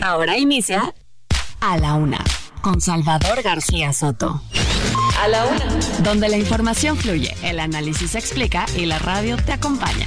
Ahora 0.00 0.36
inicia 0.36 0.94
A 1.60 1.76
la 1.78 1.94
Una 1.94 2.18
con 2.62 2.80
Salvador 2.80 3.42
García 3.42 3.92
Soto. 3.92 4.40
A 5.20 5.28
la 5.28 5.44
Una. 5.44 5.64
Donde 6.02 6.28
la 6.28 6.36
información 6.36 6.96
fluye, 6.96 7.34
el 7.42 7.60
análisis 7.60 8.12
se 8.12 8.18
explica 8.18 8.66
y 8.76 8.86
la 8.86 8.98
radio 8.98 9.36
te 9.36 9.52
acompaña. 9.52 10.06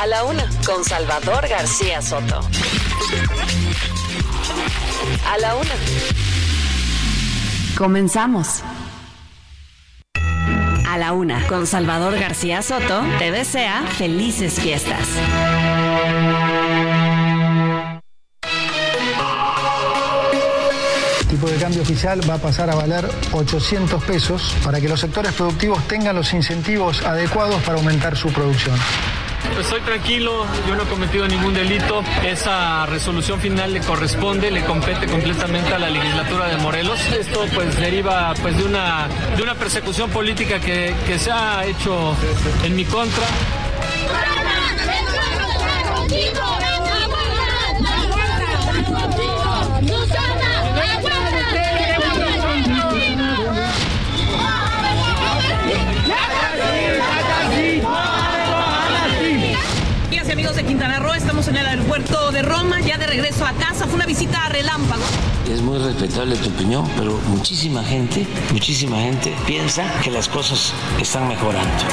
A 0.00 0.06
la 0.06 0.24
Una 0.24 0.44
con 0.64 0.84
Salvador 0.84 1.48
García 1.48 2.02
Soto. 2.02 2.40
A 5.26 5.38
la 5.38 5.54
Una. 5.56 5.74
Comenzamos. 7.76 8.62
A 10.88 10.98
la 10.98 11.12
Una 11.12 11.46
con 11.46 11.66
Salvador 11.66 12.18
García 12.18 12.60
Soto 12.62 13.02
te 13.18 13.30
desea 13.30 13.82
felices 13.96 14.60
fiestas. 14.60 15.08
Tipo 21.32 21.48
de 21.48 21.56
cambio 21.56 21.80
oficial 21.80 22.20
va 22.28 22.34
a 22.34 22.38
pasar 22.38 22.68
a 22.68 22.74
valer 22.74 23.08
800 23.32 24.04
pesos 24.04 24.54
para 24.62 24.82
que 24.82 24.86
los 24.86 25.00
sectores 25.00 25.32
productivos 25.32 25.82
tengan 25.88 26.14
los 26.14 26.30
incentivos 26.34 27.02
adecuados 27.02 27.62
para 27.62 27.78
aumentar 27.78 28.14
su 28.18 28.30
producción. 28.30 28.78
Estoy 29.58 29.80
tranquilo, 29.80 30.44
yo 30.68 30.76
no 30.76 30.82
he 30.82 30.86
cometido 30.86 31.26
ningún 31.26 31.54
delito. 31.54 32.04
Esa 32.22 32.84
resolución 32.84 33.40
final 33.40 33.72
le 33.72 33.80
corresponde, 33.80 34.50
le 34.50 34.62
compete 34.64 35.06
completamente 35.06 35.72
a 35.72 35.78
la 35.78 35.88
legislatura 35.88 36.48
de 36.48 36.58
Morelos. 36.58 37.00
Esto 37.18 37.46
pues 37.54 37.80
deriva 37.80 38.34
pues 38.42 38.54
de 38.58 38.64
una, 38.64 39.08
de 39.34 39.42
una 39.42 39.54
persecución 39.54 40.10
política 40.10 40.60
que, 40.60 40.94
que 41.06 41.18
se 41.18 41.32
ha 41.32 41.64
hecho 41.64 42.14
en 42.62 42.76
mi 42.76 42.84
contra. 42.84 43.24
Estamos 60.82 61.46
en 61.46 61.56
el 61.56 61.64
aeropuerto 61.64 62.32
de 62.32 62.42
Roma, 62.42 62.80
ya 62.80 62.98
de 62.98 63.06
regreso 63.06 63.46
a 63.46 63.52
casa. 63.52 63.86
Fue 63.86 63.94
una 63.94 64.04
visita 64.04 64.46
a 64.46 64.48
relámpago. 64.48 65.04
Es 65.48 65.62
muy 65.62 65.78
respetable 65.78 66.34
tu 66.34 66.48
opinión, 66.48 66.90
pero 66.96 67.20
muchísima 67.28 67.84
gente, 67.84 68.26
muchísima 68.50 68.96
gente 68.96 69.32
piensa 69.46 69.84
que 70.02 70.10
las 70.10 70.28
cosas 70.28 70.74
están 71.00 71.28
mejorando. 71.28 71.84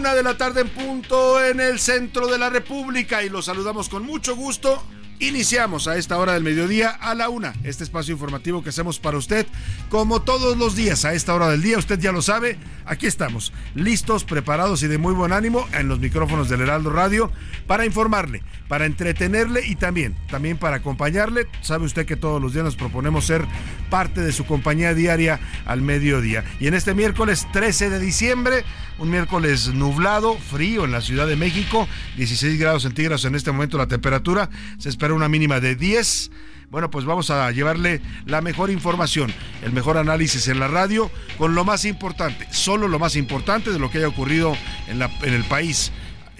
Una 0.00 0.14
de 0.14 0.22
la 0.22 0.38
tarde 0.38 0.62
en 0.62 0.70
punto 0.70 1.44
en 1.44 1.60
el 1.60 1.78
centro 1.78 2.26
de 2.26 2.38
la 2.38 2.48
República 2.48 3.22
y 3.22 3.28
los 3.28 3.44
saludamos 3.44 3.90
con 3.90 4.02
mucho 4.02 4.34
gusto. 4.34 4.82
Iniciamos 5.22 5.86
a 5.86 5.98
esta 5.98 6.16
hora 6.16 6.32
del 6.32 6.42
mediodía 6.42 6.88
a 6.88 7.14
la 7.14 7.28
una, 7.28 7.52
este 7.62 7.84
espacio 7.84 8.14
informativo 8.14 8.62
que 8.62 8.70
hacemos 8.70 8.98
para 8.98 9.18
usted 9.18 9.46
como 9.90 10.22
todos 10.22 10.56
los 10.56 10.74
días 10.74 11.04
a 11.04 11.12
esta 11.12 11.34
hora 11.34 11.50
del 11.50 11.60
día. 11.60 11.76
Usted 11.76 12.00
ya 12.00 12.10
lo 12.10 12.22
sabe, 12.22 12.56
aquí 12.86 13.06
estamos, 13.06 13.52
listos, 13.74 14.24
preparados 14.24 14.82
y 14.82 14.88
de 14.88 14.96
muy 14.96 15.12
buen 15.12 15.34
ánimo 15.34 15.68
en 15.74 15.88
los 15.88 16.00
micrófonos 16.00 16.48
del 16.48 16.62
Heraldo 16.62 16.88
Radio 16.88 17.30
para 17.66 17.84
informarle, 17.84 18.42
para 18.66 18.86
entretenerle 18.86 19.66
y 19.66 19.76
también, 19.76 20.16
también 20.30 20.56
para 20.56 20.76
acompañarle. 20.76 21.46
Sabe 21.60 21.84
usted 21.84 22.06
que 22.06 22.16
todos 22.16 22.40
los 22.40 22.54
días 22.54 22.64
nos 22.64 22.76
proponemos 22.76 23.26
ser 23.26 23.44
parte 23.90 24.22
de 24.22 24.32
su 24.32 24.46
compañía 24.46 24.94
diaria 24.94 25.38
al 25.66 25.82
mediodía. 25.82 26.44
Y 26.60 26.66
en 26.66 26.72
este 26.72 26.94
miércoles 26.94 27.46
13 27.52 27.90
de 27.90 27.98
diciembre, 27.98 28.64
un 28.98 29.10
miércoles 29.10 29.68
nublado, 29.74 30.38
frío 30.38 30.84
en 30.84 30.92
la 30.92 31.00
Ciudad 31.00 31.26
de 31.26 31.36
México, 31.36 31.86
16 32.16 32.58
grados 32.58 32.82
centígrados 32.84 33.24
en 33.26 33.34
este 33.34 33.52
momento 33.52 33.76
la 33.76 33.86
temperatura, 33.86 34.48
se 34.78 34.88
espera 34.88 35.09
una 35.12 35.28
mínima 35.28 35.60
de 35.60 35.76
10. 35.76 36.30
Bueno, 36.70 36.90
pues 36.90 37.04
vamos 37.04 37.30
a 37.30 37.50
llevarle 37.50 38.00
la 38.26 38.40
mejor 38.40 38.70
información, 38.70 39.32
el 39.62 39.72
mejor 39.72 39.96
análisis 39.96 40.46
en 40.48 40.60
la 40.60 40.68
radio, 40.68 41.10
con 41.36 41.54
lo 41.54 41.64
más 41.64 41.84
importante, 41.84 42.46
solo 42.52 42.86
lo 42.86 43.00
más 43.00 43.16
importante 43.16 43.72
de 43.72 43.78
lo 43.80 43.90
que 43.90 43.98
haya 43.98 44.08
ocurrido 44.08 44.56
en, 44.86 45.00
la, 45.00 45.10
en 45.22 45.34
el 45.34 45.44
país 45.44 45.90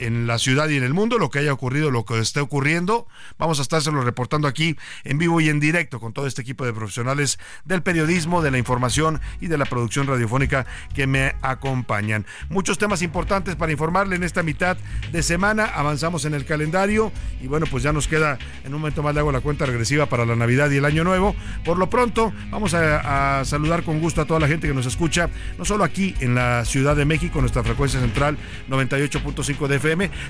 en 0.01 0.27
la 0.27 0.39
ciudad 0.39 0.69
y 0.69 0.77
en 0.77 0.83
el 0.83 0.95
mundo, 0.95 1.19
lo 1.19 1.31
que 1.31 1.39
haya 1.39 1.53
ocurrido, 1.53 1.91
lo 1.91 2.05
que 2.05 2.19
esté 2.19 2.41
ocurriendo. 2.41 3.07
Vamos 3.39 3.59
a 3.59 3.63
estárselo 3.63 4.03
reportando 4.03 4.49
aquí 4.49 4.77
en 5.05 5.19
vivo 5.19 5.41
y 5.41 5.49
en 5.49 5.61
directo 5.61 6.01
con 6.01 6.13
todo 6.13 6.27
este 6.27 6.43
equipo 6.43 6.65
de 6.65 6.73
profesionales 6.73 7.39
del 7.65 7.83
periodismo, 7.83 8.43
de 8.43 8.51
la 8.51 8.59
información 8.59 9.21
y 9.41 9.47
de 9.47 9.59
la 9.59 9.67
producción 9.67 10.07
radiofónica 10.07 10.67
que 10.95 11.07
me 11.07 11.35
acompañan. 11.43 12.27
Muchos 12.49 12.79
temas 12.79 13.03
importantes 13.03 13.57
para 13.57 13.73
informarle 13.73 14.17
en 14.17 14.25
esta 14.25 14.43
mitad 14.43 14.77
de 15.13 15.23
semana. 15.23 15.67
Avanzamos 15.67 16.25
en 16.25 16.35
el 16.35 16.45
calendario 16.45 17.13
y 17.41 17.47
bueno, 17.47 17.67
pues 17.71 17.83
ya 17.83 17.93
nos 17.93 18.09
queda 18.09 18.39
en 18.65 18.75
un 18.75 18.81
momento 18.81 19.03
más 19.03 19.15
le 19.15 19.21
hago 19.21 19.33
la 19.33 19.41
cuenta 19.41 19.67
regresiva 19.67 20.07
para 20.07 20.25
la 20.25 20.37
Navidad 20.37 20.71
y 20.71 20.77
el 20.79 20.85
Año 20.85 21.05
Nuevo. 21.05 21.37
Por 21.65 21.79
lo 21.79 21.91
pronto, 21.91 22.33
vamos 22.51 22.75
a, 22.75 23.41
a 23.41 23.45
saludar 23.45 23.83
con 23.83 24.01
gusto 24.01 24.23
a 24.23 24.25
toda 24.25 24.41
la 24.41 24.49
gente 24.49 24.67
que 24.67 24.75
nos 24.75 24.87
escucha, 24.87 25.29
no 25.59 25.65
solo 25.65 25.85
aquí 25.85 26.15
en 26.21 26.35
la 26.35 26.65
Ciudad 26.65 26.97
de 26.97 27.05
México, 27.05 27.41
nuestra 27.41 27.63
frecuencia 27.63 28.01
central 28.01 28.39
98.5 28.69 29.67
de 29.67 29.79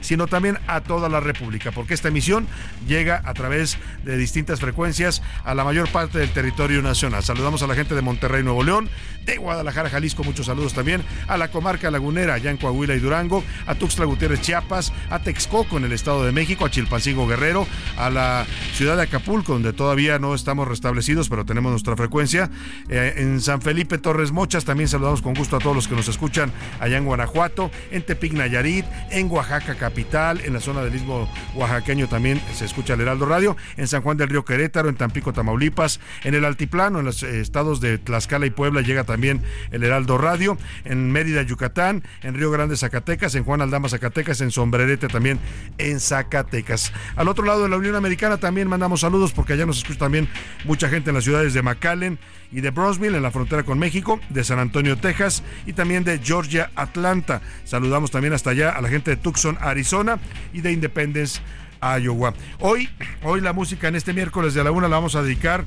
Sino 0.01 0.27
también 0.27 0.59
a 0.67 0.81
toda 0.81 1.09
la 1.09 1.21
República, 1.21 1.71
porque 1.73 1.95
esta 1.95 2.09
emisión 2.09 2.47
llega 2.87 3.23
a 3.25 3.35
través 3.35 3.79
de 4.05 4.17
distintas 4.17 4.61
frecuencias 4.61 5.23
a 5.45 5.55
la 5.55 5.65
mayor 5.65 5.89
parte 5.89 6.19
del 6.19 6.31
territorio 6.31 6.83
nacional. 6.83 7.23
Saludamos 7.23 7.63
a 7.63 7.67
la 7.67 7.75
gente 7.75 7.95
de 7.95 8.03
Monterrey, 8.03 8.43
Nuevo 8.43 8.63
León, 8.63 8.89
de 9.25 9.37
Guadalajara, 9.37 9.91
Jalisco, 9.91 10.25
muchos 10.25 10.47
saludos 10.47 10.73
también, 10.73 11.03
a 11.29 11.37
la 11.37 11.51
comarca 11.51 11.91
lagunera, 11.91 12.35
allá 12.35 12.51
en 12.51 12.57
Coahuila 12.57 12.95
y 12.95 13.01
Durango, 13.01 13.45
a 13.67 13.75
Tuxtla 13.75 14.07
Gutiérrez, 14.07 14.41
Chiapas, 14.41 14.93
a 15.11 15.19
Texcoco 15.21 15.77
en 15.77 15.85
el 15.85 15.93
Estado 15.93 16.25
de 16.25 16.33
México, 16.33 16.65
a 16.65 16.71
Chilpancingo 16.71 17.27
Guerrero, 17.27 17.67
a 17.97 18.11
la 18.11 18.47
ciudad 18.75 18.97
de 18.97 19.03
Acapulco, 19.03 19.53
donde 19.53 19.73
todavía 19.73 20.19
no 20.19 20.35
estamos 20.35 20.67
restablecidos, 20.67 21.29
pero 21.29 21.45
tenemos 21.45 21.71
nuestra 21.71 21.97
frecuencia, 21.97 22.51
eh, 22.89 23.15
en 23.19 23.41
San 23.41 23.61
Felipe 23.61 23.99
Torres 23.99 24.33
Mochas, 24.33 24.65
también 24.65 24.89
saludamos 24.89 25.23
con 25.23 25.35
gusto 25.35 25.57
a 25.57 25.59
todos 25.59 25.77
los 25.77 25.87
que 25.87 25.97
nos 25.97 26.09
escuchan 26.09 26.51
allá 26.81 26.97
en 26.97 27.05
Guanajuato, 27.05 27.71
en 27.91 28.03
Tepic 28.03 28.33
Nayarit, 28.33 28.87
en 29.11 29.31
Oaxaca 29.31 29.50
capital, 29.59 30.41
en 30.45 30.53
la 30.53 30.61
zona 30.61 30.83
del 30.83 30.95
Istmo 30.95 31.29
oaxaqueño 31.57 32.09
también 32.09 32.41
se 32.55 32.65
escucha 32.65 32.95
el 32.95 33.01
Heraldo 33.01 33.27
Radio, 33.27 33.57
en 33.77 33.89
San 33.89 34.03
Juan 34.03 34.17
del 34.17 34.29
Río 34.29 34.45
Querétaro, 34.45 34.89
en 34.89 34.95
Tampico, 34.95 35.33
Tamaulipas, 35.33 35.99
en 36.23 36.35
el 36.35 36.45
Altiplano, 36.45 37.01
en 37.01 37.07
los 37.07 37.23
eh, 37.25 37.41
estados 37.41 37.81
de 37.81 37.99
Tlaxcala 37.99 38.47
y 38.47 38.51
Puebla 38.51 38.83
llega 38.83 39.05
también 39.05 39.43
el 39.73 39.83
Heraldo 39.83 40.19
Radio, 40.19 40.57
en 40.85 41.11
Mérida, 41.11 41.43
Yucatán, 41.43 42.05
en 42.23 42.35
Río 42.35 42.51
Grande, 42.51 42.77
Zacatecas, 42.77 43.35
en 43.35 43.45
Juan 43.45 43.61
Aldama, 43.61 43.89
Zacatecas, 43.89 44.41
en 44.41 44.53
Sombrerete 44.53 45.09
también 45.09 45.41
en 45.79 45.99
Zacatecas. 45.99 46.93
Al 47.17 47.27
otro 47.27 47.45
lado 47.45 47.65
de 47.65 47.69
la 47.69 47.77
Unión 47.77 47.97
Americana 47.97 48.37
también 48.37 48.69
mandamos 48.69 49.01
saludos 49.01 49.33
porque 49.33 49.55
allá 49.55 49.67
nos 49.67 49.79
escucha 49.79 49.99
también 49.99 50.29
mucha 50.65 50.89
gente 50.89 51.11
en 51.11 51.17
las 51.17 51.25
ciudades 51.25 51.55
de 51.55 51.63
McAllen 51.63 52.19
y 52.53 52.61
de 52.61 52.71
Brownsville 52.71 53.15
en 53.15 53.23
la 53.23 53.31
frontera 53.31 53.63
con 53.63 53.79
México, 53.79 54.21
de 54.29 54.45
San 54.45 54.59
Antonio, 54.59 54.97
Texas 54.97 55.43
y 55.67 55.73
también 55.73 56.05
de 56.05 56.19
Georgia, 56.19 56.71
Atlanta. 56.75 57.41
Saludamos 57.65 58.11
también 58.11 58.33
hasta 58.33 58.51
allá 58.51 58.71
a 58.71 58.81
la 58.81 58.89
gente 58.89 59.13
de 59.13 59.17
Tucson, 59.17 59.59
Arizona 59.61 60.19
y 60.53 60.61
de 60.61 60.73
Independence, 60.73 61.41
Iowa. 61.81 62.35
Hoy, 62.59 62.89
hoy 63.23 63.41
la 63.41 63.53
música 63.53 63.89
en 63.89 63.97
este 63.97 64.13
miércoles 64.13 64.55
de 64.55 64.65
la 64.65 64.71
una 64.71 64.89
la 64.89 64.97
vamos 64.97 65.15
a 65.15 65.23
dedicar 65.23 65.65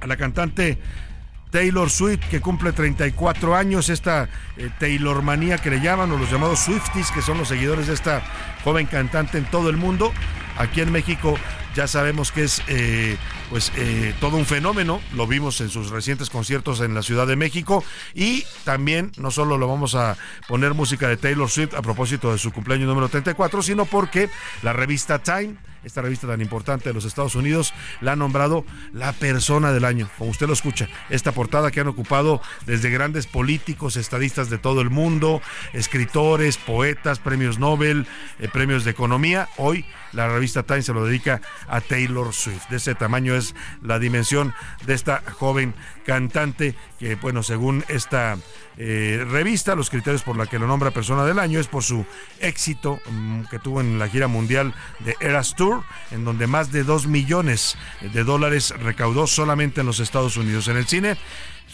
a 0.00 0.06
la 0.06 0.16
cantante 0.16 0.78
Taylor 1.50 1.90
Swift, 1.90 2.28
que 2.30 2.40
cumple 2.40 2.72
34 2.72 3.56
años, 3.56 3.88
esta 3.88 4.28
eh, 4.56 4.70
Taylor 4.78 5.22
manía 5.22 5.58
que 5.58 5.70
le 5.70 5.80
llaman, 5.80 6.10
o 6.12 6.16
los 6.16 6.30
llamados 6.30 6.60
Swifties, 6.60 7.10
que 7.10 7.22
son 7.22 7.38
los 7.38 7.48
seguidores 7.48 7.88
de 7.88 7.94
esta 7.94 8.22
joven 8.64 8.86
cantante 8.86 9.38
en 9.38 9.44
todo 9.44 9.68
el 9.68 9.76
mundo. 9.76 10.12
Aquí 10.58 10.80
en 10.80 10.92
México 10.92 11.36
ya 11.74 11.86
sabemos 11.86 12.32
que 12.32 12.44
es 12.44 12.62
eh, 12.68 13.16
pues 13.50 13.72
eh, 13.76 14.14
todo 14.20 14.36
un 14.36 14.46
fenómeno, 14.46 15.00
lo 15.12 15.26
vimos 15.26 15.60
en 15.60 15.68
sus 15.68 15.90
recientes 15.90 16.30
conciertos 16.30 16.80
en 16.80 16.94
la 16.94 17.02
Ciudad 17.02 17.26
de 17.26 17.34
México 17.34 17.84
y 18.14 18.44
también 18.64 19.10
no 19.18 19.32
solo 19.32 19.58
lo 19.58 19.66
vamos 19.66 19.96
a 19.96 20.16
poner 20.46 20.72
música 20.72 21.08
de 21.08 21.16
Taylor 21.16 21.50
Swift 21.50 21.74
a 21.74 21.82
propósito 21.82 22.30
de 22.30 22.38
su 22.38 22.52
cumpleaños 22.52 22.88
número 22.88 23.08
34, 23.08 23.62
sino 23.62 23.86
porque 23.86 24.30
la 24.62 24.72
revista 24.72 25.18
Time 25.18 25.56
esta 25.84 26.02
revista 26.02 26.26
tan 26.26 26.40
importante 26.40 26.90
de 26.90 26.94
los 26.94 27.04
Estados 27.04 27.34
Unidos, 27.34 27.72
la 28.00 28.12
ha 28.12 28.16
nombrado 28.16 28.64
la 28.92 29.12
persona 29.12 29.72
del 29.72 29.84
año, 29.84 30.10
como 30.18 30.30
usted 30.30 30.46
lo 30.46 30.52
escucha. 30.52 30.88
Esta 31.08 31.32
portada 31.32 31.70
que 31.70 31.80
han 31.80 31.88
ocupado 31.88 32.42
desde 32.66 32.90
grandes 32.90 33.26
políticos, 33.26 33.96
estadistas 33.96 34.50
de 34.50 34.58
todo 34.58 34.80
el 34.80 34.90
mundo, 34.90 35.40
escritores, 35.72 36.58
poetas, 36.58 37.18
premios 37.18 37.58
Nobel, 37.58 38.06
eh, 38.38 38.48
premios 38.48 38.84
de 38.84 38.90
economía. 38.90 39.48
Hoy 39.56 39.84
la 40.12 40.28
revista 40.28 40.62
Time 40.62 40.82
se 40.82 40.92
lo 40.92 41.04
dedica 41.04 41.40
a 41.68 41.80
Taylor 41.80 42.32
Swift. 42.32 42.68
De 42.68 42.76
ese 42.76 42.94
tamaño 42.94 43.34
es 43.34 43.54
la 43.82 43.98
dimensión 43.98 44.54
de 44.86 44.94
esta 44.94 45.22
joven 45.38 45.74
cantante 46.04 46.74
que, 46.98 47.14
bueno, 47.16 47.42
según 47.42 47.84
esta 47.88 48.36
eh, 48.76 49.24
revista, 49.28 49.74
los 49.74 49.90
criterios 49.90 50.22
por 50.22 50.36
la 50.36 50.46
que 50.46 50.58
lo 50.58 50.66
nombra 50.66 50.90
persona 50.90 51.24
del 51.24 51.38
año 51.38 51.60
es 51.60 51.66
por 51.66 51.82
su 51.82 52.04
éxito 52.40 53.00
mm, 53.10 53.42
que 53.50 53.58
tuvo 53.58 53.80
en 53.80 53.98
la 53.98 54.08
gira 54.08 54.26
mundial 54.26 54.74
de 55.00 55.16
Eras 55.20 55.54
Tour, 55.54 55.82
en 56.10 56.24
donde 56.24 56.46
más 56.46 56.72
de 56.72 56.84
2 56.84 57.06
millones 57.06 57.76
de 58.00 58.24
dólares 58.24 58.74
recaudó 58.80 59.26
solamente 59.26 59.80
en 59.80 59.86
los 59.86 60.00
Estados 60.00 60.36
Unidos. 60.36 60.68
En 60.68 60.76
el 60.76 60.86
cine, 60.86 61.16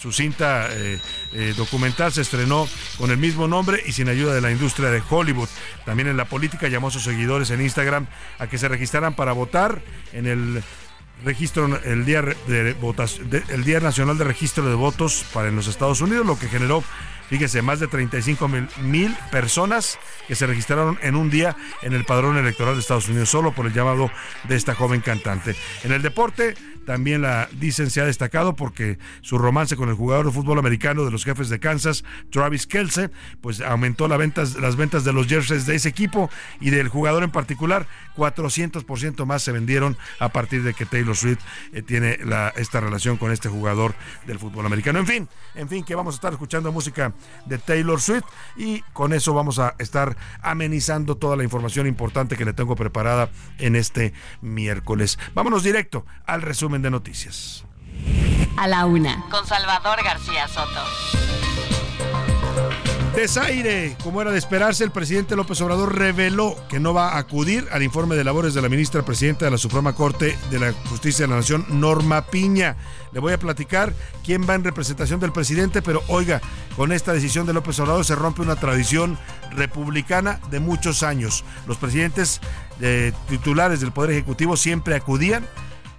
su 0.06 0.12
cinta 0.12 0.69
eh, 0.70 1.00
eh, 1.32 1.53
documental 1.56 2.12
se 2.12 2.20
estrenó 2.20 2.69
con 2.97 3.11
el 3.11 3.17
mismo 3.17 3.49
nombre 3.49 3.82
y 3.85 3.91
sin 3.91 4.08
ayuda 4.08 4.35
de 4.35 4.41
la 4.41 4.53
industria 4.53 4.88
de 4.88 5.03
Hollywood. 5.11 5.49
También 5.85 6.06
en 6.06 6.17
la 6.17 6.26
política 6.26 6.69
llamó 6.69 6.88
a 6.88 6.91
sus 6.93 7.03
seguidores 7.03 7.50
en 7.50 7.61
Instagram 7.61 8.06
a 8.38 8.47
que 8.47 8.56
se 8.56 8.69
registraran 8.69 9.17
para 9.17 9.32
votar 9.32 9.82
en 10.12 10.29
el 10.29 10.62
registro 11.25 11.81
el 11.82 12.05
día 12.05 12.23
de, 12.23 12.76
el 13.49 13.64
día 13.64 13.81
nacional 13.81 14.17
de 14.17 14.23
registro 14.23 14.69
de 14.69 14.76
votos 14.76 15.25
para 15.32 15.49
en 15.49 15.56
los 15.56 15.67
Estados 15.67 16.00
Unidos, 16.00 16.25
lo 16.25 16.38
que 16.38 16.47
generó 16.47 16.85
Fíjese, 17.29 17.61
más 17.61 17.81
de 17.81 17.88
35 17.88 18.49
mil 18.82 19.12
personas 19.32 19.99
que 20.29 20.37
se 20.37 20.47
registraron 20.47 20.97
en 21.03 21.17
un 21.17 21.29
día 21.29 21.56
en 21.82 21.93
el 21.93 22.05
padrón 22.05 22.37
electoral 22.37 22.75
de 22.75 22.81
Estados 22.81 23.08
Unidos, 23.08 23.29
solo 23.29 23.53
por 23.53 23.67
el 23.67 23.73
llamado 23.73 24.12
de 24.44 24.55
esta 24.55 24.76
joven 24.76 25.00
cantante. 25.00 25.56
En 25.82 25.91
el 25.91 26.03
deporte, 26.03 26.55
también 26.86 27.20
la 27.20 27.48
dicen 27.52 27.90
se 27.90 28.00
ha 28.00 28.06
destacado 28.06 28.56
porque 28.56 28.98
su 29.20 29.36
romance 29.36 29.76
con 29.76 29.88
el 29.88 29.94
jugador 29.96 30.26
de 30.26 30.32
fútbol 30.32 30.58
americano 30.58 31.04
de 31.04 31.10
los 31.10 31.24
jefes 31.24 31.48
de 31.48 31.58
Kansas, 31.58 32.04
Travis 32.30 32.66
Kelce, 32.66 33.10
pues 33.40 33.60
aumentó 33.60 34.08
las 34.08 34.76
ventas 34.76 35.04
de 35.04 35.12
los 35.12 35.26
jerseys 35.26 35.66
de 35.66 35.74
ese 35.74 35.88
equipo 35.88 36.30
y 36.60 36.70
del 36.70 36.88
jugador 36.88 37.24
en 37.24 37.30
particular. 37.30 37.86
400% 38.16 39.26
más 39.26 39.42
se 39.42 39.52
vendieron 39.52 39.96
a 40.20 40.30
partir 40.30 40.62
de 40.62 40.72
que 40.72 40.86
Taylor 40.86 41.16
Swift 41.16 41.40
eh, 41.72 41.82
tiene 41.82 42.18
esta 42.56 42.80
relación 42.80 43.18
con 43.18 43.30
este 43.32 43.48
jugador 43.48 43.94
del 44.26 44.38
fútbol 44.38 44.64
americano. 44.64 44.98
En 44.98 45.06
fin, 45.06 45.28
en 45.54 45.68
fin, 45.68 45.84
que 45.84 45.94
vamos 45.94 46.14
a 46.14 46.16
estar 46.16 46.32
escuchando 46.32 46.72
música 46.72 47.12
de 47.44 47.58
Taylor 47.58 48.00
Swift 48.00 48.24
y 48.56 48.80
con 48.92 49.12
eso 49.12 49.34
vamos 49.34 49.58
a 49.58 49.74
estar 49.78 50.16
amenizando 50.40 51.16
toda 51.16 51.36
la 51.36 51.44
información 51.44 51.86
importante 51.86 52.36
que 52.36 52.44
le 52.44 52.52
tengo 52.52 52.76
preparada 52.76 53.28
en 53.58 53.76
este 53.76 54.14
miércoles. 54.40 55.18
Vámonos 55.34 55.62
directo 55.62 56.06
al 56.24 56.42
resumen 56.42 56.75
de 56.82 56.90
noticias. 56.90 57.64
A 58.56 58.67
la 58.69 58.87
una, 58.87 59.25
con 59.31 59.46
Salvador 59.46 60.02
García 60.02 60.49
Soto. 60.49 60.81
Desaire, 63.17 63.96
como 64.05 64.20
era 64.20 64.31
de 64.31 64.37
esperarse, 64.37 64.84
el 64.84 64.90
presidente 64.90 65.37
López 65.37 65.58
Obrador 65.62 65.96
reveló 65.96 66.55
que 66.69 66.78
no 66.78 66.93
va 66.93 67.14
a 67.14 67.19
acudir 67.19 67.67
al 67.73 67.82
informe 67.82 68.14
de 68.14 68.25
labores 68.25 68.52
de 68.52 68.61
la 68.61 68.69
ministra 68.69 69.06
presidenta 69.06 69.46
de 69.46 69.50
la 69.50 69.56
Suprema 69.56 69.94
Corte 69.94 70.37
de 70.50 70.58
la 70.58 70.75
Justicia 70.90 71.25
de 71.25 71.31
la 71.31 71.37
Nación, 71.37 71.64
Norma 71.70 72.26
Piña. 72.26 72.76
Le 73.12 73.20
voy 73.20 73.32
a 73.32 73.38
platicar 73.38 73.94
quién 74.22 74.46
va 74.46 74.55
en 74.55 74.64
representación 74.64 75.19
del 75.19 75.32
presidente, 75.32 75.81
pero 75.81 76.02
oiga, 76.08 76.43
con 76.76 76.93
esta 76.93 77.14
decisión 77.14 77.46
de 77.46 77.55
López 77.55 77.81
Obrador 77.81 78.05
se 78.05 78.14
rompe 78.14 78.43
una 78.43 78.56
tradición 78.56 79.19
republicana 79.52 80.38
de 80.50 80.61
muchos 80.61 81.02
años. 81.02 81.43
Los 81.67 81.79
presidentes 81.79 82.43
eh, 82.82 83.14
titulares 83.31 83.81
del 83.81 83.93
Poder 83.93 84.11
Ejecutivo 84.11 84.58
siempre 84.58 84.94
acudían 84.94 85.46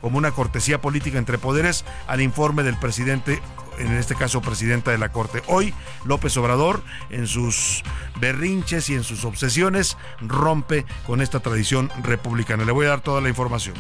como 0.02 0.18
una 0.18 0.32
cortesía 0.32 0.82
política 0.82 1.18
entre 1.18 1.38
poderes 1.38 1.86
al 2.08 2.22
informe 2.22 2.64
del 2.64 2.78
presidente 2.78 3.42
en 3.78 3.94
este 3.94 4.16
caso 4.16 4.42
presidenta 4.42 4.92
de 4.92 4.98
la 4.98 5.12
Corte. 5.12 5.44
Hoy 5.48 5.74
López 6.06 6.36
Obrador, 6.38 6.82
en 7.10 7.28
sus 7.28 7.84
berrinches 8.20 8.90
y 8.90 8.96
en 8.96 9.04
sus 9.04 9.26
obsesiones, 9.26 9.98
rompe 10.22 10.86
con 11.06 11.22
esta 11.22 11.40
tradición 11.40 11.92
republicana. 12.04 12.66
Le 12.66 12.72
voy 12.72 12.86
a 12.88 12.90
dar 12.90 13.02
toda 13.02 13.22
la 13.22 13.30
información. 13.30 13.76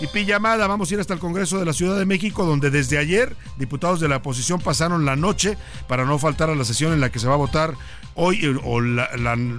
Y 0.00 0.06
pijamada, 0.06 0.66
vamos 0.66 0.90
a 0.90 0.94
ir 0.94 1.00
hasta 1.00 1.12
el 1.12 1.20
Congreso 1.20 1.58
de 1.58 1.66
la 1.66 1.74
Ciudad 1.74 1.98
de 1.98 2.06
México, 2.06 2.46
donde 2.46 2.70
desde 2.70 2.96
ayer 2.96 3.36
diputados 3.58 4.00
de 4.00 4.08
la 4.08 4.16
oposición 4.16 4.58
pasaron 4.58 5.04
la 5.04 5.14
noche 5.14 5.58
para 5.88 6.06
no 6.06 6.18
faltar 6.18 6.48
a 6.48 6.54
la 6.54 6.64
sesión 6.64 6.94
en 6.94 7.00
la 7.00 7.12
que 7.12 7.18
se 7.18 7.28
va 7.28 7.34
a 7.34 7.36
votar 7.36 7.74
hoy 8.14 8.44
eh, 8.44 8.58
o 8.64 8.80
la, 8.80 9.10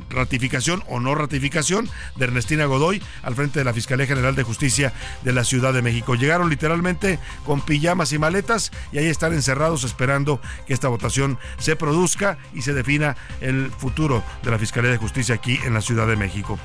ratificación 0.10 0.84
o 0.88 1.00
no 1.00 1.14
ratificación 1.14 1.88
de 2.16 2.26
Ernestina 2.26 2.66
Godoy 2.66 3.04
al 3.22 3.36
frente 3.36 3.60
de 3.60 3.66
la 3.66 3.74
Fiscalía 3.74 4.08
General 4.08 4.36
de 4.36 4.42
Justicia 4.42 4.94
de 5.24 5.32
la 5.32 5.44
Ciudad 5.44 5.74
de 5.74 5.84
México. 5.84 6.16
Llegaron 6.16 6.50
literalmente 6.50 7.20
con 7.46 7.62
pijamas 7.62 8.12
y 8.12 8.18
maletas 8.18 8.72
y 8.92 8.98
ahí 8.98 9.08
están 9.08 9.34
encerrados 9.34 9.84
esperando 9.84 10.42
que 10.66 10.74
esta 10.74 10.88
votación 10.88 11.38
se 11.60 11.76
produzca 11.76 12.40
y 12.54 12.64
se 12.64 12.74
defina 12.74 13.16
el 13.42 13.72
futuro 13.72 14.24
de 14.44 14.50
la 14.50 14.58
Fiscalía 14.58 14.90
de 14.90 14.98
Justicia 14.98 15.36
aquí 15.36 15.60
en 15.66 15.76
la 15.76 15.82
Ciudad 15.82 16.08
de 16.08 16.16
México 16.16 16.58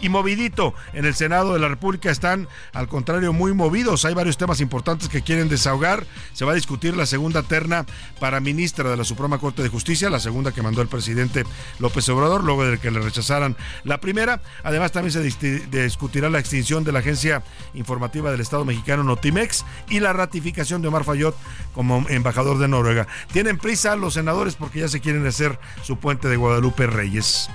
y 0.00 0.08
movidito. 0.08 0.74
En 0.92 1.04
el 1.04 1.14
Senado 1.14 1.52
de 1.52 1.60
la 1.60 1.68
República 1.68 2.10
están, 2.10 2.48
al 2.72 2.88
contrario, 2.88 3.32
muy 3.32 3.52
movidos. 3.52 4.04
Hay 4.04 4.14
varios 4.14 4.36
temas 4.36 4.60
importantes 4.60 5.08
que 5.08 5.22
quieren 5.22 5.48
desahogar. 5.48 6.06
Se 6.32 6.44
va 6.44 6.52
a 6.52 6.54
discutir 6.54 6.96
la 6.96 7.06
segunda 7.06 7.42
terna 7.42 7.86
para 8.18 8.40
ministra 8.40 8.90
de 8.90 8.96
la 8.96 9.04
Suprema 9.04 9.38
Corte 9.38 9.62
de 9.62 9.68
Justicia, 9.68 10.10
la 10.10 10.20
segunda 10.20 10.52
que 10.52 10.62
mandó 10.62 10.82
el 10.82 10.88
presidente 10.88 11.44
López 11.78 12.08
Obrador, 12.08 12.44
luego 12.44 12.64
de 12.64 12.78
que 12.78 12.90
le 12.90 13.00
rechazaran 13.00 13.56
la 13.84 13.98
primera. 14.00 14.42
Además, 14.62 14.92
también 14.92 15.12
se 15.12 15.22
discutirá 15.22 16.30
la 16.30 16.38
extinción 16.38 16.84
de 16.84 16.92
la 16.92 17.00
Agencia 17.00 17.42
Informativa 17.74 18.30
del 18.30 18.40
Estado 18.40 18.64
Mexicano, 18.64 19.02
Notimex, 19.02 19.64
y 19.88 20.00
la 20.00 20.12
ratificación 20.12 20.82
de 20.82 20.88
Omar 20.88 21.04
Fayot 21.04 21.36
como 21.74 22.06
embajador 22.08 22.58
de 22.58 22.68
Noruega. 22.68 23.06
Tienen 23.32 23.58
prisa 23.58 23.96
los 23.96 24.14
senadores 24.14 24.54
porque 24.54 24.80
ya 24.80 24.88
se 24.88 25.00
quieren 25.00 25.26
hacer 25.26 25.58
su 25.82 25.98
puente 25.98 26.28
de 26.28 26.36
Guadalupe 26.36 26.86
Reyes. 26.86 27.48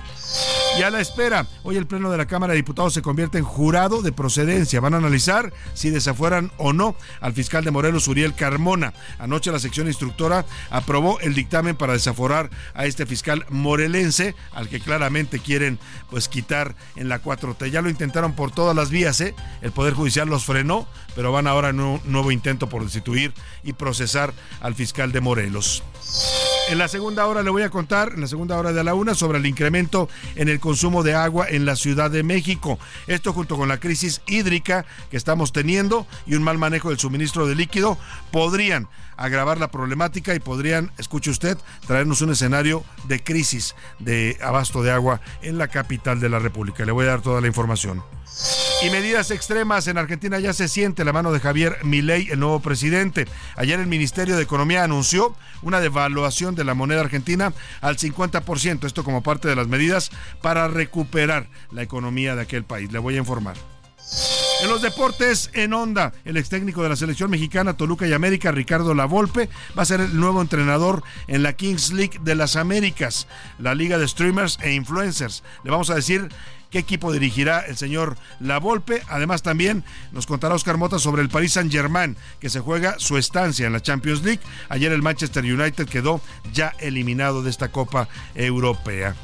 Y 0.78 0.82
a 0.82 0.90
la 0.90 1.00
espera, 1.00 1.46
hoy 1.62 1.76
el 1.76 1.86
Pleno 1.86 2.10
de 2.10 2.18
la 2.18 2.26
Cámara 2.26 2.52
de 2.52 2.58
Diputados 2.58 2.92
se 2.92 3.00
convierte 3.00 3.38
en 3.38 3.44
jurado 3.44 4.02
de 4.02 4.12
procedencia. 4.12 4.78
Van 4.78 4.92
a 4.92 4.98
analizar 4.98 5.50
si 5.72 5.88
desafueran 5.88 6.52
o 6.58 6.74
no 6.74 6.94
al 7.22 7.32
fiscal 7.32 7.64
de 7.64 7.70
Morelos, 7.70 8.08
Uriel 8.08 8.34
Carmona. 8.34 8.92
Anoche 9.18 9.50
la 9.50 9.58
sección 9.58 9.86
instructora 9.86 10.44
aprobó 10.68 11.18
el 11.20 11.32
dictamen 11.32 11.76
para 11.76 11.94
desaforar 11.94 12.50
a 12.74 12.84
este 12.84 13.06
fiscal 13.06 13.46
morelense, 13.48 14.34
al 14.52 14.68
que 14.68 14.80
claramente 14.80 15.38
quieren 15.38 15.78
pues 16.10 16.28
quitar 16.28 16.74
en 16.96 17.08
la 17.08 17.22
4T. 17.22 17.70
Ya 17.70 17.80
lo 17.80 17.88
intentaron 17.88 18.34
por 18.34 18.50
todas 18.50 18.76
las 18.76 18.90
vías, 18.90 19.18
¿eh? 19.22 19.34
El 19.62 19.72
Poder 19.72 19.94
Judicial 19.94 20.28
los 20.28 20.44
frenó, 20.44 20.86
pero 21.14 21.32
van 21.32 21.46
ahora 21.46 21.70
en 21.70 21.80
un 21.80 22.02
nuevo 22.04 22.32
intento 22.32 22.68
por 22.68 22.84
destituir 22.84 23.32
y 23.64 23.72
procesar 23.72 24.34
al 24.60 24.74
fiscal 24.74 25.10
de 25.10 25.22
Morelos. 25.22 25.82
En 26.68 26.78
la 26.78 26.88
segunda 26.88 27.26
hora 27.26 27.44
le 27.44 27.50
voy 27.50 27.62
a 27.62 27.70
contar, 27.70 28.12
en 28.14 28.22
la 28.22 28.26
segunda 28.26 28.58
hora 28.58 28.72
de 28.72 28.82
la 28.82 28.94
una, 28.94 29.14
sobre 29.14 29.38
el 29.38 29.46
incremento 29.46 30.08
en 30.34 30.48
el 30.48 30.58
consumo 30.58 31.04
de 31.04 31.14
agua 31.14 31.46
en 31.48 31.64
la 31.64 31.76
Ciudad 31.76 32.10
de 32.10 32.24
México. 32.24 32.80
Esto 33.06 33.32
junto 33.32 33.56
con 33.56 33.68
la 33.68 33.78
crisis 33.78 34.20
hídrica 34.26 34.84
que 35.08 35.16
estamos 35.16 35.52
teniendo 35.52 36.08
y 36.26 36.34
un 36.34 36.42
mal 36.42 36.58
manejo 36.58 36.88
del 36.88 36.98
suministro 36.98 37.46
de 37.46 37.54
líquido 37.54 37.98
podrían 38.32 38.88
agravar 39.16 39.58
la 39.58 39.70
problemática 39.70 40.34
y 40.34 40.40
podrían, 40.40 40.90
escuche 40.98 41.30
usted, 41.30 41.56
traernos 41.86 42.20
un 42.20 42.32
escenario 42.32 42.82
de 43.06 43.22
crisis 43.22 43.76
de 44.00 44.36
abasto 44.42 44.82
de 44.82 44.90
agua 44.90 45.20
en 45.42 45.58
la 45.58 45.68
capital 45.68 46.18
de 46.18 46.28
la 46.28 46.40
República. 46.40 46.84
Le 46.84 46.90
voy 46.90 47.06
a 47.06 47.10
dar 47.10 47.22
toda 47.22 47.40
la 47.40 47.46
información. 47.46 48.02
Y 48.82 48.90
medidas 48.90 49.30
extremas 49.30 49.86
en 49.88 49.96
Argentina 49.96 50.38
ya 50.38 50.52
se 50.52 50.68
siente 50.68 51.04
la 51.04 51.12
mano 51.12 51.32
de 51.32 51.40
Javier 51.40 51.78
Milei, 51.82 52.28
el 52.30 52.40
nuevo 52.40 52.60
presidente. 52.60 53.26
Ayer 53.56 53.80
el 53.80 53.86
Ministerio 53.86 54.36
de 54.36 54.42
Economía 54.42 54.84
anunció 54.84 55.34
una 55.62 55.80
devaluación 55.80 56.54
de 56.54 56.64
la 56.64 56.74
moneda 56.74 57.00
argentina 57.00 57.52
al 57.80 57.96
50%, 57.96 58.84
esto 58.84 59.04
como 59.04 59.22
parte 59.22 59.48
de 59.48 59.56
las 59.56 59.68
medidas 59.68 60.10
para 60.42 60.68
recuperar 60.68 61.48
la 61.70 61.82
economía 61.82 62.36
de 62.36 62.42
aquel 62.42 62.64
país. 62.64 62.92
Le 62.92 62.98
voy 62.98 63.14
a 63.14 63.18
informar. 63.18 63.56
En 64.62 64.70
los 64.70 64.80
deportes, 64.80 65.50
en 65.52 65.74
onda, 65.74 66.12
el 66.24 66.38
ex 66.38 66.48
técnico 66.48 66.82
de 66.82 66.88
la 66.88 66.96
selección 66.96 67.30
mexicana 67.30 67.76
Toluca 67.76 68.06
y 68.06 68.12
América, 68.14 68.52
Ricardo 68.52 68.94
Lavolpe, 68.94 69.50
va 69.78 69.82
a 69.82 69.86
ser 69.86 70.00
el 70.00 70.18
nuevo 70.18 70.40
entrenador 70.40 71.02
en 71.28 71.42
la 71.42 71.52
Kings 71.52 71.92
League 71.92 72.18
de 72.22 72.34
las 72.34 72.56
Américas, 72.56 73.28
la 73.58 73.74
liga 73.74 73.98
de 73.98 74.08
streamers 74.08 74.58
e 74.62 74.72
influencers. 74.72 75.44
Le 75.62 75.70
vamos 75.70 75.90
a 75.90 75.94
decir 75.94 76.30
qué 76.70 76.78
equipo 76.78 77.12
dirigirá 77.12 77.60
el 77.60 77.76
señor 77.76 78.16
Lavolpe. 78.40 79.02
Además, 79.08 79.42
también 79.42 79.84
nos 80.10 80.26
contará 80.26 80.54
Oscar 80.54 80.78
Mota 80.78 80.98
sobre 80.98 81.20
el 81.20 81.28
Paris 81.28 81.52
Saint-Germain, 81.52 82.16
que 82.40 82.48
se 82.48 82.60
juega 82.60 82.98
su 82.98 83.18
estancia 83.18 83.66
en 83.66 83.74
la 83.74 83.82
Champions 83.82 84.22
League. 84.24 84.40
Ayer 84.70 84.90
el 84.90 85.02
Manchester 85.02 85.44
United 85.44 85.86
quedó 85.86 86.22
ya 86.54 86.72
eliminado 86.78 87.42
de 87.42 87.50
esta 87.50 87.68
Copa 87.68 88.08
Europea. 88.34 89.14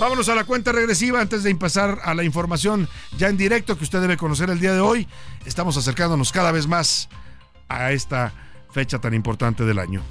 Vámonos 0.00 0.30
a 0.30 0.34
la 0.34 0.44
cuenta 0.44 0.72
regresiva 0.72 1.20
antes 1.20 1.42
de 1.42 1.54
pasar 1.54 1.98
a 2.02 2.14
la 2.14 2.24
información 2.24 2.88
ya 3.18 3.28
en 3.28 3.36
directo 3.36 3.76
que 3.76 3.84
usted 3.84 4.00
debe 4.00 4.16
conocer 4.16 4.48
el 4.48 4.58
día 4.58 4.72
de 4.72 4.80
hoy. 4.80 5.06
Estamos 5.44 5.76
acercándonos 5.76 6.32
cada 6.32 6.52
vez 6.52 6.66
más 6.66 7.10
a 7.68 7.92
esta 7.92 8.32
fecha 8.70 8.98
tan 8.98 9.12
importante 9.12 9.64
del 9.66 9.78
año. 9.78 10.02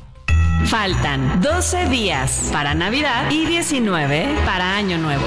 Faltan 0.65 1.41
12 1.41 1.89
días 1.89 2.50
para 2.51 2.75
Navidad 2.75 3.31
y 3.31 3.48
19 3.48 4.36
para 4.46 4.75
Año 4.75 5.00
Nuevo. 5.00 5.25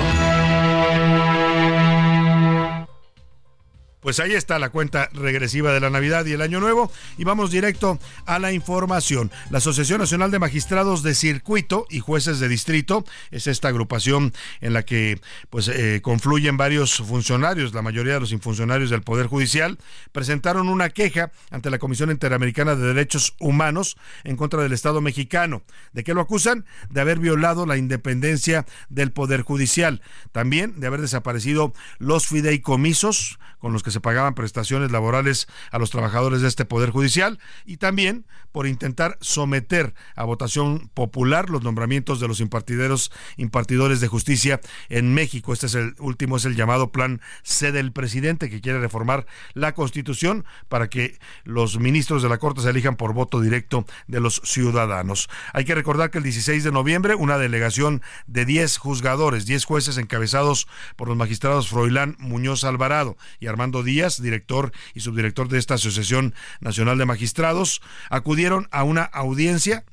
Pues 4.03 4.19
ahí 4.19 4.33
está 4.33 4.59
la 4.59 4.71
cuenta 4.71 5.09
regresiva 5.13 5.73
de 5.73 5.79
la 5.79 5.89
Navidad 5.89 6.27
y 6.27 6.33
el 6.33 6.43
Año 6.43 6.59
Nuevo 6.59 6.91
y 7.19 7.23
vamos 7.23 7.53
directo 7.53 8.01
a 8.27 8.41
la 8.41 8.53
información. 8.53 9.31
La 9.49 9.59
Asociación 9.59 10.01
Nacional 10.01 10.33
de 10.33 10.41
Magistrados 10.41 11.05
de 11.05 11.15
Circuito 11.15 11.87
y 11.89 12.01
Jueces 12.01 12.41
de 12.41 12.49
Distrito 12.49 13.05
es 13.31 13.47
esta 13.47 13.69
agrupación 13.69 14.33
en 14.61 14.73
la 14.73 14.83
que 14.83 15.21
pues 15.51 15.69
eh, 15.69 16.01
confluyen 16.03 16.57
varios 16.57 16.97
funcionarios, 16.97 17.75
la 17.75 17.83
mayoría 17.83 18.15
de 18.15 18.21
los 18.21 18.35
funcionarios 18.41 18.91
del 18.91 19.03
Poder 19.03 19.29
Judicial, 19.29 19.79
presentaron 20.11 20.69
una 20.69 20.91
queja 20.91 21.31
ante 21.53 21.71
la 21.71 21.79
Comisión 21.79 22.11
Interamericana 22.11 22.75
de 22.75 22.89
Derechos 22.89 23.37
Humanos 23.39 23.97
en 24.25 24.35
contra 24.35 24.63
del 24.65 24.73
Estado 24.73 25.01
mexicano. 25.01 25.63
¿De 25.93 26.03
qué 26.03 26.13
lo 26.13 26.23
acusan? 26.23 26.65
De 26.91 27.01
haber 27.01 27.21
violado 27.21 27.67
la 27.67 27.77
independencia 27.77 28.67
del 28.89 29.13
Poder 29.13 29.43
Judicial, 29.43 30.03
también 30.33 30.81
de 30.81 30.89
haber 30.89 31.03
desaparecido 31.03 31.73
los 32.01 32.27
fideicomisos 32.27 33.39
con 33.63 33.73
los 33.73 33.85
que 33.85 33.93
se 33.93 34.01
pagaban 34.01 34.35
prestaciones 34.35 34.91
laborales 34.91 35.47
a 35.71 35.79
los 35.79 35.91
trabajadores 35.91 36.43
de 36.43 36.49
este 36.49 36.65
Poder 36.65 36.91
Judicial 36.91 37.39
y 37.65 37.77
también 37.77 38.27
por 38.51 38.67
intentar 38.67 39.17
someter 39.21 39.95
a 40.17 40.25
votación 40.25 40.91
popular 40.95 41.49
los 41.49 41.63
nombramientos 41.63 42.19
de 42.19 42.27
los 42.27 42.41
impartideros, 42.41 43.13
impartidores 43.37 44.01
de 44.01 44.09
justicia 44.09 44.61
en 44.89 45.15
México. 45.15 45.53
Este 45.53 45.67
es 45.67 45.77
el 45.77 45.95
último, 46.01 46.39
es 46.39 46.45
el 46.45 46.57
llamado 46.57 46.91
Plan 46.91 47.21
C 47.45 47.71
del 47.71 47.93
presidente 47.93 48.51
que 48.51 48.61
quiere 48.61 48.81
reformar 48.81 49.27
la 49.55 49.75
Constitución 49.75 50.45
para 50.69 50.91
que 50.91 51.21
los 51.45 51.79
ministros 51.79 52.21
de 52.25 52.29
la 52.29 52.39
Corte 52.39 52.63
se 52.63 52.71
elijan 52.71 52.97
por 52.97 53.15
voto 53.15 53.41
directo 53.41 53.87
de 54.09 54.19
los 54.19 54.43
ciudadanos. 54.45 55.31
Hay 55.53 55.65
que 55.65 55.77
recordar 55.77 56.11
que 56.11 56.19
el 56.19 56.25
16 56.25 56.65
de 56.65 56.73
noviembre 56.73 57.15
una 57.15 57.39
delegación 57.39 58.03
de 58.27 58.45
10 58.45 58.77
juzgadores, 58.79 59.47
10 59.47 59.65
jueces 59.65 59.99
encabezados 59.99 60.67
por 60.97 61.07
los 61.07 61.17
magistrados 61.17 61.69
Froilán 61.69 62.17
Muñoz 62.19 62.65
Alvarado 62.65 63.17
y 63.39 63.52
Armando 63.53 63.83
Díaz, 63.83 64.21
director 64.21 64.73
y 64.95 65.01
subdirector 65.01 65.49
de 65.49 65.59
esta 65.59 65.75
Asociación 65.75 66.35
Nacional 66.61 66.99
de 66.99 67.07
Magistrados, 67.07 67.83
acudieron 68.11 68.69
a 68.71 68.83
una 68.83 69.03
audiencia 69.05 69.85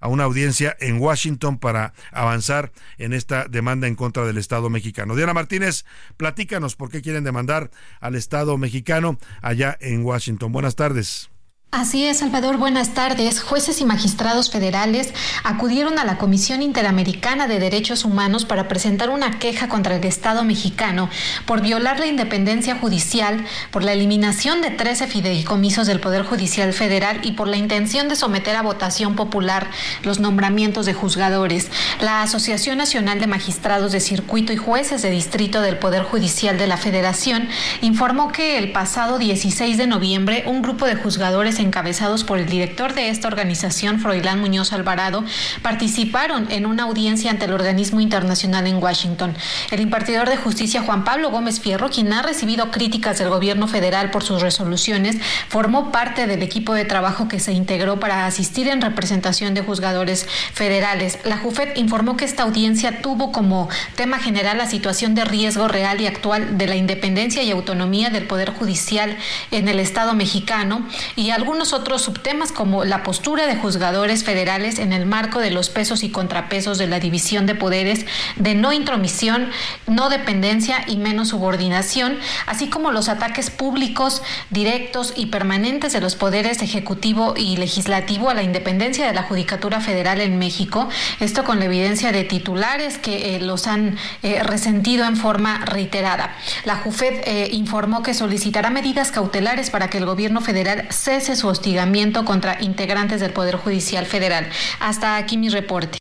a 0.00 0.08
una 0.08 0.24
audiencia 0.24 0.76
en 0.80 1.00
Washington 1.00 1.58
para 1.58 1.92
avanzar 2.12 2.72
en 2.98 3.12
esta 3.12 3.48
demanda 3.48 3.88
en 3.88 3.96
contra 3.96 4.24
del 4.24 4.38
Estado 4.38 4.70
mexicano. 4.70 5.16
Diana 5.16 5.34
Martínez, 5.34 5.84
platícanos 6.16 6.76
por 6.76 6.88
qué 6.88 7.02
quieren 7.02 7.24
demandar 7.24 7.70
al 8.00 8.14
Estado 8.14 8.56
mexicano 8.58 9.18
allá 9.42 9.76
en 9.80 10.04
Washington. 10.04 10.52
Buenas 10.52 10.76
tardes. 10.76 11.30
Así 11.70 12.06
es, 12.06 12.20
Salvador, 12.20 12.56
buenas 12.56 12.94
tardes. 12.94 13.42
Jueces 13.42 13.82
y 13.82 13.84
magistrados 13.84 14.50
federales 14.50 15.12
acudieron 15.44 15.98
a 15.98 16.06
la 16.06 16.16
Comisión 16.16 16.62
Interamericana 16.62 17.46
de 17.46 17.60
Derechos 17.60 18.06
Humanos 18.06 18.46
para 18.46 18.68
presentar 18.68 19.10
una 19.10 19.38
queja 19.38 19.68
contra 19.68 19.94
el 19.94 20.04
Estado 20.04 20.44
mexicano 20.44 21.10
por 21.44 21.60
violar 21.60 22.00
la 22.00 22.06
independencia 22.06 22.76
judicial, 22.76 23.44
por 23.70 23.84
la 23.84 23.92
eliminación 23.92 24.62
de 24.62 24.70
13 24.70 25.08
fideicomisos 25.08 25.86
del 25.86 26.00
Poder 26.00 26.24
Judicial 26.24 26.72
Federal 26.72 27.20
y 27.22 27.32
por 27.32 27.48
la 27.48 27.58
intención 27.58 28.08
de 28.08 28.16
someter 28.16 28.56
a 28.56 28.62
votación 28.62 29.14
popular 29.14 29.68
los 30.04 30.20
nombramientos 30.20 30.86
de 30.86 30.94
juzgadores. 30.94 31.70
La 32.00 32.22
Asociación 32.22 32.78
Nacional 32.78 33.20
de 33.20 33.26
Magistrados 33.26 33.92
de 33.92 34.00
Circuito 34.00 34.54
y 34.54 34.56
Jueces 34.56 35.02
de 35.02 35.10
Distrito 35.10 35.60
del 35.60 35.76
Poder 35.76 36.04
Judicial 36.04 36.56
de 36.56 36.66
la 36.66 36.78
Federación 36.78 37.46
informó 37.82 38.32
que 38.32 38.56
el 38.56 38.72
pasado 38.72 39.18
16 39.18 39.76
de 39.76 39.86
noviembre 39.86 40.44
un 40.46 40.62
grupo 40.62 40.86
de 40.86 40.96
juzgadores 40.96 41.57
encabezados 41.60 42.24
por 42.24 42.38
el 42.38 42.46
director 42.46 42.94
de 42.94 43.08
esta 43.08 43.28
organización, 43.28 44.00
Froilán 44.00 44.40
Muñoz 44.40 44.72
Alvarado, 44.72 45.24
participaron 45.62 46.46
en 46.50 46.66
una 46.66 46.84
audiencia 46.84 47.30
ante 47.30 47.46
el 47.46 47.52
organismo 47.52 48.00
internacional 48.00 48.66
en 48.66 48.82
Washington. 48.82 49.36
El 49.70 49.80
impartidor 49.80 50.28
de 50.28 50.36
justicia 50.36 50.82
Juan 50.82 51.04
Pablo 51.04 51.30
Gómez 51.30 51.60
Fierro, 51.60 51.90
quien 51.90 52.12
ha 52.12 52.22
recibido 52.22 52.70
críticas 52.70 53.18
del 53.18 53.30
gobierno 53.30 53.68
federal 53.68 54.10
por 54.10 54.22
sus 54.22 54.42
resoluciones, 54.42 55.16
formó 55.48 55.92
parte 55.92 56.26
del 56.26 56.42
equipo 56.42 56.74
de 56.74 56.84
trabajo 56.84 57.28
que 57.28 57.40
se 57.40 57.52
integró 57.52 58.00
para 58.00 58.26
asistir 58.26 58.68
en 58.68 58.80
representación 58.80 59.54
de 59.54 59.62
juzgadores 59.62 60.26
federales. 60.52 61.18
La 61.24 61.38
JUFED 61.38 61.76
informó 61.76 62.16
que 62.16 62.24
esta 62.24 62.42
audiencia 62.42 63.02
tuvo 63.02 63.32
como 63.32 63.68
tema 63.96 64.18
general 64.18 64.58
la 64.58 64.66
situación 64.66 65.14
de 65.14 65.24
riesgo 65.24 65.68
real 65.68 66.00
y 66.00 66.06
actual 66.06 66.58
de 66.58 66.66
la 66.66 66.76
independencia 66.76 67.42
y 67.42 67.50
autonomía 67.50 68.10
del 68.10 68.26
Poder 68.26 68.50
Judicial 68.50 69.16
en 69.50 69.68
el 69.68 69.80
Estado 69.80 70.14
mexicano 70.14 70.86
y 71.16 71.30
algo 71.30 71.47
algunos 71.48 71.72
otros 71.72 72.02
subtemas 72.02 72.52
como 72.52 72.84
la 72.84 73.02
postura 73.02 73.46
de 73.46 73.56
juzgadores 73.56 74.22
federales 74.22 74.78
en 74.78 74.92
el 74.92 75.06
marco 75.06 75.40
de 75.40 75.50
los 75.50 75.70
pesos 75.70 76.04
y 76.04 76.10
contrapesos 76.10 76.76
de 76.76 76.86
la 76.86 77.00
división 77.00 77.46
de 77.46 77.54
poderes 77.54 78.04
de 78.36 78.54
no 78.54 78.70
intromisión, 78.74 79.48
no 79.86 80.10
dependencia 80.10 80.84
y 80.86 80.98
menos 80.98 81.28
subordinación, 81.28 82.18
así 82.44 82.68
como 82.68 82.90
los 82.90 83.08
ataques 83.08 83.48
públicos, 83.48 84.20
directos 84.50 85.14
y 85.16 85.26
permanentes 85.26 85.94
de 85.94 86.02
los 86.02 86.16
poderes 86.16 86.60
ejecutivo 86.60 87.32
y 87.34 87.56
legislativo 87.56 88.28
a 88.28 88.34
la 88.34 88.42
independencia 88.42 89.06
de 89.06 89.14
la 89.14 89.22
Judicatura 89.22 89.80
Federal 89.80 90.20
en 90.20 90.38
México, 90.38 90.90
esto 91.18 91.44
con 91.44 91.60
la 91.60 91.64
evidencia 91.64 92.12
de 92.12 92.24
titulares 92.24 92.98
que 92.98 93.36
eh, 93.36 93.40
los 93.40 93.66
han 93.66 93.96
eh, 94.22 94.42
resentido 94.42 95.06
en 95.06 95.16
forma 95.16 95.64
reiterada. 95.64 96.36
La 96.66 96.76
JUFED 96.76 97.22
eh, 97.24 97.48
informó 97.52 98.02
que 98.02 98.12
solicitará 98.12 98.68
medidas 98.68 99.10
cautelares 99.10 99.70
para 99.70 99.88
que 99.88 99.96
el 99.96 100.04
gobierno 100.04 100.42
federal 100.42 100.86
cese 100.90 101.37
hostigamiento 101.46 102.24
contra 102.24 102.60
integrantes 102.60 103.20
del 103.20 103.32
Poder 103.32 103.56
Judicial 103.56 104.06
Federal. 104.06 104.48
Hasta 104.80 105.16
aquí 105.16 105.36
mi 105.36 105.48
reporte. 105.48 105.98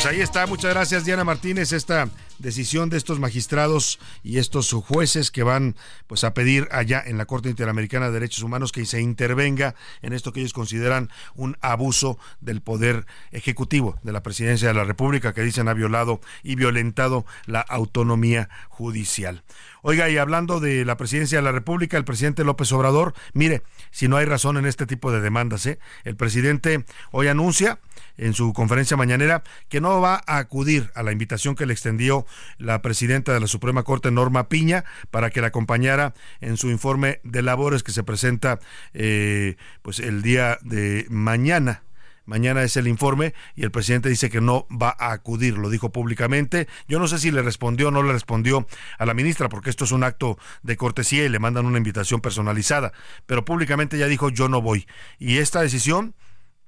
Pues 0.00 0.14
ahí 0.14 0.22
está, 0.22 0.46
muchas 0.46 0.72
gracias 0.72 1.04
Diana 1.04 1.24
Martínez, 1.24 1.72
esta 1.72 2.08
decisión 2.38 2.88
de 2.88 2.96
estos 2.96 3.20
magistrados 3.20 3.98
y 4.22 4.38
estos 4.38 4.72
jueces 4.72 5.30
que 5.30 5.42
van 5.42 5.76
pues 6.06 6.24
a 6.24 6.32
pedir 6.32 6.68
allá 6.70 7.02
en 7.04 7.18
la 7.18 7.26
Corte 7.26 7.50
Interamericana 7.50 8.06
de 8.06 8.12
Derechos 8.12 8.42
Humanos 8.42 8.72
que 8.72 8.86
se 8.86 9.02
intervenga 9.02 9.74
en 10.00 10.14
esto 10.14 10.32
que 10.32 10.40
ellos 10.40 10.54
consideran 10.54 11.10
un 11.34 11.58
abuso 11.60 12.18
del 12.40 12.62
poder 12.62 13.04
ejecutivo 13.30 13.98
de 14.02 14.12
la 14.12 14.22
Presidencia 14.22 14.68
de 14.68 14.74
la 14.74 14.84
República 14.84 15.34
que 15.34 15.42
dicen 15.42 15.68
ha 15.68 15.74
violado 15.74 16.22
y 16.42 16.54
violentado 16.54 17.26
la 17.44 17.60
autonomía 17.60 18.48
judicial. 18.70 19.42
Oiga, 19.82 20.08
y 20.08 20.16
hablando 20.16 20.60
de 20.60 20.86
la 20.86 20.96
presidencia 20.96 21.38
de 21.38 21.44
la 21.44 21.52
República, 21.52 21.98
el 21.98 22.04
presidente 22.06 22.44
López 22.44 22.72
Obrador, 22.72 23.12
mire, 23.34 23.62
si 23.90 24.08
no 24.08 24.16
hay 24.16 24.24
razón 24.24 24.56
en 24.56 24.64
este 24.64 24.86
tipo 24.86 25.12
de 25.12 25.20
demandas, 25.20 25.66
¿eh? 25.66 25.78
el 26.04 26.16
presidente 26.16 26.86
hoy 27.12 27.28
anuncia 27.28 27.80
en 28.20 28.34
su 28.34 28.52
conferencia 28.52 28.96
mañanera 28.96 29.42
que 29.68 29.80
no 29.80 30.00
va 30.00 30.22
a 30.26 30.38
acudir 30.38 30.90
a 30.94 31.02
la 31.02 31.10
invitación 31.10 31.56
que 31.56 31.66
le 31.66 31.72
extendió 31.72 32.26
la 32.58 32.82
presidenta 32.82 33.32
de 33.32 33.40
la 33.40 33.46
Suprema 33.46 33.82
Corte, 33.82 34.10
Norma 34.10 34.48
Piña, 34.48 34.84
para 35.10 35.30
que 35.30 35.40
la 35.40 35.48
acompañara 35.48 36.14
en 36.40 36.56
su 36.56 36.70
informe 36.70 37.20
de 37.24 37.42
labores 37.42 37.82
que 37.82 37.92
se 37.92 38.04
presenta 38.04 38.60
eh, 38.92 39.56
pues 39.82 39.98
el 39.98 40.22
día 40.22 40.58
de 40.62 41.06
mañana 41.08 41.82
Mañana 42.26 42.62
es 42.62 42.76
el 42.76 42.86
informe 42.86 43.34
y 43.56 43.64
el 43.64 43.72
presidente 43.72 44.08
dice 44.08 44.30
que 44.30 44.40
no 44.40 44.68
va 44.70 44.94
a 45.00 45.10
acudir, 45.10 45.58
lo 45.58 45.68
dijo 45.68 45.90
públicamente. 45.90 46.68
Yo 46.86 47.00
no 47.00 47.08
sé 47.08 47.18
si 47.18 47.32
le 47.32 47.42
respondió 47.42 47.88
o 47.88 47.90
no 47.90 48.04
le 48.04 48.12
respondió 48.12 48.68
a 48.98 49.04
la 49.04 49.14
ministra, 49.14 49.48
porque 49.48 49.68
esto 49.68 49.84
es 49.84 49.90
un 49.90 50.04
acto 50.04 50.38
de 50.62 50.76
cortesía 50.76 51.24
y 51.24 51.28
le 51.28 51.40
mandan 51.40 51.66
una 51.66 51.78
invitación 51.78 52.20
personalizada, 52.20 52.92
pero 53.26 53.44
públicamente 53.44 53.98
ya 53.98 54.06
dijo 54.06 54.28
yo 54.28 54.48
no 54.48 54.62
voy. 54.62 54.86
Y 55.18 55.38
esta 55.38 55.60
decisión 55.60 56.14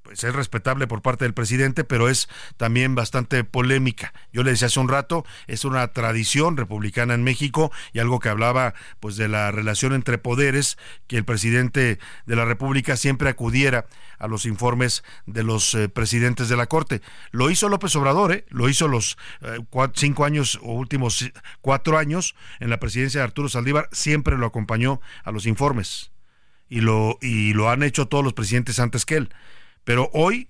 pues 0.03 0.25
es 0.25 0.35
respetable 0.35 0.87
por 0.87 1.03
parte 1.03 1.25
del 1.25 1.35
presidente, 1.35 1.85
pero 1.85 2.09
es 2.09 2.29
también 2.57 2.95
bastante 2.95 3.45
polémica. 3.45 4.13
Yo 4.33 4.43
le 4.43 4.51
decía 4.51 4.67
hace 4.67 4.81
un 4.81 4.89
rato, 4.89 5.25
es 5.47 5.65
una 5.65 5.87
tradición 5.89 6.57
republicana 6.57 7.15
en 7.15 7.23
México 7.23 7.73
y 7.93 7.99
algo 7.99 8.19
que 8.19 8.29
hablaba 8.29 8.75
pues 9.01 9.17
de 9.17 9.29
la 9.29 9.51
relación 9.51 9.93
entre 9.93 10.19
poderes, 10.19 10.77
que 11.07 11.17
el 11.17 11.25
presidente 11.25 11.99
de 12.27 12.37
la 12.37 12.45
República 12.45 12.97
siempre 12.97 13.29
acudiera 13.29 13.87
a 14.19 14.29
los 14.29 14.47
informes 14.47 15.03
de 15.27 15.43
los 15.43 15.75
eh, 15.75 15.89
presidentes 15.89 16.49
de 16.49 16.57
la 16.57 16.67
Corte. 16.67 17.03
Lo 17.31 17.51
hizo 17.51 17.69
López 17.69 17.95
Obrador, 17.97 18.33
¿eh? 18.33 18.45
lo 18.51 18.69
hizo 18.69 18.89
los 18.89 19.17
eh, 19.41 19.59
cinco 19.95 20.25
años 20.25 20.59
o 20.63 20.73
últimos 20.75 21.31
cuatro 21.61 21.99
años 21.99 22.35
en 22.61 22.71
la 22.71 22.79
presidencia 22.79 23.21
de 23.21 23.25
Arturo 23.25 23.49
Saldívar, 23.49 23.89
siempre 23.93 24.37
lo 24.37 24.47
acompañó 24.47 25.01
a 25.25 25.33
los 25.33 25.47
informes. 25.47 26.11
Y 26.69 26.81
lo, 26.81 27.19
y 27.21 27.53
lo 27.53 27.69
han 27.69 27.83
hecho 27.83 28.09
todos 28.09 28.25
los 28.25 28.33
presidentes 28.33 28.79
antes 28.79 29.05
que 29.05 29.17
él. 29.17 29.29
Pero 29.85 30.11
hoy, 30.13 30.49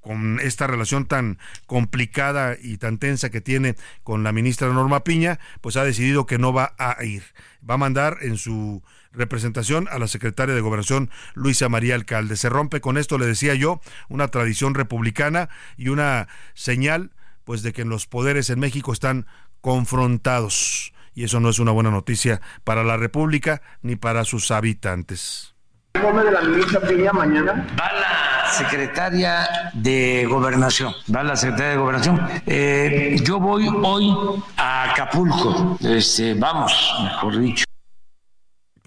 con 0.00 0.38
esta 0.40 0.66
relación 0.66 1.06
tan 1.06 1.38
complicada 1.66 2.56
y 2.60 2.78
tan 2.78 2.98
tensa 2.98 3.30
que 3.30 3.40
tiene 3.40 3.74
con 4.02 4.22
la 4.22 4.32
ministra 4.32 4.68
Norma 4.68 5.04
Piña, 5.04 5.40
pues 5.60 5.76
ha 5.76 5.84
decidido 5.84 6.26
que 6.26 6.38
no 6.38 6.52
va 6.52 6.74
a 6.78 7.02
ir. 7.04 7.24
Va 7.68 7.74
a 7.74 7.78
mandar 7.78 8.18
en 8.20 8.36
su 8.36 8.82
representación 9.12 9.88
a 9.90 9.98
la 9.98 10.06
secretaria 10.06 10.54
de 10.54 10.60
Gobernación 10.60 11.10
Luisa 11.34 11.68
María 11.68 11.94
Alcalde. 11.94 12.36
Se 12.36 12.48
rompe 12.48 12.80
con 12.80 12.98
esto, 12.98 13.18
le 13.18 13.26
decía 13.26 13.54
yo, 13.54 13.80
una 14.08 14.28
tradición 14.28 14.74
republicana 14.74 15.48
y 15.76 15.88
una 15.88 16.28
señal 16.54 17.10
pues 17.44 17.62
de 17.62 17.72
que 17.72 17.84
los 17.84 18.06
poderes 18.06 18.50
en 18.50 18.58
México 18.58 18.92
están 18.92 19.26
confrontados 19.60 20.92
y 21.14 21.24
eso 21.24 21.40
no 21.40 21.48
es 21.48 21.58
una 21.58 21.72
buena 21.72 21.90
noticia 21.90 22.40
para 22.62 22.84
la 22.84 22.96
República 22.96 23.62
ni 23.82 23.96
para 23.96 24.24
sus 24.24 24.50
habitantes. 24.50 25.55
Informe 25.96 26.24
de 26.24 26.30
la 26.30 26.40
ministra 26.42 26.80
Piña 26.80 27.12
mañana? 27.12 27.66
Va 27.78 27.90
la 27.92 28.50
secretaria 28.50 29.70
de 29.72 30.26
Gobernación, 30.28 30.94
va 31.14 31.22
la 31.22 31.36
secretaria 31.36 31.72
de 31.72 31.76
Gobernación. 31.76 32.28
Eh, 32.46 33.16
yo 33.22 33.40
voy 33.40 33.68
hoy 33.82 34.14
a 34.56 34.90
Acapulco, 34.92 35.76
este, 35.80 36.34
vamos, 36.34 36.94
mejor 37.02 37.38
dicho. 37.38 37.65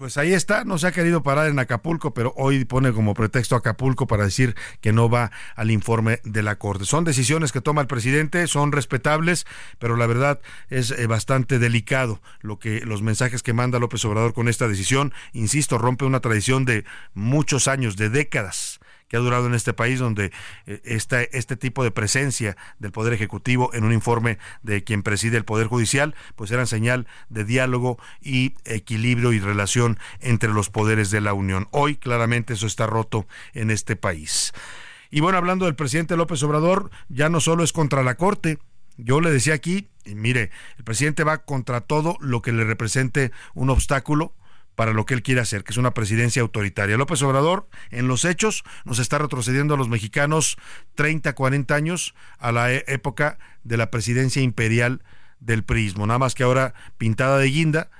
Pues 0.00 0.16
ahí 0.16 0.32
está, 0.32 0.64
no 0.64 0.78
se 0.78 0.86
ha 0.86 0.92
querido 0.92 1.22
parar 1.22 1.50
en 1.50 1.58
Acapulco, 1.58 2.14
pero 2.14 2.32
hoy 2.38 2.64
pone 2.64 2.90
como 2.94 3.12
pretexto 3.12 3.54
Acapulco 3.54 4.06
para 4.06 4.24
decir 4.24 4.56
que 4.80 4.94
no 4.94 5.10
va 5.10 5.30
al 5.56 5.70
informe 5.70 6.20
de 6.24 6.42
la 6.42 6.56
Corte. 6.56 6.86
Son 6.86 7.04
decisiones 7.04 7.52
que 7.52 7.60
toma 7.60 7.82
el 7.82 7.86
presidente, 7.86 8.46
son 8.46 8.72
respetables, 8.72 9.46
pero 9.78 9.96
la 9.96 10.06
verdad 10.06 10.40
es 10.70 10.90
eh, 10.90 11.06
bastante 11.06 11.58
delicado 11.58 12.22
lo 12.40 12.58
que 12.58 12.80
los 12.80 13.02
mensajes 13.02 13.42
que 13.42 13.52
manda 13.52 13.78
López 13.78 14.02
Obrador 14.06 14.32
con 14.32 14.48
esta 14.48 14.68
decisión, 14.68 15.12
insisto, 15.34 15.76
rompe 15.76 16.06
una 16.06 16.20
tradición 16.20 16.64
de 16.64 16.86
muchos 17.12 17.68
años, 17.68 17.98
de 17.98 18.08
décadas 18.08 18.79
que 19.10 19.16
ha 19.16 19.20
durado 19.20 19.46
en 19.46 19.54
este 19.54 19.74
país, 19.74 19.98
donde 19.98 20.32
eh, 20.66 20.80
este, 20.84 21.36
este 21.36 21.56
tipo 21.56 21.82
de 21.82 21.90
presencia 21.90 22.56
del 22.78 22.92
Poder 22.92 23.12
Ejecutivo 23.12 23.74
en 23.74 23.82
un 23.82 23.92
informe 23.92 24.38
de 24.62 24.84
quien 24.84 25.02
preside 25.02 25.36
el 25.36 25.44
Poder 25.44 25.66
Judicial, 25.66 26.14
pues 26.36 26.52
eran 26.52 26.68
señal 26.68 27.08
de 27.28 27.44
diálogo 27.44 27.98
y 28.22 28.54
equilibrio 28.64 29.32
y 29.32 29.40
relación 29.40 29.98
entre 30.20 30.50
los 30.50 30.70
poderes 30.70 31.10
de 31.10 31.20
la 31.20 31.34
Unión. 31.34 31.66
Hoy 31.72 31.96
claramente 31.96 32.54
eso 32.54 32.68
está 32.68 32.86
roto 32.86 33.26
en 33.52 33.72
este 33.72 33.96
país. 33.96 34.52
Y 35.10 35.20
bueno, 35.20 35.38
hablando 35.38 35.64
del 35.64 35.74
presidente 35.74 36.16
López 36.16 36.40
Obrador, 36.44 36.92
ya 37.08 37.28
no 37.28 37.40
solo 37.40 37.64
es 37.64 37.72
contra 37.72 38.04
la 38.04 38.14
Corte, 38.14 38.58
yo 38.96 39.20
le 39.20 39.32
decía 39.32 39.54
aquí, 39.54 39.88
y 40.04 40.14
mire, 40.14 40.50
el 40.78 40.84
presidente 40.84 41.24
va 41.24 41.38
contra 41.38 41.80
todo 41.80 42.16
lo 42.20 42.42
que 42.42 42.52
le 42.52 42.62
represente 42.62 43.32
un 43.54 43.70
obstáculo 43.70 44.34
para 44.80 44.94
lo 44.94 45.04
que 45.04 45.12
él 45.12 45.22
quiere 45.22 45.42
hacer, 45.42 45.62
que 45.62 45.72
es 45.72 45.76
una 45.76 45.92
presidencia 45.92 46.40
autoritaria. 46.40 46.96
López 46.96 47.20
Obrador, 47.20 47.68
en 47.90 48.08
los 48.08 48.24
hechos, 48.24 48.64
nos 48.86 48.98
está 48.98 49.18
retrocediendo 49.18 49.74
a 49.74 49.76
los 49.76 49.90
mexicanos 49.90 50.56
30, 50.94 51.34
40 51.34 51.74
años 51.74 52.14
a 52.38 52.50
la 52.50 52.72
e- 52.72 52.84
época 52.86 53.38
de 53.62 53.76
la 53.76 53.90
presidencia 53.90 54.40
imperial 54.40 55.02
del 55.38 55.64
prismo, 55.64 56.06
nada 56.06 56.18
más 56.18 56.34
que 56.34 56.44
ahora 56.44 56.72
pintada 56.96 57.36
de 57.36 57.48
guinda, 57.48 57.90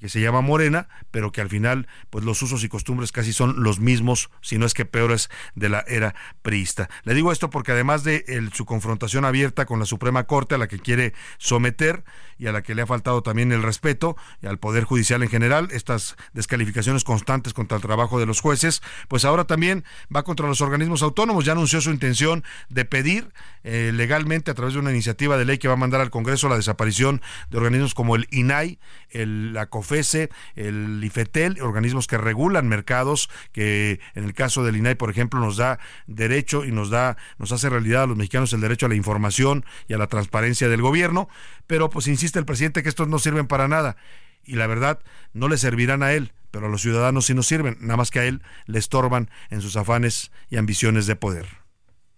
que 0.00 0.08
se 0.08 0.20
llama 0.20 0.40
Morena, 0.40 0.88
pero 1.10 1.32
que 1.32 1.40
al 1.40 1.48
final, 1.48 1.88
pues 2.10 2.24
los 2.24 2.40
usos 2.42 2.62
y 2.64 2.68
costumbres 2.68 3.12
casi 3.12 3.32
son 3.32 3.62
los 3.62 3.80
mismos, 3.80 4.30
si 4.40 4.58
no 4.58 4.66
es 4.66 4.74
que 4.74 4.84
peores, 4.84 5.30
de 5.54 5.68
la 5.68 5.84
era 5.86 6.14
priista. 6.42 6.88
Le 7.04 7.14
digo 7.14 7.32
esto 7.32 7.50
porque 7.50 7.72
además 7.72 8.04
de 8.04 8.24
su 8.52 8.66
confrontación 8.66 9.24
abierta 9.24 9.66
con 9.66 9.78
la 9.78 9.86
Suprema 9.86 10.24
Corte, 10.24 10.54
a 10.54 10.58
la 10.58 10.68
que 10.68 10.78
quiere 10.78 11.14
someter 11.38 12.04
y 12.38 12.46
a 12.46 12.52
la 12.52 12.62
que 12.62 12.74
le 12.74 12.82
ha 12.82 12.86
faltado 12.86 13.22
también 13.22 13.52
el 13.52 13.62
respeto, 13.62 14.16
y 14.42 14.46
al 14.46 14.58
Poder 14.58 14.84
Judicial 14.84 15.22
en 15.22 15.28
general, 15.28 15.68
estas 15.70 16.16
descalificaciones 16.32 17.04
constantes 17.04 17.54
contra 17.54 17.76
el 17.76 17.82
trabajo 17.82 18.20
de 18.20 18.26
los 18.26 18.40
jueces, 18.40 18.82
pues 19.08 19.24
ahora 19.24 19.44
también 19.44 19.84
va 20.14 20.22
contra 20.22 20.46
los 20.46 20.60
organismos 20.60 21.02
autónomos. 21.02 21.44
Ya 21.44 21.52
anunció 21.52 21.80
su 21.80 21.90
intención 21.90 22.44
de 22.68 22.84
pedir 22.84 23.32
eh, 23.64 23.90
legalmente, 23.94 24.50
a 24.50 24.54
través 24.54 24.74
de 24.74 24.80
una 24.80 24.90
iniciativa 24.90 25.36
de 25.36 25.44
ley 25.44 25.58
que 25.58 25.68
va 25.68 25.74
a 25.74 25.78
mandar 25.78 26.00
al 26.00 26.10
Congreso, 26.10 26.48
la 26.48 26.56
desaparición 26.56 27.22
de 27.50 27.56
organismos 27.58 27.94
como 27.94 28.16
el 28.16 28.28
INAI, 28.30 28.78
el, 29.10 29.52
la 29.52 29.66
COFESE, 29.86 30.30
el 30.56 31.00
IFETEL, 31.04 31.62
organismos 31.62 32.08
que 32.08 32.18
regulan 32.18 32.66
mercados, 32.66 33.30
que 33.52 34.00
en 34.14 34.24
el 34.24 34.34
caso 34.34 34.64
del 34.64 34.76
INAI, 34.76 34.96
por 34.96 35.10
ejemplo, 35.10 35.38
nos 35.38 35.56
da 35.56 35.78
derecho 36.08 36.64
y 36.64 36.72
nos 36.72 36.90
da, 36.90 37.16
nos 37.38 37.52
hace 37.52 37.70
realidad 37.70 38.02
a 38.02 38.06
los 38.08 38.16
mexicanos 38.16 38.52
el 38.52 38.60
derecho 38.60 38.86
a 38.86 38.88
la 38.88 38.96
información 38.96 39.64
y 39.86 39.94
a 39.94 39.98
la 39.98 40.08
transparencia 40.08 40.68
del 40.68 40.82
gobierno, 40.82 41.28
pero 41.68 41.88
pues 41.88 42.08
insiste 42.08 42.40
el 42.40 42.44
presidente 42.44 42.82
que 42.82 42.88
estos 42.88 43.06
no 43.06 43.20
sirven 43.20 43.46
para 43.46 43.68
nada. 43.68 43.96
Y 44.44 44.56
la 44.56 44.66
verdad, 44.66 44.98
no 45.32 45.48
le 45.48 45.56
servirán 45.56 46.02
a 46.02 46.12
él, 46.12 46.32
pero 46.50 46.66
a 46.66 46.68
los 46.68 46.82
ciudadanos 46.82 47.26
sí 47.26 47.34
nos 47.34 47.46
sirven, 47.46 47.76
nada 47.80 47.96
más 47.96 48.10
que 48.10 48.18
a 48.18 48.24
él 48.24 48.42
le 48.66 48.80
estorban 48.80 49.30
en 49.50 49.60
sus 49.60 49.76
afanes 49.76 50.32
y 50.50 50.56
ambiciones 50.56 51.06
de 51.06 51.14
poder. 51.14 51.65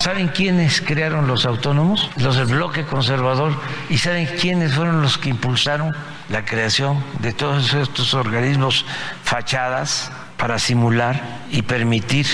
¿Saben 0.08 0.28
quiénes 0.28 0.80
crearon 0.80 1.26
los 1.26 1.44
autónomos? 1.44 2.10
Los 2.16 2.36
del 2.36 2.46
bloque 2.46 2.86
conservador. 2.86 3.52
¿Y 3.90 3.98
saben 3.98 4.26
quiénes 4.40 4.72
fueron 4.72 5.02
los 5.02 5.18
que 5.18 5.28
impulsaron 5.28 5.94
la 6.30 6.46
creación 6.46 7.04
de 7.20 7.34
todos 7.34 7.74
estos 7.74 8.14
organismos 8.14 8.86
fachadas 9.22 10.10
para 10.38 10.58
simular 10.58 11.20
y 11.50 11.60
permitir 11.60 12.26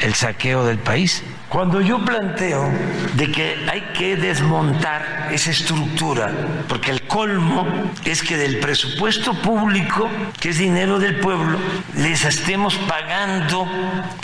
el 0.00 0.14
saqueo 0.14 0.64
del 0.64 0.78
país? 0.78 1.22
Cuando 1.50 1.82
yo 1.82 2.02
planteo 2.02 2.66
de 3.12 3.30
que 3.30 3.66
hay 3.70 3.82
que 3.92 4.16
desmontar 4.16 5.28
esa 5.30 5.50
estructura, 5.50 6.32
porque 6.66 6.92
el 6.92 7.02
colmo 7.02 7.66
es 8.06 8.22
que 8.22 8.38
del 8.38 8.58
presupuesto 8.58 9.34
público, 9.34 10.08
que 10.40 10.48
es 10.48 10.56
dinero 10.56 10.98
del 10.98 11.16
pueblo, 11.20 11.58
les 11.94 12.24
estemos 12.24 12.74
pagando 12.88 13.68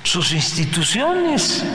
sus 0.04 0.32
instituciones. 0.32 1.66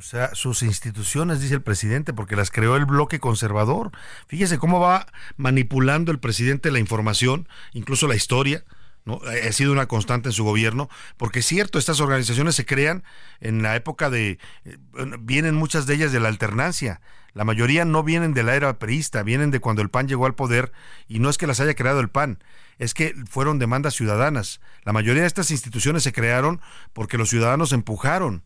O 0.00 0.02
sea, 0.02 0.34
sus 0.34 0.62
instituciones, 0.62 1.42
dice 1.42 1.52
el 1.52 1.60
presidente, 1.60 2.14
porque 2.14 2.34
las 2.34 2.50
creó 2.50 2.74
el 2.76 2.86
bloque 2.86 3.20
conservador. 3.20 3.90
Fíjese 4.28 4.56
cómo 4.56 4.80
va 4.80 5.06
manipulando 5.36 6.10
el 6.10 6.18
presidente 6.18 6.70
la 6.70 6.78
información, 6.78 7.46
incluso 7.74 8.08
la 8.08 8.14
historia. 8.16 8.64
¿no? 9.04 9.20
Ha 9.46 9.52
sido 9.52 9.72
una 9.72 9.88
constante 9.88 10.30
en 10.30 10.32
su 10.32 10.42
gobierno, 10.42 10.88
porque 11.18 11.40
es 11.40 11.46
cierto, 11.46 11.78
estas 11.78 12.00
organizaciones 12.00 12.54
se 12.54 12.64
crean 12.64 13.04
en 13.40 13.62
la 13.62 13.76
época 13.76 14.08
de, 14.08 14.38
eh, 14.64 14.78
vienen 15.20 15.54
muchas 15.54 15.84
de 15.84 15.96
ellas 15.96 16.12
de 16.12 16.20
la 16.20 16.28
alternancia, 16.28 17.02
la 17.34 17.44
mayoría 17.44 17.84
no 17.84 18.02
vienen 18.02 18.32
de 18.32 18.42
la 18.42 18.54
era 18.54 18.78
perista, 18.78 19.22
vienen 19.22 19.50
de 19.50 19.60
cuando 19.60 19.82
el 19.82 19.90
PAN 19.90 20.08
llegó 20.08 20.24
al 20.24 20.34
poder, 20.34 20.72
y 21.08 21.18
no 21.18 21.28
es 21.28 21.36
que 21.36 21.46
las 21.46 21.60
haya 21.60 21.74
creado 21.74 22.00
el 22.00 22.08
PAN, 22.08 22.42
es 22.78 22.94
que 22.94 23.14
fueron 23.28 23.58
demandas 23.58 23.94
ciudadanas. 23.94 24.62
La 24.82 24.94
mayoría 24.94 25.22
de 25.22 25.28
estas 25.28 25.50
instituciones 25.50 26.02
se 26.02 26.12
crearon 26.12 26.62
porque 26.94 27.18
los 27.18 27.28
ciudadanos 27.28 27.74
empujaron. 27.74 28.44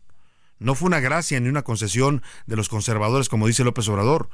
No 0.59 0.75
fue 0.75 0.87
una 0.87 1.01
gracia 1.01 1.41
ni 1.41 1.49
una 1.49 1.63
concesión 1.63 2.23
de 2.47 2.57
los 2.57 2.69
conservadores, 2.69 3.29
como 3.29 3.47
dice 3.47 3.65
López 3.65 3.89
Obrador 3.89 4.29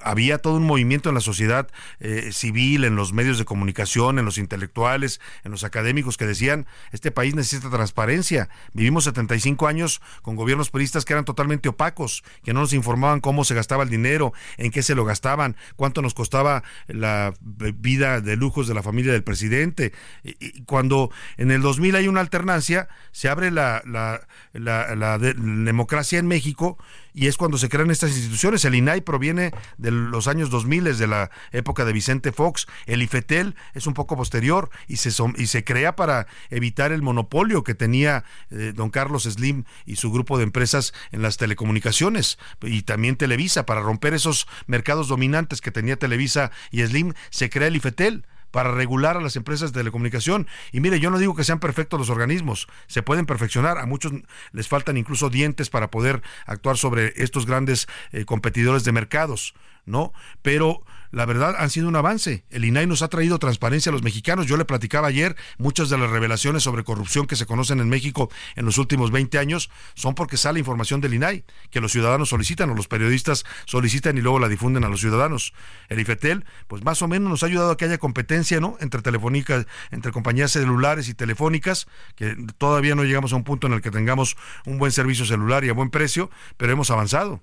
había 0.00 0.38
todo 0.38 0.56
un 0.56 0.66
movimiento 0.66 1.08
en 1.08 1.14
la 1.14 1.20
sociedad 1.20 1.68
eh, 2.00 2.30
civil, 2.32 2.84
en 2.84 2.96
los 2.96 3.12
medios 3.12 3.38
de 3.38 3.44
comunicación, 3.44 4.18
en 4.18 4.24
los 4.24 4.38
intelectuales, 4.38 5.20
en 5.44 5.50
los 5.50 5.64
académicos 5.64 6.16
que 6.16 6.26
decían, 6.26 6.66
este 6.92 7.10
país 7.10 7.34
necesita 7.34 7.70
transparencia. 7.70 8.48
Vivimos 8.72 9.04
75 9.04 9.66
años 9.66 10.00
con 10.22 10.36
gobiernos 10.36 10.70
peristas 10.70 11.04
que 11.04 11.12
eran 11.12 11.24
totalmente 11.24 11.68
opacos, 11.68 12.24
que 12.42 12.52
no 12.52 12.60
nos 12.60 12.72
informaban 12.72 13.20
cómo 13.20 13.44
se 13.44 13.54
gastaba 13.54 13.82
el 13.82 13.90
dinero, 13.90 14.32
en 14.56 14.70
qué 14.70 14.82
se 14.82 14.94
lo 14.94 15.04
gastaban, 15.04 15.56
cuánto 15.76 16.02
nos 16.02 16.14
costaba 16.14 16.62
la 16.86 17.34
vida 17.40 18.20
de 18.20 18.36
lujos 18.36 18.68
de 18.68 18.74
la 18.74 18.82
familia 18.82 19.12
del 19.12 19.24
presidente. 19.24 19.92
Y, 20.24 20.62
cuando 20.62 21.10
en 21.36 21.50
el 21.50 21.62
2000 21.62 21.96
hay 21.96 22.08
una 22.08 22.20
alternancia, 22.20 22.88
se 23.12 23.28
abre 23.28 23.50
la, 23.50 23.82
la, 23.86 24.26
la, 24.52 24.94
la 24.94 25.18
de, 25.18 25.34
democracia 25.34 26.18
en 26.18 26.26
México 26.26 26.78
y 27.18 27.26
es 27.26 27.36
cuando 27.36 27.58
se 27.58 27.68
crean 27.68 27.90
estas 27.90 28.10
instituciones. 28.10 28.64
El 28.64 28.76
INAI 28.76 29.00
proviene 29.00 29.50
de 29.76 29.90
los 29.90 30.28
años 30.28 30.50
2000, 30.50 30.96
de 30.96 31.06
la 31.08 31.32
época 31.50 31.84
de 31.84 31.92
Vicente 31.92 32.30
Fox. 32.30 32.68
El 32.86 33.02
IFETEL 33.02 33.56
es 33.74 33.88
un 33.88 33.94
poco 33.94 34.16
posterior 34.16 34.70
y 34.86 34.98
se, 34.98 35.10
y 35.36 35.46
se 35.48 35.64
crea 35.64 35.96
para 35.96 36.28
evitar 36.48 36.92
el 36.92 37.02
monopolio 37.02 37.64
que 37.64 37.74
tenía 37.74 38.24
eh, 38.50 38.72
don 38.72 38.90
Carlos 38.90 39.24
Slim 39.24 39.64
y 39.84 39.96
su 39.96 40.12
grupo 40.12 40.38
de 40.38 40.44
empresas 40.44 40.94
en 41.10 41.22
las 41.22 41.38
telecomunicaciones. 41.38 42.38
Y 42.62 42.82
también 42.82 43.16
Televisa, 43.16 43.66
para 43.66 43.80
romper 43.80 44.14
esos 44.14 44.46
mercados 44.68 45.08
dominantes 45.08 45.60
que 45.60 45.72
tenía 45.72 45.96
Televisa 45.96 46.52
y 46.70 46.86
Slim, 46.86 47.14
se 47.30 47.50
crea 47.50 47.66
el 47.66 47.74
IFETEL 47.74 48.24
para 48.50 48.72
regular 48.72 49.16
a 49.16 49.20
las 49.20 49.36
empresas 49.36 49.72
de 49.72 49.80
telecomunicación. 49.80 50.46
Y 50.72 50.80
mire, 50.80 51.00
yo 51.00 51.10
no 51.10 51.18
digo 51.18 51.34
que 51.34 51.44
sean 51.44 51.60
perfectos 51.60 51.98
los 51.98 52.10
organismos, 52.10 52.68
se 52.86 53.02
pueden 53.02 53.26
perfeccionar, 53.26 53.78
a 53.78 53.86
muchos 53.86 54.12
les 54.52 54.68
faltan 54.68 54.96
incluso 54.96 55.30
dientes 55.30 55.70
para 55.70 55.90
poder 55.90 56.22
actuar 56.46 56.76
sobre 56.76 57.12
estos 57.16 57.46
grandes 57.46 57.88
eh, 58.12 58.24
competidores 58.24 58.84
de 58.84 58.92
mercados, 58.92 59.54
¿no? 59.88 60.12
Pero 60.42 60.84
la 61.10 61.24
verdad 61.24 61.54
han 61.58 61.70
sido 61.70 61.88
un 61.88 61.96
avance. 61.96 62.44
El 62.50 62.64
INAI 62.64 62.86
nos 62.86 63.02
ha 63.02 63.08
traído 63.08 63.38
transparencia 63.38 63.90
a 63.90 63.92
los 63.92 64.02
mexicanos. 64.02 64.46
Yo 64.46 64.56
le 64.56 64.64
platicaba 64.64 65.08
ayer, 65.08 65.36
muchas 65.56 65.88
de 65.88 65.96
las 65.96 66.10
revelaciones 66.10 66.62
sobre 66.62 66.84
corrupción 66.84 67.26
que 67.26 67.36
se 67.36 67.46
conocen 67.46 67.80
en 67.80 67.88
México 67.88 68.30
en 68.56 68.66
los 68.66 68.78
últimos 68.78 69.10
20 69.10 69.38
años 69.38 69.70
son 69.94 70.14
porque 70.14 70.36
sale 70.36 70.58
información 70.58 71.00
del 71.00 71.14
INAI, 71.14 71.44
que 71.70 71.80
los 71.80 71.92
ciudadanos 71.92 72.28
solicitan 72.28 72.70
o 72.70 72.74
los 72.74 72.88
periodistas 72.88 73.44
solicitan 73.64 74.18
y 74.18 74.20
luego 74.20 74.38
la 74.38 74.48
difunden 74.48 74.84
a 74.84 74.88
los 74.88 75.00
ciudadanos. 75.00 75.54
El 75.88 76.00
IFETEL, 76.00 76.44
pues 76.66 76.84
más 76.84 77.00
o 77.02 77.08
menos 77.08 77.30
nos 77.30 77.42
ha 77.42 77.46
ayudado 77.46 77.70
a 77.70 77.76
que 77.76 77.86
haya 77.86 77.98
competencia, 77.98 78.60
¿no? 78.60 78.76
Entre 78.80 79.00
telefónicas, 79.00 79.66
entre 79.90 80.12
compañías 80.12 80.52
celulares 80.52 81.08
y 81.08 81.14
telefónicas, 81.14 81.86
que 82.16 82.36
todavía 82.58 82.94
no 82.94 83.04
llegamos 83.04 83.32
a 83.32 83.36
un 83.36 83.44
punto 83.44 83.66
en 83.66 83.72
el 83.72 83.80
que 83.80 83.90
tengamos 83.90 84.36
un 84.66 84.78
buen 84.78 84.92
servicio 84.92 85.24
celular 85.24 85.64
y 85.64 85.70
a 85.70 85.72
buen 85.72 85.90
precio, 85.90 86.30
pero 86.56 86.72
hemos 86.72 86.90
avanzado. 86.90 87.40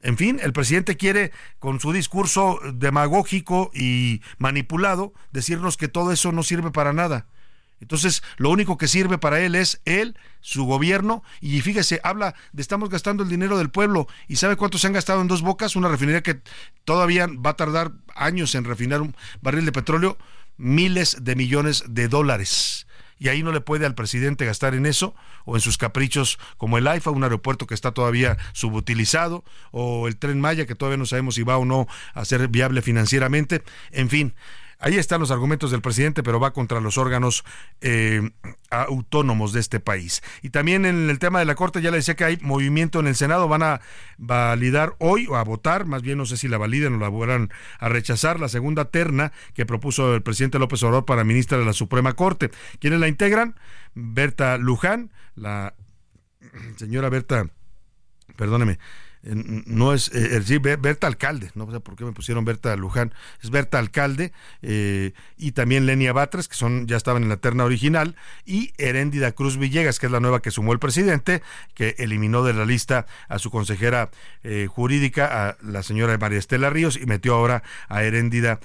En 0.00 0.16
fin, 0.16 0.38
el 0.42 0.52
presidente 0.52 0.96
quiere, 0.96 1.32
con 1.58 1.80
su 1.80 1.92
discurso 1.92 2.60
demagógico 2.72 3.70
y 3.74 4.22
manipulado, 4.38 5.12
decirnos 5.32 5.76
que 5.76 5.88
todo 5.88 6.12
eso 6.12 6.30
no 6.30 6.42
sirve 6.42 6.70
para 6.70 6.92
nada. 6.92 7.26
Entonces, 7.80 8.22
lo 8.36 8.50
único 8.50 8.76
que 8.76 8.88
sirve 8.88 9.18
para 9.18 9.40
él 9.40 9.54
es 9.54 9.80
él, 9.84 10.16
su 10.40 10.64
gobierno, 10.64 11.22
y 11.40 11.60
fíjese, 11.60 12.00
habla 12.02 12.34
de 12.52 12.62
estamos 12.62 12.90
gastando 12.90 13.22
el 13.22 13.28
dinero 13.28 13.56
del 13.56 13.70
pueblo, 13.70 14.08
y 14.26 14.36
¿sabe 14.36 14.56
cuánto 14.56 14.78
se 14.78 14.86
han 14.86 14.92
gastado 14.92 15.20
en 15.20 15.28
dos 15.28 15.42
bocas? 15.42 15.76
Una 15.76 15.88
refinería 15.88 16.22
que 16.22 16.40
todavía 16.84 17.26
va 17.26 17.50
a 17.50 17.56
tardar 17.56 17.92
años 18.14 18.54
en 18.54 18.64
refinar 18.64 19.00
un 19.00 19.14
barril 19.42 19.64
de 19.64 19.72
petróleo, 19.72 20.18
miles 20.56 21.18
de 21.20 21.36
millones 21.36 21.84
de 21.88 22.08
dólares. 22.08 22.87
Y 23.18 23.28
ahí 23.28 23.42
no 23.42 23.52
le 23.52 23.60
puede 23.60 23.86
al 23.86 23.94
presidente 23.94 24.46
gastar 24.46 24.74
en 24.74 24.86
eso, 24.86 25.14
o 25.44 25.56
en 25.56 25.60
sus 25.60 25.78
caprichos 25.78 26.38
como 26.56 26.78
el 26.78 26.86
AIFA, 26.86 27.10
un 27.10 27.24
aeropuerto 27.24 27.66
que 27.66 27.74
está 27.74 27.92
todavía 27.92 28.36
subutilizado, 28.52 29.44
o 29.70 30.08
el 30.08 30.16
tren 30.16 30.40
Maya, 30.40 30.66
que 30.66 30.74
todavía 30.74 30.98
no 30.98 31.06
sabemos 31.06 31.34
si 31.34 31.42
va 31.42 31.58
o 31.58 31.64
no 31.64 31.86
a 32.14 32.24
ser 32.24 32.48
viable 32.48 32.82
financieramente. 32.82 33.62
En 33.90 34.08
fin, 34.08 34.34
Ahí 34.80 34.96
están 34.96 35.20
los 35.20 35.32
argumentos 35.32 35.72
del 35.72 35.80
presidente, 35.80 36.22
pero 36.22 36.38
va 36.38 36.52
contra 36.52 36.80
los 36.80 36.98
órganos 36.98 37.44
eh, 37.80 38.30
autónomos 38.70 39.52
de 39.52 39.60
este 39.60 39.80
país. 39.80 40.22
Y 40.40 40.50
también 40.50 40.86
en 40.86 41.10
el 41.10 41.18
tema 41.18 41.40
de 41.40 41.46
la 41.46 41.56
Corte, 41.56 41.82
ya 41.82 41.90
le 41.90 41.96
decía 41.96 42.14
que 42.14 42.24
hay 42.24 42.38
movimiento 42.42 43.00
en 43.00 43.08
el 43.08 43.16
Senado, 43.16 43.48
van 43.48 43.64
a 43.64 43.80
validar 44.18 44.94
hoy 44.98 45.26
o 45.26 45.36
a 45.36 45.42
votar, 45.42 45.84
más 45.84 46.02
bien 46.02 46.18
no 46.18 46.26
sé 46.26 46.36
si 46.36 46.46
la 46.46 46.58
validen 46.58 46.94
o 46.94 46.98
la 46.98 47.08
van 47.08 47.50
a 47.80 47.88
rechazar, 47.88 48.38
la 48.38 48.48
segunda 48.48 48.84
terna 48.84 49.32
que 49.54 49.66
propuso 49.66 50.14
el 50.14 50.22
presidente 50.22 50.60
López 50.60 50.82
Obrador 50.84 51.04
para 51.04 51.24
ministra 51.24 51.58
de 51.58 51.64
la 51.64 51.72
Suprema 51.72 52.12
Corte. 52.12 52.50
¿Quiénes 52.78 53.00
la 53.00 53.08
integran? 53.08 53.56
Berta 53.94 54.58
Luján, 54.58 55.10
la 55.34 55.74
señora 56.76 57.08
Berta, 57.08 57.50
perdóneme, 58.36 58.78
no 59.22 59.94
es 59.94 60.10
eh, 60.14 60.58
Berta 60.58 61.06
Alcalde, 61.06 61.50
no 61.54 61.70
sé 61.70 61.80
por 61.80 61.96
qué 61.96 62.04
me 62.04 62.12
pusieron 62.12 62.44
Berta 62.44 62.76
Luján, 62.76 63.12
es 63.42 63.50
Berta 63.50 63.78
Alcalde 63.78 64.32
eh, 64.62 65.12
y 65.36 65.52
también 65.52 65.86
Lenia 65.86 66.12
Batres, 66.12 66.48
que 66.48 66.54
son 66.54 66.86
ya 66.86 66.96
estaban 66.96 67.22
en 67.22 67.28
la 67.28 67.38
terna 67.38 67.64
original, 67.64 68.16
y 68.44 68.72
Heréndida 68.78 69.32
Cruz 69.32 69.56
Villegas, 69.56 69.98
que 69.98 70.06
es 70.06 70.12
la 70.12 70.20
nueva 70.20 70.40
que 70.40 70.50
sumó 70.50 70.72
el 70.72 70.78
presidente, 70.78 71.42
que 71.74 71.96
eliminó 71.98 72.44
de 72.44 72.52
la 72.54 72.64
lista 72.64 73.06
a 73.28 73.38
su 73.38 73.50
consejera 73.50 74.10
eh, 74.44 74.66
jurídica, 74.68 75.48
a 75.48 75.56
la 75.62 75.82
señora 75.82 76.16
María 76.18 76.38
Estela 76.38 76.70
Ríos, 76.70 76.96
y 76.96 77.06
metió 77.06 77.34
ahora 77.34 77.62
a 77.88 78.02
Heréndida 78.04 78.60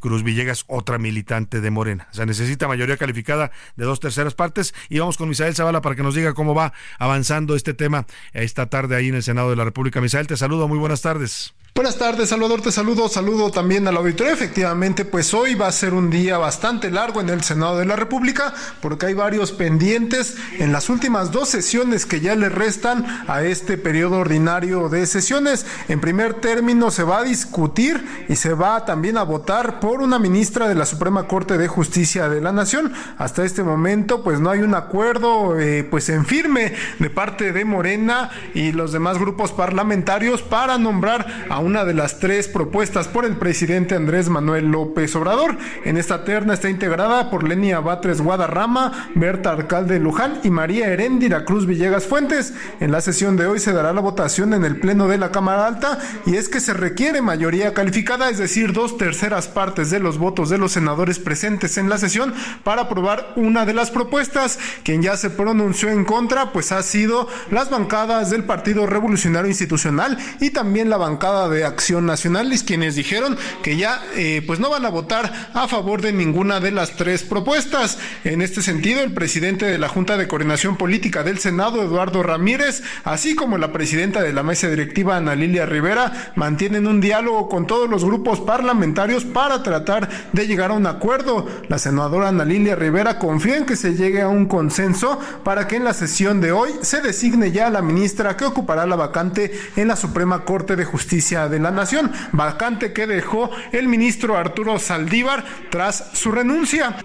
Cruz 0.00 0.22
Villegas, 0.22 0.64
otra 0.66 0.98
militante 0.98 1.60
de 1.60 1.70
Morena. 1.70 2.08
O 2.10 2.14
sea, 2.14 2.26
necesita 2.26 2.68
mayoría 2.68 2.96
calificada 2.96 3.50
de 3.76 3.84
dos 3.84 4.00
terceras 4.00 4.34
partes, 4.34 4.74
y 4.88 4.98
vamos 4.98 5.16
con 5.16 5.28
Misael 5.28 5.54
Zavala 5.54 5.80
para 5.80 5.94
que 5.94 6.02
nos 6.02 6.14
diga 6.14 6.34
cómo 6.34 6.54
va 6.54 6.72
avanzando 6.98 7.54
este 7.56 7.74
tema 7.74 8.06
esta 8.32 8.66
tarde 8.66 8.96
ahí 8.96 9.08
en 9.08 9.14
el 9.14 9.22
Senado 9.22 9.50
de 9.50 9.56
la 9.56 9.64
República 9.64 9.91
Misael, 10.00 10.26
te 10.26 10.36
saludo, 10.36 10.68
muy 10.68 10.78
buenas 10.78 11.02
tardes. 11.02 11.54
Buenas 11.74 11.96
tardes, 11.96 12.28
Salvador, 12.28 12.60
te 12.60 12.70
saludo, 12.70 13.08
saludo 13.08 13.50
también 13.50 13.88
al 13.88 13.96
auditorio. 13.96 14.34
Efectivamente, 14.34 15.06
pues 15.06 15.32
hoy 15.32 15.54
va 15.54 15.68
a 15.68 15.72
ser 15.72 15.94
un 15.94 16.10
día 16.10 16.36
bastante 16.36 16.90
largo 16.90 17.22
en 17.22 17.30
el 17.30 17.42
Senado 17.42 17.78
de 17.78 17.86
la 17.86 17.96
República, 17.96 18.52
porque 18.82 19.06
hay 19.06 19.14
varios 19.14 19.52
pendientes 19.52 20.36
en 20.58 20.70
las 20.70 20.90
últimas 20.90 21.32
dos 21.32 21.48
sesiones 21.48 22.04
que 22.04 22.20
ya 22.20 22.36
le 22.36 22.50
restan 22.50 23.24
a 23.26 23.42
este 23.44 23.78
periodo 23.78 24.18
ordinario 24.18 24.90
de 24.90 25.06
sesiones. 25.06 25.64
En 25.88 25.98
primer 26.02 26.34
término 26.34 26.90
se 26.90 27.04
va 27.04 27.20
a 27.20 27.24
discutir 27.24 28.26
y 28.28 28.36
se 28.36 28.52
va 28.52 28.84
también 28.84 29.16
a 29.16 29.22
votar 29.22 29.80
por 29.80 30.02
una 30.02 30.18
ministra 30.18 30.68
de 30.68 30.74
la 30.74 30.84
Suprema 30.84 31.26
Corte 31.26 31.56
de 31.56 31.68
Justicia 31.68 32.28
de 32.28 32.42
la 32.42 32.52
Nación. 32.52 32.92
Hasta 33.16 33.46
este 33.46 33.62
momento, 33.62 34.22
pues 34.22 34.40
no 34.40 34.50
hay 34.50 34.60
un 34.60 34.74
acuerdo, 34.74 35.58
eh, 35.58 35.84
pues 35.84 36.10
en 36.10 36.26
firme 36.26 36.74
de 36.98 37.08
parte 37.08 37.50
de 37.50 37.64
Morena 37.64 38.28
y 38.52 38.72
los 38.72 38.92
demás 38.92 39.16
grupos 39.16 39.52
parlamentarios 39.52 40.42
para 40.42 40.76
nombrar 40.76 41.46
a 41.48 41.61
una 41.62 41.84
de 41.84 41.94
las 41.94 42.18
tres 42.18 42.48
propuestas 42.48 43.08
por 43.08 43.24
el 43.24 43.36
presidente 43.36 43.94
Andrés 43.94 44.28
Manuel 44.28 44.66
López 44.66 45.14
Obrador. 45.16 45.56
En 45.84 45.96
esta 45.96 46.24
terna 46.24 46.54
está 46.54 46.68
integrada 46.68 47.30
por 47.30 47.48
Lenia 47.48 47.80
Batres 47.80 48.20
Guadarrama, 48.20 49.10
Berta 49.14 49.50
Alcalde 49.50 49.98
Luján 49.98 50.40
y 50.42 50.50
María 50.50 50.88
Heréndira 50.88 51.44
Cruz 51.44 51.66
Villegas 51.66 52.04
Fuentes. 52.04 52.52
En 52.80 52.92
la 52.92 53.00
sesión 53.00 53.36
de 53.36 53.46
hoy 53.46 53.60
se 53.60 53.72
dará 53.72 53.92
la 53.92 54.00
votación 54.00 54.54
en 54.54 54.64
el 54.64 54.78
Pleno 54.78 55.08
de 55.08 55.18
la 55.18 55.30
Cámara 55.30 55.66
Alta 55.66 55.98
y 56.26 56.36
es 56.36 56.48
que 56.48 56.60
se 56.60 56.74
requiere 56.74 57.22
mayoría 57.22 57.74
calificada, 57.74 58.28
es 58.28 58.38
decir, 58.38 58.72
dos 58.72 58.98
terceras 58.98 59.48
partes 59.48 59.90
de 59.90 60.00
los 60.00 60.18
votos 60.18 60.50
de 60.50 60.58
los 60.58 60.72
senadores 60.72 61.18
presentes 61.18 61.78
en 61.78 61.88
la 61.88 61.98
sesión 61.98 62.34
para 62.64 62.82
aprobar 62.82 63.32
una 63.36 63.64
de 63.64 63.74
las 63.74 63.90
propuestas. 63.90 64.58
Quien 64.82 65.02
ya 65.02 65.16
se 65.16 65.30
pronunció 65.30 65.88
en 65.88 66.04
contra, 66.04 66.52
pues 66.52 66.72
ha 66.72 66.82
sido 66.82 67.28
las 67.50 67.70
bancadas 67.70 68.30
del 68.30 68.44
Partido 68.44 68.86
Revolucionario 68.86 69.48
Institucional 69.48 70.18
y 70.40 70.50
también 70.50 70.90
la 70.90 70.96
bancada 70.96 71.48
de 71.52 71.64
Acción 71.64 72.06
Nacional, 72.06 72.52
quienes 72.66 72.96
dijeron 72.96 73.38
que 73.62 73.76
ya 73.76 74.02
eh, 74.14 74.42
pues 74.46 74.60
no 74.60 74.70
van 74.70 74.84
a 74.84 74.90
votar 74.90 75.50
a 75.54 75.68
favor 75.68 76.02
de 76.02 76.12
ninguna 76.12 76.60
de 76.60 76.70
las 76.70 76.96
tres 76.96 77.22
propuestas. 77.22 77.98
En 78.24 78.42
este 78.42 78.62
sentido, 78.62 79.02
el 79.02 79.14
presidente 79.14 79.64
de 79.64 79.78
la 79.78 79.88
Junta 79.88 80.16
de 80.16 80.28
Coordinación 80.28 80.76
Política 80.76 81.22
del 81.22 81.38
Senado, 81.38 81.82
Eduardo 81.82 82.22
Ramírez, 82.22 82.82
así 83.04 83.34
como 83.34 83.58
la 83.58 83.72
presidenta 83.72 84.22
de 84.22 84.32
la 84.32 84.42
mesa 84.42 84.68
directiva, 84.68 85.16
Ana 85.16 85.34
Lilia 85.34 85.66
Rivera, 85.66 86.32
mantienen 86.34 86.86
un 86.86 87.00
diálogo 87.00 87.48
con 87.48 87.66
todos 87.66 87.88
los 87.88 88.04
grupos 88.04 88.40
parlamentarios 88.40 89.24
para 89.24 89.62
tratar 89.62 90.08
de 90.32 90.46
llegar 90.46 90.70
a 90.70 90.74
un 90.74 90.86
acuerdo. 90.86 91.48
La 91.68 91.78
senadora 91.78 92.28
Ana 92.28 92.44
Lilia 92.44 92.76
Rivera 92.76 93.18
confía 93.18 93.56
en 93.56 93.66
que 93.66 93.76
se 93.76 93.94
llegue 93.94 94.22
a 94.22 94.28
un 94.28 94.46
consenso 94.46 95.18
para 95.44 95.68
que 95.68 95.76
en 95.76 95.84
la 95.84 95.94
sesión 95.94 96.40
de 96.40 96.52
hoy 96.52 96.70
se 96.82 97.00
designe 97.00 97.52
ya 97.52 97.70
la 97.70 97.82
ministra 97.82 98.36
que 98.36 98.44
ocupará 98.44 98.86
la 98.86 98.96
vacante 98.96 99.52
en 99.76 99.88
la 99.88 99.96
Suprema 99.96 100.44
Corte 100.44 100.76
de 100.76 100.84
Justicia 100.84 101.41
de 101.48 101.58
la 101.58 101.70
Nación, 101.70 102.12
vacante 102.32 102.92
que 102.92 103.06
dejó 103.06 103.50
el 103.72 103.88
ministro 103.88 104.36
Arturo 104.36 104.78
Saldívar 104.78 105.44
tras 105.70 106.10
su 106.14 106.32
renuncia. 106.32 106.96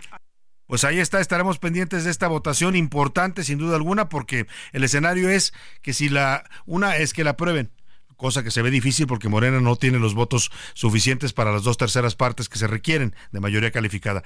Pues 0.67 0.83
ahí 0.83 0.99
está, 0.99 1.21
estaremos 1.21 1.59
pendientes 1.59 2.03
de 2.03 2.11
esta 2.11 2.27
votación 2.27 2.75
importante 2.75 3.43
sin 3.43 3.57
duda 3.57 3.77
alguna 3.77 4.09
porque 4.09 4.47
el 4.73 4.83
escenario 4.83 5.29
es 5.29 5.53
que 5.81 5.93
si 5.93 6.09
la 6.09 6.43
una 6.65 6.97
es 6.97 7.13
que 7.13 7.23
la 7.23 7.31
aprueben, 7.31 7.71
cosa 8.17 8.43
que 8.43 8.51
se 8.51 8.61
ve 8.61 8.69
difícil 8.69 9.07
porque 9.07 9.29
Morena 9.29 9.61
no 9.61 9.77
tiene 9.77 9.97
los 9.97 10.13
votos 10.13 10.51
suficientes 10.73 11.31
para 11.31 11.53
las 11.53 11.63
dos 11.63 11.77
terceras 11.77 12.15
partes 12.15 12.49
que 12.49 12.59
se 12.59 12.67
requieren 12.67 13.15
de 13.31 13.39
mayoría 13.39 13.71
calificada. 13.71 14.23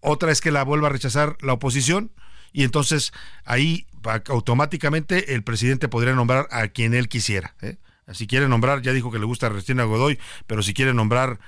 Otra 0.00 0.30
es 0.30 0.40
que 0.40 0.52
la 0.52 0.62
vuelva 0.62 0.86
a 0.86 0.92
rechazar 0.92 1.36
la 1.40 1.54
oposición 1.54 2.12
y 2.52 2.62
entonces 2.62 3.12
ahí 3.44 3.86
automáticamente 4.28 5.34
el 5.34 5.42
presidente 5.42 5.88
podría 5.88 6.14
nombrar 6.14 6.46
a 6.52 6.68
quien 6.68 6.94
él 6.94 7.08
quisiera. 7.08 7.56
¿eh? 7.62 7.78
Si 8.12 8.26
quiere 8.26 8.48
nombrar, 8.48 8.82
ya 8.82 8.92
dijo 8.92 9.10
que 9.10 9.18
le 9.18 9.24
gusta 9.24 9.46
a 9.46 9.50
Cristina 9.50 9.84
Godoy, 9.84 10.18
pero 10.46 10.62
si 10.62 10.74
quiere 10.74 10.94
nombrar 10.94 11.38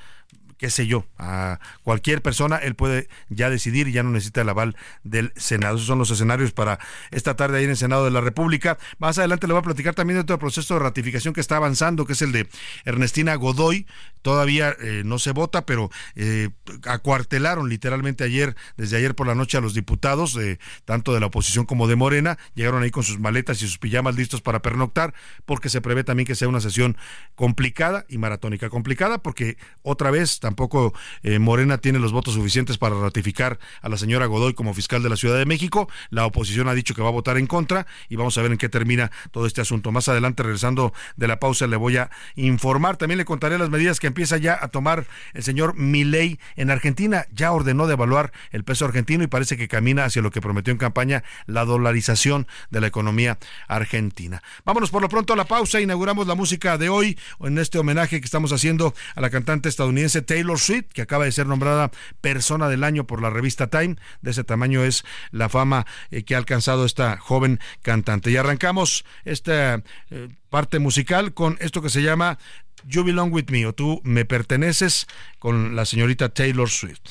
qué 0.63 0.71
sé 0.71 0.87
yo, 0.87 1.05
a 1.19 1.59
cualquier 1.83 2.23
persona, 2.23 2.57
él 2.57 2.77
puede 2.77 3.09
ya 3.29 3.51
decidir 3.51 3.91
ya 3.91 4.05
no 4.05 4.11
necesita 4.11 4.43
el 4.43 4.49
aval 4.49 4.77
del 5.03 5.33
Senado. 5.35 5.75
Esos 5.75 5.89
son 5.89 5.99
los 5.99 6.13
escenarios 6.13 6.53
para 6.53 6.79
esta 7.11 7.35
tarde 7.35 7.59
ahí 7.59 7.65
en 7.65 7.71
el 7.71 7.77
Senado 7.77 8.05
de 8.05 8.13
la 8.13 8.21
República. 8.21 8.79
Más 9.01 9.19
adelante 9.19 9.49
le 9.49 9.55
voy 9.55 9.59
a 9.59 9.65
platicar 9.65 9.97
también 9.97 10.19
de 10.19 10.21
otro 10.21 10.39
proceso 10.39 10.75
de 10.75 10.81
ratificación 10.81 11.35
que 11.35 11.41
está 11.41 11.57
avanzando, 11.57 12.07
que 12.07 12.13
es 12.13 12.23
el 12.23 12.31
de 12.31 12.49
Ernestina 12.85 13.35
Godoy. 13.35 13.89
Todavía 14.23 14.77
eh, 14.81 15.03
no 15.05 15.19
se 15.19 15.33
vota, 15.33 15.67
pero 15.67 15.91
eh, 16.15 16.51
acuartelaron 16.87 17.69
literalmente 17.69 18.23
ayer, 18.23 18.55
desde 18.77 18.99
ayer 18.99 19.17
por 19.17 19.27
la 19.27 19.35
noche 19.35 19.59
a 19.59 19.61
los 19.61 19.75
diputados, 19.75 20.37
eh, 20.37 20.61
tanto 20.85 21.13
de 21.13 21.19
la 21.19 21.27
oposición 21.27 21.67
como 21.67 21.89
de 21.89 21.97
Morena. 21.97 22.39
Llegaron 22.55 22.85
ahí 22.85 22.93
con 22.93 23.03
sus 23.03 23.19
maletas 23.19 23.61
y 23.63 23.67
sus 23.67 23.79
pijamas 23.79 24.15
listos 24.15 24.43
para 24.43 24.63
pernoctar, 24.63 25.13
porque 25.45 25.69
se 25.69 25.81
prevé 25.81 26.05
también 26.05 26.25
que 26.25 26.37
sea 26.37 26.47
una 26.47 26.61
sesión 26.61 26.97
complicada 27.35 28.05
y 28.09 28.19
maratónica. 28.19 28.71
Complicada 28.71 29.19
porque 29.19 29.57
otra 29.83 30.13
vez 30.13 30.39
tampoco 30.53 30.93
eh, 31.23 31.39
Morena 31.39 31.79
tiene 31.79 31.99
los 31.99 32.13
votos 32.13 32.35
suficientes 32.35 32.77
para 32.77 32.95
ratificar 33.01 33.59
a 33.81 33.89
la 33.89 33.97
señora 33.97 34.27
Godoy 34.27 34.53
como 34.53 34.75
fiscal 34.75 35.03
de 35.03 35.09
la 35.09 35.17
Ciudad 35.17 35.39
de 35.39 35.47
México. 35.47 35.89
La 36.11 36.27
oposición 36.27 36.69
ha 36.69 36.75
dicho 36.75 36.95
que 36.95 37.01
va 37.01 37.09
a 37.09 37.13
votar 37.13 37.39
en 37.39 37.47
contra 37.47 37.87
y 38.11 38.17
vamos 38.17 38.37
a 38.37 38.43
ver 38.43 38.53
en 38.53 38.59
qué 38.59 38.69
termina 38.69 39.11
todo 39.31 39.47
este 39.47 39.63
asunto. 39.63 39.93
Más 39.93 40.09
adelante, 40.09 40.43
regresando 40.43 40.93
de 41.17 41.27
la 41.27 41.41
pausa, 41.41 41.67
le 41.67 41.77
voy 41.77 41.97
a 41.97 42.11
informar. 42.37 42.99
También 42.99 43.17
le 43.17 43.25
contaré 43.25 43.57
las 43.57 43.71
medidas 43.71 43.99
que 43.99 44.09
empieza 44.09 44.37
ya 44.37 44.59
a 44.61 44.69
tomar 44.69 45.07
el 45.33 45.43
señor 45.43 45.75
Milei 45.75 46.39
en 46.57 46.71
Argentina. 46.71 47.25
Ya 47.33 47.51
ordenó 47.53 47.87
devaluar 47.87 48.31
el 48.51 48.63
peso 48.63 48.85
argentino 48.85 49.25
y 49.25 49.29
parece 49.29 49.57
que 49.57 49.69
camina 49.69 50.05
hacia 50.05 50.21
lo 50.21 50.31
que 50.31 50.43
prometió 50.43 50.71
en 50.71 50.79
campaña, 50.79 51.25
la 51.47 51.65
dolarización 51.65 52.47
de 52.71 52.83
la 52.83 52.89
economía 52.89 53.39
argentina. 53.69 54.43
Vámonos 54.67 54.91
por 54.91 55.01
lo 55.01 55.09
pronto 55.09 55.33
a 55.33 55.37
la 55.37 55.47
pausa. 55.47 55.81
Inauguramos 55.81 56.27
la 56.27 56.35
música 56.35 56.77
de 56.77 56.91
hoy 56.91 57.19
en 57.41 57.57
este 57.57 57.79
homenaje 57.79 58.21
que 58.21 58.27
estamos 58.27 58.53
haciendo 58.53 58.95
a 59.15 59.21
la 59.23 59.31
cantante 59.31 59.71
estadounidense 59.71 60.21
Taylor 60.33 60.59
Swift, 60.59 60.87
que 60.95 61.03
acaba 61.03 61.27
de 61.27 61.33
ser 61.33 61.47
nombrada 61.47 61.91
persona 62.23 62.71
del 62.71 62.85
año 62.85 63.07
por 63.07 63.21
la 63.21 63.29
revista 63.29 63.67
Time. 63.67 63.97
De 64.23 64.31
ese 64.31 64.45
tamaño 64.45 64.83
es 64.83 65.05
la 65.31 65.51
fama 65.51 65.85
eh, 66.11 66.23
que 66.23 66.35
ha 66.35 66.39
alcanzado 66.39 66.87
esta 66.87 67.19
joven 67.19 67.61
cantante. 67.83 68.31
Y 68.31 68.39
arrancamos 68.39 69.05
esta 69.27 69.83
eh, 70.09 70.29
parte 70.49 70.79
musical 70.79 71.35
con 71.35 71.59
esto 71.61 71.83
que 71.83 71.91
se 71.91 72.01
llama 72.01 72.39
You 72.87 73.05
Belong 73.05 73.31
With 73.31 73.51
Me 73.51 73.67
o 73.67 73.75
Tú 73.75 74.01
Me 74.05 74.25
Perteneces 74.25 75.07
con 75.39 75.77
la 75.77 75.85
señorita 75.85 76.31
Taylor 76.31 76.71
Swift. 76.71 77.11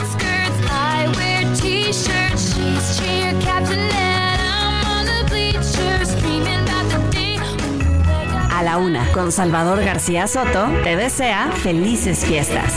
La 8.63 8.77
una, 8.77 9.11
con 9.11 9.31
Salvador 9.31 9.83
García 9.83 10.27
Soto, 10.27 10.67
te 10.83 10.95
desea 10.95 11.51
felices 11.51 12.19
fiestas. 12.19 12.71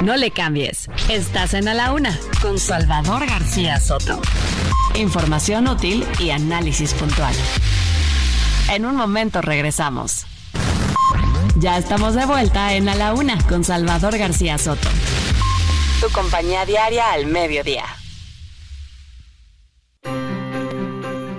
No 0.00 0.16
le 0.16 0.30
cambies. 0.30 0.88
Estás 1.10 1.52
en 1.52 1.68
A 1.68 1.74
la 1.74 1.92
Una 1.92 2.18
con 2.40 2.58
Salvador 2.58 3.26
García 3.26 3.78
Soto. 3.80 4.20
Información 4.94 5.68
útil 5.68 6.06
y 6.18 6.30
análisis 6.30 6.94
puntual. 6.94 7.34
En 8.70 8.86
un 8.86 8.96
momento 8.96 9.42
regresamos. 9.42 10.24
Ya 11.56 11.76
estamos 11.76 12.14
de 12.14 12.24
vuelta 12.24 12.72
en 12.72 12.88
A 12.88 12.94
la 12.94 13.12
Una 13.12 13.36
con 13.46 13.62
Salvador 13.62 14.16
García 14.16 14.56
Soto. 14.56 14.88
Tu 16.00 16.10
compañía 16.12 16.64
diaria 16.64 17.12
al 17.12 17.26
mediodía. 17.26 17.84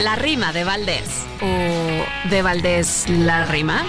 La 0.00 0.16
rima 0.16 0.50
de 0.54 0.64
Valdés. 0.64 1.26
¿O 1.42 2.28
de 2.30 2.40
Valdés 2.40 3.04
la 3.08 3.44
rima? 3.44 3.84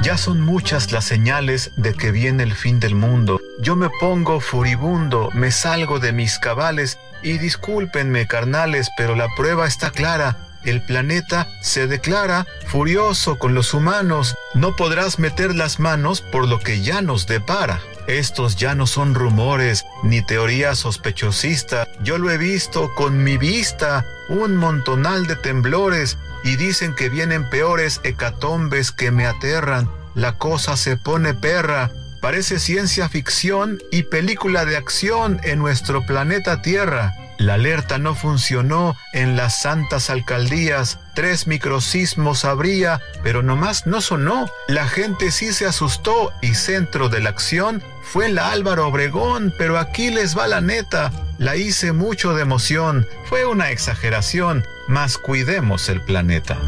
Ya 0.00 0.16
son 0.16 0.40
muchas 0.40 0.92
las 0.92 1.04
señales 1.04 1.72
de 1.76 1.92
que 1.92 2.10
viene 2.10 2.42
el 2.42 2.54
fin 2.54 2.80
del 2.80 2.94
mundo. 2.94 3.38
Yo 3.60 3.76
me 3.76 3.90
pongo 4.00 4.40
furibundo, 4.40 5.28
me 5.34 5.50
salgo 5.50 5.98
de 5.98 6.12
mis 6.12 6.38
cabales 6.38 6.98
y 7.22 7.36
discúlpenme 7.36 8.26
carnales, 8.26 8.88
pero 8.96 9.14
la 9.14 9.28
prueba 9.36 9.66
está 9.66 9.90
clara. 9.90 10.38
El 10.64 10.80
planeta 10.80 11.46
se 11.60 11.86
declara 11.86 12.46
furioso 12.66 13.38
con 13.38 13.54
los 13.54 13.74
humanos. 13.74 14.34
No 14.54 14.74
podrás 14.74 15.18
meter 15.18 15.54
las 15.54 15.80
manos 15.80 16.22
por 16.22 16.48
lo 16.48 16.60
que 16.60 16.80
ya 16.80 17.02
nos 17.02 17.26
depara. 17.26 17.82
Estos 18.06 18.56
ya 18.56 18.74
no 18.74 18.86
son 18.86 19.14
rumores 19.14 19.86
ni 20.02 20.20
teoría 20.20 20.74
sospechosista. 20.74 21.88
Yo 22.02 22.18
lo 22.18 22.30
he 22.30 22.38
visto 22.38 22.94
con 22.94 23.24
mi 23.24 23.38
vista, 23.38 24.04
un 24.28 24.56
montonal 24.56 25.26
de 25.26 25.36
temblores, 25.36 26.18
y 26.42 26.56
dicen 26.56 26.94
que 26.94 27.08
vienen 27.08 27.48
peores 27.48 28.00
hecatombes 28.04 28.92
que 28.92 29.10
me 29.10 29.26
aterran. 29.26 29.90
La 30.14 30.32
cosa 30.32 30.76
se 30.76 30.96
pone 30.98 31.32
perra. 31.32 31.90
Parece 32.20 32.58
ciencia 32.58 33.08
ficción 33.08 33.82
y 33.90 34.04
película 34.04 34.64
de 34.64 34.76
acción 34.76 35.40
en 35.42 35.58
nuestro 35.58 36.04
planeta 36.04 36.62
Tierra. 36.62 37.14
La 37.38 37.54
alerta 37.54 37.98
no 37.98 38.14
funcionó 38.14 38.96
en 39.12 39.36
las 39.36 39.60
santas 39.60 40.08
alcaldías. 40.08 41.00
Tres 41.14 41.46
microsismos 41.46 42.44
habría, 42.44 43.00
pero 43.22 43.42
nomás 43.42 43.86
no 43.86 44.00
sonó. 44.00 44.46
La 44.68 44.86
gente 44.86 45.30
sí 45.32 45.52
se 45.52 45.66
asustó 45.66 46.32
y 46.40 46.54
centro 46.54 47.08
de 47.08 47.20
la 47.20 47.30
acción 47.30 47.82
fue 48.04 48.28
la 48.28 48.52
Álvaro 48.52 48.86
Obregón, 48.86 49.52
pero 49.58 49.78
aquí 49.78 50.10
les 50.10 50.36
va 50.38 50.46
la 50.46 50.60
neta. 50.60 51.10
La 51.38 51.56
hice 51.56 51.92
mucho 51.92 52.34
de 52.34 52.42
emoción. 52.42 53.06
Fue 53.24 53.46
una 53.46 53.70
exageración, 53.70 54.64
mas 54.86 55.18
cuidemos 55.18 55.88
el 55.88 56.00
planeta. 56.00 56.58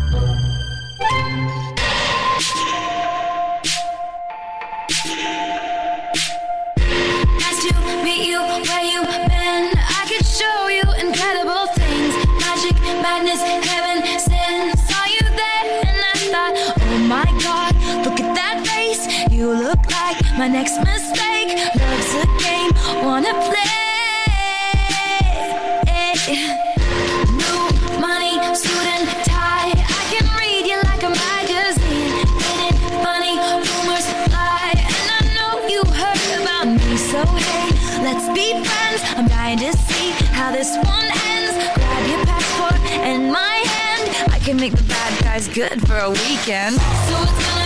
Nice 13.27 13.75
my 20.38 20.49
next 20.49 20.79
mistake. 20.85 21.57
Love's 21.81 22.14
a 22.14 22.27
game, 22.42 22.70
wanna 23.05 23.33
play. 23.49 23.87
New 27.40 28.01
money, 28.01 28.38
tie. 29.25 29.72
I 29.72 30.05
can 30.12 30.27
read 30.38 30.66
you 30.66 30.79
like 30.85 31.03
a 31.03 31.11
magazine. 31.11 32.27
Rumors 33.46 34.07
fly, 34.29 34.72
and 34.77 35.09
I 35.16 35.22
know 35.37 35.53
you 35.68 35.83
heard 36.01 36.42
about 36.42 36.66
me. 36.66 36.96
So 36.96 37.25
hey, 37.25 37.70
let's 38.03 38.29
be 38.37 38.53
friends. 38.64 39.03
I'm 39.16 39.29
dying 39.29 39.59
to 39.59 39.72
see 39.72 40.11
how 40.33 40.53
this 40.53 40.77
one 40.77 41.11
ends. 41.33 41.55
Grab 41.75 42.09
your 42.09 42.25
passport 42.27 42.81
and 42.90 43.33
my 43.33 43.57
hand. 43.75 44.33
I 44.33 44.38
can 44.38 44.57
make 44.57 44.75
the 44.75 44.85
bad 44.85 45.22
guys 45.22 45.49
good 45.49 45.87
for 45.87 45.96
a 45.96 46.11
weekend. 46.11 46.77
So 46.77 47.22
it's 47.22 47.46
gonna 47.46 47.65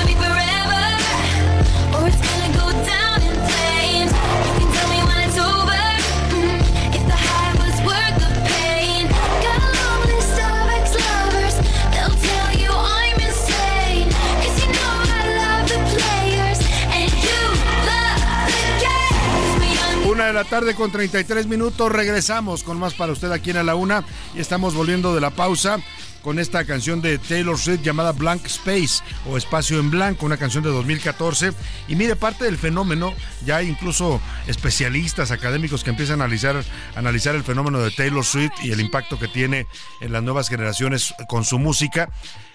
de 20.30 20.34
la 20.34 20.44
tarde 20.44 20.76
con 20.76 20.92
33 20.92 21.48
minutos. 21.48 21.90
Regresamos 21.90 22.62
con 22.62 22.78
más 22.78 22.94
para 22.94 23.12
usted 23.12 23.32
aquí 23.32 23.50
en 23.50 23.56
A 23.56 23.62
la 23.64 23.74
Una. 23.74 24.04
Y 24.32 24.40
estamos 24.40 24.74
volviendo 24.74 25.12
de 25.12 25.20
la 25.20 25.30
pausa 25.30 25.80
con 26.22 26.38
esta 26.38 26.64
canción 26.64 27.00
de 27.00 27.18
Taylor 27.18 27.58
Swift 27.58 27.82
llamada 27.82 28.12
Blank 28.12 28.46
Space 28.46 29.02
o 29.26 29.36
Espacio 29.36 29.78
en 29.78 29.90
Blanco, 29.90 30.26
una 30.26 30.36
canción 30.36 30.62
de 30.62 30.70
2014. 30.70 31.52
Y 31.88 31.96
mire, 31.96 32.16
parte 32.16 32.44
del 32.44 32.58
fenómeno, 32.58 33.14
ya 33.44 33.56
hay 33.56 33.68
incluso 33.68 34.20
especialistas 34.46 35.30
académicos 35.30 35.84
que 35.84 35.90
empiezan 35.90 36.20
a 36.20 36.24
analizar, 36.24 36.62
analizar 36.94 37.34
el 37.34 37.44
fenómeno 37.44 37.80
de 37.80 37.90
Taylor 37.90 38.24
Swift 38.24 38.52
y 38.62 38.72
el 38.72 38.80
impacto 38.80 39.18
que 39.18 39.28
tiene 39.28 39.66
en 40.00 40.12
las 40.12 40.22
nuevas 40.22 40.48
generaciones 40.48 41.14
con 41.28 41.44
su 41.44 41.58
música. 41.58 42.10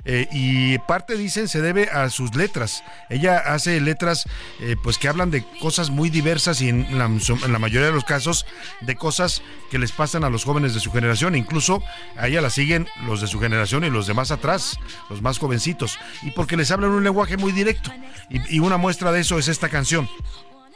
Eh, 0.07 0.27
y 0.31 0.77
parte 0.77 1.17
dicen 1.17 1.47
se 1.47 1.61
debe 1.61 1.89
a 1.89 2.11
sus 2.11 2.35
letras. 2.35 2.83
Ella 3.09 3.37
hace 3.37 3.81
letras 3.81 4.25
eh, 4.61 4.75
pues 4.83 4.99
que 4.99 5.07
hablan 5.07 5.31
de 5.31 5.43
cosas 5.59 5.89
muy 5.89 6.11
diversas 6.11 6.61
y 6.61 6.69
en 6.69 6.99
la, 6.99 7.05
en 7.05 7.51
la 7.51 7.57
mayoría 7.57 7.87
de 7.87 7.91
los 7.91 8.03
casos 8.03 8.45
de 8.81 8.95
cosas 8.95 9.41
que 9.71 9.79
les 9.79 9.91
pasan 9.91 10.23
a 10.23 10.29
los 10.29 10.43
jóvenes 10.43 10.75
de 10.75 10.79
su 10.79 10.91
generación. 10.91 11.33
Incluso 11.33 11.81
a 12.17 12.27
ella 12.27 12.41
la 12.41 12.51
siguen 12.51 12.87
los 13.07 13.19
de 13.19 13.25
su 13.25 13.39
generación 13.39 13.54
y 13.85 13.89
los 13.89 14.07
demás 14.07 14.31
atrás, 14.31 14.79
los 15.09 15.21
más 15.21 15.37
jovencitos. 15.37 15.97
Y 16.23 16.31
porque 16.31 16.57
les 16.57 16.71
hablan 16.71 16.91
un 16.91 17.03
lenguaje 17.03 17.37
muy 17.37 17.51
directo. 17.51 17.91
Y, 18.29 18.59
una 18.59 18.77
muestra 18.77 19.11
de 19.11 19.21
eso 19.21 19.37
es 19.37 19.47
esta 19.47 19.69
canción. 19.69 20.09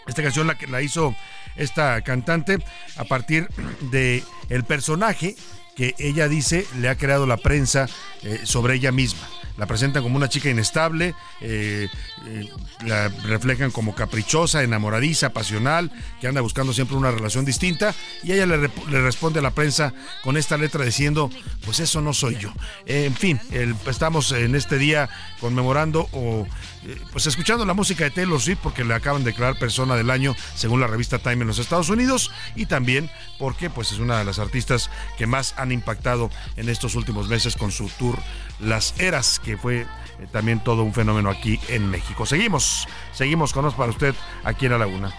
Esta 0.08 0.24
canción 0.24 0.48
la 0.70 0.82
hizo 0.82 1.16
esta 1.56 2.02
cantante 2.02 2.58
a 2.98 3.04
partir 3.04 3.48
de 3.92 4.24
personaje 4.64 5.36
que 5.76 5.96
ella 5.98 6.28
dice 6.28 6.66
le 6.80 6.90
ha 6.90 6.98
creado 6.98 7.26
la 7.26 7.38
prensa 7.38 7.88
eh, 8.24 8.42
sobre 8.44 8.76
ella 8.76 8.92
misma. 8.92 9.28
La 9.58 9.66
presentan 9.66 10.04
como 10.04 10.16
una 10.16 10.30
chica 10.30 10.50
inestable, 10.50 11.16
eh, 11.42 11.88
eh, 12.32 12.50
la 12.86 13.10
reflejan 13.24 13.72
como 13.72 13.96
caprichosa, 13.96 14.64
enamoradiza, 14.64 15.32
pasional, 15.32 15.92
que 16.22 16.28
anda 16.28 16.42
buscando 16.42 16.74
siempre 16.74 16.96
una 16.96 17.12
relación 17.12 17.44
distinta. 17.44 17.96
Y 18.24 18.34
ella 18.34 18.46
le, 18.46 18.70
responde 19.02 19.40
a 19.40 19.42
la 19.42 19.52
prensa 19.52 19.94
con 20.24 20.38
esta 20.38 20.58
letra 20.58 20.86
diciendo, 20.86 21.30
pues 21.66 21.80
eso 21.80 22.02
no 22.02 22.14
soy 22.14 22.38
yo. 22.38 22.54
Eh, 22.86 23.06
en 23.06 23.16
fin, 23.16 23.40
estamos 23.88 24.32
en 24.32 24.56
este 24.56 24.78
día 24.78 25.10
conmemorando 25.40 26.08
o 26.12 26.46
eh, 26.86 26.98
pues 27.12 27.28
escuchando 27.28 27.66
la 27.66 27.74
música 27.74 28.06
de 28.06 28.12
Taylor 28.12 28.40
Swift 28.40 28.60
porque 28.64 28.86
le 28.86 28.94
acaban 28.94 29.24
de 29.24 29.32
declarar 29.32 29.60
persona 29.60 29.96
del 29.96 30.10
año 30.10 30.36
según 30.56 30.80
la 30.80 30.88
revista 30.88 31.20
Time 31.20 31.42
en 31.42 31.48
los 31.48 31.60
Estados 31.60 31.90
Unidos 31.90 32.32
y 32.56 32.68
también 32.68 33.10
porque 33.38 33.70
pues 33.70 33.92
es 33.92 34.00
una 34.00 34.18
de 34.20 34.26
las 34.26 34.40
artistas 34.40 34.90
que 35.18 35.28
más 35.28 35.54
han 35.58 35.72
impactado 35.72 36.30
en 36.56 36.70
estos 36.70 36.96
últimos 36.96 37.28
meses 37.28 37.56
con 37.58 37.72
su 37.72 37.90
tour 37.90 38.18
las 38.60 39.00
eras, 39.00 39.40
que 39.40 39.58
fue 39.58 39.82
eh, 39.82 39.88
también 40.32 40.64
todo 40.64 40.84
un 40.84 40.94
fenómeno 40.94 41.30
aquí 41.30 41.60
en 41.70 41.90
México. 41.90 42.26
Seguimos, 42.26 42.88
seguimos 43.14 43.54
con 43.54 43.72
para 43.74 43.92
usted 43.92 44.16
aquí 44.44 44.66
en 44.66 44.74
La 44.74 44.78
Laguna. 44.80 45.14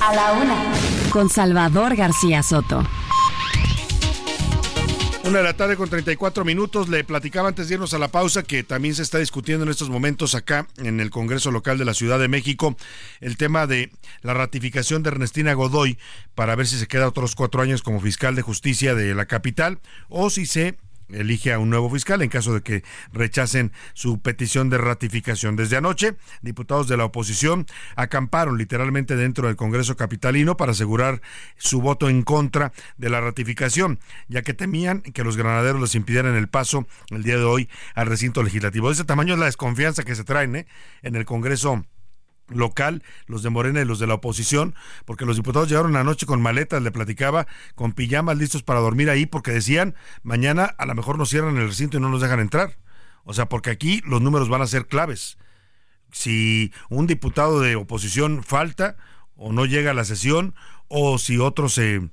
A 0.00 0.14
la 0.14 0.32
una. 0.32 0.56
Con 1.10 1.28
Salvador 1.28 1.94
García 1.94 2.42
Soto. 2.42 2.82
Una 5.24 5.38
de 5.38 5.44
la 5.44 5.56
tarde 5.56 5.76
con 5.76 5.88
34 5.88 6.44
minutos. 6.44 6.88
Le 6.88 7.04
platicaba 7.04 7.48
antes 7.48 7.68
de 7.68 7.74
irnos 7.74 7.94
a 7.94 7.98
la 7.98 8.08
pausa 8.08 8.42
que 8.42 8.64
también 8.64 8.96
se 8.96 9.02
está 9.02 9.18
discutiendo 9.18 9.64
en 9.64 9.70
estos 9.70 9.88
momentos 9.88 10.34
acá 10.34 10.66
en 10.78 10.98
el 10.98 11.10
Congreso 11.10 11.52
Local 11.52 11.78
de 11.78 11.84
la 11.84 11.94
Ciudad 11.94 12.18
de 12.18 12.26
México 12.26 12.76
el 13.20 13.36
tema 13.36 13.68
de 13.68 13.92
la 14.22 14.34
ratificación 14.34 15.02
de 15.02 15.10
Ernestina 15.10 15.54
Godoy 15.54 15.96
para 16.34 16.56
ver 16.56 16.66
si 16.66 16.76
se 16.76 16.88
queda 16.88 17.06
otros 17.06 17.36
cuatro 17.36 17.62
años 17.62 17.82
como 17.82 18.00
fiscal 18.00 18.34
de 18.34 18.42
justicia 18.42 18.96
de 18.96 19.14
la 19.14 19.26
capital 19.26 19.78
o 20.08 20.28
si 20.28 20.44
se 20.44 20.76
elige 21.12 21.52
a 21.52 21.58
un 21.58 21.70
nuevo 21.70 21.88
fiscal 21.90 22.22
en 22.22 22.28
caso 22.28 22.54
de 22.54 22.62
que 22.62 22.82
rechacen 23.12 23.72
su 23.94 24.20
petición 24.20 24.70
de 24.70 24.78
ratificación. 24.78 25.56
Desde 25.56 25.76
anoche, 25.76 26.16
diputados 26.42 26.88
de 26.88 26.96
la 26.96 27.04
oposición 27.04 27.66
acamparon 27.96 28.58
literalmente 28.58 29.16
dentro 29.16 29.46
del 29.46 29.56
Congreso 29.56 29.96
Capitalino 29.96 30.56
para 30.56 30.72
asegurar 30.72 31.22
su 31.56 31.80
voto 31.80 32.08
en 32.08 32.22
contra 32.22 32.72
de 32.96 33.10
la 33.10 33.20
ratificación, 33.20 33.98
ya 34.28 34.42
que 34.42 34.54
temían 34.54 35.00
que 35.02 35.24
los 35.24 35.36
granaderos 35.36 35.80
les 35.80 35.94
impidieran 35.94 36.34
el 36.34 36.48
paso 36.48 36.86
el 37.10 37.22
día 37.22 37.36
de 37.36 37.44
hoy 37.44 37.68
al 37.94 38.06
recinto 38.06 38.42
legislativo. 38.42 38.88
De 38.88 38.94
ese 38.94 39.04
tamaño 39.04 39.34
es 39.34 39.40
la 39.40 39.46
desconfianza 39.46 40.02
que 40.02 40.14
se 40.14 40.24
traen 40.24 40.56
¿eh? 40.56 40.66
en 41.02 41.16
el 41.16 41.24
Congreso 41.24 41.84
local, 42.54 43.02
los 43.26 43.42
de 43.42 43.50
Morena 43.50 43.80
y 43.80 43.84
los 43.84 43.98
de 43.98 44.06
la 44.06 44.14
oposición, 44.14 44.74
porque 45.04 45.24
los 45.24 45.36
diputados 45.36 45.68
llegaron 45.68 45.96
anoche 45.96 46.26
con 46.26 46.40
maletas, 46.40 46.82
le 46.82 46.90
platicaba, 46.90 47.46
con 47.74 47.92
pijamas 47.92 48.38
listos 48.38 48.62
para 48.62 48.80
dormir 48.80 49.10
ahí, 49.10 49.26
porque 49.26 49.52
decían, 49.52 49.94
mañana 50.22 50.64
a 50.64 50.86
lo 50.86 50.94
mejor 50.94 51.18
nos 51.18 51.30
cierran 51.30 51.56
el 51.56 51.68
recinto 51.68 51.96
y 51.96 52.00
no 52.00 52.08
nos 52.08 52.20
dejan 52.20 52.40
entrar. 52.40 52.78
O 53.24 53.34
sea, 53.34 53.48
porque 53.48 53.70
aquí 53.70 54.02
los 54.04 54.20
números 54.20 54.48
van 54.48 54.62
a 54.62 54.66
ser 54.66 54.86
claves. 54.86 55.38
Si 56.10 56.72
un 56.88 57.06
diputado 57.06 57.60
de 57.60 57.76
oposición 57.76 58.42
falta 58.42 58.96
o 59.36 59.52
no 59.52 59.64
llega 59.64 59.92
a 59.92 59.94
la 59.94 60.04
sesión, 60.04 60.54
o 60.88 61.18
si 61.18 61.38
otro 61.38 61.68
se 61.68 62.10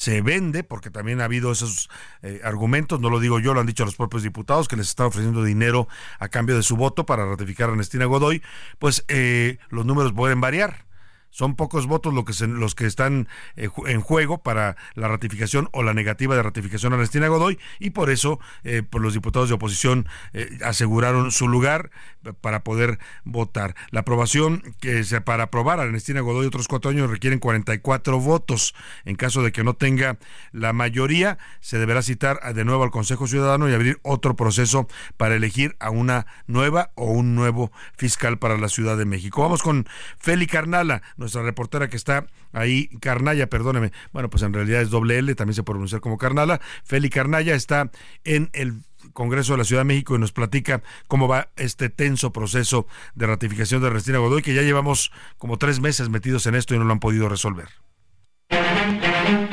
se 0.00 0.22
vende, 0.22 0.64
porque 0.64 0.88
también 0.88 1.20
ha 1.20 1.24
habido 1.24 1.52
esos 1.52 1.90
eh, 2.22 2.40
argumentos, 2.42 3.00
no 3.00 3.10
lo 3.10 3.20
digo 3.20 3.38
yo, 3.38 3.52
lo 3.52 3.60
han 3.60 3.66
dicho 3.66 3.84
los 3.84 3.96
propios 3.96 4.22
diputados, 4.22 4.66
que 4.66 4.76
les 4.76 4.88
está 4.88 5.04
ofreciendo 5.04 5.44
dinero 5.44 5.88
a 6.18 6.30
cambio 6.30 6.56
de 6.56 6.62
su 6.62 6.74
voto 6.74 7.04
para 7.04 7.26
ratificar 7.26 7.68
a 7.68 7.72
Ernestina 7.72 8.06
Godoy, 8.06 8.42
pues 8.78 9.04
eh, 9.08 9.58
los 9.68 9.84
números 9.84 10.14
pueden 10.14 10.40
variar. 10.40 10.86
Son 11.30 11.54
pocos 11.54 11.86
votos 11.86 12.12
los 12.12 12.24
que, 12.24 12.32
se, 12.32 12.46
los 12.48 12.74
que 12.74 12.86
están 12.86 13.28
eh, 13.56 13.68
en 13.86 14.00
juego 14.00 14.38
para 14.42 14.76
la 14.94 15.06
ratificación 15.06 15.68
o 15.72 15.82
la 15.82 15.94
negativa 15.94 16.34
de 16.34 16.42
ratificación 16.42 16.92
a 16.92 16.96
Ernestina 16.96 17.28
Godoy 17.28 17.58
y 17.78 17.90
por 17.90 18.10
eso 18.10 18.40
eh, 18.64 18.82
pues 18.88 19.02
los 19.02 19.14
diputados 19.14 19.48
de 19.48 19.54
oposición 19.54 20.08
eh, 20.32 20.58
aseguraron 20.64 21.30
su 21.30 21.46
lugar 21.46 21.90
para 22.40 22.64
poder 22.64 22.98
votar. 23.24 23.74
La 23.90 24.00
aprobación 24.00 24.62
que 24.80 25.04
se, 25.04 25.20
para 25.20 25.44
aprobar 25.44 25.80
a 25.80 25.84
Ernestina 25.84 26.20
Godoy 26.20 26.46
otros 26.46 26.68
cuatro 26.68 26.90
años 26.90 27.10
requieren 27.10 27.38
44 27.38 28.20
votos. 28.20 28.74
En 29.04 29.16
caso 29.16 29.42
de 29.42 29.52
que 29.52 29.64
no 29.64 29.74
tenga 29.74 30.18
la 30.52 30.72
mayoría, 30.72 31.38
se 31.60 31.78
deberá 31.78 32.02
citar 32.02 32.40
de 32.54 32.64
nuevo 32.64 32.84
al 32.84 32.90
Consejo 32.90 33.26
Ciudadano 33.26 33.68
y 33.68 33.74
abrir 33.74 33.98
otro 34.02 34.36
proceso 34.36 34.88
para 35.16 35.34
elegir 35.34 35.76
a 35.80 35.90
una 35.90 36.26
nueva 36.46 36.90
o 36.94 37.06
un 37.06 37.34
nuevo 37.34 37.72
fiscal 37.96 38.38
para 38.38 38.58
la 38.58 38.68
Ciudad 38.68 38.96
de 38.96 39.04
México. 39.04 39.42
Vamos 39.42 39.62
con 39.62 39.86
Feli 40.18 40.46
Carnala 40.46 41.02
nuestra 41.16 41.42
reportera 41.42 41.88
que 41.88 41.96
está 41.96 42.26
ahí, 42.52 42.88
Carnaya, 43.00 43.48
perdóneme, 43.48 43.92
bueno, 44.12 44.30
pues 44.30 44.42
en 44.42 44.52
realidad 44.52 44.82
es 44.82 44.90
doble 44.90 45.18
L, 45.18 45.34
también 45.34 45.54
se 45.54 45.62
puede 45.62 45.74
pronunciar 45.74 46.00
como 46.00 46.18
Carnala. 46.18 46.60
Feli 46.84 47.10
Carnaya 47.10 47.54
está 47.54 47.90
en 48.24 48.50
el 48.52 48.82
Congreso 49.12 49.52
de 49.52 49.58
la 49.58 49.64
Ciudad 49.64 49.80
de 49.82 49.86
México 49.86 50.14
y 50.14 50.18
nos 50.18 50.32
platica 50.32 50.82
cómo 51.08 51.28
va 51.28 51.48
este 51.56 51.88
tenso 51.88 52.32
proceso 52.32 52.86
de 53.14 53.26
ratificación 53.26 53.82
de 53.82 53.90
Restina 53.90 54.18
Godoy, 54.18 54.42
que 54.42 54.54
ya 54.54 54.62
llevamos 54.62 55.12
como 55.38 55.58
tres 55.58 55.80
meses 55.80 56.08
metidos 56.08 56.46
en 56.46 56.54
esto 56.54 56.74
y 56.74 56.78
no 56.78 56.84
lo 56.84 56.92
han 56.92 57.00
podido 57.00 57.28
resolver. 57.28 57.68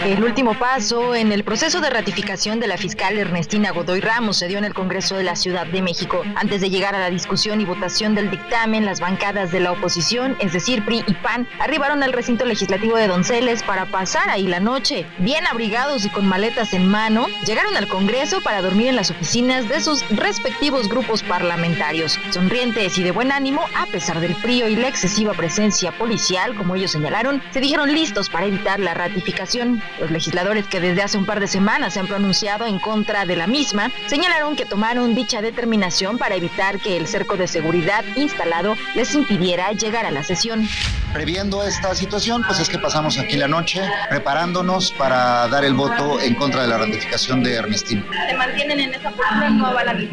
El 0.08 0.24
último 0.24 0.58
paso 0.58 1.14
en 1.16 1.34
el 1.34 1.44
proceso 1.44 1.82
de 1.82 1.90
ratificación 1.90 2.62
de 2.62 2.68
la 2.68 2.78
fiscal 2.78 3.18
Ernestina 3.18 3.72
Godoy 3.72 4.00
Ramos 4.00 4.38
se 4.38 4.48
dio 4.48 4.58
en 4.58 4.64
el 4.64 4.74
Congreso 4.74 5.18
de 5.18 5.26
la 5.26 5.36
Ciudad 5.36 5.68
de 5.68 5.82
México. 5.82 6.24
Antes 6.36 6.62
de 6.62 6.70
llegar 6.70 6.96
a 6.96 7.00
la 7.00 7.10
discusión 7.10 7.60
y 7.60 7.66
votación 7.66 8.16
del 8.16 8.32
dictamen, 8.32 8.86
las 8.86 9.02
bancadas 9.02 9.52
de 9.52 9.60
la 9.60 9.74
oposición, 9.74 10.38
es 10.40 10.54
decir, 10.54 10.86
PRI 10.86 11.04
y 11.08 11.14
PAN, 11.16 11.46
arribaron 11.60 12.04
al 12.04 12.14
recinto 12.14 12.46
legislativo 12.46 12.96
de 12.96 13.10
Donceles 13.10 13.64
para 13.64 13.86
pasar 13.88 14.30
ahí 14.30 14.48
la 14.48 14.62
noche. 14.62 15.06
Bien 15.18 15.46
abrigados 15.46 16.06
y 16.06 16.10
con 16.10 16.26
maletas 16.26 16.74
en 16.74 16.88
mano, 16.88 17.28
llegaron 17.46 17.76
al 17.76 17.90
Congreso 17.90 18.40
para 18.40 18.62
dormir 18.62 18.88
en 18.88 18.96
las 18.96 19.12
oficinas 19.12 19.68
de 19.68 19.82
sus 19.82 20.08
respectivos 20.10 20.88
grupos 20.88 21.22
parlamentarios. 21.22 22.18
Sonrientes 22.30 22.98
y 22.98 23.04
de 23.04 23.12
buen 23.12 23.34
ánimo, 23.34 23.62
a 23.76 23.86
pesar 23.88 24.22
del 24.22 24.36
frío 24.36 24.70
y 24.70 24.78
la 24.78 24.88
excesiva 24.88 25.34
presencia 25.34 25.92
policial, 25.92 26.56
como 26.56 26.76
ellos 26.76 26.92
señalaron, 26.92 27.44
se 27.52 27.60
dijeron 27.60 27.94
listos 27.94 28.30
para 28.30 28.46
evitar 28.46 28.80
la 28.80 28.94
ratificación. 28.94 29.84
Los 30.00 30.12
legisladores 30.12 30.68
que 30.68 30.80
desde 30.80 31.02
hace 31.02 31.18
un 31.18 31.26
par 31.26 31.40
de 31.40 31.48
semanas 31.48 31.94
se 31.94 32.00
han 32.00 32.08
pronunciado 32.08 32.66
en 32.66 32.80
contra 32.80 33.26
de 33.26 33.36
la 33.36 33.48
misma 33.48 33.92
señalaron 34.08 34.56
que 34.56 34.66
tomaron 34.66 35.16
dicha 35.16 35.42
determinación 35.42 36.18
para 36.18 36.36
evitar 36.36 36.80
que 36.80 36.98
el 36.98 37.08
cerco 37.08 37.36
de 37.36 37.48
seguridad 37.48 38.04
instalado 38.16 38.76
les 38.96 39.16
impidiera 39.16 39.72
llegar 39.72 40.06
a 40.06 40.12
la 40.12 40.24
sesión. 40.24 40.68
Previendo 41.14 41.64
esta 41.64 41.96
situación, 41.96 42.44
pues 42.46 42.60
es 42.60 42.70
que 42.70 42.78
pasamos 42.78 43.18
aquí 43.18 43.38
la 43.38 43.48
noche 43.48 43.82
preparándonos 44.10 44.92
para 44.92 45.48
dar 45.48 45.64
el 45.64 45.74
voto 45.74 46.20
en 46.20 46.36
contra 46.36 46.62
de 46.62 46.68
la 46.68 46.78
ratificación 46.78 47.42
de 47.44 47.56
Ernestina. 47.56 48.04
¿Se 48.30 48.36
mantienen 48.36 48.80
en 48.80 48.94
esa 48.94 49.10
postura? 49.10 49.50
¿No 49.50 49.68
avalan? 49.68 50.10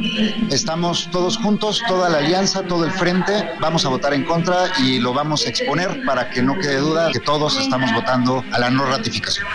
Estamos 0.51 1.11
todos 1.11 1.37
juntos, 1.37 1.83
toda 1.87 2.09
la 2.09 2.18
alianza, 2.18 2.62
todo 2.62 2.85
el 2.85 2.92
frente, 2.92 3.33
vamos 3.61 3.85
a 3.85 3.88
votar 3.88 4.14
en 4.14 4.25
contra 4.25 4.68
y 4.79 4.99
lo 4.99 5.12
vamos 5.12 5.44
a 5.44 5.51
exponer 5.51 6.05
para 6.07 6.31
que 6.31 6.42
no 6.42 6.55
quede 6.55 6.79
duda 6.79 7.11
que 7.12 7.20
todos 7.20 7.59
estamos 7.59 7.92
votando 7.92 8.44
a 8.53 8.59
la 8.59 8.70
no 8.70 8.87
ratificación. 8.87 9.47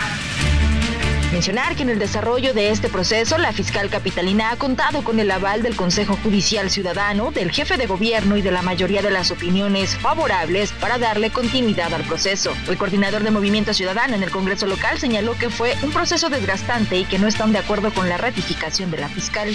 Mencionar 1.32 1.76
que 1.76 1.84
en 1.84 1.90
el 1.90 2.00
desarrollo 2.00 2.52
de 2.54 2.70
este 2.70 2.88
proceso, 2.88 3.38
la 3.38 3.52
fiscal 3.52 3.88
capitalina 3.88 4.50
ha 4.50 4.56
contado 4.56 5.04
con 5.04 5.20
el 5.20 5.30
aval 5.30 5.62
del 5.62 5.76
Consejo 5.76 6.18
Judicial 6.24 6.70
Ciudadano, 6.70 7.30
del 7.30 7.52
jefe 7.52 7.76
de 7.76 7.86
gobierno 7.86 8.36
y 8.36 8.42
de 8.42 8.50
la 8.50 8.62
mayoría 8.62 9.00
de 9.00 9.12
las 9.12 9.30
opiniones 9.30 9.96
favorables 9.96 10.72
para 10.72 10.98
darle 10.98 11.30
continuidad 11.30 11.94
al 11.94 12.02
proceso. 12.02 12.52
El 12.68 12.76
coordinador 12.76 13.22
de 13.22 13.30
Movimiento 13.30 13.72
Ciudadano 13.72 14.16
en 14.16 14.24
el 14.24 14.30
Congreso 14.30 14.66
local 14.66 14.98
señaló 14.98 15.38
que 15.38 15.50
fue 15.50 15.76
un 15.82 15.92
proceso 15.92 16.30
desgastante 16.30 16.98
y 16.98 17.04
que 17.04 17.20
no 17.20 17.28
están 17.28 17.52
de 17.52 17.58
acuerdo 17.58 17.92
con 17.92 18.08
la 18.08 18.16
ratificación 18.16 18.90
de 18.90 18.98
la 18.98 19.08
fiscal 19.08 19.54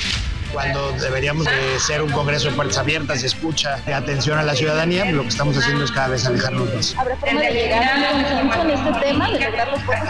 cuando 0.55 0.93
deberíamos 0.93 1.45
de 1.45 1.79
ser 1.79 2.01
un 2.01 2.09
congreso 2.09 2.49
de 2.49 2.55
puertas 2.55 2.77
abiertas 2.77 3.21
y 3.21 3.25
escucha 3.25 3.75
de 3.85 3.93
atención 3.93 4.39
a 4.39 4.43
la 4.43 4.55
ciudadanía, 4.55 5.03
lo 5.11 5.23
que 5.23 5.27
estamos 5.27 5.57
haciendo 5.57 5.83
es 5.83 5.91
cada 5.91 6.07
vez 6.07 6.25
alejarnos 6.25 6.73
más. 6.73 6.95
¿Habrá 6.97 7.17
forma 7.17 7.41
de 7.41 7.51
llegar 7.51 7.83
a 7.83 8.15
un 8.15 8.23
consenso 8.23 8.61
en 8.61 8.69
este 8.69 9.05
tema, 9.05 9.31
de 9.31 9.39
lograr 9.41 9.67
los 9.67 9.85
votos 9.85 10.09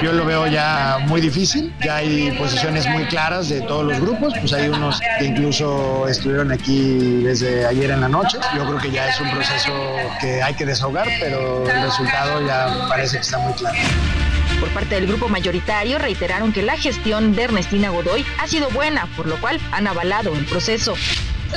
Yo 0.00 0.12
lo 0.12 0.24
veo 0.24 0.46
ya 0.46 0.98
muy 1.08 1.20
difícil, 1.20 1.74
ya 1.84 1.96
hay 1.96 2.30
posiciones 2.38 2.86
muy 2.86 3.06
claras 3.06 3.48
de 3.48 3.60
todos 3.62 3.84
los 3.84 4.00
grupos, 4.00 4.34
pues 4.38 4.52
hay 4.52 4.68
unos 4.68 5.00
que 5.18 5.24
incluso 5.24 6.06
estuvieron 6.06 6.52
aquí 6.52 7.22
desde 7.24 7.66
ayer 7.66 7.90
en 7.90 8.02
la 8.02 8.08
noche. 8.08 8.38
Yo 8.54 8.64
creo 8.66 8.78
que 8.78 8.92
ya 8.92 9.08
es 9.08 9.20
un 9.20 9.32
proceso 9.32 9.72
que 10.20 10.40
hay 10.44 10.54
que 10.54 10.64
desahogar, 10.64 11.08
pero 11.20 11.68
el 11.68 11.82
resultado 11.82 12.46
ya 12.46 12.86
parece 12.88 13.16
que 13.16 13.22
está 13.22 13.38
muy 13.38 13.52
claro. 13.54 13.76
Por 14.60 14.68
parte 14.70 14.94
del 14.94 15.06
grupo 15.06 15.28
mayoritario 15.28 15.98
reiteraron 15.98 16.52
que 16.52 16.62
la 16.62 16.76
gestión 16.76 17.34
de 17.34 17.44
Ernestina 17.44 17.90
Godoy 17.90 18.24
ha 18.38 18.46
sido 18.46 18.70
buena, 18.70 19.06
por 19.16 19.26
lo 19.26 19.40
cual 19.40 19.60
han 19.72 19.86
avalado 19.86 20.34
el 20.34 20.44
proceso 20.44 20.94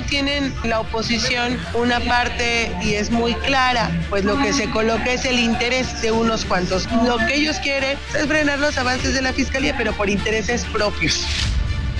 tienen 0.07 0.53
la 0.63 0.79
oposición 0.79 1.59
una 1.73 1.99
parte 1.99 2.71
y 2.81 2.93
es 2.93 3.11
muy 3.11 3.33
clara, 3.35 3.91
pues 4.09 4.23
lo 4.23 4.37
que 4.41 4.53
se 4.53 4.69
coloca 4.69 5.11
es 5.11 5.25
el 5.25 5.39
interés 5.39 6.01
de 6.01 6.11
unos 6.11 6.45
cuantos. 6.45 6.87
Lo 7.05 7.17
que 7.17 7.35
ellos 7.35 7.57
quieren 7.57 7.97
es 8.17 8.25
frenar 8.27 8.59
los 8.59 8.77
avances 8.77 9.13
de 9.13 9.21
la 9.21 9.33
fiscalía, 9.33 9.75
pero 9.77 9.93
por 9.93 10.09
intereses 10.09 10.65
propios. 10.65 11.25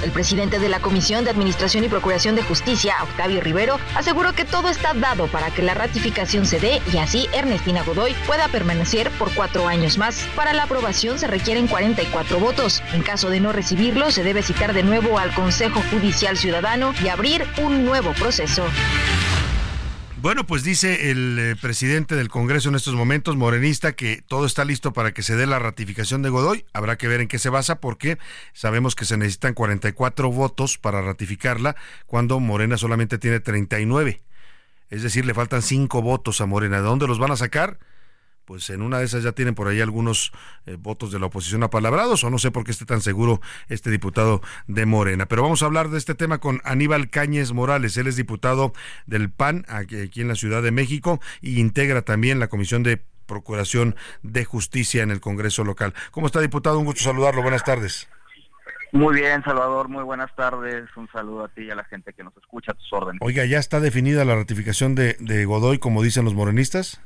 El 0.04 0.12
presidente 0.12 0.60
de 0.60 0.70
la 0.70 0.80
Comisión 0.80 1.24
de 1.24 1.32
Administración 1.32 1.84
y 1.84 1.90
Procuración 1.90 2.36
de 2.36 2.42
Justicia, 2.42 2.96
Octavio 3.04 3.42
Rivero, 3.42 3.80
aseguró 3.96 4.34
que 4.34 4.46
todo 4.46 4.70
está 4.70 4.94
dado 4.94 5.28
para 5.28 5.52
que 5.52 5.62
la 5.62 5.74
ratificación 5.74 6.46
se 6.46 6.60
dé 6.60 6.82
y 6.94 6.98
así 6.98 7.28
Ernestina 7.34 7.84
Godoy 7.84 8.16
pueda 8.26 8.48
permanecer 8.48 9.12
por 9.12 9.34
cuatro 9.34 9.68
años 9.68 9.98
más. 9.98 10.26
Para 10.36 10.54
la 10.54 10.64
aprobación 10.64 11.20
se 11.20 11.28
requieren 11.28 11.68
44 11.68 12.40
votos. 12.40 12.82
En 12.94 13.02
caso 13.02 13.30
de 13.30 13.40
no 13.40 13.52
recibirlo, 13.52 14.12
se 14.12 14.24
debe 14.24 14.42
citar 14.42 14.74
de 14.74 14.84
nuevo 14.84 15.20
al 15.20 15.34
Consejo 15.34 15.82
Judicial 15.92 16.38
Ciudadano 16.38 16.94
y 17.04 17.10
abrir 17.10 17.46
un 17.58 17.86
nuevo 17.86 18.14
proceso. 18.14 18.64
Bueno, 20.22 20.46
pues 20.46 20.64
dice 20.64 21.12
el 21.12 21.40
eh, 21.40 21.56
presidente 21.56 22.14
del 22.14 22.28
Congreso 22.28 22.68
en 22.68 22.76
estos 22.76 22.94
momentos, 22.94 23.38
morenista, 23.38 23.94
que 23.94 24.22
todo 24.28 24.46
está 24.46 24.66
listo 24.66 24.92
para 24.92 25.14
que 25.14 25.24
se 25.24 25.38
dé 25.38 25.48
la 25.48 25.60
ratificación 25.60 26.22
de 26.22 26.30
Godoy. 26.30 26.66
Habrá 26.74 26.98
que 26.98 27.08
ver 27.08 27.22
en 27.22 27.30
qué 27.30 27.40
se 27.40 27.48
basa 27.48 27.80
porque 27.80 28.18
sabemos 28.52 28.96
que 28.96 29.06
se 29.06 29.16
necesitan 29.16 29.54
44 29.54 30.30
votos 30.30 30.78
para 30.78 31.02
ratificarla 31.02 31.78
cuando 32.06 32.42
Morena 32.42 32.76
solamente 32.76 33.18
tiene 33.18 33.40
39. 33.40 34.22
Es 34.90 35.04
decir, 35.04 35.26
le 35.26 35.34
faltan 35.34 35.62
5 35.62 36.02
votos 36.02 36.42
a 36.42 36.46
Morena. 36.46 36.82
¿De 36.82 36.84
dónde 36.84 37.08
los 37.08 37.18
van 37.18 37.32
a 37.32 37.38
sacar? 37.38 37.80
Pues 38.50 38.72
en 38.72 38.82
una 38.82 38.98
de 38.98 39.06
esas 39.06 39.22
ya 39.22 39.32
tienen 39.34 39.54
por 39.54 39.68
ahí 39.68 39.80
algunos 39.80 40.32
eh, 40.66 40.76
votos 40.76 41.12
de 41.12 41.20
la 41.20 41.28
oposición 41.28 41.62
apalabrados, 41.62 42.24
o 42.24 42.32
no 42.32 42.40
sé 42.40 42.50
por 42.50 42.64
qué 42.64 42.72
esté 42.72 42.84
tan 42.84 43.00
seguro 43.00 43.42
este 43.68 43.92
diputado 43.92 44.42
de 44.66 44.88
Morena. 44.88 45.28
Pero 45.28 45.44
vamos 45.44 45.62
a 45.62 45.68
hablar 45.68 45.90
de 45.90 46.00
este 46.00 46.16
tema 46.16 46.40
con 46.40 46.60
Aníbal 46.64 47.12
Cáñez 47.12 47.54
Morales. 47.54 47.96
Él 47.98 48.08
es 48.08 48.16
diputado 48.16 48.74
del 49.06 49.30
PAN 49.30 49.66
aquí, 49.68 50.02
aquí 50.02 50.22
en 50.22 50.30
la 50.30 50.34
Ciudad 50.34 50.64
de 50.64 50.72
México 50.72 51.22
y 51.42 51.60
integra 51.60 52.02
también 52.02 52.40
la 52.40 52.48
Comisión 52.48 52.82
de 52.82 53.04
Procuración 53.28 53.96
de 54.24 54.46
Justicia 54.46 55.04
en 55.04 55.12
el 55.12 55.22
Congreso 55.22 55.64
local. 55.64 55.94
¿Cómo 56.10 56.26
está, 56.26 56.42
diputado? 56.42 56.80
Un 56.80 56.86
gusto 56.86 57.04
saludarlo. 57.04 57.44
Buenas 57.44 57.64
tardes. 57.64 58.10
Muy 58.92 59.14
bien, 59.14 59.44
Salvador, 59.44 59.90
muy 59.90 60.04
buenas 60.04 60.36
tardes. 60.36 60.90
Un 60.96 61.08
saludo 61.12 61.44
a 61.44 61.50
ti 61.50 61.66
y 61.66 61.70
a 61.70 61.76
la 61.76 61.84
gente 61.84 62.14
que 62.14 62.24
nos 62.24 62.36
escucha 62.36 62.72
a 62.72 62.74
tus 62.74 62.92
órdenes. 62.94 63.22
Oiga, 63.22 63.46
¿ya 63.46 63.60
está 63.60 63.80
definida 63.80 64.26
la 64.26 64.34
ratificación 64.34 64.96
de, 64.96 65.18
de 65.20 65.46
Godoy, 65.46 65.78
como 65.78 66.02
dicen 66.02 66.26
los 66.26 66.34
morenistas? 66.34 67.00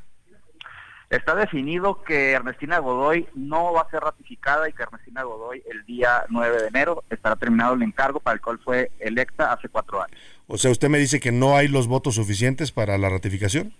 Está 1.10 1.36
definido 1.36 2.02
que 2.04 2.32
Ernestina 2.32 2.80
Godoy 2.80 3.28
no 3.36 3.74
va 3.74 3.82
a 3.82 3.90
ser 3.90 4.02
ratificada 4.02 4.68
y 4.68 4.74
que 4.74 4.84
Ernestina 4.84 5.24
Godoy 5.24 5.62
el 5.70 5.86
día 5.86 6.24
9 6.30 6.62
de 6.62 6.68
enero 6.68 7.04
estará 7.10 7.36
terminado 7.36 7.76
el 7.76 7.84
encargo 7.84 8.20
para 8.20 8.36
el 8.36 8.42
cual 8.42 8.60
fue 8.64 8.92
electa 9.00 9.54
hace 9.54 9.70
cuatro 9.70 10.02
años. 10.02 10.18
O 10.48 10.58
sea, 10.58 10.72
usted 10.72 10.90
me 10.90 10.98
dice 10.98 11.20
que 11.20 11.32
no 11.32 11.56
hay 11.56 11.68
los 11.68 11.88
votos 11.88 12.16
suficientes 12.16 12.72
para 12.72 12.98
la 12.98 13.10
ratificación. 13.10 13.74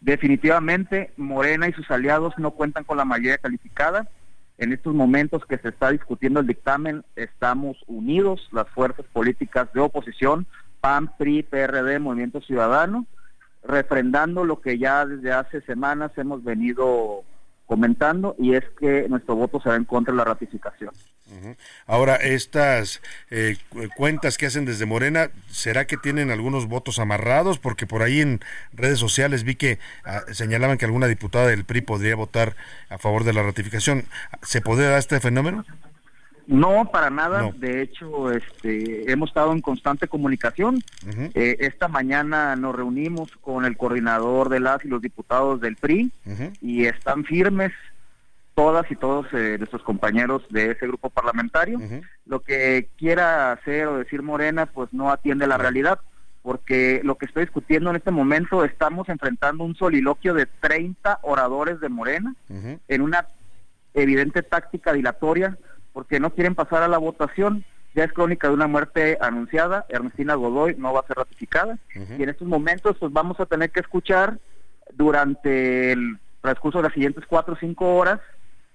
Definitivamente, 0.00 1.12
Morena 1.16 1.68
y 1.68 1.72
sus 1.72 1.90
aliados 1.90 2.34
no 2.38 2.52
cuentan 2.52 2.84
con 2.84 2.98
la 2.98 3.04
mayoría 3.04 3.38
calificada 3.38 4.08
en 4.58 4.72
estos 4.72 4.92
momentos 4.92 5.44
que 5.46 5.56
se 5.58 5.68
está 5.68 5.90
discutiendo 5.90 6.40
el 6.40 6.46
dictamen, 6.46 7.04
estamos 7.14 7.76
unidos, 7.86 8.48
las 8.52 8.68
fuerzas 8.68 9.06
políticas 9.12 9.72
de 9.72 9.80
oposición, 9.80 10.46
PAN, 10.80 11.12
PRI, 11.16 11.44
PRD, 11.44 12.00
Movimiento 12.00 12.40
Ciudadano, 12.40 13.06
refrendando 13.62 14.44
lo 14.44 14.60
que 14.60 14.78
ya 14.78 15.04
desde 15.06 15.32
hace 15.32 15.60
semanas 15.62 16.12
hemos 16.16 16.42
venido 16.44 17.24
comentando 17.66 18.34
y 18.38 18.54
es 18.54 18.64
que 18.80 19.08
nuestro 19.08 19.36
voto 19.36 19.60
será 19.60 19.76
en 19.76 19.84
contra 19.84 20.12
de 20.12 20.18
la 20.18 20.24
ratificación. 20.24 20.90
Ahora, 21.86 22.16
estas 22.16 23.02
eh, 23.30 23.58
cuentas 23.94 24.38
que 24.38 24.46
hacen 24.46 24.64
desde 24.64 24.86
Morena, 24.86 25.30
¿será 25.50 25.86
que 25.86 25.98
tienen 25.98 26.30
algunos 26.30 26.66
votos 26.66 26.98
amarrados? 26.98 27.58
Porque 27.58 27.86
por 27.86 28.02
ahí 28.02 28.22
en 28.22 28.40
redes 28.72 28.98
sociales 28.98 29.44
vi 29.44 29.54
que 29.54 29.78
ah, 30.04 30.22
señalaban 30.32 30.78
que 30.78 30.86
alguna 30.86 31.06
diputada 31.06 31.48
del 31.48 31.66
PRI 31.66 31.82
podría 31.82 32.16
votar 32.16 32.56
a 32.88 32.96
favor 32.96 33.24
de 33.24 33.34
la 33.34 33.42
ratificación. 33.42 34.04
¿Se 34.42 34.62
podría 34.62 34.88
dar 34.88 34.98
este 34.98 35.20
fenómeno? 35.20 35.66
No, 36.48 36.90
para 36.90 37.10
nada. 37.10 37.50
De 37.56 37.82
hecho, 37.82 38.32
este, 38.32 39.12
hemos 39.12 39.28
estado 39.28 39.52
en 39.52 39.60
constante 39.60 40.08
comunicación. 40.08 40.82
Eh, 41.34 41.58
esta 41.60 41.88
mañana 41.88 42.56
nos 42.56 42.74
reunimos 42.74 43.30
con 43.42 43.66
el 43.66 43.76
coordinador 43.76 44.48
de 44.48 44.58
las 44.58 44.82
y 44.82 44.88
los 44.88 45.02
diputados 45.02 45.60
del 45.60 45.76
PRI 45.76 46.10
y 46.62 46.86
están 46.86 47.24
firmes 47.24 47.72
todas 48.54 48.90
y 48.90 48.96
todos 48.96 49.26
eh, 49.34 49.56
nuestros 49.58 49.82
compañeros 49.82 50.42
de 50.48 50.70
ese 50.70 50.86
grupo 50.86 51.10
parlamentario. 51.10 51.80
Lo 52.24 52.40
que 52.40 52.88
quiera 52.96 53.52
hacer 53.52 53.86
o 53.86 53.98
decir 53.98 54.22
Morena, 54.22 54.64
pues 54.64 54.94
no 54.94 55.12
atiende 55.12 55.46
la 55.46 55.58
realidad, 55.58 56.00
porque 56.40 57.02
lo 57.04 57.16
que 57.16 57.26
estoy 57.26 57.44
discutiendo 57.44 57.90
en 57.90 57.96
este 57.96 58.10
momento, 58.10 58.64
estamos 58.64 59.10
enfrentando 59.10 59.64
un 59.64 59.74
soliloquio 59.74 60.32
de 60.32 60.46
30 60.46 61.18
oradores 61.24 61.78
de 61.78 61.90
Morena 61.90 62.34
en 62.48 63.02
una 63.02 63.26
evidente 63.92 64.42
táctica 64.42 64.94
dilatoria, 64.94 65.58
porque 65.98 66.20
no 66.20 66.30
quieren 66.30 66.54
pasar 66.54 66.84
a 66.84 66.86
la 66.86 66.98
votación. 66.98 67.64
Ya 67.92 68.04
es 68.04 68.12
crónica 68.12 68.46
de 68.46 68.54
una 68.54 68.68
muerte 68.68 69.18
anunciada, 69.20 69.84
Ernestina 69.88 70.36
Godoy 70.36 70.76
no 70.78 70.92
va 70.92 71.00
a 71.00 71.06
ser 71.08 71.16
ratificada, 71.16 71.76
y 71.92 72.22
en 72.22 72.28
estos 72.28 72.46
momentos 72.46 72.96
pues 73.00 73.12
vamos 73.12 73.40
a 73.40 73.46
tener 73.46 73.70
que 73.70 73.80
escuchar 73.80 74.38
durante 74.94 75.90
el 75.90 76.18
transcurso 76.40 76.78
de 76.78 76.84
las 76.84 76.92
siguientes 76.92 77.24
cuatro 77.26 77.54
o 77.54 77.56
cinco 77.58 77.96
horas 77.96 78.20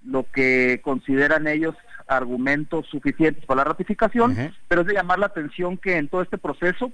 lo 0.03 0.25
que 0.33 0.81
consideran 0.83 1.47
ellos 1.47 1.75
argumentos 2.07 2.87
suficientes 2.87 3.45
para 3.45 3.59
la 3.59 3.69
ratificación, 3.69 4.35
pero 4.67 4.81
es 4.81 4.87
de 4.87 4.95
llamar 4.95 5.19
la 5.19 5.27
atención 5.27 5.77
que 5.77 5.95
en 5.95 6.09
todo 6.09 6.23
este 6.23 6.37
proceso 6.37 6.91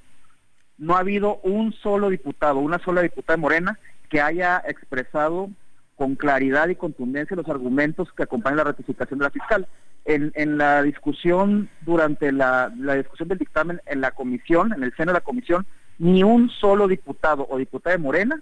no 0.78 0.96
ha 0.96 1.00
habido 1.00 1.38
un 1.38 1.74
solo 1.74 2.10
diputado, 2.10 2.60
una 2.60 2.78
sola 2.78 3.02
diputada 3.02 3.36
de 3.36 3.42
Morena 3.42 3.80
que 4.12 4.22
haya 4.22 4.62
expresado 4.68 5.50
con 6.00 6.16
claridad 6.16 6.70
y 6.70 6.76
contundencia 6.76 7.36
los 7.36 7.50
argumentos 7.50 8.08
que 8.14 8.24
acompañan 8.24 8.60
la 8.60 8.64
ratificación 8.64 9.20
de 9.20 9.26
la 9.26 9.32
fiscal. 9.32 9.68
En, 10.06 10.32
en 10.36 10.58
la 10.58 10.82
discusión, 10.82 11.68
durante 11.82 12.32
la, 12.32 12.72
la 12.78 12.96
discusión 12.96 13.28
del 13.28 13.38
dictamen 13.38 13.82
en 13.86 14.00
la 14.00 14.12
comisión, 14.12 14.72
en 14.72 14.82
el 14.82 14.96
seno 14.96 15.12
de 15.12 15.20
la 15.20 15.26
comisión, 15.26 15.66
ni 15.98 16.24
un 16.24 16.50
solo 16.52 16.88
diputado 16.88 17.46
o 17.50 17.58
diputada 17.58 17.98
de 17.98 18.02
Morena 18.02 18.42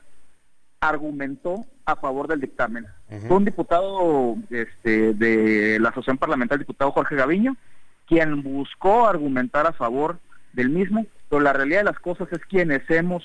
argumentó 0.82 1.66
a 1.86 1.96
favor 1.96 2.28
del 2.28 2.42
dictamen. 2.42 2.86
Fue 3.28 3.38
un 3.38 3.46
diputado 3.46 4.36
este, 4.52 5.16
de 5.16 5.80
la 5.80 5.90
Asociación 5.90 6.20
Parlamentaria, 6.20 6.62
el 6.62 6.68
diputado 6.68 6.92
Jorge 6.92 7.16
Gaviño, 7.16 7.58
quien 8.06 8.44
buscó 8.44 9.08
argumentar 9.08 9.66
a 9.66 9.74
favor 9.74 10.20
del 10.54 10.70
mismo, 10.70 11.08
pero 11.28 11.42
la 11.42 11.54
realidad 11.54 11.80
de 11.80 11.86
las 11.86 12.00
cosas 12.00 12.32
es 12.32 12.40
quienes 12.46 12.88
hemos 12.92 13.24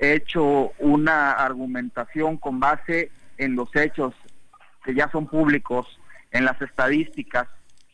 hecho 0.00 0.72
una 0.80 1.30
argumentación 1.30 2.38
con 2.38 2.58
base 2.58 3.12
en 3.38 3.56
los 3.56 3.74
hechos 3.74 4.14
que 4.84 4.94
ya 4.94 5.10
son 5.10 5.26
públicos, 5.26 5.86
en 6.30 6.44
las 6.44 6.60
estadísticas, 6.60 7.48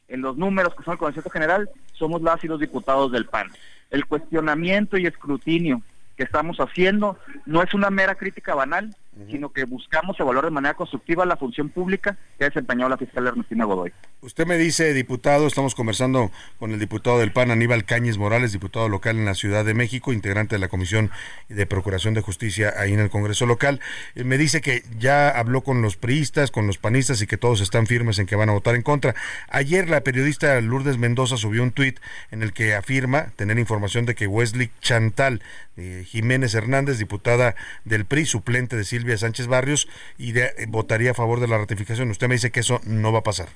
en 0.09 0.21
los 0.21 0.37
números 0.37 0.75
que 0.75 0.83
son 0.83 0.93
el 0.93 0.99
conocimiento 0.99 1.31
general, 1.31 1.71
somos 1.93 2.23
las 2.23 2.43
los 2.45 2.61
diputados 2.61 3.13
del 3.13 3.27
PAN. 3.27 3.49
El 3.91 4.07
cuestionamiento 4.07 4.99
y 4.99 5.07
escrutinio 5.07 5.83
que 6.17 6.25
estamos 6.25 6.59
haciendo 6.59 7.19
no 7.47 7.63
es 7.63 7.75
una 7.75 7.91
mera 7.91 8.15
crítica 8.15 8.55
banal, 8.55 8.95
sino 9.31 9.53
que 9.53 9.65
buscamos 9.65 10.19
evaluar 10.19 10.45
de 10.45 10.51
manera 10.51 10.75
constructiva 10.75 11.25
la 11.25 11.37
función 11.37 11.69
pública 11.69 12.17
que 12.39 12.45
ha 12.45 12.49
desempeñado 12.49 12.89
la 12.89 12.97
fiscal 12.97 13.27
Ernestina 13.27 13.65
Godoy. 13.65 13.93
Usted 14.23 14.47
me 14.47 14.57
dice, 14.57 14.93
diputado, 14.95 15.47
estamos 15.47 15.75
conversando 15.75 16.31
con 16.59 16.73
el 16.73 16.79
diputado 16.79 17.19
del 17.19 17.31
PAN, 17.31 17.51
Aníbal 17.51 17.85
Cáñez 17.85 18.17
Morales, 18.17 18.53
diputado 18.53 18.89
local 18.89 19.19
en 19.19 19.27
la 19.27 19.35
Ciudad 19.35 19.65
de 19.65 19.75
México, 19.75 20.13
integrante 20.13 20.55
de 20.57 20.61
la 20.61 20.69
Comisión 20.69 21.11
de 21.49 21.67
Procuración 21.67 22.15
de 22.15 22.23
Justicia 22.23 22.73
ahí 22.77 22.93
en 22.93 23.01
el 23.01 23.11
Congreso 23.11 23.47
local. 23.47 23.81
Me 24.15 24.39
dice 24.39 24.61
que 24.61 24.83
ya 24.99 25.29
habló 25.29 25.61
con 25.61 25.83
los 25.83 25.97
priistas, 25.97 26.51
con 26.51 26.67
los 26.67 26.79
panistas 26.79 27.21
y 27.23 27.27
que 27.27 27.37
todos 27.37 27.61
están 27.61 27.87
firmes 27.87 28.19
en 28.19 28.27
que 28.27 28.37
van 28.37 28.49
a 28.49 28.53
votar 28.53 28.75
en 28.75 28.83
contra. 28.83 29.15
Ayer 29.49 29.89
la 29.89 30.01
periodista 30.01 30.61
Lourdes 30.61 30.99
Mendoza 30.99 31.37
subió 31.37 31.63
un 31.63 31.71
tuit 31.71 32.01
en 32.31 32.43
el 32.43 32.53
que 32.53 32.75
afirma 32.75 33.27
tener 33.37 33.59
información 33.59 34.07
de 34.07 34.15
que 34.15 34.27
Wesley 34.27 34.71
Chantal 34.81 35.43
eh, 35.77 36.05
Jiménez 36.07 36.55
Hernández, 36.55 36.99
diputada 36.99 37.57
del 37.85 38.05
PRI, 38.05 38.27
suplente 38.27 38.77
de 38.77 38.85
Silvia 38.85 39.04
Silvia 39.05 39.19
Sánchez 39.19 39.49
Barrios 39.49 39.87
y 40.17 40.37
eh, 40.39 40.55
votaría 40.69 41.11
a 41.11 41.15
favor 41.15 41.39
de 41.39 41.47
la 41.47 41.59
ratificación. 41.59 42.09
Usted 42.09 42.27
me 42.27 42.37
dice 42.37 42.51
que 42.51 42.61
eso 42.61 42.81
no 42.87 43.13
va 43.13 43.19
a 43.19 43.23
pasar. 43.23 43.49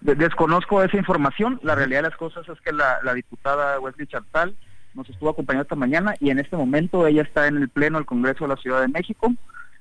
Desconozco 0.00 0.82
esa 0.82 0.96
información. 0.96 1.60
La 1.62 1.74
realidad 1.74 1.98
de 1.98 2.08
las 2.08 2.16
cosas 2.16 2.48
es 2.48 2.58
que 2.62 2.72
la, 2.72 3.00
diputada 3.14 3.78
Wesley 3.78 4.06
Chantal 4.06 4.56
nos 4.94 5.10
estuvo 5.10 5.28
acompañando 5.28 5.64
esta 5.64 5.74
mañana 5.74 6.14
y 6.20 6.30
en 6.30 6.38
este 6.38 6.56
momento 6.56 7.06
ella 7.06 7.22
está 7.22 7.48
en 7.48 7.58
el 7.58 7.68
Pleno 7.68 7.98
del 7.98 8.06
Congreso 8.06 8.44
de 8.44 8.48
la 8.48 8.56
Ciudad 8.56 8.80
de 8.80 8.88
México 8.88 9.34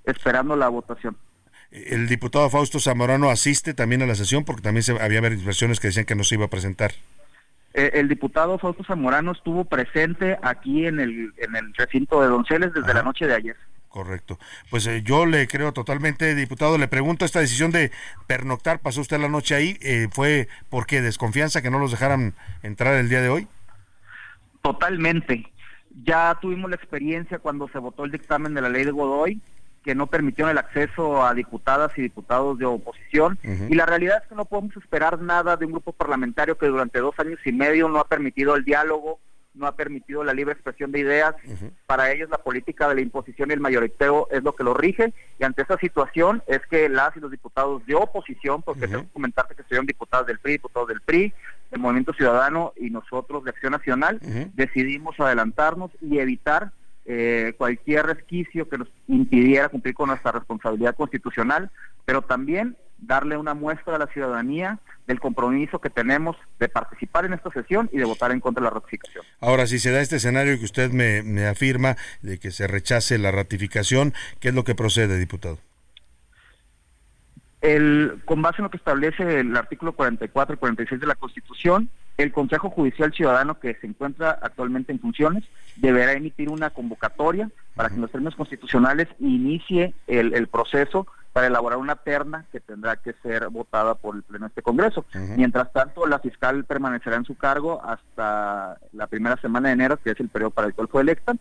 esperando 0.03 0.57
la 0.57 0.67
votación. 0.67 1.15
El 1.71 2.07
diputado 2.07 2.49
Fausto 2.49 2.79
Zamorano 2.79 3.29
asiste 3.29 3.73
también 3.73 4.01
a 4.01 4.07
la 4.07 4.15
sesión 4.15 4.43
porque 4.43 4.61
también 4.61 4.83
se, 4.83 4.99
había 5.01 5.21
versiones 5.21 5.79
que 5.79 5.87
decían 5.87 6.05
que 6.05 6.15
no 6.15 6.25
se 6.25 6.35
iba 6.35 6.45
a 6.45 6.49
presentar. 6.49 6.91
Eh, 7.73 7.91
el 7.93 8.09
diputado 8.09 8.57
Fausto 8.57 8.83
Zamorano 8.83 9.31
estuvo 9.31 9.63
presente 9.63 10.37
aquí 10.41 10.85
en 10.85 10.99
el, 10.99 11.33
en 11.37 11.55
el 11.55 11.73
recinto 11.75 12.21
de 12.21 12.27
Donceles 12.27 12.73
desde 12.73 12.93
la 12.93 13.03
noche 13.03 13.25
de 13.25 13.35
ayer. 13.35 13.55
Correcto. 13.95 14.37
Pues 14.69 14.85
eh, 14.87 15.03
yo 15.03 15.25
le 15.25 15.47
creo 15.47 15.71
totalmente, 15.71 16.35
diputado. 16.35 16.77
Le 16.77 16.89
pregunto, 16.89 17.23
esta 17.23 17.39
decisión 17.39 17.71
de 17.71 17.93
pernoctar, 18.27 18.79
pasó 18.79 18.99
usted 18.99 19.21
la 19.21 19.29
noche 19.29 19.55
ahí, 19.55 19.77
eh, 19.81 20.09
¿fue 20.11 20.49
por 20.67 20.85
qué? 20.85 21.01
¿Desconfianza 21.01 21.61
que 21.61 21.71
no 21.71 21.79
los 21.79 21.91
dejaran 21.91 22.33
entrar 22.61 22.95
el 22.95 23.07
día 23.07 23.21
de 23.21 23.29
hoy? 23.29 23.47
Totalmente. 24.61 25.49
Ya 26.03 26.37
tuvimos 26.41 26.69
la 26.69 26.75
experiencia 26.75 27.39
cuando 27.39 27.69
se 27.69 27.79
votó 27.79 28.03
el 28.03 28.11
dictamen 28.11 28.53
de 28.53 28.63
la 28.63 28.67
ley 28.67 28.83
de 28.83 28.91
Godoy, 28.91 29.39
que 29.81 29.95
no 29.95 30.07
permitieron 30.07 30.51
el 30.51 30.57
acceso 30.57 31.25
a 31.25 31.33
diputadas 31.33 31.97
y 31.97 32.01
diputados 32.01 32.59
de 32.59 32.65
oposición. 32.65 33.39
Y 33.69 33.75
la 33.75 33.85
realidad 33.85 34.21
es 34.21 34.27
que 34.27 34.35
no 34.35 34.43
podemos 34.43 34.75
esperar 34.75 35.21
nada 35.21 35.55
de 35.55 35.67
un 35.67 35.71
grupo 35.71 35.93
parlamentario 35.93 36.57
que 36.57 36.65
durante 36.65 36.99
dos 36.99 37.17
años 37.17 37.39
y 37.45 37.53
medio 37.53 37.87
no 37.87 37.99
ha 37.99 38.09
permitido 38.09 38.57
el 38.57 38.65
diálogo, 38.65 39.21
no 39.55 39.67
ha 39.67 39.75
permitido 39.75 40.23
la 40.23 40.33
libre 40.33 40.53
expresión 40.53 40.91
de 40.91 40.99
ideas. 40.99 41.35
Para 41.85 42.11
ellos 42.11 42.29
la 42.29 42.37
política 42.37 42.87
de 42.87 42.95
la 42.95 43.01
imposición 43.01 43.49
y 43.49 43.53
el 43.53 43.59
mayoriteo 43.59 44.27
es 44.31 44.43
lo 44.43 44.55
que 44.55 44.63
lo 44.63 44.73
rige. 44.73 45.13
Y 45.39 45.43
ante 45.43 45.61
esa 45.61 45.77
situación 45.77 46.43
es 46.47 46.61
que 46.69 46.89
las 46.89 47.15
y 47.15 47.19
los 47.19 47.31
diputados 47.31 47.85
de 47.85 47.95
oposición, 47.95 48.61
porque 48.61 48.87
tengo 48.87 49.03
que 49.03 49.09
comentarte 49.09 49.55
que 49.55 49.61
estuvieron 49.61 49.85
diputados 49.85 50.27
del 50.27 50.39
PRI, 50.39 50.53
diputados 50.53 50.87
del 50.89 51.01
PRI, 51.01 51.33
del 51.71 51.79
Movimiento 51.81 52.13
Ciudadano 52.13 52.73
y 52.75 52.89
nosotros 52.89 53.43
de 53.43 53.49
Acción 53.51 53.71
Nacional, 53.71 54.19
decidimos 54.53 55.19
adelantarnos 55.19 55.91
y 56.01 56.19
evitar 56.19 56.71
eh, 57.07 57.53
cualquier 57.57 58.07
resquicio 58.07 58.67
que 58.67 58.79
nos 58.79 58.87
impidiera 59.07 59.69
cumplir 59.69 59.93
con 59.93 60.09
nuestra 60.09 60.31
responsabilidad 60.31 60.95
constitucional, 60.95 61.69
pero 62.03 62.23
también 62.23 62.75
darle 62.97 63.37
una 63.37 63.53
muestra 63.53 63.95
a 63.95 63.99
la 63.99 64.07
ciudadanía 64.07 64.79
del 65.07 65.19
compromiso 65.19 65.79
que 65.79 65.89
tenemos 65.89 66.35
de 66.59 66.69
participar 66.69 67.25
en 67.25 67.33
esta 67.33 67.51
sesión 67.51 67.89
y 67.91 67.97
de 67.97 68.05
votar 68.05 68.31
en 68.31 68.39
contra 68.39 68.61
de 68.61 68.69
la 68.69 68.73
ratificación. 68.73 69.23
Ahora, 69.39 69.67
si 69.67 69.79
se 69.79 69.91
da 69.91 70.01
este 70.01 70.15
escenario 70.15 70.57
que 70.57 70.65
usted 70.65 70.91
me, 70.91 71.45
afirma 71.45 71.95
de 72.21 72.39
que 72.39 72.51
se 72.51 72.67
rechace 72.67 73.17
la 73.17 73.31
ratificación, 73.31 74.13
¿qué 74.39 74.49
es 74.49 74.55
lo 74.55 74.63
que 74.63 74.75
procede, 74.75 75.19
diputado? 75.19 75.59
El, 77.61 78.21
con 78.25 78.41
base 78.41 78.57
en 78.59 78.63
lo 78.63 78.69
que 78.69 78.77
establece 78.77 79.39
el 79.39 79.55
artículo 79.55 79.93
44 79.93 80.55
y 80.55 80.57
46 80.57 81.01
de 81.01 81.07
la 81.07 81.15
Constitución, 81.15 81.89
el 82.17 82.31
Consejo 82.31 82.69
Judicial 82.69 83.11
Ciudadano 83.13 83.59
que 83.59 83.75
se 83.75 83.87
encuentra 83.87 84.39
actualmente 84.41 84.91
en 84.91 84.99
funciones 84.99 85.43
deberá 85.75 86.13
emitir 86.13 86.49
una 86.49 86.69
convocatoria 86.69 87.49
para 87.75 87.89
que 87.89 87.95
en 87.95 88.01
los 88.01 88.11
términos 88.11 88.35
constitucionales 88.35 89.07
inicie 89.19 89.93
el, 90.07 90.33
el 90.33 90.47
proceso 90.47 91.07
para 91.35 91.47
elaborar 91.47 91.79
una 91.79 91.97
terna 91.97 92.45
que 92.49 92.61
tendrá 92.61 92.95
que 92.95 93.13
ser 93.21 93.49
votada 93.49 93.95
por 93.95 94.15
el 94.15 94.23
Pleno 94.23 94.45
de 94.45 94.47
este 94.51 94.61
Congreso. 94.61 95.03
Mientras 95.35 95.69
tanto, 95.73 96.07
la 96.07 96.19
fiscal 96.19 96.63
permanecerá 96.63 97.17
en 97.17 97.25
su 97.25 97.35
cargo 97.35 97.83
hasta 97.83 98.77
la 98.93 99.07
primera 99.07 99.35
semana 99.41 99.67
de 99.67 99.73
enero, 99.73 99.97
que 99.97 100.11
es 100.11 100.19
el 100.21 100.29
periodo 100.29 100.51
para 100.51 100.67
el 100.67 100.73
cual 100.73 100.87
fue 100.87 101.01
electa, 101.01 101.33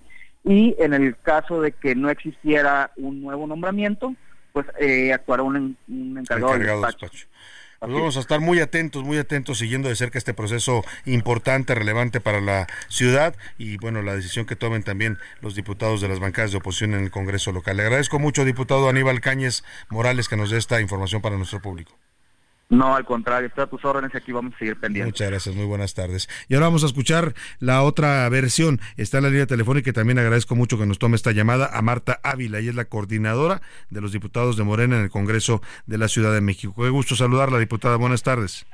y 0.42 0.74
en 0.80 0.94
el 0.94 1.16
caso 1.18 1.60
de 1.60 1.70
que 1.70 1.94
no 1.94 2.10
existiera 2.10 2.90
un 2.96 3.22
nuevo 3.22 3.46
nombramiento, 3.46 4.16
pues 4.52 4.66
eh, 4.80 5.12
actuará 5.12 5.44
un, 5.44 5.76
un 5.86 6.18
encargado, 6.18 6.54
Encargado 6.54 6.58
de 6.58 6.58
de 6.58 6.86
despacho. 6.88 7.06
Pues 7.84 7.94
vamos 7.94 8.16
a 8.16 8.20
estar 8.20 8.40
muy 8.40 8.60
atentos, 8.60 9.04
muy 9.04 9.18
atentos, 9.18 9.58
siguiendo 9.58 9.88
de 9.88 9.96
cerca 9.96 10.18
este 10.18 10.32
proceso 10.32 10.84
importante, 11.04 11.74
relevante 11.74 12.20
para 12.20 12.40
la 12.40 12.66
ciudad 12.88 13.36
y 13.58 13.76
bueno, 13.76 14.00
la 14.00 14.14
decisión 14.14 14.46
que 14.46 14.56
tomen 14.56 14.82
también 14.82 15.18
los 15.40 15.54
diputados 15.54 16.00
de 16.00 16.08
las 16.08 16.18
bancadas 16.18 16.50
de 16.52 16.58
oposición 16.58 16.94
en 16.94 17.04
el 17.04 17.10
Congreso 17.10 17.52
local. 17.52 17.76
Le 17.76 17.82
agradezco 17.82 18.18
mucho, 18.18 18.44
diputado 18.44 18.88
Aníbal 18.88 19.20
Cáñez 19.20 19.64
Morales, 19.90 20.28
que 20.28 20.36
nos 20.36 20.50
dé 20.50 20.58
esta 20.58 20.80
información 20.80 21.20
para 21.20 21.36
nuestro 21.36 21.60
público. 21.60 21.98
No, 22.70 22.96
al 22.96 23.04
contrario, 23.04 23.48
estoy 23.48 23.64
a 23.64 23.66
tus 23.66 23.84
órdenes 23.84 24.10
y 24.14 24.16
aquí 24.16 24.32
vamos 24.32 24.54
a 24.54 24.58
seguir 24.58 24.80
pendientes. 24.80 25.12
Muchas 25.12 25.30
gracias, 25.30 25.54
muy 25.54 25.66
buenas 25.66 25.94
tardes. 25.94 26.28
Y 26.48 26.54
ahora 26.54 26.66
vamos 26.66 26.82
a 26.82 26.86
escuchar 26.86 27.34
la 27.60 27.82
otra 27.82 28.26
versión. 28.30 28.80
Está 28.96 29.18
en 29.18 29.24
la 29.24 29.30
línea 29.30 29.46
telefónica 29.46 29.90
y 29.90 29.92
también 29.92 30.18
agradezco 30.18 30.56
mucho 30.56 30.78
que 30.78 30.86
nos 30.86 30.98
tome 30.98 31.16
esta 31.16 31.32
llamada 31.32 31.70
a 31.72 31.82
Marta 31.82 32.20
Ávila, 32.22 32.60
y 32.60 32.68
es 32.68 32.74
la 32.74 32.86
coordinadora 32.86 33.60
de 33.90 34.00
los 34.00 34.12
diputados 34.12 34.56
de 34.56 34.64
Morena 34.64 34.96
en 34.96 35.02
el 35.02 35.10
Congreso 35.10 35.60
de 35.86 35.98
la 35.98 36.08
Ciudad 36.08 36.32
de 36.32 36.40
México. 36.40 36.74
Qué 36.82 36.88
gusto 36.88 37.14
saludarla, 37.16 37.58
diputada. 37.58 37.96
Buenas 37.96 38.22
tardes. 38.22 38.66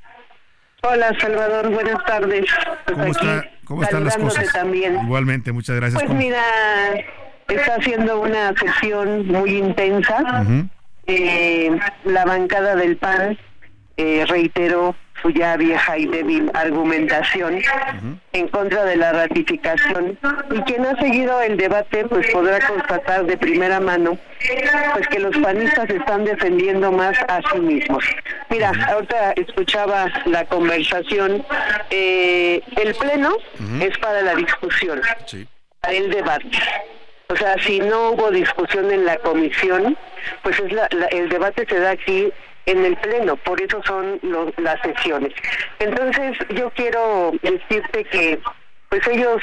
Hola 0.82 1.12
Salvador, 1.20 1.68
buenas 1.70 2.03
tardes. 2.07 2.47
Pues 2.86 2.97
¿Cómo, 2.97 3.03
aquí, 3.03 3.11
está, 3.11 3.51
¿cómo 3.64 3.82
están 3.82 4.05
las 4.05 4.16
cosas? 4.16 4.51
También. 4.53 4.99
Igualmente, 5.03 5.53
muchas 5.53 5.76
gracias. 5.76 6.01
Pues 6.01 6.09
¿Cómo- 6.09 6.18
mira, 6.18 6.43
está 7.49 7.74
haciendo 7.74 8.20
una 8.20 8.55
sesión 8.55 9.26
muy 9.26 9.59
intensa. 9.59 10.47
Eh, 11.07 11.70
la 12.05 12.24
bancada 12.24 12.76
del 12.76 12.97
PAN 12.97 13.36
eh, 13.97 14.24
reiteró 14.28 14.95
su 15.20 15.28
ya 15.30 15.55
vieja 15.59 15.99
y 15.99 16.07
débil 16.07 16.51
argumentación 16.55 17.61
en 18.32 18.49
contra 18.49 18.84
de 18.86 18.97
la 18.97 19.12
ratificación 19.12 20.18
y 20.51 20.61
quien 20.62 20.86
ha 20.86 20.99
seguido 20.99 21.43
el 21.43 21.59
debate 21.59 22.07
pues 22.07 22.26
podrá 22.30 22.59
constatar 22.66 23.26
de 23.26 23.36
primera 23.36 23.80
mano 23.80 24.16
pues 24.95 25.07
que 25.09 25.18
los 25.18 25.36
panistas 25.36 25.91
están 25.91 26.24
defendiendo 26.24 26.91
más 26.91 27.18
a 27.28 27.41
sí 27.53 27.59
mismos. 27.61 28.03
Mira, 28.49 28.72
ahorita 28.88 29.32
escuchaba 29.32 30.07
la 30.24 30.47
conversación, 30.47 31.45
eh, 31.91 32.62
el 32.76 32.95
pleno 32.95 33.34
es 33.82 33.99
para 33.99 34.22
la 34.22 34.34
discusión, 34.34 35.03
para 35.82 35.95
el 35.95 36.11
debate. 36.11 36.49
O 37.28 37.36
sea, 37.36 37.57
si 37.62 37.78
no 37.78 38.11
hubo 38.12 38.30
discusión 38.30 38.91
en 38.91 39.05
la 39.05 39.16
comisión, 39.18 39.97
pues 40.43 40.59
es 40.59 40.72
la- 40.72 40.88
la- 40.93 41.07
el 41.09 41.28
debate 41.28 41.66
se 41.68 41.78
da 41.78 41.91
aquí 41.91 42.32
en 42.70 42.84
el 42.84 42.96
pleno, 42.96 43.36
por 43.36 43.60
eso 43.60 43.82
son 43.84 44.18
los- 44.22 44.52
las 44.58 44.80
sesiones. 44.82 45.32
Entonces, 45.78 46.36
yo 46.50 46.70
quiero 46.70 47.32
decirte 47.42 48.04
que 48.04 48.38
pues 48.88 49.06
ellos 49.06 49.40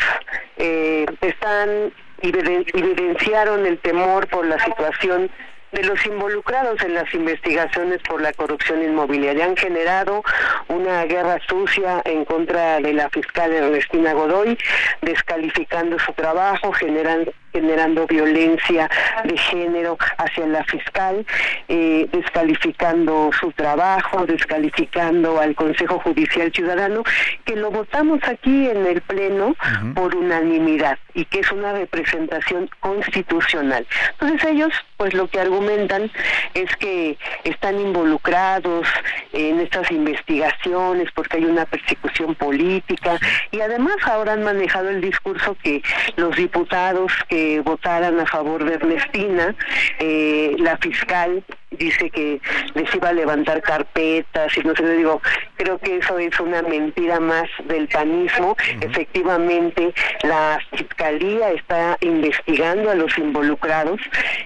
eh, 0.57 1.05
están 1.21 1.93
eviden- 2.21 2.65
evidenciaron 2.73 3.65
el 3.65 3.77
temor 3.79 4.27
por 4.27 4.45
la 4.45 4.59
situación 4.63 5.29
de 5.71 5.83
los 5.83 6.05
involucrados 6.05 6.81
en 6.81 6.93
las 6.93 7.13
investigaciones 7.13 7.99
por 8.07 8.21
la 8.21 8.31
corrupción 8.33 8.81
inmobiliaria. 8.83 9.45
Han 9.45 9.55
generado 9.57 10.23
una 10.69 11.03
guerra 11.05 11.37
sucia 11.47 12.01
en 12.05 12.23
contra 12.25 12.79
de 12.79 12.93
la 12.93 13.09
fiscal 13.09 13.51
Ernestina 13.53 14.13
Godoy, 14.13 14.57
descalificando 15.01 15.99
su 15.99 16.13
trabajo, 16.13 16.71
generando 16.71 17.31
generando 17.57 18.05
violencia 18.05 18.87
de 19.23 19.35
género 19.35 19.97
hacia 20.17 20.45
la 20.45 20.63
fiscal, 20.65 21.25
eh, 21.67 22.07
descalificando 22.11 23.31
su 23.39 23.51
trabajo, 23.51 24.25
descalificando 24.27 25.39
al 25.39 25.55
Consejo 25.55 25.99
Judicial 25.99 26.51
Ciudadano, 26.53 27.03
que 27.45 27.55
lo 27.55 27.71
votamos 27.71 28.19
aquí 28.27 28.69
en 28.69 28.85
el 28.85 29.01
Pleno 29.01 29.55
por 29.95 30.15
unanimidad 30.15 30.99
y 31.15 31.25
que 31.25 31.39
es 31.39 31.51
una 31.51 31.73
representación 31.73 32.69
constitucional. 32.79 33.87
Entonces 34.11 34.51
ellos, 34.51 34.73
pues 34.97 35.15
lo 35.15 35.27
que 35.27 35.39
argumentan 35.39 36.11
es 36.53 36.75
que 36.75 37.17
están 37.43 37.79
involucrados 37.79 38.87
en 39.33 39.59
estas 39.59 39.89
investigaciones 39.91 41.09
porque 41.15 41.37
hay 41.37 41.45
una 41.45 41.65
persecución 41.65 42.35
política 42.35 43.17
y 43.51 43.61
además 43.61 43.95
ahora 44.03 44.33
han 44.33 44.43
manejado 44.43 44.89
el 44.89 45.01
discurso 45.01 45.57
que 45.63 45.81
los 46.17 46.35
diputados 46.35 47.11
que 47.29 47.46
votaran 47.63 48.19
a 48.19 48.25
favor 48.25 48.63
de 48.63 48.73
Ernestina, 48.75 49.55
eh, 49.99 50.55
la 50.59 50.77
fiscal 50.77 51.43
dice 51.77 52.09
que 52.09 52.39
les 52.73 52.93
iba 52.93 53.09
a 53.09 53.13
levantar 53.13 53.61
carpetas 53.61 54.57
y 54.57 54.61
no 54.61 54.75
sé, 54.75 54.83
le 54.83 54.97
digo, 54.97 55.21
creo 55.55 55.77
que 55.79 55.97
eso 55.97 56.17
es 56.19 56.39
una 56.39 56.61
mentira 56.61 57.19
más 57.19 57.47
del 57.65 57.87
panismo. 57.87 58.55
Efectivamente, 58.81 59.93
la 60.23 60.59
fiscalía 60.71 61.51
está 61.51 61.97
investigando 62.01 62.91
a 62.91 62.95
los 62.95 63.17
involucrados 63.17 63.99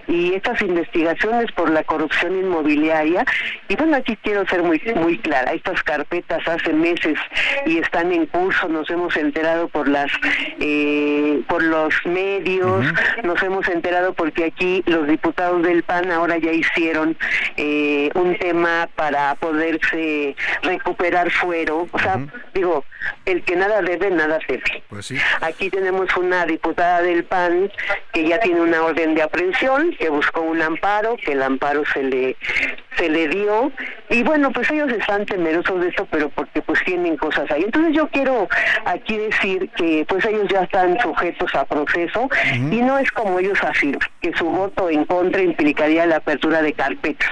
y 0.08 0.34
estas 0.34 0.62
investigaciones 0.62 1.52
por 1.54 1.70
la 1.70 1.84
corrupción 1.84 2.38
inmobiliaria, 2.38 3.26
y 3.68 3.76
bueno, 3.76 3.98
aquí 3.98 4.18
quiero 4.24 4.46
ser 4.48 4.64
muy, 4.64 4.82
muy 4.96 5.18
clara, 5.20 5.54
estas 5.54 5.82
carpetas 5.84 6.48
hace 6.48 6.74
meses 6.74 7.18
y 7.66 7.78
están 7.78 8.12
en 8.12 8.26
curso, 8.26 8.68
nos 8.68 8.90
hemos 8.90 9.16
enterado 9.16 9.68
por 9.68 9.88
las, 9.88 10.12
eh, 10.60 11.42
por 11.48 11.64
los 11.64 11.94
medios, 12.06 12.86
nos 13.24 13.42
hemos 13.44 13.68
enterado 13.68 14.14
porque 14.14 14.46
aquí 14.46 14.84
los 14.86 15.08
diputados 15.08 15.64
del 15.64 15.84
PAN 15.84 16.12
ahora 16.12 16.38
ya 16.38 16.52
hicieron 16.52 17.18
eh, 17.58 18.10
un 18.16 18.38
tema 18.38 18.90
para 18.96 19.36
poderse 19.36 20.36
recuperar 20.64 21.30
fuero, 21.32 21.88
o 21.92 22.00
sea, 22.00 22.20
digo, 22.54 22.86
el 23.26 23.44
que 23.44 23.56
nada 23.56 23.82
debe, 23.82 24.10
nada 24.10 24.40
debe. 24.48 24.84
Pues 24.90 25.08
sí. 25.08 25.18
Aquí 25.42 25.70
tenemos 25.70 26.16
una 26.18 26.46
diputada 26.46 27.02
del 27.02 27.24
PAN 27.24 27.72
que 28.14 28.28
ya 28.28 28.40
tiene 28.40 28.62
una 28.62 28.84
orden 28.84 29.16
de 29.16 29.22
aprehensión, 29.22 29.96
que 29.98 30.10
buscó 30.10 30.42
un 30.42 30.62
amparo, 30.62 31.18
que 31.18 31.34
el 31.34 31.42
amparo 31.42 31.84
se 31.94 32.04
le 32.04 32.38
se 32.98 33.10
le 33.10 33.28
dio 33.28 33.72
y 34.10 34.24
bueno, 34.24 34.52
pues 34.52 34.70
ellos 34.72 34.92
están 34.92 35.26
temerosos 35.26 35.80
de 35.80 35.88
esto, 35.88 36.06
pero 36.12 36.30
porque 36.30 36.62
pues 36.62 36.84
tienen 36.84 37.16
cosas 37.18 37.50
ahí. 37.50 37.64
Entonces 37.64 37.94
yo 37.96 38.08
quiero 38.10 38.50
aquí 38.86 39.18
decir 39.18 39.70
que 39.78 40.06
pues 40.08 40.26
ellos 40.26 40.48
ya 40.50 40.64
están 40.64 41.00
sujetos 41.00 41.56
a 41.56 41.66
proceso 41.66 42.30
y 42.54 42.82
no 42.82 42.98
es 42.98 43.10
como 43.12 43.40
ellos 43.40 43.58
afirman, 43.64 44.08
que 44.20 44.34
su 44.34 44.46
voto 44.46 44.90
en 44.90 45.06
contra 45.06 45.42
implicaría 45.42 46.06
la 46.06 46.18
apertura 46.18 46.62
de 46.62 46.74
carpetas. 46.74 47.30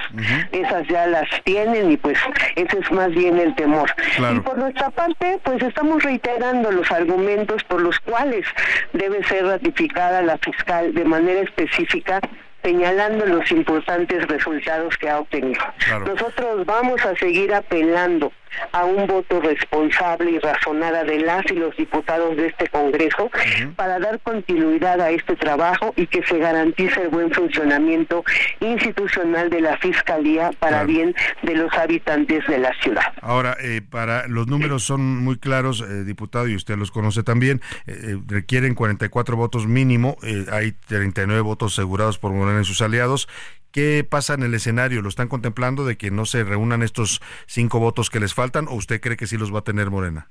Esas 0.52 0.86
ya 0.88 1.06
las 1.06 1.28
tienen 1.44 1.92
y 1.92 1.96
pues 1.96 2.18
ese 2.56 2.78
es 2.78 2.90
más 2.92 3.10
bien 3.10 3.38
el 3.38 3.54
temor. 3.54 3.90
Claro. 4.16 4.36
Y 4.36 4.40
por 4.40 4.58
nuestra 4.58 4.90
parte, 4.90 5.38
pues 5.44 5.62
estamos 5.62 6.02
reiterando 6.02 6.70
los 6.72 6.90
argumentos 6.90 7.62
por 7.64 7.82
los 7.82 7.98
cuales 8.00 8.46
debe 8.92 9.22
ser 9.24 9.44
ratificada 9.44 10.22
la 10.22 10.38
fiscal 10.38 10.94
de 10.94 11.04
manera 11.04 11.40
específica 11.40 12.20
señalando 12.62 13.26
los 13.26 13.50
importantes 13.50 14.26
resultados 14.28 14.96
que 14.98 15.08
ha 15.08 15.20
obtenido. 15.20 15.60
Nosotros 16.06 16.64
vamos 16.66 17.04
a 17.04 17.14
seguir 17.16 17.54
apelando 17.54 18.32
a 18.72 18.84
un 18.84 19.06
voto 19.06 19.40
responsable 19.40 20.32
y 20.32 20.38
razonada 20.38 21.04
de 21.04 21.20
las 21.20 21.44
y 21.50 21.54
los 21.54 21.76
diputados 21.76 22.36
de 22.36 22.46
este 22.48 22.66
Congreso 22.68 23.30
para 23.76 23.98
dar 23.98 24.20
continuidad 24.20 25.00
a 25.00 25.10
este 25.10 25.36
trabajo 25.36 25.92
y 25.96 26.06
que 26.06 26.22
se 26.24 26.38
garantice 26.38 27.02
el 27.02 27.08
buen 27.08 27.30
funcionamiento 27.32 28.24
institucional 28.60 29.50
de 29.50 29.60
la 29.60 29.76
Fiscalía 29.78 30.50
para 30.58 30.70
Claro. 30.70 30.86
bien 30.86 31.14
de 31.42 31.54
los 31.56 31.72
habitantes 31.74 32.46
de 32.46 32.58
la 32.58 32.72
ciudad. 32.80 33.02
Ahora, 33.22 33.56
eh, 33.60 33.82
para 33.88 34.26
los 34.28 34.46
números 34.46 34.84
son 34.84 35.18
muy 35.18 35.36
claros, 35.36 35.80
eh, 35.82 36.04
diputado, 36.04 36.46
y 36.48 36.54
usted 36.54 36.76
los 36.76 36.90
conoce 36.90 37.22
también. 37.22 37.60
eh, 37.86 37.96
eh, 38.02 38.18
requieren 38.28 38.74
44 38.74 39.36
votos 39.36 39.66
mínimo. 39.66 40.16
hay 40.52 40.72
39 40.86 41.40
votos 41.42 41.72
asegurados 41.72 42.18
por 42.18 42.32
Morena 42.32 42.60
y 42.60 42.64
sus 42.64 42.80
aliados. 42.82 43.28
¿Qué 43.72 44.04
pasa 44.08 44.34
en 44.34 44.42
el 44.42 44.54
escenario? 44.54 45.02
¿Lo 45.02 45.08
están 45.08 45.28
contemplando 45.28 45.84
de 45.84 45.96
que 45.96 46.10
no 46.10 46.26
se 46.26 46.44
reúnan 46.44 46.82
estos 46.82 47.20
cinco 47.46 47.78
votos 47.78 48.10
que 48.10 48.20
les 48.20 48.34
faltan 48.34 48.66
o 48.68 48.74
usted 48.74 49.00
cree 49.00 49.16
que 49.16 49.26
sí 49.26 49.36
los 49.36 49.54
va 49.54 49.60
a 49.60 49.64
tener 49.64 49.90
Morena? 49.90 50.28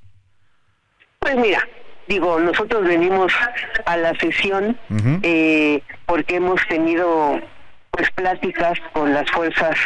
Pues 1.19 1.35
mira, 1.37 1.65
digo, 2.07 2.39
nosotros 2.39 2.85
venimos 2.85 3.31
a 3.85 3.97
la 3.97 4.13
sesión 4.19 4.77
eh, 5.23 5.81
porque 6.05 6.35
hemos 6.35 6.59
tenido 6.67 7.39
pues 7.91 8.11
pláticas 8.11 8.79
con 8.93 9.13
las 9.13 9.29
fuerzas 9.31 9.77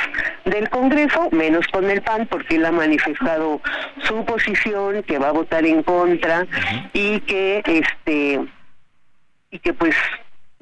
del 0.46 0.70
Congreso, 0.70 1.30
menos 1.32 1.66
con 1.68 1.90
el 1.90 2.02
PAN, 2.02 2.28
porque 2.30 2.56
él 2.56 2.66
ha 2.66 2.72
manifestado 2.72 3.62
su 4.04 4.26
posición, 4.26 5.04
que 5.04 5.18
va 5.18 5.30
a 5.30 5.32
votar 5.32 5.66
en 5.66 5.84
contra 5.84 6.46
y 6.94 7.20
que 7.22 7.62
este 7.66 8.40
y 9.50 9.60
que 9.60 9.74
pues 9.74 9.96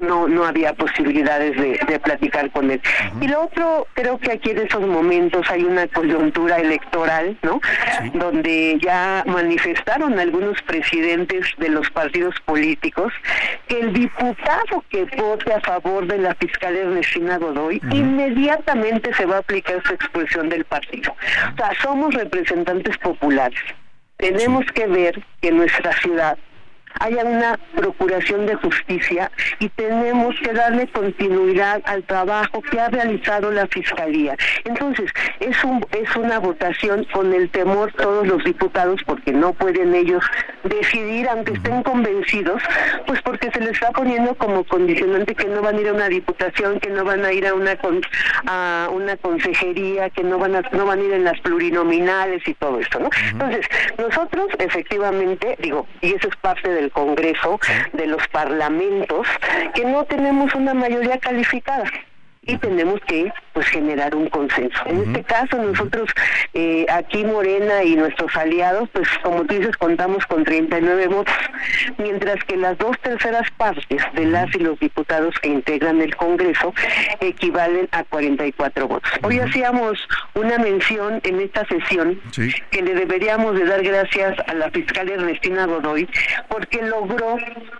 no 0.02 0.28
no 0.28 0.44
había 0.44 0.74
posibilidades 0.74 1.56
de, 1.56 1.80
de 1.86 2.00
platicar 2.00 2.50
con 2.50 2.70
él. 2.70 2.80
Y 3.20 3.28
lo 3.28 3.44
otro, 3.44 3.86
creo 3.94 4.18
que 4.18 4.32
aquí 4.32 4.50
en 4.50 4.58
esos 4.58 4.86
momentos 4.86 5.48
hay 5.50 5.64
una 5.64 5.86
coyuntura 5.88 6.58
electoral, 6.58 7.36
¿no? 7.42 7.60
Donde 8.14 8.78
ya 8.80 9.24
manifestaron 9.26 10.18
algunos 10.18 10.60
presidentes 10.62 11.46
de 11.58 11.68
los 11.68 11.88
partidos 11.90 12.34
políticos 12.44 13.12
que 13.68 13.80
el 13.80 13.92
diputado 13.92 14.84
que 14.90 15.04
vote 15.16 15.52
a 15.52 15.60
favor 15.60 16.06
de 16.06 16.18
la 16.18 16.34
fiscal 16.34 16.74
Ernestina 16.76 17.38
Godoy 17.38 17.80
inmediatamente 17.90 19.12
se 19.14 19.26
va 19.26 19.36
a 19.36 19.38
aplicar 19.38 19.82
su 19.84 19.94
expulsión 19.94 20.48
del 20.48 20.64
partido. 20.64 21.14
O 21.52 21.56
sea, 21.56 21.70
somos 21.80 22.14
representantes 22.14 22.96
populares. 22.98 23.60
Tenemos 24.16 24.64
que 24.72 24.86
ver 24.86 25.22
que 25.40 25.50
nuestra 25.50 25.92
ciudad 25.94 26.38
haya 27.00 27.24
una 27.24 27.58
procuración 27.74 28.46
de 28.46 28.54
justicia 28.56 29.30
y 29.58 29.68
tenemos 29.70 30.34
que 30.42 30.52
darle 30.52 30.86
continuidad 30.88 31.82
al 31.84 32.02
trabajo 32.04 32.60
que 32.62 32.80
ha 32.80 32.88
realizado 32.88 33.50
la 33.50 33.66
fiscalía. 33.66 34.36
Entonces, 34.64 35.10
es 35.40 35.62
un 35.64 35.84
es 35.92 36.14
una 36.16 36.38
votación 36.38 37.04
con 37.12 37.32
el 37.32 37.50
temor 37.50 37.92
todos 37.92 38.26
los 38.26 38.42
diputados 38.44 39.00
porque 39.06 39.32
no 39.32 39.52
pueden 39.52 39.94
ellos 39.94 40.24
decidir 40.64 41.28
aunque 41.28 41.52
estén 41.54 41.82
convencidos, 41.82 42.62
pues 43.06 43.20
porque 43.22 43.50
se 43.50 43.60
les 43.60 43.70
está 43.72 43.90
poniendo 43.92 44.34
como 44.36 44.64
condicionante 44.64 45.34
que 45.34 45.46
no 45.46 45.60
van 45.62 45.76
a 45.76 45.80
ir 45.80 45.88
a 45.88 45.92
una 45.92 46.08
diputación, 46.08 46.78
que 46.80 46.90
no 46.90 47.04
van 47.04 47.24
a 47.24 47.32
ir 47.32 47.46
a 47.46 47.54
una 47.54 47.76
con- 47.76 48.02
a 48.46 48.88
una 48.92 49.16
consejería, 49.16 50.10
que 50.10 50.22
no 50.22 50.38
van 50.38 50.56
a 50.56 50.62
no 50.72 50.86
van 50.86 51.00
a 51.00 51.02
ir 51.02 51.12
en 51.12 51.24
las 51.24 51.38
plurinominales 51.40 52.46
y 52.46 52.54
todo 52.54 52.78
esto, 52.80 53.00
¿no? 53.00 53.10
Entonces, 53.32 53.66
nosotros 53.98 54.46
efectivamente, 54.58 55.56
digo, 55.60 55.86
y 56.00 56.14
eso 56.14 56.28
es 56.28 56.36
parte 56.36 56.68
del 56.82 56.90
Congreso, 56.90 57.60
de 57.92 58.06
los 58.06 58.26
parlamentos, 58.28 59.26
que 59.74 59.84
no 59.84 60.04
tenemos 60.04 60.54
una 60.54 60.74
mayoría 60.74 61.18
calificada 61.18 61.84
y 62.44 62.56
tenemos 62.58 63.00
que 63.06 63.32
pues 63.52 63.66
generar 63.68 64.16
un 64.16 64.28
consenso. 64.28 64.80
En 64.86 65.02
este 65.02 65.22
caso 65.22 65.56
nosotros 65.58 66.10
eh, 66.54 66.86
aquí 66.90 67.24
Morena 67.24 67.84
y 67.84 67.94
nuestros 67.94 68.34
aliados, 68.36 68.88
pues 68.92 69.08
como 69.22 69.44
tú 69.44 69.54
dices, 69.54 69.76
contamos 69.76 70.26
con 70.26 70.42
39 70.42 71.06
votos, 71.08 71.34
mientras 71.98 72.42
que 72.44 72.56
las 72.56 72.76
dos 72.78 72.98
terceras 73.00 73.48
partes 73.56 74.02
de 74.14 74.26
las 74.26 74.52
y 74.54 74.58
los 74.58 74.78
diputados 74.80 75.34
que 75.40 75.48
integran 75.50 76.00
el 76.00 76.16
Congreso 76.16 76.74
equivalen 77.20 77.88
a 77.92 78.02
44 78.04 78.88
votos. 78.88 79.10
Hoy 79.22 79.38
hacíamos 79.38 79.98
una 80.34 80.58
mención 80.58 81.20
en 81.22 81.40
esta 81.40 81.64
sesión 81.66 82.20
que 82.70 82.82
le 82.82 82.94
deberíamos 82.94 83.54
de 83.54 83.66
dar 83.66 83.82
gracias 83.82 84.36
a 84.48 84.54
la 84.54 84.70
fiscal 84.70 85.08
Ernestina 85.08 85.66
Godoy 85.66 86.08
porque 86.48 86.82
logró 86.82 87.36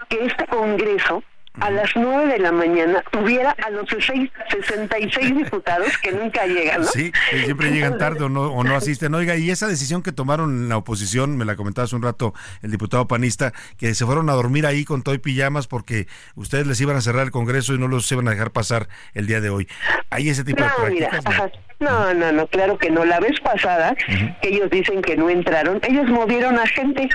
que 0.08 0.24
este 0.24 0.46
Congreso 0.46 1.22
a 1.60 1.70
las 1.70 1.90
9 1.94 2.32
de 2.32 2.38
la 2.38 2.50
mañana 2.50 3.02
tuviera 3.10 3.50
a 3.50 3.70
los 3.70 3.86
seis- 4.04 4.30
66 4.50 5.36
diputados 5.36 5.96
que 5.98 6.10
nunca 6.12 6.46
llegan, 6.46 6.80
¿no? 6.80 6.86
Sí, 6.86 7.12
que 7.30 7.44
siempre 7.44 7.70
llegan 7.70 7.98
tarde 7.98 8.24
o 8.24 8.28
no, 8.28 8.52
o 8.52 8.64
no 8.64 8.74
asisten. 8.74 9.14
Oiga, 9.14 9.36
y 9.36 9.50
esa 9.50 9.66
decisión 9.66 10.02
que 10.02 10.12
tomaron 10.12 10.50
en 10.50 10.68
la 10.68 10.76
oposición, 10.78 11.36
me 11.36 11.44
la 11.44 11.54
comentaba 11.56 11.84
hace 11.84 11.94
un 11.96 12.02
rato 12.02 12.32
el 12.62 12.70
diputado 12.70 13.06
panista, 13.06 13.52
que 13.76 13.94
se 13.94 14.06
fueron 14.06 14.30
a 14.30 14.32
dormir 14.32 14.64
ahí 14.66 14.84
con 14.84 15.02
todo 15.02 15.14
y 15.14 15.18
pijamas 15.18 15.66
porque 15.66 16.06
ustedes 16.36 16.66
les 16.66 16.80
iban 16.80 16.96
a 16.96 17.00
cerrar 17.00 17.24
el 17.24 17.30
Congreso 17.30 17.74
y 17.74 17.78
no 17.78 17.86
los 17.88 18.10
iban 18.10 18.26
a 18.28 18.30
dejar 18.30 18.50
pasar 18.50 18.88
el 19.14 19.26
día 19.26 19.40
de 19.40 19.50
hoy. 19.50 19.68
¿Hay 20.10 20.28
ese 20.30 20.44
tipo 20.44 20.62
de 20.62 20.90
mira, 20.90 21.10
prácticas? 21.10 21.24
No. 21.24 21.30
ajá. 21.30 21.52
No, 21.82 22.14
no, 22.14 22.32
no, 22.32 22.46
claro 22.46 22.78
que 22.78 22.90
no. 22.90 23.04
La 23.04 23.20
vez 23.20 23.38
pasada, 23.40 23.94
ellos 24.42 24.70
dicen 24.70 25.02
que 25.02 25.16
no 25.16 25.28
entraron, 25.28 25.80
ellos 25.86 26.08
movieron 26.08 26.58
a 26.58 26.66
gente. 26.66 27.08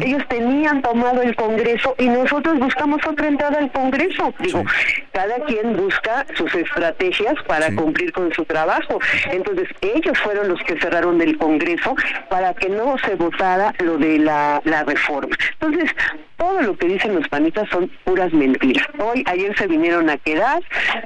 Ellos 0.00 0.22
tenían 0.28 0.82
tomado 0.82 1.22
el 1.22 1.34
Congreso 1.34 1.94
y 1.98 2.08
nosotros 2.08 2.58
buscamos 2.58 3.00
otra 3.06 3.26
entrada 3.28 3.58
al 3.58 3.72
Congreso. 3.72 4.32
Digo, 4.38 4.64
cada 5.12 5.36
quien 5.46 5.76
busca 5.76 6.26
sus 6.36 6.54
estrategias 6.54 7.34
para 7.46 7.74
cumplir 7.74 8.12
con 8.12 8.32
su 8.32 8.44
trabajo. 8.44 8.98
Entonces, 9.30 9.68
ellos 9.80 10.18
fueron 10.18 10.48
los 10.48 10.60
que 10.62 10.78
cerraron 10.78 11.20
el 11.20 11.36
Congreso 11.38 11.94
para 12.28 12.54
que 12.54 12.68
no 12.68 12.96
se 12.98 13.14
votara 13.14 13.74
lo 13.80 13.98
de 13.98 14.18
la, 14.18 14.60
la 14.64 14.84
reforma. 14.84 15.36
Entonces, 15.60 15.90
todo 16.42 16.60
lo 16.62 16.76
que 16.76 16.88
dicen 16.88 17.14
los 17.14 17.28
panistas 17.28 17.68
son 17.70 17.88
puras 18.04 18.32
mentiras. 18.32 18.84
Hoy, 18.98 19.22
ayer 19.26 19.56
se 19.56 19.68
vinieron 19.68 20.10
a 20.10 20.16
quedar, 20.16 20.60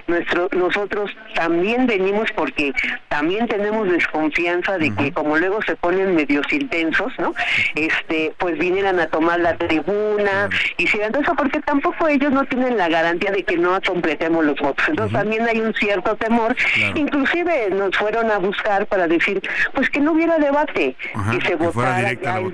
nuestro, 0.06 0.48
nosotros 0.52 1.14
también 1.34 1.86
venimos 1.86 2.26
porque 2.34 2.72
también 3.08 3.46
tenemos 3.46 3.86
desconfianza 3.90 4.78
de 4.78 4.94
que 4.94 5.12
como 5.12 5.36
luego 5.36 5.60
se 5.62 5.76
ponen 5.76 6.14
medios 6.14 6.50
intensos, 6.50 7.12
¿no? 7.18 7.34
Este, 7.74 8.32
pues 8.38 8.58
vinieran 8.58 8.98
a 8.98 9.08
tomar 9.08 9.38
la 9.40 9.54
tribuna, 9.58 10.48
hicieran 10.78 11.12
todo 11.12 11.20
eso, 11.20 11.34
porque 11.36 11.60
tampoco 11.60 12.08
ellos 12.08 12.32
no 12.32 12.44
tienen 12.46 12.78
la 12.78 12.88
garantía 12.88 13.30
de 13.30 13.42
que 13.44 13.58
no 13.58 13.78
completemos 13.86 14.42
los 14.42 14.58
votos. 14.58 14.88
Entonces 14.88 15.12
también 15.18 15.42
hay 15.46 15.60
un 15.60 15.74
cierto 15.74 16.16
temor, 16.16 16.56
inclusive 16.94 17.68
nos 17.70 17.94
fueron 17.94 18.30
a 18.30 18.38
buscar 18.38 18.86
para 18.86 19.06
decir, 19.06 19.42
pues 19.74 19.90
que 19.90 20.00
no 20.00 20.12
hubiera 20.12 20.38
debate, 20.38 20.96
que 21.30 21.40
se 21.42 21.48
que 21.48 21.56
votara 21.56 22.12
ya 22.14 22.38
el 22.38 22.44
votación. 22.44 22.52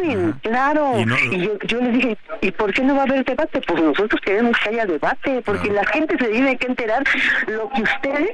dictamen, 0.00 0.32
claro. 0.42 0.94
Y 0.98 1.04
no- 1.04 1.16
Y 1.32 1.38
yo, 1.46 1.58
yo 1.66 1.80
les 1.80 1.92
dije, 1.92 2.16
¿y 2.40 2.50
por 2.50 2.72
qué 2.72 2.82
no 2.82 2.94
va 2.94 3.02
a 3.02 3.04
haber 3.04 3.24
debate? 3.24 3.60
Pues 3.66 3.82
nosotros 3.82 4.20
queremos 4.20 4.56
que 4.58 4.70
haya 4.70 4.86
debate, 4.86 5.42
porque 5.44 5.70
la 5.70 5.84
gente 5.86 6.16
se 6.18 6.30
tiene 6.30 6.56
que 6.56 6.66
enterar 6.66 7.04
lo 7.46 7.68
que 7.70 7.82
ustedes 7.82 8.30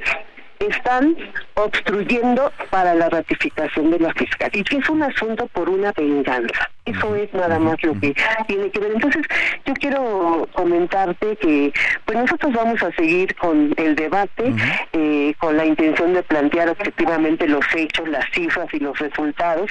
están 0.59 1.15
obstruyendo 1.55 2.51
para 2.69 2.93
la 2.93 3.09
ratificación 3.09 3.91
de 3.91 3.99
la 3.99 4.13
fiscal 4.13 4.49
y 4.53 4.63
que 4.63 4.77
es 4.77 4.89
un 4.89 5.03
asunto 5.03 5.47
por 5.47 5.69
una 5.69 5.91
venganza. 5.93 6.69
Eso 6.85 7.15
es 7.15 7.31
nada 7.33 7.59
más 7.59 7.81
lo 7.83 7.93
que 7.99 8.15
tiene 8.47 8.69
que 8.71 8.79
ver. 8.79 8.93
Entonces, 8.93 9.21
yo 9.65 9.73
quiero 9.75 10.47
comentarte 10.53 11.35
que 11.37 11.71
pues 12.05 12.17
nosotros 12.17 12.53
vamos 12.53 12.81
a 12.81 12.91
seguir 12.93 13.35
con 13.35 13.73
el 13.77 13.95
debate, 13.95 14.53
eh, 14.93 15.33
con 15.39 15.55
la 15.55 15.65
intención 15.65 16.13
de 16.13 16.23
plantear 16.23 16.69
objetivamente 16.69 17.47
los 17.47 17.65
hechos, 17.75 18.07
las 18.09 18.25
cifras 18.31 18.67
y 18.73 18.79
los 18.79 18.97
resultados 18.97 19.69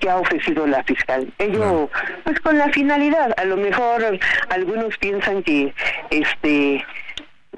que 0.00 0.08
ha 0.08 0.16
ofrecido 0.16 0.66
la 0.66 0.84
fiscal. 0.84 1.32
Ello, 1.38 1.90
pues 2.24 2.38
con 2.40 2.56
la 2.58 2.68
finalidad, 2.68 3.34
a 3.36 3.44
lo 3.44 3.56
mejor 3.56 4.18
algunos 4.50 4.96
piensan 4.98 5.42
que 5.42 5.74
este 6.10 6.84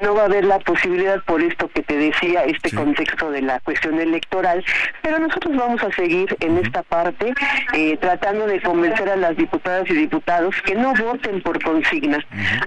no 0.01 0.15
va 0.15 0.23
a 0.23 0.25
haber 0.25 0.45
la 0.45 0.59
posibilidad 0.59 1.23
por 1.25 1.41
esto 1.41 1.69
que 1.69 1.83
te 1.83 1.97
decía, 1.97 2.45
este 2.45 2.75
contexto 2.75 3.31
de 3.31 3.43
la 3.43 3.61
cuestión 3.61 4.01
electoral, 4.01 4.65
pero 5.03 5.19
nosotros 5.19 5.57
vamos 5.57 5.83
a 5.83 5.93
seguir 5.93 6.37
en 6.41 6.59
esta 6.59 6.83
parte 6.83 7.33
eh, 7.73 7.97
tratando 7.99 8.47
de 8.47 8.61
convencer 8.61 9.09
a 9.09 9.17
las 9.17 9.37
diputadas 9.37 9.89
y 9.91 9.95
diputados 9.95 10.55
que 10.63 10.75
no 10.75 10.95
voten 10.95 11.41
por 11.43 11.63
consigna. 11.63 12.19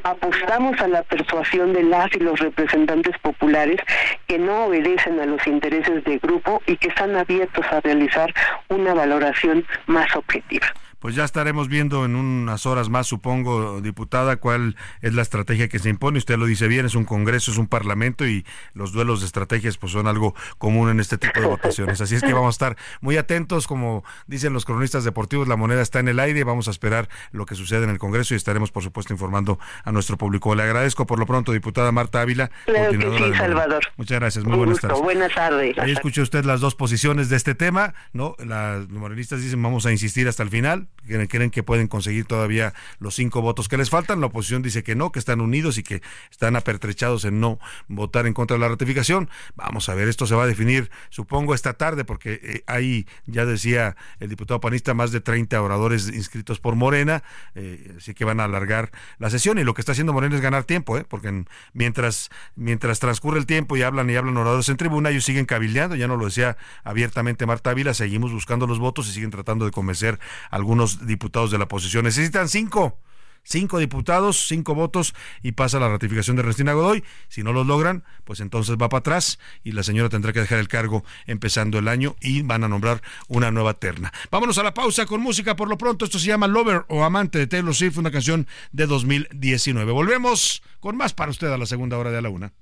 Apostamos 0.03 0.79
a 0.79 0.87
la 0.87 1.03
persuasión 1.03 1.73
de 1.73 1.83
las 1.83 2.13
y 2.15 2.19
los 2.19 2.39
representantes 2.39 3.17
populares 3.19 3.81
que 4.27 4.37
no 4.37 4.65
obedecen 4.65 5.19
a 5.19 5.25
los 5.25 5.45
intereses 5.47 6.03
de 6.05 6.17
grupo 6.19 6.61
y 6.65 6.77
que 6.77 6.87
están 6.87 7.15
abiertos 7.15 7.65
a 7.71 7.81
realizar 7.81 8.33
una 8.69 8.93
valoración 8.93 9.65
más 9.87 10.15
objetiva. 10.15 10.67
Pues 11.07 11.15
ya 11.15 11.23
estaremos 11.23 11.69
viendo 11.69 12.03
en 12.03 12.17
unas 12.17 12.65
horas 12.65 12.89
más, 12.89 13.07
supongo, 13.07 13.79
diputada, 13.79 14.35
cuál 14.35 14.75
es 15.01 15.13
la 15.13 15.21
estrategia 15.21 15.69
que 15.69 15.79
se 15.79 15.87
impone. 15.87 16.17
Usted 16.17 16.37
lo 16.37 16.45
dice 16.45 16.67
bien, 16.67 16.85
es 16.85 16.95
un 16.95 17.05
Congreso, 17.05 17.49
es 17.49 17.57
un 17.57 17.67
Parlamento 17.67 18.27
y 18.27 18.45
los 18.73 18.91
duelos 18.91 19.21
de 19.21 19.27
estrategias 19.27 19.77
pues 19.77 19.93
son 19.93 20.07
algo 20.07 20.35
común 20.57 20.89
en 20.89 20.99
este 20.99 21.17
tipo 21.17 21.39
de 21.39 21.47
votaciones. 21.47 22.01
Así 22.01 22.15
es 22.15 22.23
que 22.23 22.33
vamos 22.33 22.47
a 22.47 22.55
estar 22.57 22.77
muy 22.99 23.15
atentos, 23.15 23.67
como 23.67 24.03
dicen 24.25 24.51
los 24.51 24.65
cronistas 24.65 25.05
deportivos, 25.05 25.47
la 25.47 25.55
moneda 25.55 25.81
está 25.81 26.01
en 26.01 26.09
el 26.09 26.19
aire, 26.19 26.43
vamos 26.43 26.67
a 26.67 26.71
esperar 26.71 27.07
lo 27.31 27.45
que 27.45 27.55
sucede 27.55 27.85
en 27.85 27.89
el 27.89 27.99
Congreso 27.99 28.33
y 28.33 28.37
estaremos, 28.37 28.71
por 28.71 28.83
supuesto, 28.83 29.13
informando 29.13 29.59
a 29.85 29.93
nuestro 29.93 30.17
público. 30.17 30.55
Le 30.55 30.63
agradezco 30.63 31.07
por 31.07 31.19
lo 31.19 31.25
pronto, 31.25 31.53
diputada 31.53 31.93
Marta 31.93 32.19
Ávila, 32.19 32.51
Claro 32.65 32.91
que 32.91 33.17
sí. 33.17 33.33
Salvador. 33.37 33.85
Muchas 33.95 34.19
gracias, 34.19 34.43
muy 34.43 34.55
Un 34.55 34.59
buenas 34.59 34.73
gusto. 34.73 34.87
tardes. 34.89 35.03
Buenas 35.03 35.33
tardes. 35.33 35.77
Ahí 35.77 35.91
escucha 35.91 36.21
usted 36.21 36.43
las 36.43 36.59
dos 36.59 36.75
posiciones 36.75 37.29
de 37.29 37.37
este 37.37 37.55
tema, 37.55 37.93
¿no? 38.11 38.35
Las 38.45 38.89
morenistas 38.89 39.41
dicen 39.41 39.63
vamos 39.63 39.85
a 39.85 39.93
insistir 39.93 40.27
hasta 40.27 40.43
el 40.43 40.49
final, 40.49 40.89
que 41.07 41.27
creen 41.27 41.49
que 41.49 41.63
pueden 41.63 41.87
conseguir 41.87 42.25
todavía 42.25 42.73
los 42.99 43.15
cinco 43.15 43.41
votos 43.41 43.67
que 43.69 43.77
les 43.77 43.89
faltan. 43.89 44.19
La 44.21 44.27
oposición 44.27 44.61
dice 44.61 44.83
que 44.83 44.95
no, 44.95 45.11
que 45.11 45.19
están 45.19 45.41
unidos 45.41 45.77
y 45.77 45.83
que 45.83 46.01
están 46.31 46.55
apertrechados 46.55 47.25
en 47.25 47.39
no 47.39 47.59
votar 47.87 48.27
en 48.27 48.33
contra 48.33 48.55
de 48.55 48.61
la 48.61 48.69
ratificación. 48.69 49.29
Vamos 49.55 49.89
a 49.89 49.95
ver, 49.95 50.07
esto 50.07 50.27
se 50.27 50.35
va 50.35 50.43
a 50.43 50.47
definir, 50.47 50.89
supongo, 51.09 51.53
esta 51.53 51.73
tarde, 51.73 52.05
porque 52.05 52.39
eh, 52.43 52.63
hay, 52.67 53.07
ya 53.25 53.45
decía 53.45 53.95
el 54.19 54.29
diputado 54.29 54.59
panista, 54.59 54.93
más 54.93 55.11
de 55.11 55.21
30 55.21 55.61
oradores 55.61 56.07
inscritos 56.09 56.59
por 56.59 56.75
Morena, 56.75 57.23
eh, 57.55 57.93
así 57.97 58.13
que 58.13 58.25
van 58.25 58.39
a 58.39 58.43
alargar 58.45 58.91
la 59.19 59.29
sesión. 59.29 59.57
Y 59.57 59.63
lo 59.63 59.73
que 59.73 59.81
está 59.81 59.93
haciendo 59.93 60.13
Morena 60.13 60.35
es 60.35 60.41
ganar 60.41 60.63
tiempo, 60.65 60.97
¿eh? 60.97 61.05
porque 61.07 61.29
en- 61.29 61.47
mientras, 61.73 62.29
mientras 62.55 62.99
transcurre 62.99 63.39
el 63.39 63.45
tiempo 63.45 63.77
y 63.77 63.81
hablan 63.83 64.09
y 64.09 64.15
hablan 64.15 64.37
oradores 64.37 64.69
en 64.69 64.77
tribuna, 64.77 65.09
ellos 65.09 65.23
siguen 65.25 65.45
cabildeando, 65.45 65.95
ya 65.95 66.07
no 66.07 66.17
lo 66.17 66.25
decía 66.25 66.57
abiertamente 66.83 67.45
Marta 67.45 67.71
Ávila, 67.71 67.93
seguimos 67.93 68.31
buscando 68.31 68.67
los 68.67 68.79
votos 68.79 69.07
y 69.07 69.11
siguen 69.11 69.29
tratando 69.31 69.65
de 69.65 69.71
convencer 69.71 70.19
a 70.49 70.55
algunos 70.55 70.96
diputados 71.05 71.51
de 71.51 71.57
la 71.57 71.65
oposición. 71.65 72.05
Necesitan 72.05 72.49
cinco. 72.49 72.99
cinco 73.43 73.79
diputados, 73.79 74.45
cinco 74.47 74.75
votos 74.75 75.15
y 75.41 75.53
pasa 75.53 75.79
la 75.79 75.87
ratificación 75.87 76.35
de 76.35 76.41
Ernestina 76.41 76.73
Godoy. 76.73 77.03
Si 77.29 77.43
no 77.43 77.53
lo 77.53 77.63
logran, 77.63 78.03
pues 78.25 78.41
entonces 78.41 78.75
va 78.75 78.89
para 78.89 78.99
atrás 78.99 79.39
y 79.63 79.71
la 79.71 79.83
señora 79.83 80.09
tendrá 80.09 80.33
que 80.33 80.41
dejar 80.41 80.59
el 80.59 80.67
cargo 80.67 81.05
empezando 81.27 81.79
el 81.79 81.87
año 81.87 82.17
y 82.19 82.41
van 82.41 82.65
a 82.65 82.67
nombrar 82.67 83.01
una 83.29 83.49
nueva 83.51 83.75
terna. 83.75 84.11
Vámonos 84.31 84.57
a 84.57 84.63
la 84.63 84.73
pausa 84.73 85.05
con 85.05 85.21
música 85.21 85.55
por 85.55 85.69
lo 85.69 85.77
pronto. 85.77 86.03
Esto 86.03 86.19
se 86.19 86.27
llama 86.27 86.47
Lover 86.47 86.85
o 86.89 87.05
Amante 87.05 87.39
de 87.39 87.47
Taylor 87.47 87.73
Swift, 87.73 87.97
una 87.97 88.11
canción 88.11 88.47
de 88.73 88.85
2019. 88.85 89.93
Volvemos 89.93 90.61
con 90.81 90.97
más 90.97 91.13
para 91.13 91.31
usted 91.31 91.47
a 91.47 91.57
la 91.57 91.65
segunda 91.65 91.97
hora 91.97 92.11
de 92.11 92.17
a 92.17 92.21
la 92.21 92.29
una. 92.29 92.53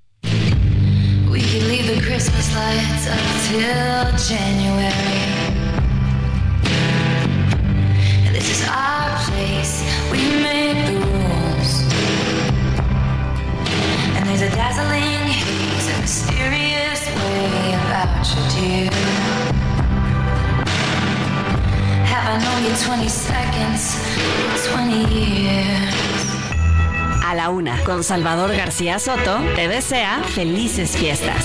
We 1.36 1.42
could 1.42 1.64
leave 1.64 1.86
the 1.86 2.00
Christmas 2.00 2.54
lights 2.54 3.08
up 3.08 4.16
January. 4.16 5.35
A 27.24 27.34
la 27.34 27.50
una, 27.50 27.82
con 27.84 28.04
Salvador 28.04 28.54
García 28.54 28.98
Soto, 28.98 29.40
te 29.54 29.68
desea 29.68 30.22
felices 30.34 30.96
fiestas. 30.96 31.44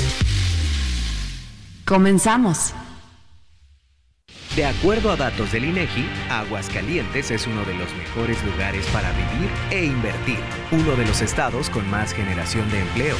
Comenzamos. 1.91 2.73
De 4.55 4.65
acuerdo 4.65 5.11
a 5.11 5.17
datos 5.17 5.51
del 5.51 5.65
INEGI, 5.65 6.09
Aguascalientes 6.29 7.31
es 7.31 7.45
uno 7.47 7.65
de 7.65 7.73
los 7.73 7.93
mejores 7.95 8.41
lugares 8.45 8.85
para 8.93 9.11
vivir 9.11 9.49
e 9.71 9.83
invertir, 9.83 10.39
uno 10.71 10.95
de 10.95 11.05
los 11.05 11.21
estados 11.21 11.69
con 11.69 11.89
más 11.91 12.13
generación 12.13 12.71
de 12.71 12.79
empleo, 12.79 13.17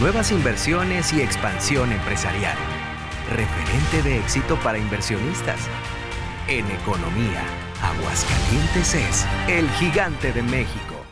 nuevas 0.00 0.32
inversiones 0.32 1.12
y 1.12 1.20
expansión 1.20 1.92
empresarial. 1.92 2.56
Referente 3.28 4.08
de 4.08 4.20
éxito 4.20 4.56
para 4.60 4.78
inversionistas. 4.78 5.60
En 6.48 6.64
economía, 6.70 7.42
Aguascalientes 7.82 8.94
es 8.94 9.26
el 9.48 9.68
gigante 9.72 10.32
de 10.32 10.42
México. 10.42 11.04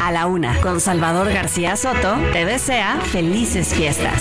A 0.00 0.10
la 0.10 0.26
una, 0.26 0.60
con 0.62 0.80
Salvador 0.80 1.32
García 1.32 1.76
Soto, 1.76 2.16
te 2.32 2.44
desea 2.44 3.00
felices 3.02 3.72
fiestas. 3.72 4.20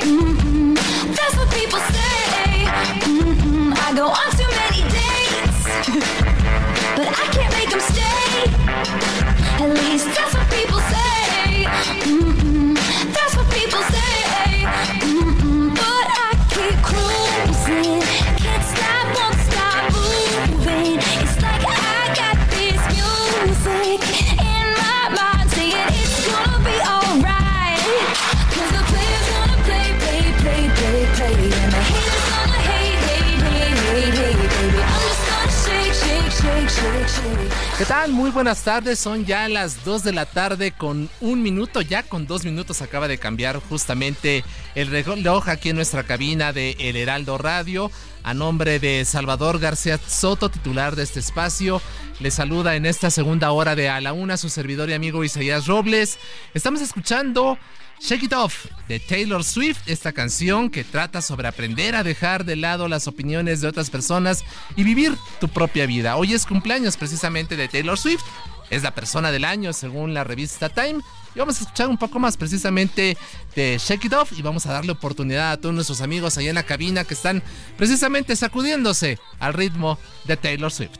Mm-mm. 0.00 0.74
That's 1.14 1.36
what 1.36 1.50
people 1.50 1.78
say. 1.78 2.64
Mm-mm. 3.04 3.72
I 3.76 3.92
go 3.94 4.06
on 4.08 4.30
too 4.32 4.50
many 4.60 4.82
dates, 4.88 5.64
but 6.96 7.08
I 7.08 7.26
can't 7.34 7.52
make 7.52 7.68
them 7.70 7.80
stay. 7.80 8.48
At 9.62 9.70
least 9.76 10.06
that's 10.16 10.34
what 10.34 10.48
people 10.50 10.80
say. 10.80 11.66
Mm-mm. 12.08 12.74
That's 13.12 13.36
what 13.36 13.46
people 13.52 13.82
say. 13.92 14.64
Mm-mm. 15.04 15.74
But 15.74 16.06
I 16.16 16.30
keep 16.54 16.76
cruising. 16.82 18.00
Can't 18.40 18.64
stop, 18.72 19.04
won't 19.16 19.38
stop 19.50 19.82
moving. 19.92 20.96
It's 21.20 21.36
like 21.42 21.64
I 21.68 22.14
got 22.16 22.36
this 22.56 22.80
music 22.96 24.29
¿Qué 37.76 37.84
tal? 37.84 38.12
Muy 38.12 38.30
buenas 38.30 38.62
tardes, 38.62 38.98
son 38.98 39.24
ya 39.24 39.48
las 39.48 39.84
2 39.84 40.02
de 40.02 40.12
la 40.12 40.26
tarde 40.26 40.72
con 40.72 41.08
un 41.20 41.42
minuto, 41.42 41.80
ya 41.80 42.02
con 42.02 42.26
dos 42.26 42.44
minutos 42.44 42.82
acaba 42.82 43.08
de 43.08 43.18
cambiar 43.18 43.58
justamente 43.58 44.44
el 44.74 44.88
reloj 44.88 45.48
aquí 45.48 45.70
en 45.70 45.76
nuestra 45.76 46.02
cabina 46.02 46.52
de 46.52 46.76
El 46.78 46.96
Heraldo 46.96 47.38
Radio. 47.38 47.90
A 48.22 48.34
nombre 48.34 48.78
de 48.78 49.04
Salvador 49.06 49.58
García 49.58 49.98
Soto, 50.06 50.50
titular 50.50 50.94
de 50.94 51.04
este 51.04 51.20
espacio, 51.20 51.80
le 52.18 52.30
saluda 52.30 52.76
en 52.76 52.84
esta 52.84 53.10
segunda 53.10 53.50
hora 53.50 53.74
de 53.74 53.88
A 53.88 54.00
la 54.02 54.12
Una 54.12 54.36
su 54.36 54.50
servidor 54.50 54.90
y 54.90 54.92
amigo 54.92 55.24
Isaías 55.24 55.66
Robles. 55.66 56.18
Estamos 56.52 56.82
escuchando 56.82 57.58
Shake 58.00 58.24
It 58.24 58.32
Off 58.32 58.66
de 58.88 58.98
Taylor 58.98 59.44
Swift, 59.44 59.82
esta 59.86 60.12
canción 60.12 60.70
que 60.70 60.84
trata 60.84 61.20
sobre 61.20 61.46
aprender 61.46 61.94
a 61.94 62.02
dejar 62.02 62.46
de 62.46 62.56
lado 62.56 62.88
las 62.88 63.06
opiniones 63.06 63.60
de 63.60 63.68
otras 63.68 63.90
personas 63.90 64.42
y 64.74 64.84
vivir 64.84 65.16
tu 65.38 65.48
propia 65.48 65.84
vida. 65.84 66.16
Hoy 66.16 66.32
es 66.32 66.46
cumpleaños 66.46 66.96
precisamente 66.96 67.56
de 67.56 67.68
Taylor 67.68 67.98
Swift, 67.98 68.24
es 68.70 68.82
la 68.82 68.94
persona 68.94 69.30
del 69.30 69.44
año 69.44 69.74
según 69.74 70.14
la 70.14 70.24
revista 70.24 70.70
Time. 70.70 71.00
Y 71.34 71.38
vamos 71.38 71.58
a 71.58 71.64
escuchar 71.64 71.88
un 71.88 71.98
poco 71.98 72.18
más 72.18 72.36
precisamente 72.36 73.18
de 73.54 73.78
Shake 73.78 74.06
It 74.06 74.12
Off 74.14 74.32
y 74.36 74.42
vamos 74.42 74.64
a 74.66 74.72
darle 74.72 74.92
oportunidad 74.92 75.52
a 75.52 75.56
todos 75.58 75.74
nuestros 75.74 76.00
amigos 76.00 76.38
allá 76.38 76.48
en 76.48 76.54
la 76.54 76.62
cabina 76.62 77.04
que 77.04 77.14
están 77.14 77.42
precisamente 77.76 78.34
sacudiéndose 78.34 79.18
al 79.38 79.52
ritmo 79.52 79.98
de 80.24 80.36
Taylor 80.38 80.72
Swift. 80.72 80.98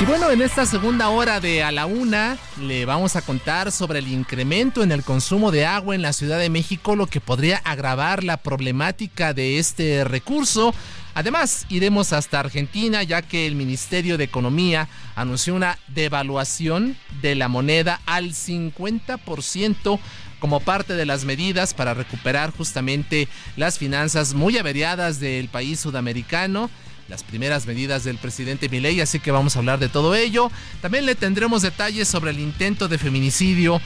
Y 0.00 0.06
bueno, 0.06 0.30
en 0.30 0.42
esta 0.42 0.66
segunda 0.66 1.08
hora 1.08 1.40
de 1.40 1.62
A 1.62 1.72
la 1.72 1.86
Una 1.86 2.36
le 2.60 2.84
vamos 2.84 3.16
a 3.16 3.22
contar 3.22 3.72
sobre 3.72 4.00
el 4.00 4.08
incremento 4.08 4.82
en 4.82 4.92
el 4.92 5.02
consumo 5.02 5.50
de 5.50 5.64
agua 5.64 5.94
en 5.94 6.02
la 6.02 6.12
Ciudad 6.12 6.38
de 6.38 6.50
México, 6.50 6.94
lo 6.94 7.06
que 7.06 7.22
podría 7.22 7.56
agravar 7.64 8.22
la 8.22 8.36
problemática 8.36 9.32
de 9.32 9.58
este 9.58 10.04
recurso. 10.04 10.74
Además, 11.14 11.66
iremos 11.68 12.12
hasta 12.12 12.40
Argentina 12.40 13.02
ya 13.02 13.22
que 13.22 13.46
el 13.46 13.54
Ministerio 13.54 14.18
de 14.18 14.24
Economía 14.24 14.88
anunció 15.14 15.54
una 15.54 15.78
devaluación 15.88 16.96
de 17.22 17.34
la 17.36 17.48
moneda 17.48 18.00
al 18.06 18.30
50% 18.30 20.00
como 20.40 20.60
parte 20.60 20.94
de 20.94 21.06
las 21.06 21.24
medidas 21.24 21.72
para 21.72 21.94
recuperar 21.94 22.50
justamente 22.50 23.28
las 23.56 23.78
finanzas 23.78 24.34
muy 24.34 24.58
averiadas 24.58 25.20
del 25.20 25.48
país 25.48 25.80
sudamericano 25.80 26.68
las 27.08 27.22
primeras 27.22 27.66
medidas 27.66 28.04
del 28.04 28.16
presidente 28.16 28.68
Milei, 28.68 29.00
así 29.00 29.20
que 29.20 29.30
vamos 29.30 29.56
a 29.56 29.58
hablar 29.58 29.78
de 29.78 29.88
todo 29.88 30.14
ello. 30.14 30.50
También 30.80 31.06
le 31.06 31.14
tendremos 31.14 31.62
detalles 31.62 32.08
sobre 32.08 32.30
el 32.30 32.40
intento 32.40 32.88
de 32.88 32.98
feminicidio 32.98 33.80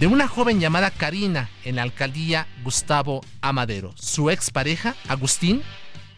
de 0.00 0.06
una 0.06 0.26
joven 0.26 0.58
llamada 0.58 0.90
Karina 0.90 1.50
en 1.64 1.76
la 1.76 1.82
alcaldía 1.82 2.46
Gustavo 2.64 3.20
Amadero. 3.40 3.92
Su 3.96 4.30
expareja, 4.30 4.94
Agustín, 5.08 5.62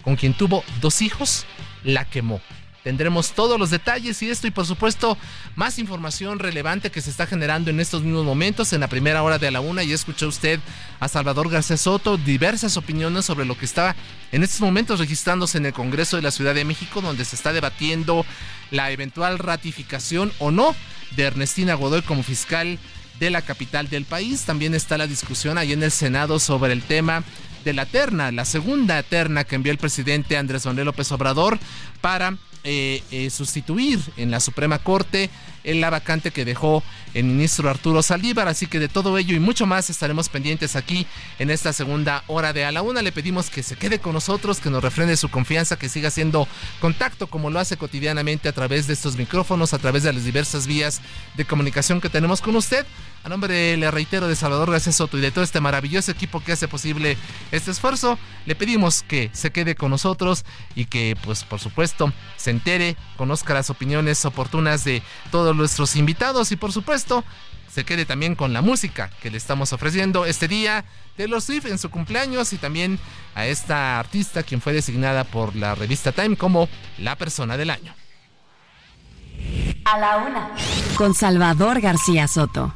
con 0.04 0.16
quien 0.16 0.34
tuvo 0.34 0.62
dos 0.80 1.02
hijos, 1.02 1.46
la 1.82 2.04
quemó. 2.04 2.40
Tendremos 2.84 3.32
todos 3.32 3.58
los 3.58 3.70
detalles 3.70 4.22
y 4.22 4.28
esto 4.28 4.46
y 4.46 4.50
por 4.50 4.66
supuesto 4.66 5.16
más 5.56 5.78
información 5.78 6.38
relevante 6.38 6.90
que 6.90 7.00
se 7.00 7.08
está 7.08 7.26
generando 7.26 7.70
en 7.70 7.80
estos 7.80 8.02
mismos 8.02 8.26
momentos 8.26 8.74
en 8.74 8.80
la 8.80 8.88
primera 8.88 9.22
hora 9.22 9.38
de 9.38 9.50
la 9.50 9.62
una. 9.62 9.82
Y 9.82 9.92
escuchó 9.94 10.28
usted 10.28 10.60
a 11.00 11.08
Salvador 11.08 11.48
García 11.48 11.78
Soto 11.78 12.18
diversas 12.18 12.76
opiniones 12.76 13.24
sobre 13.24 13.46
lo 13.46 13.56
que 13.56 13.64
está 13.64 13.96
en 14.32 14.42
estos 14.42 14.60
momentos 14.60 15.00
registrándose 15.00 15.56
en 15.56 15.64
el 15.64 15.72
Congreso 15.72 16.16
de 16.16 16.22
la 16.22 16.30
Ciudad 16.30 16.54
de 16.54 16.66
México 16.66 17.00
donde 17.00 17.24
se 17.24 17.36
está 17.36 17.54
debatiendo 17.54 18.26
la 18.70 18.90
eventual 18.90 19.38
ratificación 19.38 20.30
o 20.38 20.50
no 20.50 20.76
de 21.16 21.22
Ernestina 21.22 21.74
Godoy 21.74 22.02
como 22.02 22.22
fiscal 22.22 22.78
de 23.18 23.30
la 23.30 23.40
capital 23.40 23.88
del 23.88 24.04
país. 24.04 24.42
También 24.42 24.74
está 24.74 24.98
la 24.98 25.06
discusión 25.06 25.56
ahí 25.56 25.72
en 25.72 25.82
el 25.82 25.90
Senado 25.90 26.38
sobre 26.38 26.74
el 26.74 26.82
tema 26.82 27.24
de 27.64 27.72
la 27.72 27.86
terna, 27.86 28.30
la 28.30 28.44
segunda 28.44 29.02
terna 29.02 29.44
que 29.44 29.56
envió 29.56 29.72
el 29.72 29.78
presidente 29.78 30.36
Andrés 30.36 30.66
Manuel 30.66 30.86
López 30.86 31.10
Obrador 31.12 31.58
para 32.00 32.36
eh, 32.62 33.02
eh, 33.10 33.30
sustituir 33.30 34.00
en 34.16 34.30
la 34.30 34.40
Suprema 34.40 34.78
Corte 34.78 35.30
en 35.64 35.80
la 35.80 35.90
vacante 35.90 36.30
que 36.30 36.44
dejó 36.44 36.82
el 37.14 37.24
ministro 37.24 37.68
Arturo 37.68 38.02
Saldívar. 38.02 38.48
Así 38.48 38.66
que 38.66 38.78
de 38.78 38.88
todo 38.88 39.18
ello 39.18 39.34
y 39.34 39.40
mucho 39.40 39.66
más 39.66 39.90
estaremos 39.90 40.28
pendientes 40.28 40.76
aquí 40.76 41.06
en 41.38 41.50
esta 41.50 41.72
segunda 41.72 42.22
hora 42.26 42.52
de 42.52 42.64
a 42.64 42.72
la 42.72 42.82
una. 42.82 43.02
Le 43.02 43.12
pedimos 43.12 43.50
que 43.50 43.62
se 43.62 43.76
quede 43.76 43.98
con 43.98 44.12
nosotros, 44.12 44.60
que 44.60 44.70
nos 44.70 44.82
refrende 44.82 45.16
su 45.16 45.28
confianza, 45.28 45.78
que 45.78 45.88
siga 45.88 46.08
haciendo 46.08 46.46
contacto 46.80 47.26
como 47.26 47.50
lo 47.50 47.58
hace 47.58 47.76
cotidianamente 47.76 48.48
a 48.48 48.52
través 48.52 48.86
de 48.86 48.92
estos 48.92 49.16
micrófonos, 49.16 49.74
a 49.74 49.78
través 49.78 50.02
de 50.02 50.12
las 50.12 50.24
diversas 50.24 50.66
vías 50.66 51.00
de 51.36 51.44
comunicación 51.44 52.00
que 52.00 52.08
tenemos 52.08 52.40
con 52.40 52.56
usted. 52.56 52.86
A 53.24 53.30
nombre, 53.30 53.74
le 53.78 53.90
reitero, 53.90 54.28
de 54.28 54.36
Salvador 54.36 54.70
García 54.70 54.92
Soto 54.92 55.16
y 55.16 55.22
de 55.22 55.30
todo 55.30 55.42
este 55.42 55.58
maravilloso 55.58 56.10
equipo 56.10 56.44
que 56.44 56.52
hace 56.52 56.68
posible 56.68 57.16
este 57.52 57.70
esfuerzo, 57.70 58.18
le 58.44 58.54
pedimos 58.54 59.02
que 59.02 59.30
se 59.32 59.50
quede 59.50 59.74
con 59.74 59.90
nosotros 59.90 60.44
y 60.74 60.84
que, 60.84 61.16
pues, 61.24 61.42
por 61.42 61.58
supuesto, 61.58 62.12
se 62.36 62.50
entere, 62.50 62.96
conozca 63.16 63.54
las 63.54 63.70
opiniones 63.70 64.22
oportunas 64.26 64.84
de 64.84 65.02
todos 65.30 65.53
nuestros 65.56 65.96
invitados 65.96 66.52
y, 66.52 66.56
por 66.56 66.72
supuesto, 66.72 67.24
se 67.74 67.84
quede 67.84 68.06
también 68.06 68.36
con 68.36 68.52
la 68.52 68.62
música 68.62 69.10
que 69.20 69.30
le 69.30 69.36
estamos 69.36 69.72
ofreciendo 69.72 70.26
este 70.26 70.46
día 70.46 70.84
de 71.16 71.26
los 71.26 71.44
Swift 71.44 71.66
en 71.66 71.78
su 71.78 71.90
cumpleaños 71.90 72.52
y 72.52 72.56
también 72.56 73.00
a 73.34 73.46
esta 73.46 73.98
artista 73.98 74.44
quien 74.44 74.60
fue 74.60 74.72
designada 74.72 75.24
por 75.24 75.56
la 75.56 75.74
revista 75.74 76.12
Time 76.12 76.36
como 76.36 76.68
la 76.98 77.16
persona 77.16 77.56
del 77.56 77.70
año. 77.70 77.94
A 79.84 79.98
la 79.98 80.16
una. 80.18 80.50
Con 80.96 81.14
Salvador 81.14 81.80
García 81.80 82.28
Soto. 82.28 82.72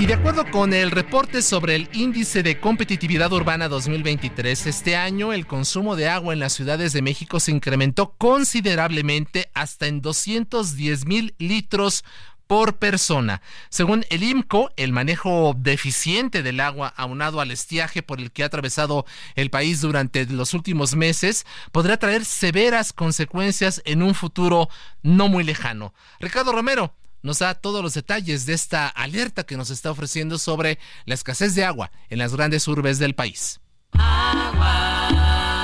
Y 0.00 0.06
de 0.06 0.14
acuerdo 0.14 0.50
con 0.50 0.72
el 0.72 0.92
reporte 0.92 1.42
sobre 1.42 1.76
el 1.76 1.90
índice 1.92 2.42
de 2.42 2.58
competitividad 2.58 3.30
urbana 3.34 3.68
2023, 3.68 4.66
este 4.66 4.96
año 4.96 5.34
el 5.34 5.46
consumo 5.46 5.94
de 5.94 6.08
agua 6.08 6.32
en 6.32 6.38
las 6.38 6.54
ciudades 6.54 6.94
de 6.94 7.02
México 7.02 7.38
se 7.38 7.50
incrementó 7.50 8.14
considerablemente 8.16 9.50
hasta 9.52 9.88
en 9.88 10.00
210 10.00 11.04
mil 11.04 11.34
litros 11.36 12.02
por 12.46 12.78
persona. 12.78 13.42
Según 13.68 14.06
el 14.08 14.22
IMCO, 14.22 14.70
el 14.76 14.92
manejo 14.92 15.54
deficiente 15.58 16.42
del 16.42 16.60
agua 16.60 16.94
aunado 16.96 17.42
al 17.42 17.50
estiaje 17.50 18.02
por 18.02 18.20
el 18.20 18.32
que 18.32 18.42
ha 18.42 18.46
atravesado 18.46 19.04
el 19.34 19.50
país 19.50 19.82
durante 19.82 20.24
los 20.24 20.54
últimos 20.54 20.96
meses 20.96 21.44
podrá 21.72 21.98
traer 21.98 22.24
severas 22.24 22.94
consecuencias 22.94 23.82
en 23.84 24.02
un 24.02 24.14
futuro 24.14 24.70
no 25.02 25.28
muy 25.28 25.44
lejano. 25.44 25.92
Ricardo 26.20 26.52
Romero, 26.52 26.94
nos 27.22 27.40
da 27.40 27.54
todos 27.54 27.82
los 27.82 27.94
detalles 27.94 28.46
de 28.46 28.54
esta 28.54 28.88
alerta 28.88 29.44
que 29.44 29.56
nos 29.56 29.70
está 29.70 29.90
ofreciendo 29.90 30.38
sobre 30.38 30.78
la 31.04 31.14
escasez 31.14 31.54
de 31.54 31.64
agua 31.64 31.90
en 32.08 32.18
las 32.18 32.34
grandes 32.34 32.66
urbes 32.68 32.98
del 32.98 33.14
país. 33.14 33.60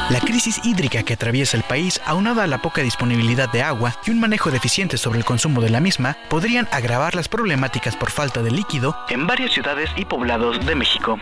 La 0.08 0.20
crisis 0.20 0.60
hídrica 0.64 1.02
que 1.02 1.14
atraviesa 1.14 1.56
el 1.56 1.64
país, 1.64 2.00
aunada 2.06 2.44
a 2.44 2.46
la 2.46 2.62
poca 2.62 2.80
disponibilidad 2.80 3.50
de 3.50 3.62
agua 3.62 3.92
y 4.06 4.12
un 4.12 4.20
manejo 4.20 4.52
deficiente 4.52 4.98
sobre 4.98 5.18
el 5.18 5.24
consumo 5.24 5.60
de 5.60 5.70
la 5.70 5.80
misma, 5.80 6.16
podrían 6.28 6.68
agravar 6.70 7.16
las 7.16 7.28
problemáticas 7.28 7.96
por 7.96 8.12
falta 8.12 8.40
de 8.40 8.52
líquido 8.52 8.96
en 9.08 9.26
varias 9.26 9.52
ciudades 9.52 9.90
y 9.96 10.04
poblados 10.04 10.64
de 10.64 10.76
México. 10.76 11.18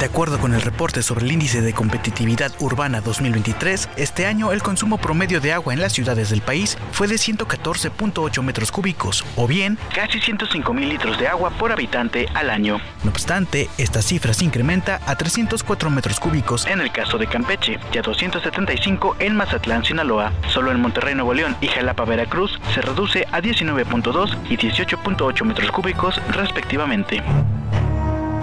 De 0.00 0.06
acuerdo 0.06 0.38
con 0.38 0.54
el 0.54 0.62
reporte 0.62 1.02
sobre 1.02 1.26
el 1.26 1.32
índice 1.32 1.60
de 1.60 1.74
competitividad 1.74 2.50
urbana 2.58 3.02
2023, 3.02 3.90
este 3.98 4.24
año 4.24 4.50
el 4.50 4.62
consumo 4.62 4.96
promedio 4.96 5.42
de 5.42 5.52
agua 5.52 5.74
en 5.74 5.82
las 5.82 5.92
ciudades 5.92 6.30
del 6.30 6.40
país 6.40 6.78
fue 6.90 7.06
de 7.06 7.16
114.8 7.16 8.42
metros 8.42 8.72
cúbicos, 8.72 9.26
o 9.36 9.46
bien 9.46 9.76
casi 9.94 10.18
105 10.18 10.72
mil 10.72 10.88
litros 10.88 11.18
de 11.18 11.28
agua 11.28 11.50
por 11.50 11.70
habitante 11.70 12.26
al 12.32 12.48
año. 12.48 12.80
No 13.04 13.10
obstante, 13.10 13.68
esta 13.76 14.00
cifra 14.00 14.32
se 14.32 14.46
incrementa 14.46 15.02
a 15.04 15.16
304 15.16 15.90
metros 15.90 16.18
cúbicos 16.18 16.66
en 16.66 16.80
el 16.80 16.90
caso 16.92 17.18
de 17.18 17.26
Campeche 17.26 17.78
y 17.92 17.98
a 17.98 18.00
275 18.00 19.16
en 19.18 19.36
Mazatlán, 19.36 19.84
Sinaloa. 19.84 20.32
Solo 20.48 20.72
en 20.72 20.80
Monterrey, 20.80 21.14
Nuevo 21.14 21.34
León 21.34 21.56
y 21.60 21.66
Jalapa, 21.66 22.06
Veracruz 22.06 22.58
se 22.72 22.80
reduce 22.80 23.26
a 23.32 23.42
19.2 23.42 24.48
y 24.48 24.56
18.8 24.56 25.44
metros 25.44 25.70
cúbicos 25.70 26.18
respectivamente. 26.30 27.22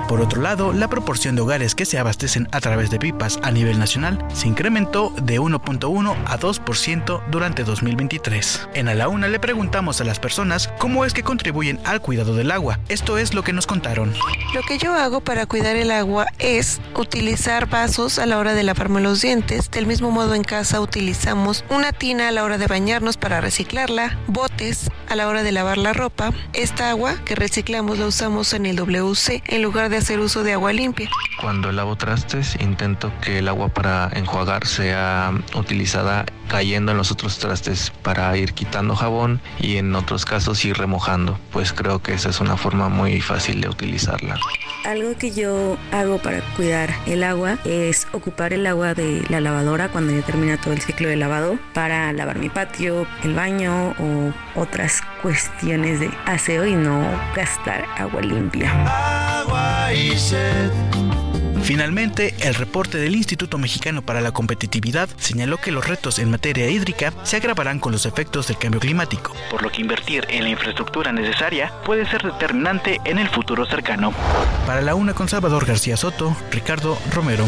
Por 0.08 0.22
otro 0.22 0.42
lado, 0.42 0.72
la 0.72 0.90
proporción 0.90 1.36
de 1.36 1.42
hogares 1.42 1.76
que 1.76 1.86
se 1.86 2.00
abastecen 2.00 2.48
a 2.54 2.62
través 2.62 2.90
de 2.90 2.98
pipas 2.98 3.40
a 3.44 3.52
nivel 3.52 3.78
nacional 3.78 4.26
se 4.34 4.48
incrementó 4.48 5.14
de 5.22 5.38
1.1 5.38 6.16
a 6.26 6.40
2% 6.40 7.22
durante 7.30 7.66
2023. 7.66 8.70
En 8.74 8.88
A 8.88 8.94
la 8.94 9.10
Una 9.10 9.28
le 9.28 9.40
preguntamos 9.40 10.00
a 10.00 10.06
las 10.06 10.20
personas 10.20 10.70
cómo 10.80 11.04
es 11.04 11.14
que 11.14 11.24
contribuyen 11.24 11.80
al 11.84 12.02
cuidado 12.02 12.36
del 12.36 12.52
agua. 12.52 12.80
Esto 12.88 13.18
es 13.18 13.34
lo 13.34 13.44
que 13.44 13.52
nos 13.52 13.68
contaron. 13.68 14.14
Lo 14.54 14.62
que 14.62 14.78
yo 14.78 14.94
hago 14.94 15.20
para 15.20 15.46
cuidar 15.46 15.76
el 15.76 15.92
agua 15.92 16.26
es 16.40 16.80
utilizar 16.96 17.68
vasos 17.68 18.18
a 18.18 18.26
la 18.26 18.38
hora 18.38 18.54
de 18.54 18.64
lavarme 18.64 19.02
los 19.02 19.22
dientes. 19.22 19.70
Del 19.72 19.88
mismo 19.88 20.10
modo 20.10 20.36
en 20.36 20.44
casa 20.44 20.80
utilizamos 20.80 21.66
una 21.70 21.92
tina 21.92 22.30
a 22.30 22.32
la 22.32 22.46
hora 22.46 22.58
de 22.58 22.68
bañarnos 22.68 23.18
para 23.18 23.42
reciclarla, 23.42 24.18
botes 24.58 24.90
a 25.08 25.16
la 25.16 25.28
hora 25.28 25.44
de 25.44 25.52
lavar 25.52 25.78
la 25.78 25.94
ropa. 25.94 26.32
Esta 26.54 26.90
agua 26.90 27.16
que 27.26 27.36
reciclamos 27.36 28.00
la 28.00 28.08
usamos 28.08 28.54
en 28.54 28.66
el 28.66 28.76
WC 28.76 29.44
en 29.46 29.62
lugar 29.62 29.90
de 29.90 29.98
hacer 29.98 30.20
uso 30.20 30.44
de 30.44 30.54
agua 30.54 30.74
limpia. 30.74 31.10
Cuando 31.40 31.72
lavo 31.72 31.96
trastes, 31.96 32.58
intento 32.60 33.12
que 33.22 33.40
el 33.40 33.48
agua 33.48 33.70
para 33.70 34.10
enjuagar 34.14 34.66
sea 34.66 35.32
utilizada 35.56 36.26
cayendo 36.48 36.92
en 36.92 36.98
los 36.98 37.12
otros 37.12 37.38
trastes 37.38 37.92
para 38.02 38.36
ir 38.38 38.54
quitando 38.54 38.96
jabón 38.96 39.40
y 39.60 39.78
en 39.78 39.94
otros 39.96 40.26
casos 40.26 40.64
ir 40.66 40.78
remojando, 40.78 41.40
pues 41.52 41.74
creo 41.74 42.02
que 42.02 42.14
esa 42.14 42.30
es 42.30 42.40
una 42.40 42.58
forma 42.58 42.90
muy 42.90 43.22
fácil 43.22 43.62
de 43.62 43.70
utilizarla. 43.70 44.40
Algo 44.86 45.16
que 45.18 45.32
yo 45.32 45.78
hago 45.92 46.18
para 46.18 46.42
cuidar 46.56 46.90
el 47.06 47.24
agua 47.24 47.58
es 47.66 48.08
ocupar 48.14 48.54
el 48.54 48.66
agua 48.66 48.94
de 48.94 49.24
la 49.30 49.42
lavadora 49.42 49.90
cuando 49.90 50.14
ya 50.14 50.26
termina 50.26 50.58
todo 50.60 50.74
el 50.74 50.82
ciclo 50.82 51.10
de 51.10 51.18
lavado 51.18 51.60
para 51.74 52.12
lavar 52.14 52.40
mi 52.40 52.50
patio, 52.50 53.06
el 53.24 53.34
baño 53.34 53.94
o 54.00 54.34
otras 54.58 55.02
cuestiones 55.22 56.00
de 56.00 56.10
aseo 56.26 56.66
y 56.66 56.76
no 56.76 57.00
gastar 57.36 57.86
agua 57.98 58.22
limpia. 58.22 58.74
Finalmente, 61.68 62.34
el 62.40 62.56
reporte 62.56 62.98
del 62.98 63.14
Instituto 63.16 63.58
Mexicano 63.58 64.02
para 64.02 64.22
la 64.22 64.32
Competitividad 64.32 65.10
señaló 65.18 65.58
que 65.58 65.72
los 65.72 65.86
retos 65.86 66.18
en 66.18 66.32
materia 66.32 66.70
hídrica 66.70 67.12
se 67.24 67.36
agravarán 67.36 67.80
con 67.80 67.92
los 67.92 68.06
efectos 68.06 68.48
del 68.48 68.58
cambio 68.58 68.80
climático, 68.80 69.34
por 69.52 69.62
lo 69.62 69.70
que 69.70 69.82
invertir 69.82 70.26
en 70.30 70.44
la 70.44 70.50
infraestructura 70.50 71.12
necesaria 71.12 71.74
puede 71.86 72.10
ser 72.10 72.24
determinante 72.24 73.02
en 73.04 73.20
el 73.20 73.28
futuro 73.28 73.66
cercano. 73.66 74.14
Para 74.66 74.82
la 74.82 74.96
una 74.96 75.14
con 75.14 75.28
Salvador 75.28 75.66
García 75.66 75.98
Soto, 75.98 76.38
Ricardo 76.52 76.98
Romero. 77.12 77.46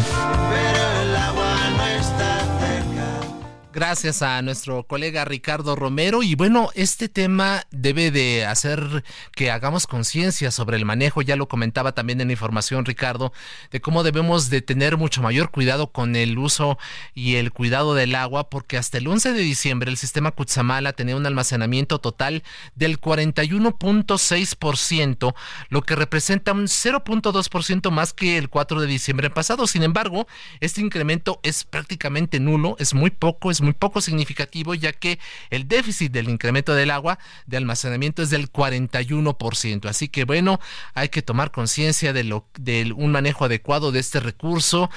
Gracias 3.80 4.20
a 4.20 4.42
nuestro 4.42 4.82
colega 4.82 5.24
Ricardo 5.24 5.74
Romero. 5.74 6.22
Y 6.22 6.34
bueno, 6.34 6.68
este 6.74 7.08
tema 7.08 7.62
debe 7.70 8.10
de 8.10 8.44
hacer 8.44 9.02
que 9.34 9.50
hagamos 9.50 9.86
conciencia 9.86 10.50
sobre 10.50 10.76
el 10.76 10.84
manejo. 10.84 11.22
Ya 11.22 11.34
lo 11.34 11.48
comentaba 11.48 11.92
también 11.92 12.20
en 12.20 12.28
la 12.28 12.34
información 12.34 12.84
Ricardo, 12.84 13.32
de 13.70 13.80
cómo 13.80 14.02
debemos 14.02 14.50
de 14.50 14.60
tener 14.60 14.98
mucho 14.98 15.22
mayor 15.22 15.50
cuidado 15.50 15.92
con 15.92 16.14
el 16.14 16.36
uso 16.36 16.76
y 17.14 17.36
el 17.36 17.52
cuidado 17.52 17.94
del 17.94 18.16
agua, 18.16 18.50
porque 18.50 18.76
hasta 18.76 18.98
el 18.98 19.08
11 19.08 19.32
de 19.32 19.40
diciembre 19.40 19.90
el 19.90 19.96
sistema 19.96 20.32
Cutzamala 20.32 20.92
tenía 20.92 21.16
un 21.16 21.24
almacenamiento 21.24 22.00
total 22.00 22.42
del 22.74 23.00
41.6%, 23.00 25.34
lo 25.70 25.80
que 25.80 25.96
representa 25.96 26.52
un 26.52 26.66
0.2% 26.66 27.90
más 27.90 28.12
que 28.12 28.36
el 28.36 28.50
4 28.50 28.82
de 28.82 28.86
diciembre 28.86 29.30
pasado. 29.30 29.66
Sin 29.66 29.82
embargo, 29.82 30.26
este 30.60 30.82
incremento 30.82 31.40
es 31.42 31.64
prácticamente 31.64 32.40
nulo, 32.40 32.76
es 32.78 32.92
muy 32.92 33.08
poco, 33.08 33.50
es 33.50 33.62
muy 33.62 33.69
poco 33.74 34.00
significativo, 34.00 34.74
ya 34.74 34.92
que 34.92 35.18
el 35.50 35.68
déficit 35.68 36.12
del 36.12 36.28
incremento 36.28 36.74
del 36.74 36.90
agua 36.90 37.18
de 37.46 37.56
almacenamiento 37.56 38.22
es 38.22 38.30
del 38.30 38.50
41%. 38.50 39.88
Así 39.88 40.08
que 40.08 40.24
bueno, 40.24 40.60
hay 40.94 41.08
que 41.08 41.22
tomar 41.22 41.50
conciencia 41.50 42.12
de 42.12 42.24
lo 42.24 42.46
de 42.58 42.92
un 42.96 43.12
manejo 43.12 43.44
adecuado 43.44 43.92
de 43.92 44.00
este 44.00 44.20
recurso. 44.20 44.90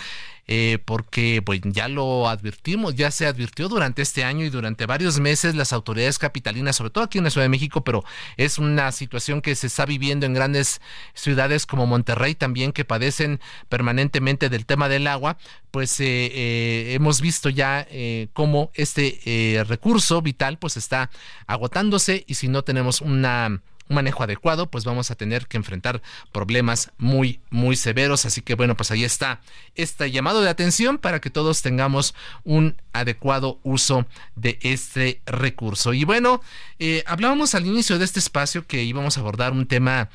Eh, 0.46 0.80
porque 0.84 1.41
pues, 1.41 1.62
ya 1.64 1.88
lo 1.88 2.28
advertimos, 2.28 2.96
ya 2.96 3.12
se 3.12 3.26
advirtió 3.26 3.70
durante 3.70 4.02
este 4.02 4.26
año 4.26 4.46
y 4.46 4.50
durante 4.50 4.86
varios 4.86 5.20
meses 5.20 5.56
las 5.56 5.72
autoridades 5.72 6.20
capitalinas, 6.20 6.76
sobre 6.76 6.89
todo 6.89 7.06
aquí 7.06 7.18
en 7.18 7.24
la 7.24 7.30
Ciudad 7.30 7.46
de 7.46 7.50
México, 7.50 7.84
pero 7.84 8.04
es 8.36 8.58
una 8.58 8.91
situación 8.91 9.41
que 9.41 9.56
se 9.56 9.68
está 9.68 9.86
viviendo 9.86 10.26
en 10.26 10.34
grandes 10.34 10.82
ciudades 11.14 11.66
como 11.66 11.88
Monterrey 11.88 12.36
también, 12.36 12.74
que 12.74 12.84
padecen 12.84 13.39
permanentemente 13.70 14.50
del 14.50 14.66
tema 14.66 14.89
del 14.89 15.08
agua, 15.08 15.38
pues 15.72 16.00
eh, 16.00 16.06
eh, 16.06 16.94
hemos 16.94 17.20
visto 17.20 17.50
ya 17.50 17.88
eh, 17.89 18.28
cómo 18.34 18.70
este 18.76 19.64
recurso 19.68 20.22
vital 20.22 20.60
pues 20.60 20.78
está 20.78 21.10
agotándose 21.48 22.24
y 22.28 22.36
si 22.36 22.48
no 22.48 22.64
tenemos 22.64 23.02
una 23.02 23.48
un 23.48 23.62
manejo 23.88 24.23
adecuado, 24.23 24.69
pues 24.69 24.86
vamos 24.86 25.11
a 25.11 25.15
tener 25.15 25.47
que 25.47 25.57
enfrentar 25.57 26.01
problemas 26.31 26.91
muy, 26.97 27.39
muy 27.49 27.75
severos. 27.75 28.25
Así 28.25 28.41
que 28.41 28.55
bueno, 28.55 28.75
pues 28.75 28.91
ahí 28.91 29.03
está 29.03 29.41
este 29.75 30.11
llamado 30.11 30.41
de 30.41 30.49
atención 30.49 30.97
para 30.97 31.21
que 31.21 31.29
todos 31.29 31.61
tengamos 31.61 32.15
un 32.43 32.75
adecuado 32.93 33.59
uso 33.63 34.05
de 34.36 34.59
este 34.61 35.21
recurso. 35.25 35.93
Y 35.93 36.03
bueno, 36.03 36.41
eh, 36.79 37.03
hablábamos 37.05 37.55
al 37.55 37.65
inicio 37.65 37.99
de 37.99 38.05
este 38.05 38.19
espacio 38.19 38.65
que 38.67 38.84
íbamos 38.84 39.17
a 39.17 39.21
abordar 39.21 39.51
un 39.51 39.67
tema 39.67 40.09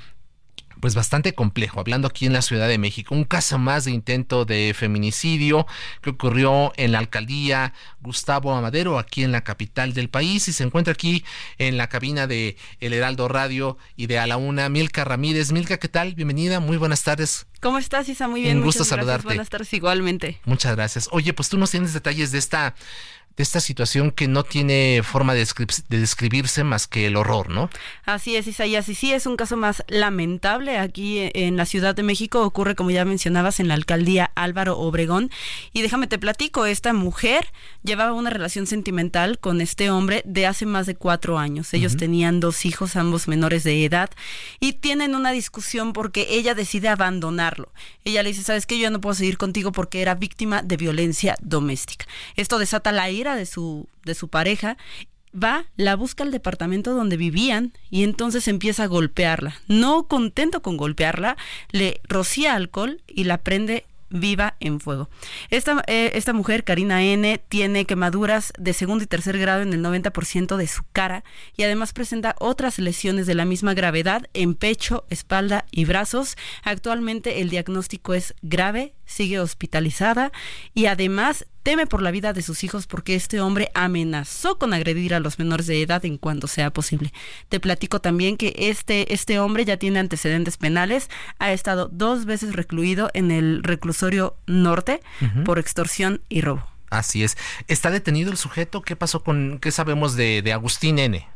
pues 0.81 0.95
bastante 0.95 1.35
complejo, 1.35 1.81
hablando 1.81 2.09
aquí 2.09 2.26
en 2.26 2.33
la 2.33 2.43
Ciudad 2.43 2.68
de 2.68 2.79
México. 2.79 3.14
Un 3.14 3.24
caso 3.24 3.59
más 3.59 3.85
de 3.85 3.91
intento 3.91 4.45
de 4.45 4.74
feminicidio 4.76 5.66
que 6.01 6.11
ocurrió 6.11 6.72
en 6.76 6.93
la 6.93 6.99
alcaldía 6.99 7.72
Gustavo 8.01 8.55
Amadero, 8.55 8.99
aquí 8.99 9.24
en 9.24 9.33
la 9.33 9.43
capital 9.43 9.95
del 9.95 10.09
país, 10.09 10.49
y 10.49 10.53
se 10.53 10.64
encuentra 10.64 10.93
aquí 10.93 11.24
en 11.59 11.76
la 11.76 11.89
cabina 11.89 12.26
de 12.26 12.57
El 12.81 12.93
Heraldo 12.93 13.29
Radio 13.29 13.79
y 13.97 14.07
de 14.07 14.18
A 14.18 14.26
la 14.26 14.37
Una, 14.37 14.68
Milka 14.68 15.05
Ramírez. 15.05 15.53
Milka, 15.53 15.79
¿qué 15.79 15.89
tal? 15.89 16.14
Bienvenida, 16.14 16.61
muy 16.61 16.76
buenas 16.76 17.03
tardes. 17.03 17.47
¿Cómo 17.61 17.79
estás, 17.79 18.09
Isa? 18.09 18.29
Muy 18.29 18.43
bien. 18.43 18.59
Un 18.59 18.64
gusto 18.64 18.81
muchas 18.81 18.89
gracias. 18.89 19.07
saludarte. 19.07 19.26
Buenas 19.26 19.49
tardes 19.49 19.72
igualmente. 19.72 20.41
Muchas 20.45 20.76
gracias. 20.76 21.09
Oye, 21.11 21.33
pues 21.33 21.49
tú 21.49 21.59
nos 21.59 21.70
tienes 21.70 21.93
detalles 21.93 22.31
de 22.31 22.39
esta 22.39 22.74
de 23.39 23.45
esta 23.45 23.61
situación 23.61 24.11
que 24.11 24.28
no 24.28 24.43
tiene 24.43 25.01
forma 25.05 25.32
de, 25.32 25.43
describ- 25.43 25.84
de 25.89 26.01
describirse 26.01 26.64
más 26.64 26.89
que 26.89 27.07
el 27.07 27.16
horror, 27.16 27.49
¿no? 27.49 27.70
Así 28.05 28.34
es, 28.36 28.49
Isaías. 28.49 28.89
Y 28.89 28.97
sí, 28.97 29.12
es 29.12 29.26
un 29.26 29.36
caso 29.36 29.57
más 29.57 29.84
lamentable 29.86 30.76
aquí 30.76 31.30
en 31.34 31.57
la 31.57 31.64
Ciudad 31.64 31.95
de 31.95 32.03
México. 32.03 32.43
Ocurre, 32.43 32.74
como 32.74 32.91
ya 32.91 33.05
mencionabas, 33.05 33.61
en 33.61 33.68
la 33.68 33.74
alcaldía 33.74 34.32
Álvaro 34.34 34.76
Obregón. 34.76 35.30
Y 35.72 35.82
déjame 35.82 36.09
te 36.09 36.18
platico, 36.18 36.66
esta 36.66 36.93
mujer 36.93 37.47
llevaba 37.84 38.12
una 38.12 38.30
relación 38.30 38.66
sentimental 38.66 39.39
con 39.39 39.61
este 39.61 39.89
hombre 39.89 40.22
de 40.26 40.47
hace 40.47 40.66
más 40.66 40.86
de 40.86 40.97
cuatro 40.97 41.39
años. 41.39 41.72
Ellos 41.74 41.97
tenían 41.97 42.41
dos 42.41 42.66
hijos, 42.66 42.97
ambos 42.97 43.28
menores 43.28 43.62
de 43.62 43.84
edad, 43.84 44.11
y 44.59 44.72
tienen 44.72 45.14
una 45.14 45.30
discusión 45.30 45.93
porque 45.93 46.26
ella 46.30 46.57
decide 46.57 46.89
abandonarlo. 46.89 47.72
Ella 48.05 48.24
le 48.24 48.30
dice, 48.30 48.43
¿sabes 48.43 48.66
qué? 48.66 48.78
Yo 48.78 48.82
ya 48.82 48.91
no 48.91 49.01
puedo 49.01 49.14
seguir 49.14 49.39
contigo 49.39 49.70
porque 49.70 50.03
era 50.03 50.16
víctima 50.16 50.62
de 50.62 50.76
violencia 50.76 51.36
doméstica. 51.41 52.07
Esto 52.34 52.59
desata 52.59 52.91
la 52.91 53.09
ira 53.11 53.28
de 53.37 53.47
su, 53.47 53.89
de 54.05 54.14
su 54.14 54.29
pareja 54.29 54.76
va, 55.33 55.66
la 55.76 55.97
busca 55.97 56.24
al 56.24 56.31
departamento 56.31 56.95
donde 56.95 57.16
vivían 57.16 57.72
y 57.91 58.05
entonces 58.05 58.49
empieza 58.49 58.85
a 58.85 58.87
golpearla. 58.87 59.61
No 59.68 60.09
contento 60.09 60.62
con 60.62 60.76
golpearla, 60.76 61.37
le 61.70 62.01
rocía 62.05 62.55
alcohol 62.55 63.03
y 63.07 63.24
la 63.24 63.39
prende 63.39 63.85
viva 64.11 64.57
en 64.61 64.81
fuego. 64.81 65.11
Esta, 65.51 65.83
eh, 65.87 66.12
esta 66.14 66.33
mujer, 66.33 66.64
Karina 66.64 67.03
N., 67.03 67.43
tiene 67.49 67.85
quemaduras 67.85 68.53
de 68.59 68.72
segundo 68.72 69.05
y 69.05 69.07
tercer 69.07 69.39
grado 69.39 69.62
en 69.62 69.72
el 69.72 69.83
90% 69.83 70.57
de 70.57 70.66
su 70.66 70.83
cara 70.93 71.24
y 71.57 71.62
además 71.62 71.93
presenta 71.93 72.35
otras 72.39 72.79
lesiones 72.79 73.26
de 73.26 73.35
la 73.35 73.45
misma 73.45 73.74
gravedad 73.74 74.26
en 74.35 74.55
pecho, 74.55 75.05
espalda 75.11 75.66
y 75.70 75.85
brazos. 75.85 76.37
Actualmente 76.62 77.41
el 77.41 77.51
diagnóstico 77.51 78.14
es 78.14 78.35
grave, 78.43 78.95
sigue 79.09 79.40
hospitalizada 79.40 80.30
y 80.74 80.86
además 80.86 81.46
teme 81.64 81.86
por 81.86 82.02
la 82.02 82.12
vida 82.12 82.32
de 82.32 82.42
sus 82.42 82.62
hijos 82.62 82.86
porque 82.86 83.14
este 83.14 83.40
hombre 83.40 83.70
amenazó 83.74 84.59
con 84.59 84.72
agredir 84.72 85.14
a 85.14 85.20
los 85.20 85.38
menores 85.38 85.66
de 85.66 85.82
edad 85.82 86.04
en 86.04 86.18
cuanto 86.18 86.46
sea 86.46 86.70
posible. 86.70 87.12
Te 87.48 87.59
platico 87.59 88.00
también 88.00 88.36
que 88.36 88.54
este, 88.56 89.12
este 89.12 89.40
hombre 89.40 89.64
ya 89.64 89.76
tiene 89.76 89.98
antecedentes 89.98 90.56
penales, 90.56 91.11
ha 91.38 91.52
estado 91.52 91.88
dos 91.90 92.24
veces 92.26 92.54
recluido 92.54 93.11
en 93.14 93.30
el 93.30 93.62
reclusorio 93.64 94.36
norte 94.46 95.00
por 95.44 95.59
extorsión 95.59 96.22
y 96.28 96.42
robo. 96.42 96.66
Así 96.90 97.22
es. 97.22 97.36
¿Está 97.66 97.90
detenido 97.90 98.30
el 98.30 98.38
sujeto? 98.38 98.82
¿Qué 98.82 98.96
pasó 98.96 99.22
con, 99.22 99.59
qué 99.61 99.70
sabemos 99.70 100.16
de, 100.16 100.42
de 100.42 100.52
Agustín 100.52 100.98
N? 100.98 101.26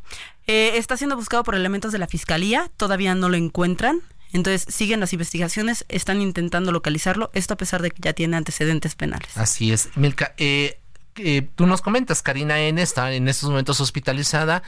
Eh, 0.46 0.72
está 0.76 0.96
siendo 0.96 1.16
buscado 1.16 1.44
por 1.44 1.54
elementos 1.54 1.92
de 1.92 1.98
la 1.98 2.06
fiscalía, 2.06 2.70
todavía 2.76 3.14
no 3.14 3.28
lo 3.28 3.36
encuentran. 3.36 4.00
Entonces 4.32 4.64
siguen 4.72 5.00
las 5.00 5.12
investigaciones, 5.12 5.84
están 5.88 6.20
intentando 6.20 6.72
localizarlo, 6.72 7.30
esto 7.34 7.54
a 7.54 7.56
pesar 7.56 7.82
de 7.82 7.90
que 7.90 8.00
ya 8.00 8.12
tiene 8.12 8.36
antecedentes 8.36 8.94
penales. 8.94 9.36
Así 9.36 9.72
es. 9.72 9.90
Milka, 9.96 10.34
eh, 10.38 10.78
eh, 11.16 11.48
tú 11.54 11.66
nos 11.66 11.82
comentas, 11.82 12.22
Karina 12.22 12.60
N 12.60 12.80
está 12.80 13.12
en 13.12 13.28
estos 13.28 13.50
momentos 13.50 13.80
hospitalizada. 13.80 14.62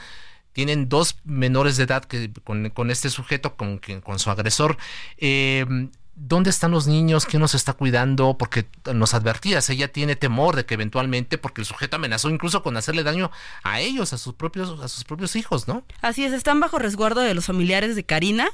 Tienen 0.53 0.87
dos 0.87 1.17
menores 1.25 1.75
de 1.75 1.83
edad 1.83 2.05
que, 2.05 2.31
con, 2.43 2.89
este 2.89 3.09
sujeto, 3.09 3.57
con, 3.57 3.79
con 4.03 4.19
su 4.19 4.29
agresor. 4.29 4.77
Eh, 5.17 5.65
¿Dónde 6.15 6.49
están 6.49 6.71
los 6.71 6.87
niños? 6.87 7.25
¿Quién 7.25 7.41
nos 7.41 7.55
está 7.55 7.73
cuidando? 7.73 8.37
Porque 8.37 8.67
nos 8.93 9.13
advertías, 9.13 9.69
ella 9.69 9.89
tiene 9.89 10.15
temor 10.15 10.55
de 10.55 10.65
que 10.65 10.75
eventualmente, 10.75 11.37
porque 11.37 11.61
el 11.61 11.65
sujeto 11.65 11.97
amenazó 11.97 12.29
incluso 12.29 12.63
con 12.63 12.77
hacerle 12.77 13.03
daño 13.03 13.31
a 13.63 13.81
ellos, 13.81 14.13
a 14.13 14.17
sus 14.17 14.33
propios, 14.33 14.79
a 14.79 14.87
sus 14.87 15.03
propios 15.03 15.35
hijos, 15.35 15.67
¿no? 15.67 15.83
Así 16.01 16.23
es, 16.23 16.31
están 16.31 16.59
bajo 16.61 16.79
resguardo 16.79 17.19
de 17.21 17.33
los 17.33 17.45
familiares 17.45 17.95
de 17.95 18.05
Karina 18.05 18.47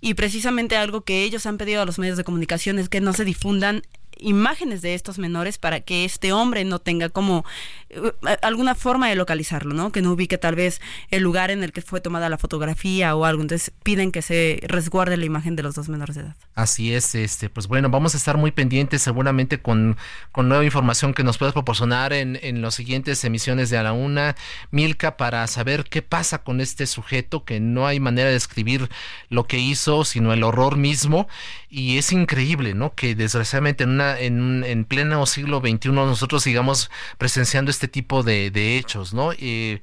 y 0.00 0.14
precisamente 0.14 0.76
algo 0.76 1.02
que 1.02 1.24
ellos 1.24 1.46
han 1.46 1.58
pedido 1.58 1.82
a 1.82 1.84
los 1.84 1.98
medios 1.98 2.16
de 2.16 2.24
comunicación 2.24 2.78
es 2.78 2.88
que 2.88 3.00
no 3.00 3.12
se 3.12 3.24
difundan 3.24 3.82
imágenes 4.20 4.82
de 4.82 4.94
estos 4.94 5.18
menores 5.18 5.58
para 5.58 5.80
que 5.80 6.04
este 6.04 6.32
hombre 6.32 6.64
no 6.64 6.78
tenga 6.78 7.08
como 7.08 7.44
eh, 7.88 8.12
alguna 8.42 8.74
forma 8.74 9.08
de 9.08 9.16
localizarlo, 9.16 9.74
¿no? 9.74 9.92
Que 9.92 10.02
no 10.02 10.12
ubique 10.12 10.38
tal 10.38 10.54
vez 10.54 10.80
el 11.10 11.22
lugar 11.22 11.50
en 11.50 11.62
el 11.62 11.72
que 11.72 11.82
fue 11.82 12.00
tomada 12.00 12.28
la 12.28 12.38
fotografía 12.38 13.14
o 13.16 13.24
algo. 13.24 13.42
Entonces 13.42 13.72
piden 13.82 14.12
que 14.12 14.22
se 14.22 14.60
resguarde 14.62 15.16
la 15.16 15.24
imagen 15.24 15.56
de 15.56 15.62
los 15.62 15.74
dos 15.74 15.88
menores 15.88 16.16
de 16.16 16.22
edad. 16.22 16.36
Así 16.54 16.92
es, 16.92 17.14
este, 17.14 17.48
pues 17.48 17.66
bueno, 17.66 17.90
vamos 17.90 18.14
a 18.14 18.16
estar 18.18 18.36
muy 18.36 18.50
pendientes 18.50 19.02
seguramente 19.02 19.60
con, 19.60 19.96
con 20.32 20.48
nueva 20.48 20.64
información 20.64 21.14
que 21.14 21.24
nos 21.24 21.38
puedas 21.38 21.52
proporcionar 21.52 22.12
en, 22.12 22.38
en 22.42 22.62
las 22.62 22.74
siguientes 22.74 23.24
emisiones 23.24 23.70
de 23.70 23.78
A 23.78 23.82
la 23.82 23.92
Una, 23.92 24.36
Milka, 24.70 25.16
para 25.16 25.46
saber 25.46 25.84
qué 25.84 26.02
pasa 26.02 26.42
con 26.42 26.60
este 26.60 26.86
sujeto, 26.86 27.44
que 27.44 27.60
no 27.60 27.86
hay 27.86 28.00
manera 28.00 28.28
de 28.28 28.34
describir 28.34 28.88
lo 29.28 29.44
que 29.44 29.58
hizo, 29.58 30.04
sino 30.04 30.32
el 30.32 30.42
horror 30.42 30.76
mismo. 30.76 31.28
Y 31.72 31.98
es 31.98 32.10
increíble, 32.10 32.74
¿no? 32.74 32.94
Que 32.96 33.14
desgraciadamente 33.14 33.84
en, 33.84 33.90
una, 33.90 34.18
en, 34.18 34.64
en 34.64 34.84
pleno 34.84 35.24
siglo 35.24 35.60
XXI 35.60 35.92
nosotros 35.92 36.42
sigamos 36.42 36.90
presenciando 37.16 37.70
este 37.70 37.86
tipo 37.86 38.24
de, 38.24 38.50
de 38.50 38.76
hechos, 38.76 39.14
¿no? 39.14 39.30
Eh, 39.38 39.80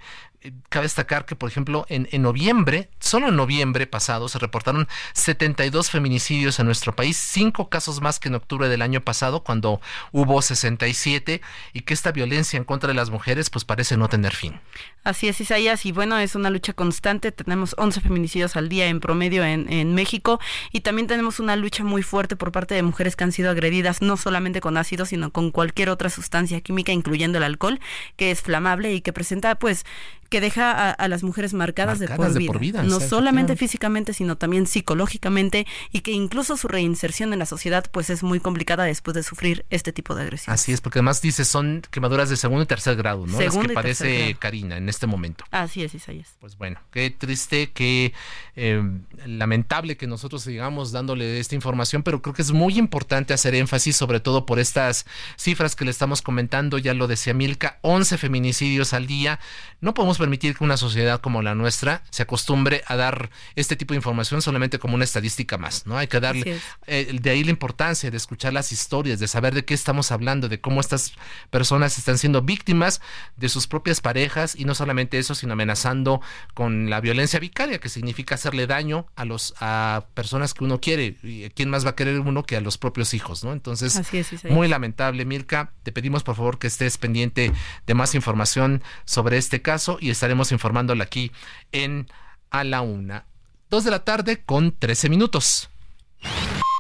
Cabe 0.69 0.85
destacar 0.85 1.25
que, 1.25 1.35
por 1.35 1.49
ejemplo, 1.49 1.85
en, 1.89 2.07
en 2.11 2.21
noviembre, 2.21 2.89
solo 2.99 3.29
en 3.29 3.35
noviembre 3.35 3.87
pasado, 3.87 4.27
se 4.29 4.39
reportaron 4.39 4.87
72 5.13 5.89
feminicidios 5.89 6.59
en 6.59 6.65
nuestro 6.65 6.95
país, 6.95 7.17
cinco 7.17 7.69
casos 7.69 8.01
más 8.01 8.19
que 8.19 8.29
en 8.29 8.35
octubre 8.35 8.69
del 8.69 8.81
año 8.81 9.01
pasado, 9.01 9.43
cuando 9.43 9.81
hubo 10.11 10.41
67, 10.41 11.41
y 11.73 11.81
que 11.81 11.93
esta 11.93 12.11
violencia 12.11 12.57
en 12.57 12.63
contra 12.63 12.87
de 12.87 12.93
las 12.93 13.09
mujeres, 13.09 13.49
pues 13.49 13.65
parece 13.65 13.97
no 13.97 14.09
tener 14.09 14.33
fin. 14.33 14.59
Así 15.03 15.27
es, 15.27 15.39
Isaías, 15.39 15.85
y 15.85 15.91
bueno, 15.91 16.17
es 16.17 16.35
una 16.35 16.49
lucha 16.49 16.73
constante. 16.73 17.31
Tenemos 17.31 17.75
11 17.77 18.01
feminicidios 18.01 18.55
al 18.55 18.69
día 18.69 18.87
en 18.87 18.99
promedio 18.99 19.43
en, 19.43 19.71
en 19.71 19.95
México 19.95 20.39
y 20.71 20.81
también 20.81 21.07
tenemos 21.07 21.39
una 21.39 21.55
lucha 21.55 21.83
muy 21.83 22.03
fuerte 22.03 22.35
por 22.35 22.51
parte 22.51 22.75
de 22.75 22.83
mujeres 22.83 23.15
que 23.15 23.23
han 23.23 23.31
sido 23.31 23.49
agredidas 23.49 24.01
no 24.01 24.17
solamente 24.17 24.61
con 24.61 24.77
ácido, 24.77 25.05
sino 25.05 25.31
con 25.31 25.51
cualquier 25.51 25.89
otra 25.89 26.09
sustancia 26.09 26.61
química, 26.61 26.91
incluyendo 26.91 27.37
el 27.37 27.43
alcohol, 27.43 27.79
que 28.15 28.31
es 28.31 28.41
flamable 28.41 28.93
y 28.93 29.01
que 29.01 29.13
presenta, 29.13 29.55
pues, 29.55 29.85
que 30.29 30.36
deja 30.39 30.71
a, 30.71 30.91
a 30.91 31.07
las 31.07 31.23
mujeres 31.23 31.53
marcadas, 31.53 31.99
de, 31.99 32.07
por 32.07 32.31
de 32.31 32.39
vida. 32.39 32.51
por 32.51 32.59
vida, 32.59 32.83
no 32.83 32.99
solamente 32.99 33.55
físicamente, 33.55 34.13
sino 34.13 34.37
también 34.37 34.67
psicológicamente 34.67 35.65
y 35.91 36.01
que 36.01 36.11
incluso 36.11 36.57
su 36.57 36.67
reinserción 36.67 37.33
en 37.33 37.39
la 37.39 37.45
sociedad, 37.45 37.85
pues, 37.91 38.09
es 38.09 38.23
muy 38.23 38.39
complicada 38.39 38.85
después 38.85 39.15
de 39.15 39.23
sufrir 39.23 39.65
este 39.69 39.93
tipo 39.93 40.15
de 40.15 40.23
agresión. 40.23 40.53
Así 40.53 40.71
es, 40.71 40.81
porque 40.81 40.99
además 40.99 41.21
dice 41.21 41.45
son 41.45 41.81
quemaduras 41.91 42.29
de 42.29 42.37
segundo 42.37 42.63
y 42.63 42.67
tercer 42.67 42.95
grado, 42.95 43.25
¿no? 43.25 43.37
Segundo 43.37 43.73
Las 43.73 43.99
que 43.99 44.17
grado. 44.17 44.39
Karina 44.39 44.77
en 44.77 44.89
este 44.89 45.07
momento. 45.07 45.45
Así 45.51 45.83
es, 45.83 45.93
Isaías. 45.93 46.35
Pues 46.39 46.57
bueno, 46.57 46.79
qué 46.91 47.09
triste, 47.09 47.71
qué 47.73 48.13
eh, 48.55 48.81
lamentable 49.25 49.97
que 49.97 50.07
nosotros 50.07 50.43
sigamos 50.43 50.91
dándole 50.91 51.39
esta 51.39 51.55
información, 51.55 52.03
pero 52.03 52.21
creo 52.21 52.33
que 52.33 52.41
es 52.41 52.51
muy 52.51 52.77
importante 52.77 53.33
hacer 53.33 53.55
énfasis, 53.55 53.95
sobre 53.95 54.19
todo 54.19 54.45
por 54.45 54.59
estas 54.59 55.05
cifras 55.37 55.75
que 55.75 55.85
le 55.85 55.91
estamos 55.91 56.21
comentando, 56.21 56.77
ya 56.77 56.93
lo 56.93 57.07
decía 57.07 57.33
Milka, 57.33 57.79
11 57.81 58.17
feminicidios 58.17 58.93
al 58.93 59.07
día. 59.07 59.39
No 59.81 59.93
podemos 59.93 60.16
permitir 60.17 60.55
que 60.55 60.63
una 60.63 60.77
sociedad 60.77 61.21
como 61.21 61.41
la 61.41 61.55
nuestra 61.55 62.03
se 62.09 62.23
acostumbre 62.23 62.83
a 62.87 62.95
dar 62.95 63.29
este 63.55 63.75
tipo 63.75 63.93
de 63.93 63.97
información 63.97 64.41
solamente 64.41 64.79
como 64.79 64.95
una 64.95 65.03
estadística 65.03 65.57
más, 65.57 65.85
¿no? 65.85 65.97
Hay 65.97 66.07
que 66.07 66.19
darle, 66.19 66.59
eh, 66.87 67.17
de 67.19 67.29
ahí 67.29 67.43
la 67.43 67.51
importancia 67.51 68.11
de 68.11 68.17
escuchar 68.17 68.53
las 68.53 68.71
historias, 68.71 69.19
de 69.19 69.27
saber 69.27 69.53
de 69.53 69.65
qué 69.65 69.73
estamos 69.73 70.11
hablando, 70.11 70.49
de 70.49 70.59
cómo 70.59 70.81
estas 70.81 71.13
personas 71.49 71.97
están 71.97 72.17
siendo 72.17 72.41
víctimas 72.41 73.01
de 73.35 73.49
sus 73.49 73.67
propias 73.67 74.01
parejas 74.01 74.55
y 74.55 74.65
no 74.65 74.75
solamente 74.75 75.17
eso, 75.17 75.35
sino 75.35 75.53
amenazando 75.53 76.21
con 76.53 76.89
la 76.89 77.01
violencia 77.01 77.39
vicaria, 77.39 77.79
que 77.79 77.89
significa 77.89 78.35
hacerle 78.35 78.67
daño 78.67 79.07
a 79.15 79.25
los 79.25 79.53
a 79.59 80.05
personas 80.13 80.53
que 80.53 80.63
uno 80.63 80.79
quiere. 80.79 81.17
¿Y 81.23 81.49
quién 81.51 81.69
más 81.69 81.85
va 81.85 81.91
a 81.91 81.95
querer 81.95 82.19
uno 82.19 82.43
que 82.43 82.55
a 82.55 82.61
los 82.61 82.77
propios 82.77 83.13
hijos, 83.13 83.43
no? 83.43 83.53
Entonces, 83.53 83.95
Así 83.97 84.17
es, 84.17 84.33
Isaías. 84.33 84.55
muy 84.55 84.67
lamentable, 84.67 85.25
Milka. 85.25 85.71
Te 85.83 85.91
pedimos 85.91 86.23
por 86.23 86.35
favor 86.35 86.59
que 86.59 86.67
estés 86.67 86.97
pendiente 86.97 87.51
de 87.85 87.93
más 87.93 88.15
información 88.15 88.83
sobre 89.05 89.37
este 89.37 89.61
caso 89.61 89.97
y 89.99 90.06
estaremos 90.09 90.51
informándola 90.51 91.03
aquí 91.03 91.31
en 91.71 92.07
A 92.49 92.63
la 92.63 92.81
Una. 92.81 93.25
Dos 93.69 93.83
de 93.83 93.91
la 93.91 94.03
tarde 94.03 94.43
con 94.43 94.77
13 94.77 95.09
minutos. 95.09 95.69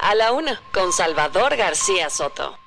A 0.01 0.15
la 0.15 0.31
una, 0.31 0.61
con 0.73 0.93
Salvador 0.93 1.57
García 1.57 2.09
Soto. 2.09 2.57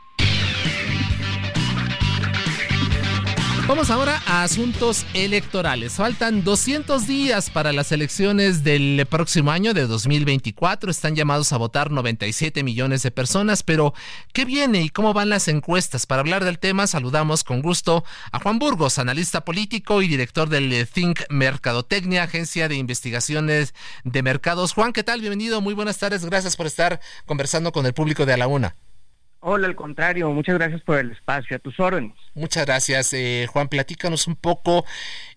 Vamos 3.70 3.92
ahora 3.92 4.20
a 4.26 4.42
asuntos 4.42 5.06
electorales. 5.14 5.92
Faltan 5.92 6.42
200 6.42 7.06
días 7.06 7.50
para 7.50 7.72
las 7.72 7.92
elecciones 7.92 8.64
del 8.64 9.06
próximo 9.08 9.52
año 9.52 9.74
de 9.74 9.86
2024. 9.86 10.90
Están 10.90 11.14
llamados 11.14 11.52
a 11.52 11.56
votar 11.56 11.92
97 11.92 12.64
millones 12.64 13.04
de 13.04 13.12
personas, 13.12 13.62
pero 13.62 13.94
¿qué 14.32 14.44
viene 14.44 14.82
y 14.82 14.88
cómo 14.88 15.14
van 15.14 15.28
las 15.28 15.46
encuestas? 15.46 16.06
Para 16.06 16.18
hablar 16.18 16.44
del 16.44 16.58
tema, 16.58 16.88
saludamos 16.88 17.44
con 17.44 17.62
gusto 17.62 18.02
a 18.32 18.40
Juan 18.40 18.58
Burgos, 18.58 18.98
analista 18.98 19.44
político 19.44 20.02
y 20.02 20.08
director 20.08 20.48
del 20.48 20.88
Think 20.88 21.20
Mercadotecnia, 21.30 22.24
agencia 22.24 22.66
de 22.66 22.74
investigaciones 22.74 23.72
de 24.02 24.22
mercados. 24.24 24.72
Juan, 24.72 24.92
¿qué 24.92 25.04
tal? 25.04 25.20
Bienvenido, 25.20 25.60
muy 25.60 25.74
buenas 25.74 25.98
tardes. 25.98 26.24
Gracias 26.24 26.56
por 26.56 26.66
estar 26.66 26.98
conversando 27.24 27.70
con 27.70 27.86
el 27.86 27.94
público 27.94 28.26
de 28.26 28.32
A 28.32 28.36
la 28.36 28.48
Una. 28.48 28.74
Hola, 29.42 29.68
al 29.68 29.74
contrario, 29.74 30.30
muchas 30.32 30.56
gracias 30.56 30.82
por 30.82 30.98
el 30.98 31.12
espacio, 31.12 31.56
a 31.56 31.58
tus 31.58 31.80
órdenes. 31.80 32.12
Muchas 32.34 32.66
gracias, 32.66 33.14
eh, 33.14 33.46
Juan. 33.50 33.68
Platícanos 33.68 34.26
un 34.26 34.36
poco. 34.36 34.84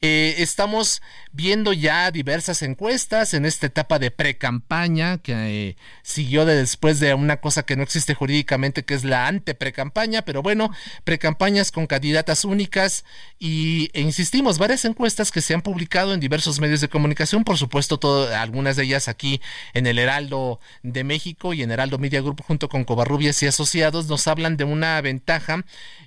Eh, 0.02 0.36
estamos 0.40 1.02
viendo 1.32 1.72
ya 1.72 2.12
diversas 2.12 2.64
encuestas 2.64 3.34
en 3.34 3.46
esta 3.46 3.68
etapa 3.68 4.00
de 4.00 4.12
pre-campaña 4.12 5.20
que 5.20 5.32
eh, 5.34 5.78
siguió 6.02 6.44
de 6.44 6.56
después 6.56 7.00
de 7.00 7.14
una 7.14 7.38
cosa 7.38 7.64
que 7.64 7.78
no 7.78 7.84
existe 7.84 8.14
jurídicamente, 8.14 8.84
que 8.84 8.94
es 8.94 9.06
la 9.06 9.28
ante-pre-campaña, 9.28 10.24
pero 10.24 10.42
bueno, 10.42 10.70
pre-campañas 11.06 11.72
con 11.72 11.88
candidatas 11.88 12.44
únicas 12.44 13.06
y 13.40 13.90
e 13.94 14.02
insistimos, 14.02 14.58
varias 14.58 14.84
encuestas 14.84 15.32
que 15.32 15.40
se 15.40 15.54
han 15.54 15.62
publicado 15.62 16.14
en 16.14 16.20
diversos 16.20 16.60
medios 16.60 16.82
de 16.82 16.90
comunicación, 16.90 17.46
por 17.46 17.58
supuesto, 17.58 18.00
todo, 18.00 18.36
algunas 18.36 18.76
de 18.76 18.84
ellas 18.84 19.08
aquí 19.08 19.40
en 19.74 19.88
el 19.88 19.98
Heraldo 19.98 20.60
de 20.82 21.06
México 21.06 21.54
y 21.54 21.64
en 21.64 21.72
Heraldo 21.72 22.00
Media 22.00 22.20
Group 22.20 22.44
junto 22.44 22.68
con 22.68 22.84
Covarrubias 22.84 23.42
y 23.44 23.48
Asociados 23.48 23.93
nos 24.02 24.28
hablan 24.28 24.58
de 24.58 24.64
una 24.64 25.00
ventaja 25.02 25.64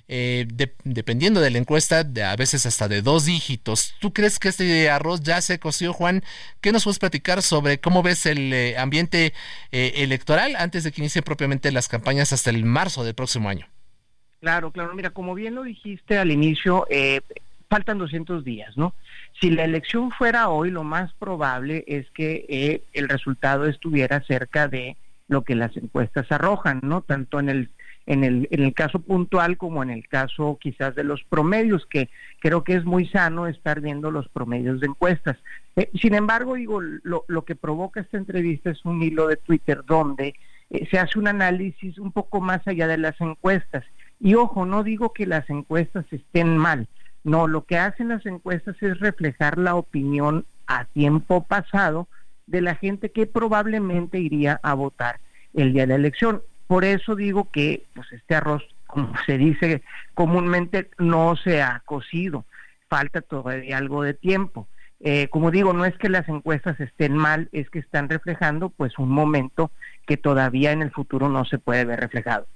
eh, 0.09 0.47
dependiendo 0.85 1.41
de 1.41 1.51
la 1.51 1.57
encuesta, 1.57 1.99
a 1.99 2.35
veces 2.37 2.65
hasta 2.65 2.87
de 2.87 3.01
dos 3.01 3.25
dígitos. 3.25 3.93
¿Tú 3.99 4.13
crees 4.13 4.39
que 4.39 4.47
este 4.47 4.89
arroz 4.89 5.21
ya 5.21 5.41
se 5.41 5.59
coció, 5.59 5.91
Juan? 5.91 6.23
¿Qué 6.61 6.71
nos 6.71 6.85
puedes 6.85 6.99
platicar 6.99 7.41
sobre 7.41 7.79
cómo 7.79 8.03
ves 8.03 8.25
el 8.25 8.53
eh, 8.53 8.77
ambiente 8.77 9.33
eh, 9.71 9.93
electoral 9.97 10.55
antes 10.57 10.85
de 10.85 10.93
que 10.93 11.01
inicien 11.01 11.25
propiamente 11.25 11.71
las 11.73 11.89
campañas 11.89 12.31
hasta 12.31 12.51
el 12.51 12.63
marzo 12.63 13.03
del 13.03 13.15
próximo 13.15 13.49
año? 13.49 13.67
Claro, 14.39 14.71
claro. 14.71 14.95
Mira, 14.95 15.09
como 15.09 15.33
bien 15.33 15.55
lo 15.55 15.63
dijiste 15.63 16.17
al 16.17 16.31
inicio, 16.31 16.85
faltan 17.69 17.97
200 17.97 18.45
días, 18.45 18.77
¿no? 18.77 18.93
Si 19.41 19.49
la 19.49 19.65
elección 19.65 20.11
fuera 20.11 20.47
hoy, 20.47 20.71
lo 20.71 20.83
más 20.83 21.11
probable 21.15 21.83
es 21.87 22.09
que 22.11 22.81
el 22.93 23.09
resultado 23.09 23.65
estuviera 23.65 24.21
cerca 24.21 24.67
de 24.67 24.95
lo 25.27 25.41
que 25.41 25.55
las 25.55 25.75
encuestas 25.75 26.31
arrojan, 26.31 26.79
¿no? 26.83 27.01
Tanto 27.01 27.39
en 27.39 27.49
el 27.49 27.69
en 28.07 28.23
el, 28.23 28.47
en 28.51 28.63
el 28.63 28.73
caso 28.73 28.99
puntual 28.99 29.57
como 29.57 29.83
en 29.83 29.91
el 29.91 30.07
caso 30.07 30.57
quizás 30.59 30.95
de 30.95 31.03
los 31.03 31.23
promedios, 31.25 31.85
que 31.85 32.09
creo 32.39 32.63
que 32.63 32.73
es 32.73 32.85
muy 32.85 33.07
sano 33.07 33.47
estar 33.47 33.81
viendo 33.81 34.09
los 34.09 34.27
promedios 34.29 34.79
de 34.79 34.87
encuestas. 34.87 35.37
Eh, 35.75 35.89
sin 36.01 36.15
embargo, 36.15 36.55
digo, 36.55 36.81
lo, 36.81 37.25
lo, 37.27 37.45
que 37.45 37.55
provoca 37.55 37.99
esta 37.99 38.17
entrevista 38.17 38.71
es 38.71 38.83
un 38.85 39.03
hilo 39.03 39.27
de 39.27 39.35
Twitter 39.35 39.83
donde 39.85 40.33
eh, 40.69 40.87
se 40.89 40.97
hace 40.97 41.19
un 41.19 41.27
análisis 41.27 41.99
un 41.99 42.11
poco 42.11 42.41
más 42.41 42.65
allá 42.65 42.87
de 42.87 42.97
las 42.97 43.19
encuestas. 43.19 43.83
Y 44.19 44.33
ojo, 44.35 44.65
no 44.65 44.83
digo 44.83 45.13
que 45.13 45.27
las 45.27 45.47
encuestas 45.49 46.05
estén 46.11 46.57
mal, 46.57 46.87
no, 47.27 47.45
lo 47.45 47.65
que 47.65 47.77
hacen 47.77 48.07
las 48.07 48.25
encuestas 48.25 48.81
es 48.81 48.99
reflejar 49.01 49.57
la 49.57 49.75
opinión 49.75 50.45
a 50.65 50.85
tiempo 50.85 51.43
pasado 51.43 52.07
de 52.45 52.61
la 52.61 52.75
gente 52.75 53.11
que 53.11 53.25
probablemente 53.25 54.17
iría 54.17 54.61
a 54.63 54.73
votar 54.73 55.19
el 55.53 55.73
día 55.73 55.81
de 55.81 55.87
la 55.87 55.95
elección. 55.95 56.41
Por 56.67 56.83
eso 56.83 57.15
digo 57.15 57.49
que 57.51 57.85
pues 57.93 58.11
este 58.11 58.35
arroz, 58.35 58.63
como 58.85 59.13
se 59.25 59.37
dice 59.37 59.81
comúnmente, 60.13 60.89
no 60.97 61.35
se 61.35 61.61
ha 61.61 61.81
cocido. 61.85 62.45
Falta 62.89 63.21
todavía 63.21 63.77
algo 63.77 64.03
de 64.03 64.13
tiempo. 64.13 64.67
Eh, 64.99 65.27
como 65.29 65.51
digo, 65.51 65.73
no 65.73 65.85
es 65.85 65.95
que 65.97 66.09
las 66.09 66.27
encuestas 66.27 66.79
estén 66.79 67.15
mal, 67.15 67.49
es 67.51 67.69
que 67.69 67.79
están 67.79 68.09
reflejando 68.09 68.69
pues 68.69 68.97
un 68.97 69.09
momento 69.09 69.71
que 70.07 70.17
todavía 70.17 70.71
en 70.71 70.81
el 70.81 70.91
futuro 70.91 71.29
no 71.29 71.45
se 71.45 71.59
puede 71.59 71.85
ver 71.85 71.99
reflejado. 71.99 72.47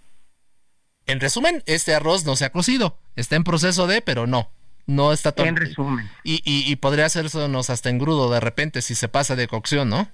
En 1.06 1.20
resumen, 1.20 1.64
este 1.66 1.94
arroz 1.94 2.26
no 2.26 2.36
se 2.36 2.46
ha 2.46 2.52
cocido, 2.52 2.98
está 3.16 3.36
en 3.36 3.44
proceso 3.44 3.86
de, 3.86 4.02
pero 4.02 4.28
no, 4.28 4.50
no 4.88 5.14
está 5.14 5.32
todo. 5.32 5.46
En 5.46 5.56
resumen. 5.56 6.10
Y, 6.24 6.42
y, 6.44 6.72
y 6.72 6.76
podría 6.78 7.06
hacernos 7.06 7.70
hasta 7.70 7.90
engrudo 7.90 8.32
de 8.32 8.40
repente 8.40 8.82
si 8.82 8.96
se 8.96 9.08
pasa 9.08 9.36
de 9.36 9.48
cocción, 9.48 9.90
¿no? 9.90 10.10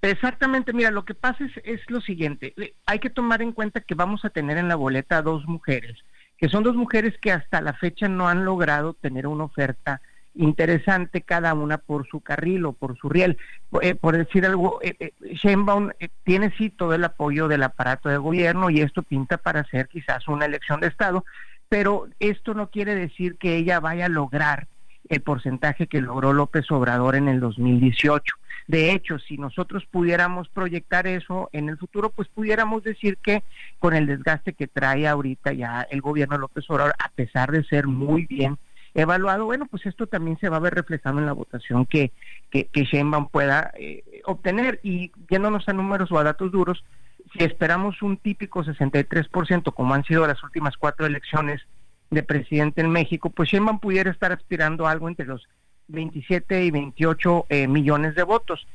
Exactamente, 0.00 0.72
mira, 0.72 0.90
lo 0.90 1.04
que 1.04 1.14
pasa 1.14 1.44
es, 1.64 1.80
lo 1.88 2.00
siguiente, 2.00 2.54
eh, 2.56 2.74
hay 2.86 3.00
que 3.00 3.10
tomar 3.10 3.42
en 3.42 3.52
cuenta 3.52 3.80
que 3.80 3.96
vamos 3.96 4.24
a 4.24 4.30
tener 4.30 4.56
en 4.56 4.68
la 4.68 4.76
boleta 4.76 5.22
dos 5.22 5.46
mujeres, 5.46 5.98
que 6.36 6.48
son 6.48 6.62
dos 6.62 6.76
mujeres 6.76 7.14
que 7.20 7.32
hasta 7.32 7.60
la 7.60 7.72
fecha 7.72 8.08
no 8.08 8.28
han 8.28 8.44
logrado 8.44 8.94
tener 8.94 9.26
una 9.26 9.44
oferta 9.44 10.00
interesante 10.34 11.22
cada 11.22 11.52
una 11.54 11.78
por 11.78 12.06
su 12.06 12.20
carril 12.20 12.64
o 12.66 12.72
por 12.72 12.96
su 12.96 13.08
riel. 13.08 13.38
Eh, 13.82 13.96
por 13.96 14.16
decir 14.16 14.46
algo, 14.46 14.78
eh, 14.82 14.94
eh 15.00 15.12
Sheinbaum 15.34 15.90
tiene 16.22 16.52
sí 16.56 16.70
todo 16.70 16.94
el 16.94 17.02
apoyo 17.02 17.48
del 17.48 17.64
aparato 17.64 18.08
de 18.08 18.18
gobierno 18.18 18.70
y 18.70 18.80
esto 18.80 19.02
pinta 19.02 19.36
para 19.36 19.64
ser 19.64 19.88
quizás 19.88 20.28
una 20.28 20.44
elección 20.44 20.80
de 20.80 20.86
Estado, 20.86 21.24
pero 21.68 22.06
esto 22.20 22.54
no 22.54 22.70
quiere 22.70 22.94
decir 22.94 23.36
que 23.36 23.56
ella 23.56 23.80
vaya 23.80 24.06
a 24.06 24.08
lograr 24.10 24.68
el 25.08 25.22
porcentaje 25.22 25.88
que 25.88 26.00
logró 26.00 26.32
López 26.32 26.70
Obrador 26.70 27.16
en 27.16 27.28
el 27.28 27.40
2018. 27.40 28.36
De 28.68 28.92
hecho, 28.92 29.18
si 29.18 29.38
nosotros 29.38 29.86
pudiéramos 29.90 30.48
proyectar 30.50 31.06
eso 31.06 31.48
en 31.52 31.70
el 31.70 31.78
futuro, 31.78 32.10
pues 32.10 32.28
pudiéramos 32.28 32.84
decir 32.84 33.16
que 33.16 33.42
con 33.78 33.94
el 33.94 34.06
desgaste 34.06 34.52
que 34.52 34.66
trae 34.66 35.08
ahorita 35.08 35.54
ya 35.54 35.86
el 35.90 36.02
gobierno 36.02 36.36
López 36.36 36.68
Obrador, 36.68 36.94
a 36.98 37.08
pesar 37.08 37.50
de 37.50 37.64
ser 37.64 37.86
muy 37.86 38.26
bien 38.26 38.58
evaluado, 38.92 39.46
bueno, 39.46 39.66
pues 39.66 39.86
esto 39.86 40.06
también 40.06 40.38
se 40.38 40.50
va 40.50 40.58
a 40.58 40.60
ver 40.60 40.74
reflejado 40.74 41.18
en 41.18 41.24
la 41.24 41.32
votación 41.32 41.86
que, 41.86 42.12
que, 42.50 42.66
que 42.66 42.86
pueda 43.32 43.72
eh, 43.78 44.04
obtener. 44.26 44.80
Y 44.82 45.12
yéndonos 45.30 45.66
a 45.66 45.72
números 45.72 46.12
o 46.12 46.18
a 46.18 46.24
datos 46.24 46.52
duros, 46.52 46.84
si 47.32 47.44
esperamos 47.44 48.02
un 48.02 48.18
típico 48.18 48.62
63%, 48.62 49.72
como 49.72 49.94
han 49.94 50.04
sido 50.04 50.26
las 50.26 50.42
últimas 50.44 50.76
cuatro 50.76 51.06
elecciones 51.06 51.62
de 52.10 52.22
presidente 52.22 52.82
en 52.82 52.90
México, 52.90 53.30
pues 53.30 53.50
Sheinbaum 53.50 53.80
pudiera 53.80 54.10
estar 54.10 54.32
aspirando 54.32 54.86
algo 54.86 55.08
entre 55.08 55.26
los 55.26 55.46
27 55.88 56.64
y 56.64 56.70
28 56.70 57.46
eh, 57.48 57.68
millones 57.68 58.14
de 58.14 58.22
votos. 58.22 58.66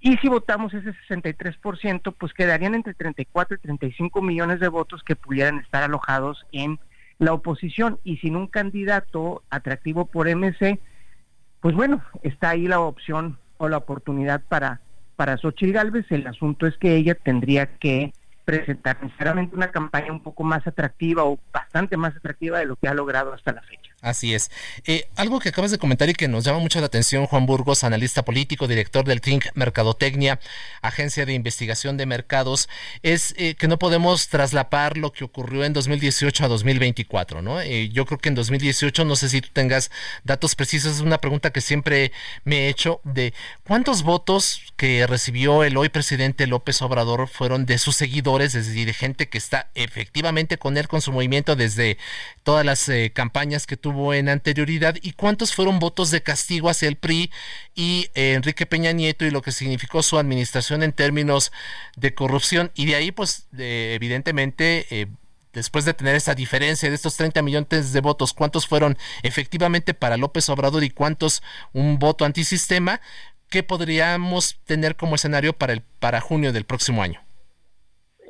Y 0.00 0.16
si 0.18 0.28
votamos 0.28 0.72
ese 0.74 0.94
63%, 1.08 2.14
pues 2.16 2.32
quedarían 2.32 2.74
entre 2.74 2.94
34 2.94 3.56
y 3.56 3.60
35 3.60 4.22
millones 4.22 4.60
de 4.60 4.68
votos 4.68 5.02
que 5.02 5.16
pudieran 5.16 5.58
estar 5.58 5.82
alojados 5.82 6.46
en 6.52 6.78
la 7.18 7.32
oposición. 7.32 7.98
Y 8.04 8.18
sin 8.18 8.36
un 8.36 8.46
candidato 8.46 9.42
atractivo 9.50 10.06
por 10.06 10.28
MC, 10.28 10.78
pues 11.60 11.74
bueno, 11.74 12.02
está 12.22 12.50
ahí 12.50 12.68
la 12.68 12.80
opción 12.80 13.38
o 13.56 13.68
la 13.68 13.78
oportunidad 13.78 14.40
para, 14.48 14.80
para 15.16 15.36
Xochitl 15.36 15.72
Galvez. 15.72 16.06
El 16.10 16.26
asunto 16.28 16.66
es 16.66 16.76
que 16.78 16.94
ella 16.94 17.16
tendría 17.16 17.66
que 17.78 18.12
presentar 18.44 18.98
sinceramente 19.00 19.54
una 19.54 19.70
campaña 19.70 20.10
un 20.10 20.22
poco 20.22 20.42
más 20.42 20.66
atractiva 20.66 21.24
o 21.24 21.38
bastante 21.52 21.98
más 21.98 22.16
atractiva 22.16 22.60
de 22.60 22.64
lo 22.64 22.76
que 22.76 22.88
ha 22.88 22.94
logrado 22.94 23.34
hasta 23.34 23.52
la 23.52 23.60
fecha. 23.62 23.92
Así 24.00 24.32
es. 24.32 24.52
Eh, 24.86 25.08
algo 25.16 25.40
que 25.40 25.48
acabas 25.48 25.72
de 25.72 25.78
comentar 25.78 26.08
y 26.08 26.12
que 26.12 26.28
nos 26.28 26.44
llama 26.44 26.60
mucho 26.60 26.78
la 26.78 26.86
atención, 26.86 27.26
Juan 27.26 27.46
Burgos, 27.46 27.82
analista 27.82 28.24
político, 28.24 28.68
director 28.68 29.04
del 29.04 29.20
Think 29.20 29.46
Mercadotecnia, 29.54 30.38
agencia 30.82 31.26
de 31.26 31.32
investigación 31.32 31.96
de 31.96 32.06
mercados, 32.06 32.68
es 33.02 33.34
eh, 33.38 33.56
que 33.56 33.66
no 33.66 33.76
podemos 33.76 34.28
traslapar 34.28 34.96
lo 34.96 35.12
que 35.12 35.24
ocurrió 35.24 35.64
en 35.64 35.72
2018 35.72 36.44
a 36.44 36.48
2024, 36.48 37.42
¿no? 37.42 37.60
Eh, 37.60 37.88
yo 37.88 38.06
creo 38.06 38.18
que 38.18 38.28
en 38.28 38.36
2018, 38.36 39.04
no 39.04 39.16
sé 39.16 39.28
si 39.30 39.40
tú 39.40 39.48
tengas 39.52 39.90
datos 40.22 40.54
precisos, 40.54 40.94
es 40.94 41.00
una 41.00 41.18
pregunta 41.18 41.50
que 41.50 41.60
siempre 41.60 42.12
me 42.44 42.66
he 42.66 42.68
hecho 42.68 43.00
de 43.02 43.34
cuántos 43.66 44.04
votos 44.04 44.62
que 44.76 45.08
recibió 45.08 45.64
el 45.64 45.76
hoy 45.76 45.88
presidente 45.88 46.46
López 46.46 46.80
Obrador 46.82 47.26
fueron 47.26 47.66
de 47.66 47.78
sus 47.78 47.96
seguidores, 47.96 48.54
es 48.54 48.68
decir, 48.68 48.86
de 48.86 48.94
gente 48.94 49.28
que 49.28 49.38
está 49.38 49.70
efectivamente 49.74 50.56
con 50.56 50.76
él, 50.76 50.86
con 50.86 51.00
su 51.02 51.10
movimiento 51.10 51.56
desde 51.56 51.98
todas 52.44 52.64
las 52.64 52.88
campañas 53.12 53.66
que 53.66 53.76
tuvo 53.76 53.87
tuvo 53.88 54.12
en 54.12 54.28
anterioridad 54.28 54.96
y 55.00 55.12
cuántos 55.12 55.54
fueron 55.54 55.78
votos 55.78 56.10
de 56.10 56.22
castigo 56.22 56.68
hacia 56.68 56.88
el 56.88 56.96
PRI 56.96 57.30
y 57.74 58.10
eh, 58.14 58.34
Enrique 58.34 58.66
Peña 58.66 58.92
Nieto 58.92 59.24
y 59.24 59.30
lo 59.30 59.40
que 59.40 59.50
significó 59.50 60.02
su 60.02 60.18
administración 60.18 60.82
en 60.82 60.92
términos 60.92 61.52
de 61.96 62.12
corrupción. 62.12 62.70
Y 62.74 62.84
de 62.84 62.96
ahí, 62.96 63.12
pues, 63.12 63.46
evidentemente, 63.56 64.86
eh, 64.90 65.06
después 65.54 65.86
de 65.86 65.94
tener 65.94 66.16
esa 66.16 66.34
diferencia 66.34 66.90
de 66.90 66.96
estos 66.96 67.16
30 67.16 67.40
millones 67.40 67.94
de 67.94 68.00
votos, 68.02 68.34
cuántos 68.34 68.66
fueron 68.66 68.98
efectivamente 69.22 69.94
para 69.94 70.18
López 70.18 70.50
Obrador 70.50 70.84
y 70.84 70.90
cuántos 70.90 71.42
un 71.72 71.98
voto 71.98 72.26
antisistema, 72.26 73.00
¿qué 73.48 73.62
podríamos 73.62 74.58
tener 74.66 74.96
como 74.96 75.14
escenario 75.14 75.54
para, 75.54 75.72
el, 75.72 75.80
para 75.80 76.20
junio 76.20 76.52
del 76.52 76.66
próximo 76.66 77.02
año? 77.02 77.27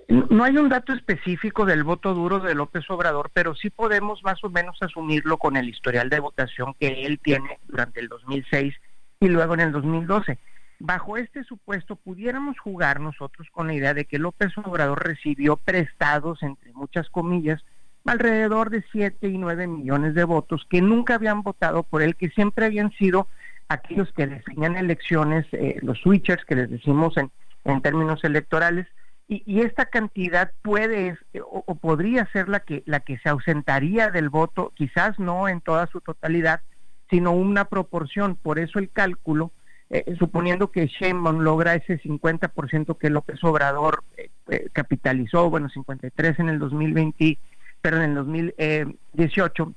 No 0.08 0.42
hay 0.42 0.56
un 0.56 0.70
dato 0.70 0.94
específico 0.94 1.66
del 1.66 1.84
voto 1.84 2.14
duro 2.14 2.40
de 2.40 2.54
López 2.54 2.88
Obrador, 2.88 3.30
pero 3.34 3.54
sí 3.54 3.68
podemos 3.68 4.24
más 4.24 4.42
o 4.42 4.48
menos 4.48 4.78
asumirlo 4.80 5.36
con 5.36 5.54
el 5.54 5.68
historial 5.68 6.08
de 6.08 6.18
votación 6.18 6.74
que 6.80 7.04
él 7.04 7.20
tiene 7.22 7.58
durante 7.68 8.00
el 8.00 8.08
2006 8.08 8.74
y 9.20 9.28
luego 9.28 9.52
en 9.52 9.60
el 9.60 9.72
2012. 9.72 10.38
Bajo 10.78 11.18
este 11.18 11.44
supuesto, 11.44 11.96
pudiéramos 11.96 12.58
jugar 12.58 13.00
nosotros 13.00 13.48
con 13.52 13.66
la 13.66 13.74
idea 13.74 13.92
de 13.92 14.06
que 14.06 14.18
López 14.18 14.56
Obrador 14.56 15.06
recibió 15.06 15.58
prestados, 15.58 16.42
entre 16.42 16.72
muchas 16.72 17.10
comillas, 17.10 17.62
alrededor 18.06 18.70
de 18.70 18.82
7 18.90 19.28
y 19.28 19.36
9 19.36 19.66
millones 19.66 20.14
de 20.14 20.24
votos 20.24 20.66
que 20.70 20.80
nunca 20.80 21.16
habían 21.16 21.42
votado 21.42 21.82
por 21.82 22.00
él, 22.00 22.16
que 22.16 22.30
siempre 22.30 22.64
habían 22.64 22.92
sido 22.92 23.28
aquellos 23.68 24.10
que 24.14 24.26
definen 24.26 24.76
elecciones, 24.76 25.44
eh, 25.52 25.76
los 25.82 25.98
switchers 26.00 26.46
que 26.46 26.54
les 26.54 26.70
decimos 26.70 27.14
en, 27.18 27.30
en 27.64 27.82
términos 27.82 28.24
electorales, 28.24 28.86
y, 29.28 29.60
esta 29.60 29.86
cantidad 29.86 30.52
puede 30.62 31.18
eh, 31.34 31.40
o, 31.42 31.74
podría 31.74 32.26
ser 32.32 32.48
la 32.48 32.60
que, 32.60 32.82
la 32.86 33.00
que 33.00 33.18
se 33.18 33.28
ausentaría 33.28 34.10
del 34.10 34.30
voto, 34.30 34.72
quizás 34.74 35.18
no 35.18 35.48
en 35.48 35.60
toda 35.60 35.86
su 35.88 36.00
totalidad, 36.00 36.62
sino 37.10 37.32
una 37.32 37.66
proporción. 37.66 38.36
Por 38.36 38.58
eso 38.58 38.78
el 38.78 38.90
cálculo, 38.90 39.52
eh, 39.90 40.16
suponiendo 40.18 40.70
que 40.70 40.86
Sheinbaum 40.86 41.40
logra 41.40 41.74
ese 41.74 42.00
50% 42.00 42.96
que 42.96 43.10
López 43.10 43.42
Obrador 43.44 44.02
eh, 44.16 44.30
eh, 44.48 44.68
capitalizó, 44.72 45.50
bueno, 45.50 45.68
53 45.68 46.38
en 46.38 46.48
el 46.48 46.58
2020, 46.58 47.38
pero 47.82 47.98
en 47.98 48.02
el 48.04 48.14
2018, 48.14 49.74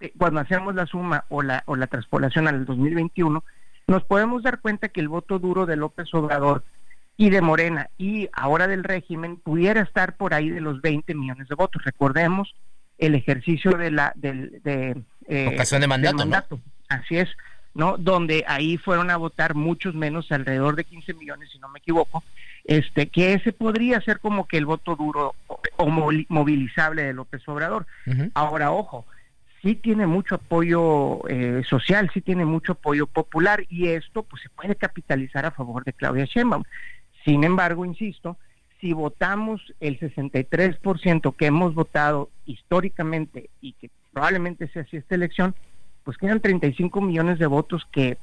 eh, 0.00 0.12
cuando 0.18 0.40
hacemos 0.40 0.74
la 0.74 0.86
suma 0.86 1.24
o 1.28 1.42
la, 1.42 1.62
o 1.66 1.76
la 1.76 1.86
transpolación 1.86 2.48
al 2.48 2.64
2021, 2.64 3.44
nos 3.86 4.04
podemos 4.04 4.42
dar 4.42 4.60
cuenta 4.60 4.88
que 4.88 5.00
el 5.00 5.08
voto 5.08 5.38
duro 5.38 5.66
de 5.66 5.76
López 5.76 6.12
Obrador 6.14 6.64
y 7.16 7.30
de 7.30 7.40
Morena 7.40 7.90
y 7.98 8.28
ahora 8.32 8.66
del 8.66 8.84
régimen 8.84 9.36
pudiera 9.36 9.80
estar 9.82 10.16
por 10.16 10.34
ahí 10.34 10.50
de 10.50 10.60
los 10.60 10.80
20 10.80 11.14
millones 11.14 11.48
de 11.48 11.54
votos. 11.54 11.82
Recordemos 11.84 12.54
el 12.98 13.14
ejercicio 13.14 13.72
de 13.72 13.90
la 13.90 14.12
del 14.16 14.62
de 14.62 15.02
eh, 15.26 15.50
Ocasión 15.52 15.80
de 15.80 15.88
del 15.88 15.88
mandato, 15.88 16.56
¿no? 16.56 16.62
Así 16.88 17.18
es, 17.18 17.28
¿no? 17.74 17.96
Donde 17.96 18.44
ahí 18.46 18.76
fueron 18.76 19.10
a 19.10 19.16
votar 19.16 19.54
muchos 19.54 19.94
menos, 19.94 20.30
alrededor 20.30 20.76
de 20.76 20.84
15 20.84 21.14
millones, 21.14 21.50
si 21.50 21.58
no 21.58 21.68
me 21.68 21.78
equivoco, 21.78 22.22
este 22.64 23.08
que 23.08 23.34
ese 23.34 23.52
podría 23.52 24.00
ser 24.00 24.20
como 24.20 24.46
que 24.46 24.58
el 24.58 24.66
voto 24.66 24.94
duro 24.96 25.34
o, 25.76 25.88
movilizable 26.28 27.02
de 27.02 27.12
López 27.12 27.46
Obrador. 27.48 27.86
Ahora, 28.34 28.72
ojo, 28.72 29.06
sí 29.62 29.74
tiene 29.74 30.06
mucho 30.06 30.36
apoyo 30.36 31.26
eh, 31.28 31.62
social, 31.68 32.10
sí 32.12 32.20
tiene 32.20 32.44
mucho 32.44 32.72
apoyo 32.72 33.06
popular 33.06 33.64
y 33.68 33.88
esto 33.88 34.22
pues 34.22 34.42
se 34.42 34.48
puede 34.48 34.76
capitalizar 34.76 35.46
a 35.46 35.50
favor 35.50 35.84
de 35.84 35.92
Claudia 35.92 36.24
Sheinbaum. 36.24 36.64
Sin 37.24 37.44
embargo, 37.44 37.84
insisto, 37.84 38.36
si 38.80 38.92
votamos 38.92 39.60
el 39.80 39.98
63% 40.00 41.36
que 41.36 41.46
hemos 41.46 41.74
votado 41.74 42.30
históricamente 42.46 43.50
y 43.60 43.74
que 43.74 43.90
probablemente 44.12 44.68
sea 44.68 44.82
así 44.82 44.96
esta 44.96 45.14
elección, 45.14 45.54
pues 46.04 46.18
quedan 46.18 46.40
35 46.40 47.00
millones 47.00 47.38
de 47.38 47.46
votos 47.46 47.86
que 47.92 48.18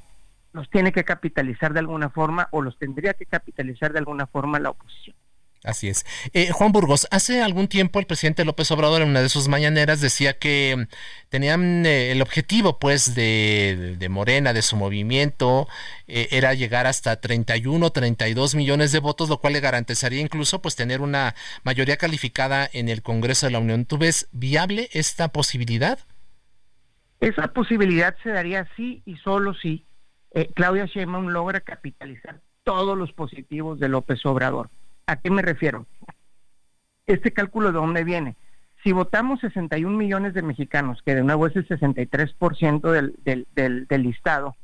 los 0.51 0.69
tiene 0.69 0.91
que 0.91 1.03
capitalizar 1.03 1.73
de 1.73 1.79
alguna 1.79 2.09
forma 2.09 2.47
o 2.51 2.61
los 2.61 2.77
tendría 2.77 3.13
que 3.13 3.25
capitalizar 3.25 3.93
de 3.93 3.99
alguna 3.99 4.27
forma 4.27 4.59
la 4.59 4.71
oposición. 4.71 5.15
Así 5.63 5.89
es. 5.89 6.05
Eh, 6.33 6.51
Juan 6.51 6.71
Burgos, 6.71 7.05
hace 7.11 7.41
algún 7.41 7.67
tiempo 7.67 7.99
el 7.99 8.05
presidente 8.05 8.45
López 8.45 8.71
Obrador 8.71 9.01
en 9.01 9.09
una 9.09 9.21
de 9.21 9.27
sus 9.27 9.49
mañaneras 9.49 9.99
decía 9.99 10.37
que 10.39 10.75
mm, 10.77 11.27
tenían 11.27 11.85
eh, 11.85 12.11
el 12.13 12.21
objetivo 12.21 12.79
pues 12.79 13.13
de, 13.13 13.95
de 13.99 14.09
Morena, 14.09 14.53
de 14.53 14.61
su 14.61 14.77
movimiento, 14.77 15.67
eh, 16.07 16.29
era 16.31 16.53
llegar 16.53 16.87
hasta 16.87 17.19
31, 17.19 17.89
32 17.89 18.55
millones 18.55 18.93
de 18.93 18.99
votos, 18.99 19.27
lo 19.27 19.39
cual 19.41 19.51
le 19.51 19.59
garantizaría 19.59 20.21
incluso 20.21 20.61
pues 20.61 20.77
tener 20.77 21.01
una 21.01 21.35
mayoría 21.63 21.97
calificada 21.97 22.69
en 22.71 22.87
el 22.87 23.01
Congreso 23.01 23.45
de 23.45 23.51
la 23.51 23.59
Unión. 23.59 23.83
¿Tú 23.83 23.97
ves 23.97 24.29
viable 24.31 24.87
esta 24.93 25.27
posibilidad? 25.27 25.99
Esa 27.19 27.51
posibilidad 27.51 28.15
se 28.23 28.29
daría 28.29 28.65
sí 28.77 29.01
y 29.05 29.17
solo 29.17 29.53
si 29.53 29.85
eh, 30.31 30.49
Claudia 30.55 30.85
Sheinbaum 30.85 31.27
logra 31.27 31.59
capitalizar 31.59 32.39
todos 32.63 32.97
los 32.97 33.11
positivos 33.11 33.77
de 33.79 33.89
López 33.89 34.25
Obrador. 34.25 34.69
¿A 35.09 35.15
qué 35.15 35.31
me 35.31 35.41
refiero? 35.41 35.87
Este 37.07 37.33
cálculo 37.33 37.71
de 37.71 37.79
dónde 37.79 38.03
viene. 38.03 38.35
Si 38.83 38.91
votamos 38.91 39.39
61 39.39 39.97
millones 39.97 40.35
de 40.35 40.43
mexicanos, 40.43 41.01
que 41.03 41.15
de 41.15 41.23
nuevo 41.23 41.47
es 41.47 41.55
el 41.55 41.67
63% 41.67 42.91
del, 42.91 43.15
del, 43.23 43.47
del, 43.55 43.87
del 43.87 44.03
listado, 44.03 44.55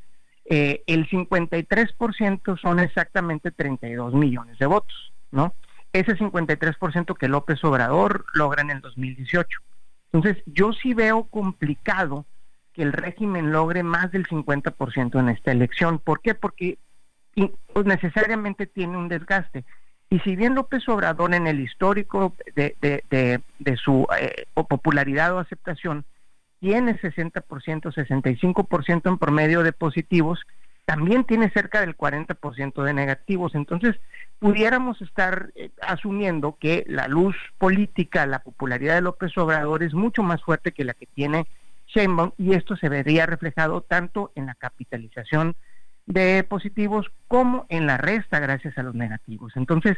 eh, 0.46 0.84
el 0.86 1.10
53% 1.10 2.60
son 2.60 2.80
exactamente 2.80 3.50
32 3.50 4.14
millones 4.14 4.60
de 4.60 4.68
votos, 4.68 5.14
¿no? 5.32 5.56
Ese 5.92 6.16
53% 6.16 7.18
que 7.18 7.28
López 7.28 7.64
Obrador 7.64 8.26
logra 8.36 8.62
en 8.62 8.70
el 8.70 8.82
2018. 8.82 9.60
Entonces, 10.14 10.44
yo 10.46 10.74
sí 10.74 10.94
veo 10.94 11.24
complicado 11.24 12.28
que 12.74 12.84
el 12.84 12.94
régimen 12.94 13.52
logre 13.52 13.82
más 13.82 14.12
del 14.12 14.28
50% 14.28 15.20
en 15.20 15.30
esta 15.30 15.52
elección. 15.52 15.98
¿Por 15.98 16.22
qué? 16.22 16.36
Porque 16.36 16.78
pues, 17.74 17.86
necesariamente 17.88 18.68
tiene 18.68 18.96
un 18.96 19.08
desgaste. 19.08 19.66
Y 20.10 20.20
si 20.20 20.36
bien 20.36 20.56
López 20.56 20.88
Obrador 20.88 21.34
en 21.34 21.48
el 21.48 21.60
histórico 21.60 22.36
de, 22.56 23.42
su 23.84 24.08
eh, 24.20 24.46
popularidad 24.54 25.34
o 25.34 25.40
aceptación 25.40 26.06
tiene 26.60 27.00
60%, 27.00 27.42
65% 27.44 29.10
en 29.10 29.18
promedio 29.18 29.64
de 29.64 29.74
positivos, 29.74 30.40
también 30.86 31.24
tiene 31.24 31.50
cerca 31.50 31.82
del 31.82 31.98
40% 31.98 32.84
de 32.84 32.94
negativos. 32.94 33.56
Entonces, 33.56 33.96
pudiéramos 34.40 35.02
estar 35.02 35.52
eh, 35.56 35.72
asumiendo 35.82 36.58
que 36.60 36.86
la 36.88 37.08
luz 37.08 37.36
política, 37.58 38.26
la 38.26 38.40
popularidad 38.40 38.96
de 38.96 39.02
López 39.02 39.36
Obrador 39.38 39.84
es 39.84 39.94
mucho 39.94 40.22
más 40.24 40.42
fuerte 40.44 40.72
que 40.72 40.86
la 40.86 40.94
que 40.94 41.08
tiene 41.08 41.48
Sheinbaum 41.88 42.32
y 42.38 42.54
esto 42.54 42.76
se 42.76 42.90
vería 42.90 43.26
reflejado 43.26 43.82
tanto 43.82 44.32
en 44.36 44.48
la 44.48 44.56
capitalización 44.56 45.56
de 46.06 46.44
positivos 46.44 47.08
como 47.28 47.66
en 47.70 47.88
la 47.88 47.98
resta 47.98 48.40
gracias 48.40 48.78
a 48.78 48.84
los 48.84 48.96
negativos. 48.96 49.54
Entonces, 49.56 49.98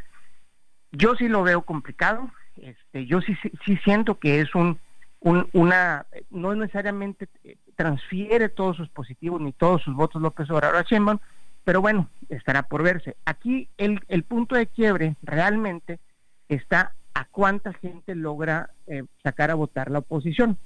yo 0.91 1.15
sí 1.15 1.27
lo 1.27 1.43
veo 1.43 1.63
complicado, 1.63 2.31
este, 2.55 3.05
yo 3.05 3.21
sí, 3.21 3.35
sí, 3.65 3.77
siento 3.83 4.17
que 4.19 4.39
es 4.39 4.55
un, 4.55 4.79
un, 5.19 5.49
una, 5.53 6.05
no 6.29 6.55
necesariamente 6.55 7.27
eh, 7.43 7.57
transfiere 7.75 8.49
todos 8.49 8.77
sus 8.77 8.89
positivos 8.89 9.41
ni 9.41 9.51
todos 9.51 9.83
sus 9.83 9.95
votos 9.95 10.21
López 10.21 10.49
Obrador 10.49 10.77
a 10.77 10.83
Sheinbaum, 10.83 11.19
pero 11.63 11.81
bueno, 11.81 12.09
estará 12.29 12.63
por 12.63 12.83
verse. 12.83 13.17
Aquí 13.25 13.67
el, 13.77 13.99
el 14.07 14.23
punto 14.23 14.55
de 14.55 14.67
quiebre 14.67 15.15
realmente 15.21 15.99
está 16.47 16.93
a 17.13 17.25
cuánta 17.25 17.73
gente 17.73 18.15
logra 18.15 18.69
eh, 18.87 19.03
sacar 19.21 19.51
a 19.51 19.55
votar 19.55 19.91
la 19.91 19.99
oposición. 19.99 20.57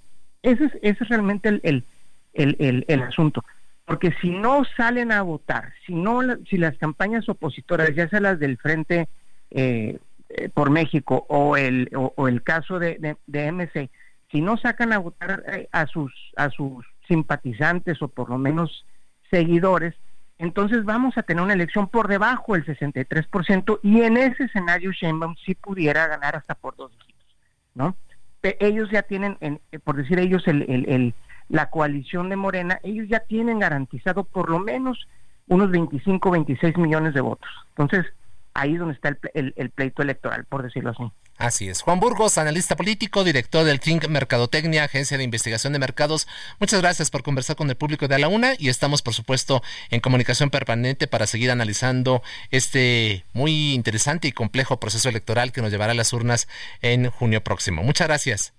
Ese 0.43 0.65
es, 0.65 0.73
ese 0.83 1.03
es 1.03 1.09
realmente 1.09 1.49
el, 1.49 1.85
el, 2.33 2.85
el 2.87 3.01
asunto 3.03 3.43
porque 3.91 4.13
si 4.21 4.29
no 4.29 4.63
salen 4.77 5.11
a 5.11 5.21
votar, 5.21 5.73
si 5.85 5.93
no, 5.93 6.21
si 6.49 6.55
las 6.55 6.77
campañas 6.77 7.27
opositoras, 7.27 7.93
ya 7.93 8.07
sea 8.07 8.21
las 8.21 8.39
del 8.39 8.57
Frente 8.57 9.09
eh, 9.49 9.99
eh, 10.29 10.47
por 10.47 10.69
México 10.69 11.25
o 11.27 11.57
el 11.57 11.89
o, 11.93 12.29
el 12.29 12.41
caso 12.41 12.79
de, 12.79 13.17
de, 13.27 13.51
MC, 13.51 13.89
si 14.31 14.39
no 14.39 14.55
sacan 14.55 14.93
a 14.93 14.97
votar 14.97 15.43
eh, 15.45 15.67
a 15.73 15.87
sus 15.87 16.13
a 16.37 16.49
sus 16.51 16.85
simpatizantes 17.05 18.01
o 18.01 18.07
por 18.07 18.29
lo 18.29 18.37
menos 18.37 18.85
seguidores, 19.29 19.93
entonces 20.37 20.85
vamos 20.85 21.17
a 21.17 21.23
tener 21.23 21.43
una 21.43 21.51
elección 21.51 21.89
por 21.89 22.07
debajo 22.07 22.53
del 22.53 22.63
63% 22.63 23.81
y 23.83 24.03
en 24.03 24.15
ese 24.15 24.45
escenario 24.45 24.93
Sheinbaum 24.93 25.35
sí 25.45 25.53
pudiera 25.53 26.07
ganar 26.07 26.37
hasta 26.37 26.55
por 26.55 26.77
dos 26.77 26.93
dígitos, 26.93 27.35
¿no? 27.75 27.97
Ellos 28.41 28.89
ya 28.89 29.01
tienen, 29.01 29.35
en, 29.41 29.59
por 29.83 29.97
decir 29.97 30.17
ellos, 30.17 30.47
el, 30.47 30.61
el, 30.69 30.87
el 30.87 31.13
la 31.51 31.69
coalición 31.69 32.29
de 32.29 32.37
Morena, 32.37 32.79
ellos 32.81 33.07
ya 33.09 33.19
tienen 33.19 33.59
garantizado 33.59 34.23
por 34.23 34.49
lo 34.49 34.59
menos 34.59 35.07
unos 35.47 35.69
25, 35.69 36.31
26 36.31 36.77
millones 36.77 37.13
de 37.13 37.19
votos. 37.19 37.49
Entonces, 37.69 38.05
ahí 38.53 38.73
es 38.73 38.79
donde 38.79 38.93
está 38.93 39.17
el, 39.33 39.69
pleito 39.71 40.01
electoral, 40.01 40.45
por 40.45 40.63
decirlo 40.63 40.91
así. 40.91 41.03
Así 41.37 41.67
es. 41.67 41.81
Juan 41.81 41.99
Burgos, 41.99 42.37
analista 42.37 42.77
político, 42.77 43.25
director 43.25 43.65
del 43.65 43.81
Think 43.81 44.07
Mercadotecnia, 44.07 44.85
agencia 44.85 45.17
de 45.17 45.25
investigación 45.25 45.73
de 45.73 45.79
mercados. 45.79 46.25
Muchas 46.59 46.79
gracias 46.79 47.09
por 47.09 47.21
conversar 47.21 47.57
con 47.57 47.69
el 47.69 47.75
público 47.75 48.07
de 48.07 48.15
A 48.15 48.19
la 48.19 48.29
Una 48.29 48.53
y 48.57 48.69
estamos, 48.69 49.01
por 49.01 49.13
supuesto, 49.13 49.61
en 49.89 49.99
comunicación 49.99 50.51
permanente 50.51 51.07
para 51.07 51.27
seguir 51.27 51.51
analizando 51.51 52.21
este 52.49 53.25
muy 53.33 53.73
interesante 53.73 54.29
y 54.29 54.31
complejo 54.31 54.79
proceso 54.79 55.09
electoral 55.09 55.51
que 55.51 55.61
nos 55.61 55.71
llevará 55.71 55.91
a 55.91 55.95
las 55.95 56.13
urnas 56.13 56.47
en 56.81 57.09
junio 57.09 57.43
próximo. 57.43 57.83
Muchas 57.83 58.07
gracias. 58.07 58.53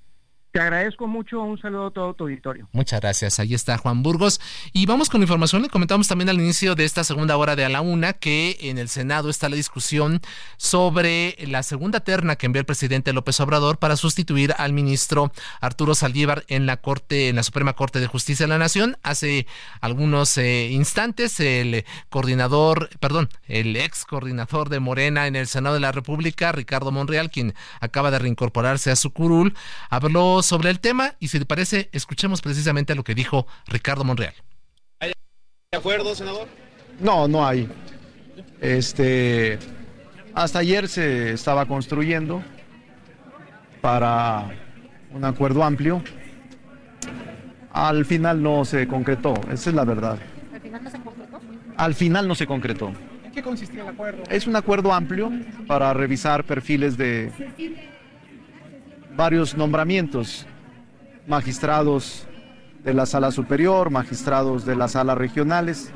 Te 0.52 0.60
agradezco 0.60 1.06
mucho, 1.06 1.40
un 1.40 1.58
saludo 1.58 1.86
a 1.86 1.90
todo 1.92 2.12
tu 2.12 2.24
auditorio. 2.24 2.68
Muchas 2.72 3.00
gracias, 3.00 3.40
ahí 3.40 3.54
está 3.54 3.78
Juan 3.78 4.02
Burgos. 4.02 4.38
Y 4.74 4.84
vamos 4.84 5.08
con 5.08 5.22
información, 5.22 5.62
le 5.62 5.70
comentamos 5.70 6.08
también 6.08 6.28
al 6.28 6.38
inicio 6.38 6.74
de 6.74 6.84
esta 6.84 7.04
segunda 7.04 7.38
hora 7.38 7.56
de 7.56 7.64
a 7.64 7.70
la 7.70 7.80
una 7.80 8.12
que 8.12 8.58
en 8.60 8.76
el 8.76 8.90
Senado 8.90 9.30
está 9.30 9.48
la 9.48 9.56
discusión 9.56 10.20
sobre 10.58 11.38
la 11.46 11.62
segunda 11.62 12.00
terna 12.00 12.36
que 12.36 12.44
envió 12.44 12.60
el 12.60 12.66
presidente 12.66 13.14
López 13.14 13.40
Obrador 13.40 13.78
para 13.78 13.96
sustituir 13.96 14.54
al 14.58 14.74
ministro 14.74 15.32
Arturo 15.62 15.94
Saldívar 15.94 16.44
en 16.48 16.66
la 16.66 16.76
Corte, 16.76 17.30
en 17.30 17.36
la 17.36 17.44
Suprema 17.44 17.72
Corte 17.72 17.98
de 17.98 18.06
Justicia 18.06 18.44
de 18.44 18.50
la 18.50 18.58
Nación. 18.58 18.98
Hace 19.02 19.46
algunos 19.80 20.36
eh, 20.36 20.68
instantes 20.70 21.40
el 21.40 21.86
coordinador, 22.10 22.90
perdón, 23.00 23.30
el 23.48 23.74
ex 23.74 24.04
coordinador 24.04 24.68
de 24.68 24.80
Morena 24.80 25.26
en 25.26 25.34
el 25.34 25.46
Senado 25.46 25.76
de 25.76 25.80
la 25.80 25.92
República, 25.92 26.52
Ricardo 26.52 26.92
Monreal, 26.92 27.30
quien 27.30 27.54
acaba 27.80 28.10
de 28.10 28.18
reincorporarse 28.18 28.90
a 28.90 28.96
su 28.96 29.14
curul, 29.14 29.54
habló 29.88 30.41
sobre 30.42 30.70
el 30.70 30.80
tema 30.80 31.14
y 31.18 31.28
si 31.28 31.38
le 31.38 31.46
parece, 31.46 31.88
escuchemos 31.92 32.40
precisamente 32.42 32.94
lo 32.94 33.04
que 33.04 33.14
dijo 33.14 33.46
Ricardo 33.66 34.04
Monreal. 34.04 34.34
¿Hay 35.00 35.12
acuerdo, 35.74 36.14
senador? 36.14 36.48
No, 37.00 37.28
no 37.28 37.46
hay. 37.46 37.68
Este, 38.60 39.58
hasta 40.34 40.60
ayer 40.60 40.88
se 40.88 41.32
estaba 41.32 41.66
construyendo 41.66 42.42
para 43.80 44.50
un 45.12 45.24
acuerdo 45.24 45.62
amplio. 45.64 46.02
Al 47.72 48.04
final 48.04 48.42
no 48.42 48.64
se 48.64 48.86
concretó, 48.86 49.34
esa 49.50 49.70
es 49.70 49.74
la 49.74 49.84
verdad. 49.84 50.18
¿Al 50.52 50.60
final 50.60 50.84
no 50.84 50.90
se 50.90 50.98
concretó? 51.00 51.40
Al 51.76 51.94
final 51.94 52.28
no 52.28 52.34
se 52.34 52.46
concretó. 52.46 52.92
¿En 53.24 53.32
qué 53.32 53.42
consistía 53.42 53.82
el 53.82 53.88
acuerdo? 53.88 54.22
Es 54.28 54.46
un 54.46 54.56
acuerdo 54.56 54.92
amplio 54.92 55.32
para 55.66 55.92
revisar 55.94 56.44
perfiles 56.44 56.96
de 56.96 57.32
varios 59.16 59.56
nombramientos, 59.56 60.46
magistrados 61.26 62.26
de 62.84 62.94
la 62.94 63.06
sala 63.06 63.30
superior, 63.30 63.90
magistrados 63.90 64.64
de 64.64 64.76
las 64.76 64.92
salas 64.92 65.16
regionales, 65.16 65.92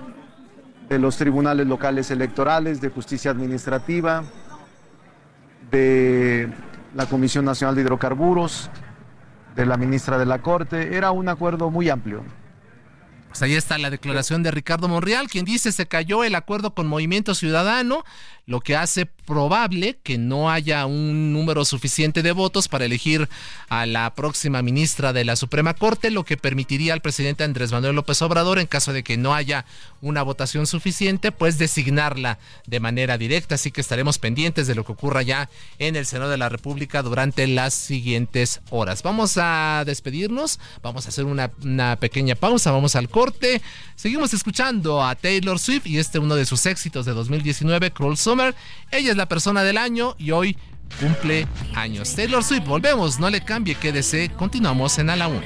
de 0.88 0.98
los 0.98 1.16
tribunales 1.16 1.66
locales 1.66 2.10
electorales, 2.10 2.80
de 2.80 2.90
justicia 2.90 3.30
administrativa, 3.30 4.24
de 5.70 6.52
la 6.94 7.06
Comisión 7.06 7.44
Nacional 7.44 7.74
de 7.74 7.82
Hidrocarburos, 7.82 8.70
de 9.56 9.66
la 9.66 9.76
ministra 9.76 10.18
de 10.18 10.26
la 10.26 10.40
Corte. 10.40 10.96
Era 10.96 11.10
un 11.10 11.28
acuerdo 11.28 11.70
muy 11.70 11.90
amplio. 11.90 12.22
Pues 13.28 13.42
ahí 13.42 13.54
está 13.54 13.76
la 13.76 13.90
declaración 13.90 14.42
de 14.42 14.50
Ricardo 14.50 14.88
Monreal, 14.88 15.28
quien 15.28 15.44
dice 15.44 15.72
se 15.72 15.86
cayó 15.86 16.24
el 16.24 16.34
acuerdo 16.34 16.74
con 16.74 16.86
Movimiento 16.86 17.34
Ciudadano, 17.34 18.04
lo 18.46 18.60
que 18.60 18.76
hace 18.76 19.06
probable 19.06 19.98
que 20.04 20.18
no 20.18 20.50
haya 20.50 20.86
un 20.86 21.32
número 21.32 21.64
suficiente 21.64 22.22
de 22.22 22.30
votos 22.30 22.68
para 22.68 22.84
elegir 22.84 23.28
a 23.68 23.86
la 23.86 24.14
próxima 24.14 24.62
ministra 24.62 25.12
de 25.12 25.24
la 25.24 25.34
Suprema 25.34 25.74
Corte, 25.74 26.12
lo 26.12 26.24
que 26.24 26.36
permitiría 26.36 26.92
al 26.92 27.00
presidente 27.00 27.42
Andrés 27.42 27.72
Manuel 27.72 27.96
López 27.96 28.22
Obrador, 28.22 28.60
en 28.60 28.68
caso 28.68 28.92
de 28.92 29.02
que 29.02 29.16
no 29.16 29.34
haya 29.34 29.66
una 30.00 30.22
votación 30.22 30.68
suficiente, 30.68 31.32
pues 31.32 31.58
designarla 31.58 32.38
de 32.68 32.78
manera 32.78 33.18
directa. 33.18 33.56
Así 33.56 33.72
que 33.72 33.80
estaremos 33.80 34.18
pendientes 34.18 34.68
de 34.68 34.76
lo 34.76 34.84
que 34.84 34.92
ocurra 34.92 35.22
ya 35.22 35.50
en 35.80 35.96
el 35.96 36.06
Senado 36.06 36.30
de 36.30 36.38
la 36.38 36.48
República 36.48 37.02
durante 37.02 37.48
las 37.48 37.74
siguientes 37.74 38.60
horas. 38.70 39.02
Vamos 39.02 39.36
a 39.38 39.82
despedirnos, 39.84 40.60
vamos 40.82 41.06
a 41.06 41.08
hacer 41.08 41.24
una, 41.24 41.96
pequeña 41.96 42.36
pausa, 42.36 42.70
vamos 42.70 42.94
al 42.94 43.08
corte. 43.08 43.60
Seguimos 43.96 44.32
escuchando 44.34 45.02
a 45.02 45.16
Taylor 45.16 45.58
Swift 45.58 45.86
y 45.86 45.98
este 45.98 46.20
uno 46.20 46.36
de 46.36 46.46
sus 46.46 46.64
éxitos 46.66 47.06
de 47.06 47.12
2019, 47.12 47.90
Cruel 47.90 48.16
Summer. 48.16 48.35
Ella 48.90 49.10
es 49.10 49.16
la 49.16 49.26
persona 49.26 49.62
del 49.62 49.78
año 49.78 50.14
y 50.18 50.30
hoy 50.30 50.56
cumple 51.00 51.46
años. 51.74 52.14
Taylor 52.14 52.44
Swift, 52.44 52.66
volvemos, 52.66 53.18
no 53.18 53.30
le 53.30 53.40
cambie, 53.42 53.74
quédese, 53.74 54.30
continuamos 54.30 54.98
en 54.98 55.10
A 55.10 55.16
la 55.16 55.28
Una. 55.28 55.42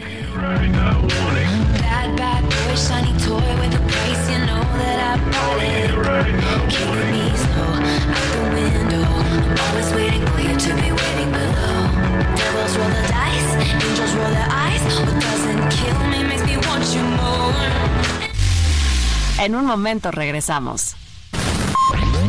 En 19.41 19.55
un 19.55 19.65
momento 19.65 20.11
regresamos. 20.11 21.00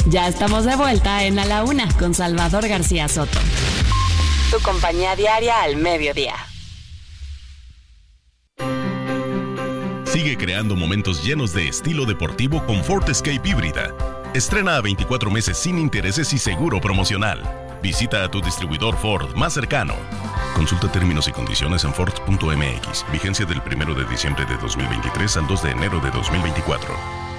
Ya 0.07 0.27
estamos 0.27 0.65
de 0.65 0.75
vuelta 0.75 1.23
en 1.23 1.37
A 1.39 1.45
la 1.45 1.63
Una 1.63 1.87
con 1.97 2.13
Salvador 2.13 2.67
García 2.67 3.07
Soto. 3.07 3.39
Tu 4.49 4.59
compañía 4.61 5.15
diaria 5.15 5.61
al 5.61 5.77
mediodía. 5.77 6.33
Sigue 10.05 10.37
creando 10.37 10.75
momentos 10.75 11.23
llenos 11.23 11.53
de 11.53 11.67
estilo 11.67 12.05
deportivo 12.05 12.65
con 12.65 12.83
Ford 12.83 13.09
Escape 13.09 13.47
híbrida. 13.47 13.95
Estrena 14.33 14.75
a 14.77 14.81
24 14.81 15.29
meses 15.31 15.57
sin 15.57 15.77
intereses 15.77 16.33
y 16.33 16.37
seguro 16.37 16.81
promocional. 16.81 17.41
Visita 17.81 18.23
a 18.23 18.29
tu 18.29 18.41
distribuidor 18.41 18.97
Ford 18.97 19.33
más 19.35 19.53
cercano. 19.53 19.95
Consulta 20.55 20.91
términos 20.91 21.27
y 21.27 21.31
condiciones 21.31 21.83
en 21.85 21.93
Ford.mx. 21.93 23.05
Vigencia 23.11 23.45
del 23.45 23.61
1 23.61 23.93
de 23.93 24.05
diciembre 24.05 24.45
de 24.45 24.57
2023 24.57 25.37
al 25.37 25.47
2 25.47 25.63
de 25.63 25.71
enero 25.71 25.99
de 26.01 26.11
2024. 26.11 27.30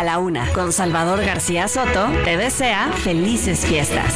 A 0.00 0.02
la 0.02 0.18
Una 0.18 0.50
con 0.54 0.72
Salvador 0.72 1.22
García 1.22 1.68
Soto 1.68 2.06
te 2.24 2.38
desea 2.38 2.90
felices 2.90 3.66
fiestas. 3.66 4.14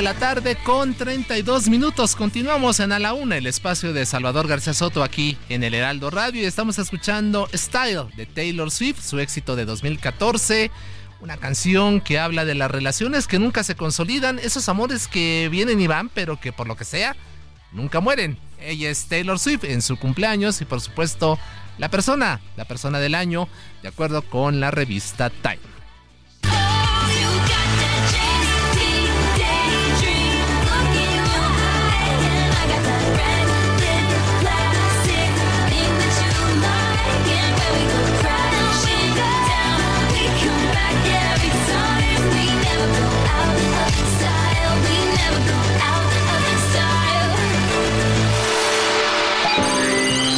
De 0.00 0.04
la 0.04 0.14
tarde 0.14 0.56
con 0.56 0.94
32 0.94 1.68
minutos. 1.68 2.16
Continuamos 2.16 2.80
en 2.80 2.90
A 2.90 2.98
la 2.98 3.12
Una, 3.12 3.36
el 3.36 3.46
espacio 3.46 3.92
de 3.92 4.06
Salvador 4.06 4.48
García 4.48 4.72
Soto 4.72 5.02
aquí 5.02 5.36
en 5.50 5.62
el 5.62 5.74
Heraldo 5.74 6.08
Radio 6.08 6.40
y 6.40 6.46
estamos 6.46 6.78
escuchando 6.78 7.50
Style 7.52 8.06
de 8.16 8.24
Taylor 8.24 8.70
Swift, 8.70 9.02
su 9.02 9.18
éxito 9.18 9.56
de 9.56 9.66
2014. 9.66 10.70
Una 11.20 11.36
canción 11.36 12.00
que 12.00 12.18
habla 12.18 12.46
de 12.46 12.54
las 12.54 12.70
relaciones 12.70 13.26
que 13.26 13.38
nunca 13.38 13.62
se 13.62 13.74
consolidan, 13.74 14.38
esos 14.38 14.70
amores 14.70 15.06
que 15.06 15.50
vienen 15.52 15.78
y 15.82 15.86
van, 15.86 16.08
pero 16.08 16.40
que 16.40 16.50
por 16.50 16.66
lo 16.66 16.78
que 16.78 16.86
sea, 16.86 17.14
nunca 17.70 18.00
mueren. 18.00 18.38
Ella 18.58 18.88
es 18.88 19.04
Taylor 19.04 19.38
Swift 19.38 19.64
en 19.64 19.82
su 19.82 19.98
cumpleaños 19.98 20.62
y 20.62 20.64
por 20.64 20.80
supuesto 20.80 21.38
la 21.76 21.90
persona, 21.90 22.40
la 22.56 22.64
persona 22.64 23.00
del 23.00 23.14
año, 23.14 23.48
de 23.82 23.88
acuerdo 23.88 24.22
con 24.22 24.60
la 24.60 24.70
revista 24.70 25.28
Time. 25.28 25.79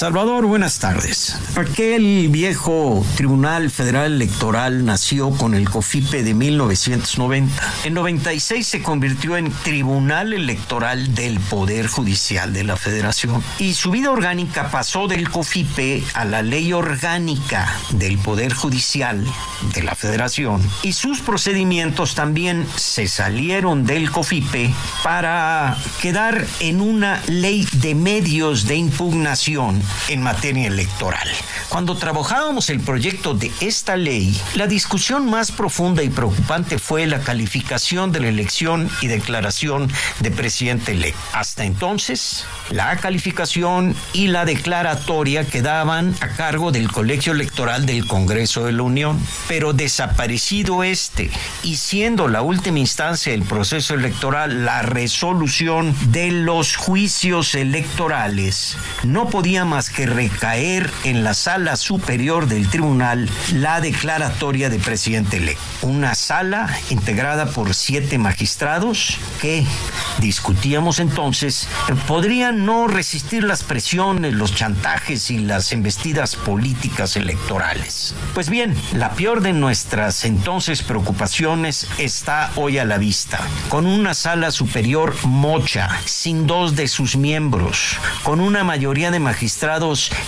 Salvador, 0.00 0.46
buenas 0.46 0.78
tardes. 0.78 1.36
Aquel 1.56 2.30
viejo 2.30 3.04
Tribunal 3.16 3.70
Federal 3.70 4.14
Electoral 4.14 4.86
nació 4.86 5.28
con 5.28 5.52
el 5.52 5.68
COFIPE 5.68 6.22
de 6.22 6.32
1990. 6.32 7.62
En 7.84 7.92
96 7.92 8.66
se 8.66 8.82
convirtió 8.82 9.36
en 9.36 9.52
Tribunal 9.52 10.32
Electoral 10.32 11.14
del 11.14 11.38
Poder 11.38 11.86
Judicial 11.86 12.54
de 12.54 12.64
la 12.64 12.78
Federación 12.78 13.44
y 13.58 13.74
su 13.74 13.90
vida 13.90 14.10
orgánica 14.10 14.70
pasó 14.70 15.06
del 15.06 15.28
COFIPE 15.28 16.02
a 16.14 16.24
la 16.24 16.40
Ley 16.40 16.72
Orgánica 16.72 17.70
del 17.90 18.16
Poder 18.16 18.54
Judicial 18.54 19.22
de 19.74 19.82
la 19.82 19.94
Federación 19.94 20.62
y 20.82 20.94
sus 20.94 21.20
procedimientos 21.20 22.14
también 22.14 22.66
se 22.74 23.06
salieron 23.06 23.84
del 23.84 24.10
COFIPE 24.10 24.72
para 25.04 25.76
quedar 26.00 26.46
en 26.60 26.80
una 26.80 27.20
ley 27.26 27.68
de 27.74 27.94
medios 27.94 28.66
de 28.66 28.76
impugnación 28.76 29.89
en 30.08 30.22
materia 30.22 30.66
electoral. 30.66 31.28
Cuando 31.68 31.96
trabajábamos 31.96 32.70
el 32.70 32.80
proyecto 32.80 33.34
de 33.34 33.50
esta 33.60 33.96
ley, 33.96 34.38
la 34.54 34.66
discusión 34.66 35.30
más 35.30 35.52
profunda 35.52 36.02
y 36.02 36.08
preocupante 36.08 36.78
fue 36.78 37.06
la 37.06 37.20
calificación 37.20 38.12
de 38.12 38.20
la 38.20 38.28
elección 38.28 38.90
y 39.00 39.06
declaración 39.06 39.90
de 40.20 40.30
presidente 40.30 40.92
electo. 40.92 41.20
Hasta 41.32 41.64
entonces, 41.64 42.44
la 42.70 42.96
calificación 42.96 43.94
y 44.12 44.28
la 44.28 44.44
declaratoria 44.44 45.44
quedaban 45.44 46.14
a 46.20 46.28
cargo 46.28 46.72
del 46.72 46.90
Colegio 46.90 47.32
Electoral 47.32 47.86
del 47.86 48.06
Congreso 48.06 48.64
de 48.64 48.72
la 48.72 48.82
Unión, 48.82 49.18
pero 49.48 49.72
desaparecido 49.72 50.84
este 50.84 51.30
y 51.62 51.76
siendo 51.76 52.28
la 52.28 52.42
última 52.42 52.78
instancia 52.78 53.32
del 53.32 53.42
proceso 53.42 53.94
electoral 53.94 54.64
la 54.64 54.82
resolución 54.82 55.94
de 56.10 56.30
los 56.30 56.76
juicios 56.76 57.54
electorales, 57.54 58.76
no 59.04 59.28
podía 59.28 59.64
más 59.64 59.79
que 59.88 60.04
recaer 60.04 60.90
en 61.04 61.24
la 61.24 61.32
sala 61.32 61.76
superior 61.76 62.46
del 62.46 62.68
tribunal 62.68 63.30
la 63.54 63.80
declaratoria 63.80 64.68
de 64.68 64.78
presidente 64.78 65.38
electo. 65.38 65.62
Una 65.82 66.14
sala 66.14 66.68
integrada 66.90 67.46
por 67.46 67.74
siete 67.74 68.18
magistrados 68.18 69.16
que, 69.40 69.64
discutíamos 70.18 70.98
entonces, 70.98 71.68
podrían 72.06 72.66
no 72.66 72.88
resistir 72.88 73.44
las 73.44 73.62
presiones, 73.62 74.34
los 74.34 74.54
chantajes 74.54 75.30
y 75.30 75.38
las 75.38 75.72
embestidas 75.72 76.36
políticas 76.36 77.16
electorales. 77.16 78.14
Pues 78.34 78.50
bien, 78.50 78.74
la 78.92 79.12
peor 79.12 79.40
de 79.40 79.52
nuestras 79.52 80.24
entonces 80.24 80.82
preocupaciones 80.82 81.86
está 81.98 82.50
hoy 82.56 82.78
a 82.78 82.84
la 82.84 82.98
vista, 82.98 83.38
con 83.68 83.86
una 83.86 84.14
sala 84.14 84.50
superior 84.50 85.14
mocha, 85.24 85.88
sin 86.04 86.46
dos 86.46 86.76
de 86.76 86.88
sus 86.88 87.16
miembros, 87.16 87.96
con 88.24 88.40
una 88.40 88.64
mayoría 88.64 89.10
de 89.10 89.20
magistrados 89.20 89.69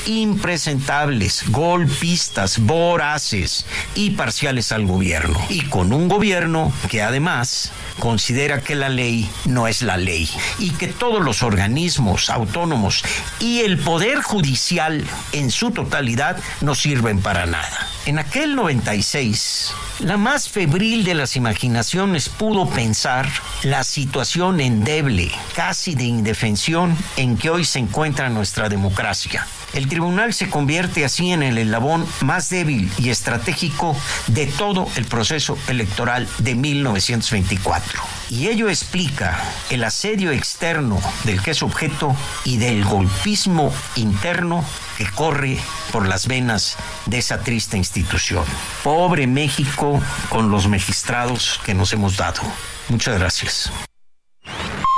impresentables, 0.07 1.45
golpistas, 1.49 2.59
voraces 2.59 3.67
y 3.95 4.11
parciales 4.11 4.73
al 4.73 4.87
gobierno, 4.87 5.39
y 5.49 5.63
con 5.63 5.93
un 5.93 6.09
gobierno 6.09 6.73
que 6.89 7.03
además 7.03 7.73
considera 7.99 8.61
que 8.61 8.75
la 8.75 8.89
ley 8.89 9.29
no 9.45 9.69
es 9.69 9.83
la 9.83 9.97
ley 9.97 10.29
y 10.59 10.71
que 10.71 10.89
todos 10.89 11.23
los 11.23 11.43
organismos 11.43 12.31
autónomos 12.31 13.03
y 13.41 13.61
el 13.61 13.79
poder 13.79 14.23
judicial 14.23 15.05
en 15.33 15.51
su 15.51 15.71
totalidad 15.71 16.37
no 16.61 16.75
sirven 16.75 17.21
para 17.21 17.47
nada. 17.47 17.89
En 18.05 18.19
aquel 18.19 18.57
96, 18.57 19.73
la 20.01 20.17
más 20.17 20.49
febril 20.49 21.05
de 21.05 21.15
las 21.15 21.37
imaginaciones 21.37 22.29
pudo 22.29 22.69
pensar 22.69 23.29
la 23.63 23.85
situación 23.85 24.61
endeble, 24.61 25.31
casi 25.55 25.95
de 25.95 26.05
indefensión, 26.05 26.97
en 27.17 27.37
que 27.37 27.51
hoy 27.51 27.65
se 27.65 27.79
encuentra 27.79 28.29
nuestra 28.29 28.69
democracia. 28.69 29.32
El 29.73 29.89
tribunal 29.89 30.35
se 30.35 30.51
convierte 30.51 31.05
así 31.05 31.33
en 31.33 31.43
el 31.43 31.57
eslabón 31.57 32.07
más 32.21 32.51
débil 32.51 32.93
y 32.99 33.09
estratégico 33.09 33.97
de 34.27 34.47
todo 34.47 34.87
el 34.97 35.07
proceso 35.07 35.57
electoral 35.67 36.29
de 36.39 36.55
1924. 36.55 38.03
Y 38.29 38.49
ello 38.49 38.69
explica 38.69 39.39
el 39.71 39.85
asedio 39.85 40.31
externo 40.31 41.01
del 41.25 41.43
que 41.43 41.53
es 41.53 41.63
objeto 41.63 42.15
y 42.45 42.59
del 42.59 42.85
golpismo 42.85 43.73
interno 43.97 44.65
que 44.99 45.09
corre 45.11 45.59
por 45.91 46.07
las 46.07 46.27
venas 46.27 46.77
de 47.07 47.19
esa 47.19 47.41
triste 47.41 47.79
institución. 47.79 48.45
Pobre 48.83 49.27
México 49.27 50.03
con 50.29 50.51
los 50.51 50.69
magistrados 50.69 51.61
que 51.65 51.73
nos 51.75 51.93
hemos 51.95 52.17
dado. 52.19 52.43
Muchas 52.89 53.19
gracias. 53.19 53.73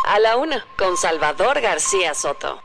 A 0.09 0.19
la 0.19 0.36
una, 0.36 0.65
con 0.77 0.97
Salvador 0.97 1.61
García 1.61 2.15
Soto. 2.15 2.61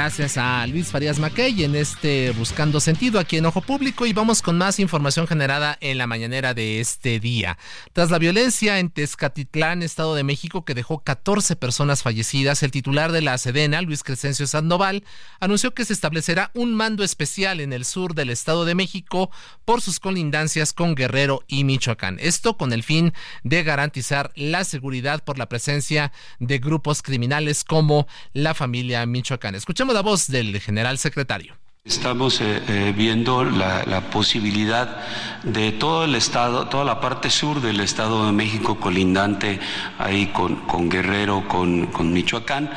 Gracias 0.00 0.38
a 0.38 0.64
Luis 0.68 0.92
Farías 0.92 1.18
Mackey 1.18 1.64
en 1.64 1.74
este 1.74 2.30
Buscando 2.30 2.78
Sentido 2.78 3.18
aquí 3.18 3.36
en 3.36 3.46
Ojo 3.46 3.62
Público 3.62 4.06
y 4.06 4.12
vamos 4.12 4.42
con 4.42 4.56
más 4.56 4.78
información 4.78 5.26
generada 5.26 5.76
en 5.80 5.98
la 5.98 6.06
mañanera 6.06 6.54
de 6.54 6.78
este 6.78 7.18
día. 7.18 7.58
Tras 7.94 8.08
la 8.08 8.20
violencia 8.20 8.78
en 8.78 8.90
Tezcatitlán, 8.90 9.82
Estado 9.82 10.14
de 10.14 10.22
México, 10.22 10.64
que 10.64 10.76
dejó 10.76 11.02
14 11.02 11.56
personas 11.56 12.04
fallecidas, 12.04 12.62
el 12.62 12.70
titular 12.70 13.10
de 13.10 13.22
la 13.22 13.36
Sedena, 13.38 13.82
Luis 13.82 14.04
Crescencio 14.04 14.46
Sandoval, 14.46 15.02
anunció 15.40 15.74
que 15.74 15.84
se 15.84 15.94
establecerá 15.94 16.52
un 16.54 16.74
mando 16.74 17.02
especial 17.02 17.58
en 17.58 17.72
el 17.72 17.84
sur 17.84 18.14
del 18.14 18.30
Estado 18.30 18.64
de 18.64 18.76
México 18.76 19.32
por 19.64 19.80
sus 19.80 19.98
colindancias 19.98 20.72
con 20.72 20.94
Guerrero 20.94 21.42
y 21.48 21.64
Michoacán. 21.64 22.18
Esto 22.20 22.56
con 22.56 22.72
el 22.72 22.84
fin 22.84 23.14
de 23.42 23.64
garantizar 23.64 24.30
la 24.36 24.62
seguridad 24.62 25.24
por 25.24 25.38
la 25.38 25.48
presencia 25.48 26.12
de 26.38 26.60
grupos 26.60 27.02
criminales 27.02 27.64
como 27.64 28.06
la 28.32 28.54
familia 28.54 29.04
Michoacán. 29.04 29.56
Escuchemos 29.56 29.87
la 29.92 30.02
voz 30.02 30.26
del 30.28 30.60
general 30.60 30.98
secretario. 30.98 31.58
Estamos 31.88 32.42
eh, 32.42 32.62
eh, 32.68 32.92
viendo 32.94 33.44
la, 33.44 34.02
posibilidad 34.12 34.98
de 35.42 35.72
todo 35.72 36.04
el 36.04 36.16
estado, 36.16 36.66
toda 36.66 36.84
la 36.84 37.00
parte 37.00 37.30
sur 37.30 37.62
del 37.62 37.80
estado 37.80 38.26
de 38.26 38.32
México 38.32 38.78
colindante 38.78 39.58
ahí 39.98 40.26
con, 40.26 40.90
Guerrero, 40.90 41.48
con, 41.48 42.12
Michoacán, 42.12 42.70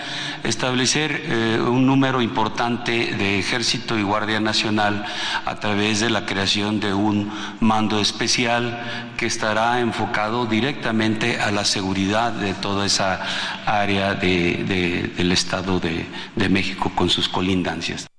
establecer 0.46 1.24
eh, 1.26 1.60
un 1.60 1.86
número 1.86 2.22
importante 2.22 3.14
de 3.14 3.38
ejército 3.38 4.00
y 4.00 4.04
guardia 4.04 4.40
nacional 4.40 5.04
a 5.46 5.60
través 5.60 6.00
de 6.00 6.10
la 6.10 6.26
creación 6.26 6.80
de 6.80 6.94
un 6.94 7.30
mando 7.60 8.00
especial 8.00 8.82
que 9.18 9.26
estará 9.26 9.82
enfocado 9.82 10.46
directamente 10.46 11.38
a 11.38 11.52
la 11.52 11.66
seguridad 11.66 12.32
de 12.32 12.54
toda 12.54 12.86
esa 12.86 13.20
área 13.66 14.14
de, 14.14 14.64
de, 14.64 15.12
del 15.18 15.34
estado 15.34 15.82
de 15.82 16.50
México 16.50 16.94
con 16.96 17.10
sus 17.10 17.28
colindancias. 17.28 18.11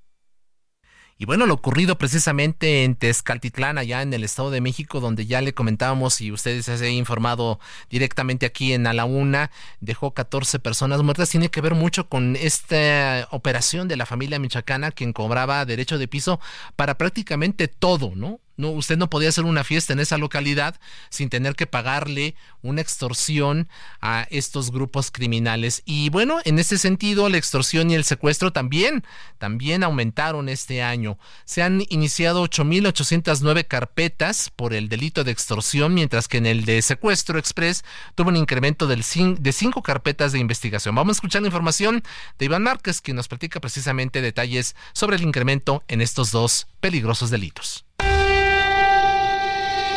Y 1.22 1.24
bueno, 1.24 1.46
lo 1.46 1.54
ocurrido 1.54 1.98
precisamente 1.98 2.82
en 2.82 2.96
Tezcaltitlán, 2.96 3.78
allá 3.78 4.02
en 4.02 4.12
el 4.12 4.24
Estado 4.24 4.50
de 4.50 4.60
México, 4.60 4.98
donde 4.98 5.24
ya 5.24 5.40
le 5.40 5.54
comentábamos 5.54 6.20
y 6.20 6.32
ustedes 6.32 6.64
se 6.64 6.72
han 6.72 6.90
informado 6.90 7.60
directamente 7.88 8.44
aquí 8.44 8.72
en 8.72 8.88
A 8.88 8.92
la 8.92 9.04
Una, 9.04 9.52
dejó 9.80 10.14
14 10.14 10.58
personas 10.58 11.00
muertas. 11.04 11.30
Tiene 11.30 11.48
que 11.48 11.60
ver 11.60 11.76
mucho 11.76 12.08
con 12.08 12.34
esta 12.34 13.28
operación 13.30 13.86
de 13.86 13.94
la 13.94 14.04
familia 14.04 14.40
michoacana, 14.40 14.90
quien 14.90 15.12
cobraba 15.12 15.64
derecho 15.64 15.96
de 15.96 16.08
piso 16.08 16.40
para 16.74 16.98
prácticamente 16.98 17.68
todo, 17.68 18.16
¿no? 18.16 18.40
No, 18.56 18.68
usted 18.70 18.96
no 18.96 19.08
podía 19.08 19.30
hacer 19.30 19.44
una 19.44 19.64
fiesta 19.64 19.92
en 19.92 20.00
esa 20.00 20.18
localidad 20.18 20.78
sin 21.08 21.28
tener 21.30 21.54
que 21.54 21.66
pagarle 21.66 22.34
una 22.62 22.80
extorsión 22.80 23.68
a 24.00 24.26
estos 24.30 24.70
grupos 24.70 25.10
criminales. 25.10 25.82
Y 25.84 26.10
bueno, 26.10 26.38
en 26.44 26.58
ese 26.58 26.78
sentido, 26.78 27.28
la 27.28 27.38
extorsión 27.38 27.90
y 27.90 27.94
el 27.94 28.04
secuestro 28.04 28.52
también, 28.52 29.04
también 29.38 29.82
aumentaron 29.82 30.48
este 30.48 30.82
año. 30.82 31.18
Se 31.44 31.62
han 31.62 31.82
iniciado 31.88 32.44
8.809 32.44 33.66
carpetas 33.66 34.50
por 34.50 34.74
el 34.74 34.88
delito 34.88 35.24
de 35.24 35.32
extorsión, 35.32 35.94
mientras 35.94 36.28
que 36.28 36.38
en 36.38 36.46
el 36.46 36.64
de 36.64 36.82
secuestro 36.82 37.38
express 37.38 37.84
tuvo 38.14 38.28
un 38.28 38.36
incremento 38.36 38.86
de 38.86 39.52
cinco 39.52 39.82
carpetas 39.82 40.32
de 40.32 40.38
investigación. 40.38 40.94
Vamos 40.94 41.16
a 41.16 41.18
escuchar 41.18 41.42
la 41.42 41.48
información 41.48 42.02
de 42.38 42.44
Iván 42.44 42.62
Márquez, 42.62 43.00
quien 43.00 43.16
nos 43.16 43.28
platica 43.28 43.60
precisamente 43.60 44.20
detalles 44.20 44.76
sobre 44.92 45.16
el 45.16 45.22
incremento 45.22 45.82
en 45.88 46.00
estos 46.00 46.30
dos 46.30 46.66
peligrosos 46.80 47.30
delitos. 47.30 47.84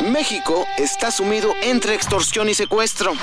México 0.03 0.67
está 0.77 1.09
sumido 1.11 1.53
entre 1.61 1.95
extorsión 1.95 2.49
y 2.49 2.53
secuestro. 2.53 3.13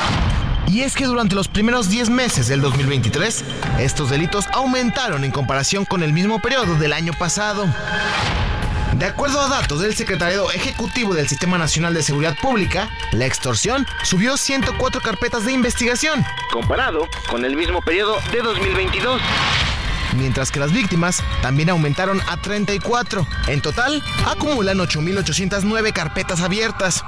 Y 0.67 0.83
es 0.83 0.95
que 0.95 1.05
durante 1.05 1.35
los 1.35 1.49
primeros 1.49 1.91
10 1.91 2.09
meses 2.09 2.49
del 2.49 2.61
2023, 2.61 3.45
estos 3.79 4.11
delitos 4.11 4.47
aumentaron 4.53 5.25
en 5.25 5.31
comparación 5.31 5.85
con 5.85 6.03
el 6.03 6.13
mismo 6.13 6.41
periodo 6.41 6.77
del 6.77 6.93
año 6.93 7.13
pasado. 7.13 7.67
De 8.95 9.07
acuerdo 9.07 9.41
a 9.41 9.49
datos 9.49 9.81
del 9.81 9.95
Secretariado 9.95 10.51
Ejecutivo 10.53 11.15
del 11.15 11.29
Sistema 11.29 11.59
Nacional 11.59 11.95
de 11.95 12.03
Seguridad 12.03 12.37
Pública, 12.41 12.89
la 13.13 13.27
extorsión 13.27 13.87
subió 14.03 14.37
104 14.37 15.01
carpetas 15.01 15.45
de 15.45 15.53
investigación, 15.53 16.25
comparado 16.53 17.09
con 17.29 17.45
el 17.45 17.57
mismo 17.57 17.83
periodo 17.83 18.19
de 18.31 18.43
2022 18.43 19.21
mientras 20.17 20.51
que 20.51 20.61
las 20.61 20.73
víctimas 20.73 21.23
también 21.43 21.71
aumentaron 21.71 22.21
a 22.29 22.37
34. 22.37 23.27
En 23.49 23.61
total, 23.61 24.03
acumulan 24.27 24.79
8.809 24.79 25.93
carpetas 25.93 26.41
abiertas. 26.41 27.03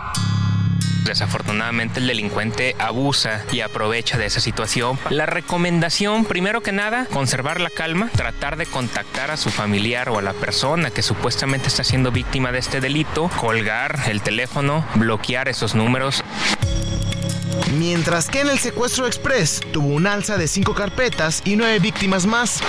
Desafortunadamente 1.05 2.01
el 2.01 2.07
delincuente 2.07 2.75
abusa 2.79 3.45
y 3.53 3.61
aprovecha 3.61 4.17
de 4.17 4.25
esa 4.25 4.41
situación. 4.41 4.99
La 5.11 5.27
recomendación, 5.27 6.25
primero 6.25 6.63
que 6.63 6.73
nada, 6.73 7.07
conservar 7.13 7.61
la 7.61 7.69
calma, 7.69 8.09
tratar 8.09 8.57
de 8.57 8.65
contactar 8.65 9.31
a 9.31 9.37
su 9.37 9.51
familiar 9.51 10.09
o 10.09 10.19
a 10.19 10.23
la 10.23 10.33
persona 10.33 10.91
que 10.91 11.03
supuestamente 11.03 11.69
está 11.69 11.85
siendo 11.85 12.11
víctima 12.11 12.53
de 12.53 12.59
este 12.59 12.81
delito, 12.81 13.29
colgar 13.39 14.01
el 14.09 14.23
teléfono, 14.23 14.87
bloquear 14.95 15.49
esos 15.49 15.75
números. 15.75 16.25
Mientras 17.79 18.29
que 18.29 18.41
en 18.41 18.49
el 18.49 18.59
secuestro 18.59 19.07
express 19.07 19.61
tuvo 19.73 19.89
un 19.89 20.07
alza 20.07 20.37
de 20.37 20.49
5 20.49 20.75
carpetas 20.75 21.43
y 21.45 21.57
9 21.57 21.79
víctimas 21.79 22.27
más. 22.27 22.61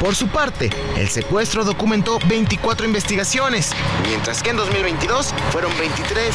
Por 0.00 0.14
su 0.14 0.28
parte, 0.28 0.70
el 0.96 1.08
secuestro 1.08 1.64
documentó 1.64 2.18
24 2.28 2.86
investigaciones, 2.86 3.70
mientras 4.06 4.42
que 4.42 4.50
en 4.50 4.56
2022 4.56 5.34
fueron 5.50 5.76
23. 5.78 6.34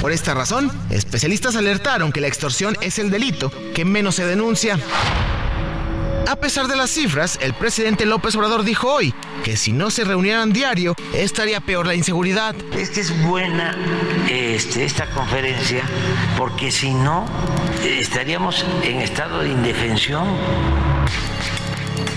Por 0.00 0.12
esta 0.12 0.34
razón, 0.34 0.70
especialistas 0.90 1.56
alertaron 1.56 2.12
que 2.12 2.20
la 2.20 2.28
extorsión 2.28 2.76
es 2.80 2.98
el 2.98 3.10
delito 3.10 3.52
que 3.74 3.84
menos 3.84 4.14
se 4.14 4.24
denuncia. 4.24 4.78
A 6.26 6.36
pesar 6.36 6.68
de 6.68 6.76
las 6.76 6.90
cifras, 6.90 7.38
el 7.40 7.54
presidente 7.54 8.06
López 8.06 8.34
Obrador 8.36 8.62
dijo 8.62 8.92
hoy 8.92 9.14
que 9.42 9.56
si 9.56 9.72
no 9.72 9.90
se 9.90 10.04
reunieran 10.04 10.52
diario, 10.52 10.94
estaría 11.12 11.60
peor 11.60 11.86
la 11.86 11.94
inseguridad. 11.94 12.54
Es 12.76 12.90
que 12.90 13.00
es 13.00 13.22
buena 13.24 13.76
este, 14.28 14.84
esta 14.84 15.06
conferencia 15.10 15.82
porque 16.38 16.70
si 16.70 16.92
no, 16.92 17.26
estaríamos 17.84 18.64
en 18.82 19.00
estado 19.00 19.40
de 19.40 19.50
indefensión. 19.50 20.28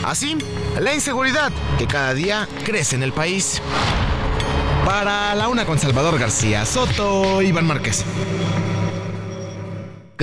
Así, 0.04 0.38
la 0.80 0.94
inseguridad 0.94 1.52
que 1.78 1.88
cada 1.88 2.14
día 2.14 2.48
crece 2.64 2.96
en 2.96 3.04
el 3.04 3.14
país. 3.14 3.62
Para 4.86 5.34
la 5.34 5.48
una 5.48 5.66
con 5.66 5.80
Salvador 5.80 6.20
García 6.20 6.66
Soto, 6.66 7.42
Iván 7.42 7.66
Márquez. 7.66 8.04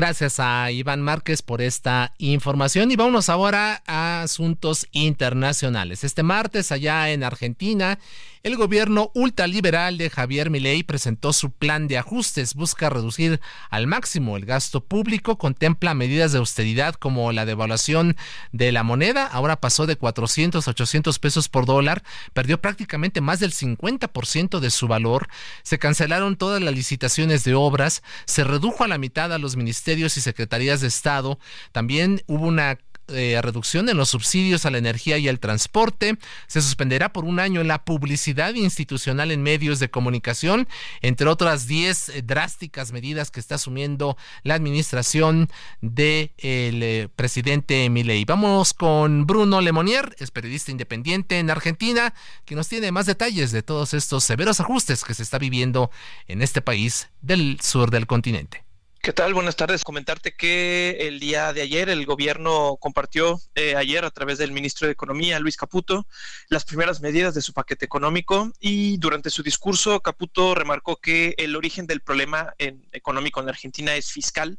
Gracias 0.01 0.41
a 0.41 0.71
Iván 0.71 1.03
Márquez 1.03 1.43
por 1.43 1.61
esta 1.61 2.15
información 2.17 2.91
y 2.91 2.97
vámonos 2.97 3.29
ahora 3.29 3.83
a 3.87 4.23
asuntos 4.23 4.87
internacionales. 4.93 6.05
Este 6.05 6.23
martes 6.23 6.73
allá 6.73 7.11
en 7.11 7.23
Argentina, 7.23 7.99
el 8.43 8.57
gobierno 8.57 9.11
ultraliberal 9.13 9.99
de 9.99 10.09
Javier 10.09 10.49
Milei 10.49 10.83
presentó 10.85 11.35
su 11.35 11.51
plan 11.51 11.87
de 11.87 11.99
ajustes, 11.99 12.55
busca 12.55 12.89
reducir 12.89 13.43
al 13.69 13.87
máximo 13.87 14.39
el 14.39 14.47
gasto 14.47 14.83
público, 14.83 15.37
contempla 15.37 15.93
medidas 15.93 16.33
de 16.33 16.39
austeridad 16.39 16.95
como 16.95 17.31
la 17.33 17.45
devaluación 17.45 18.17
de 18.53 18.73
la 18.73 18.83
moneda, 18.83 19.27
ahora 19.27 19.61
pasó 19.61 19.85
de 19.85 19.97
400 19.97 20.67
a 20.67 20.71
800 20.71 21.19
pesos 21.19 21.51
por 21.51 21.67
dólar, 21.67 22.03
perdió 22.33 22.59
prácticamente 22.59 23.21
más 23.21 23.41
del 23.41 23.53
50% 23.53 24.61
de 24.61 24.71
su 24.71 24.89
valor, 24.89 25.29
se 25.63 25.79
cancelaron 25.79 26.37
todas 26.37 26.63
las 26.63 26.75
licitaciones 26.75 27.45
de 27.45 27.53
obras, 27.53 28.03
se 28.25 28.45
redujo 28.45 28.85
a 28.85 28.89
la 28.89 28.97
mitad 28.97 29.35
a 29.35 29.39
los 29.39 29.57
ministerios 29.57 29.90
y 29.99 30.09
secretarías 30.09 30.81
de 30.81 30.89
Estado, 30.89 31.39
también 31.73 32.23
hubo 32.27 32.47
una 32.47 32.79
eh, 33.13 33.41
reducción 33.43 33.89
en 33.89 33.97
los 33.97 34.11
subsidios 34.11 34.67
a 34.67 34.71
la 34.71 34.79
energía 34.79 35.19
y 35.19 35.29
al 35.29 35.41
transporte. 35.41 36.17
Se 36.47 36.63
suspenderá 36.63 37.13
por 37.13 37.25
un 37.25 37.41
año 37.41 37.65
la 37.65 37.85
publicidad 37.85 38.55
institucional 38.55 39.33
en 39.33 39.43
medios 39.43 39.81
de 39.81 39.91
comunicación, 39.91 40.69
entre 41.03 41.27
otras 41.29 41.67
10 41.67 42.09
eh, 42.09 42.23
drásticas 42.23 42.93
medidas 42.93 43.31
que 43.31 43.41
está 43.41 43.57
asumiendo 43.57 44.17
la 44.45 44.55
administración 44.55 45.49
del 45.81 46.31
eh, 46.39 47.09
presidente 47.17 47.89
Milei. 47.91 48.25
Vamos 48.25 48.75
con 48.75 49.27
Bruno 49.27 49.61
Lemonier, 49.61 50.15
es 50.19 50.31
periodista 50.31 50.71
independiente 50.71 51.39
en 51.39 51.51
Argentina, 51.51 52.15
que 52.45 52.55
nos 52.55 52.69
tiene 52.69 52.93
más 52.93 53.07
detalles 53.07 53.51
de 53.51 53.63
todos 53.63 53.93
estos 53.93 54.23
severos 54.23 54.61
ajustes 54.61 55.05
que 55.05 55.15
se 55.15 55.23
está 55.23 55.39
viviendo 55.39 55.91
en 56.29 56.43
este 56.43 56.63
país 56.63 57.09
del 57.23 57.59
sur 57.61 57.91
del 57.91 58.07
continente. 58.07 58.70
¿Qué 59.03 59.15
tal? 59.15 59.33
Buenas 59.33 59.57
tardes. 59.57 59.83
Comentarte 59.83 60.35
que 60.35 61.09
el 61.09 61.21
día 61.21 61.55
de 61.55 61.63
ayer 61.63 61.89
el 61.89 62.05
gobierno 62.05 62.77
compartió 62.79 63.41
eh, 63.55 63.75
ayer 63.75 64.05
a 64.05 64.11
través 64.11 64.37
del 64.37 64.53
ministro 64.53 64.87
de 64.87 64.93
Economía, 64.93 65.41
Luis 65.41 65.57
Caputo, 65.57 66.07
las 66.51 66.67
primeras 66.67 67.01
medidas 67.01 67.33
de 67.33 67.41
su 67.41 67.55
paquete 67.55 67.87
económico 67.87 68.53
y 68.61 68.99
durante 68.99 69.31
su 69.31 69.43
discurso 69.43 70.01
Caputo 70.01 70.55
remarcó 70.55 70.97
que 70.97 71.35
el 71.39 71.57
origen 71.57 71.87
del 71.87 72.03
problema 72.03 72.53
económico 72.93 73.41
en 73.41 73.49
Argentina 73.49 73.95
es 73.95 74.13
fiscal 74.13 74.59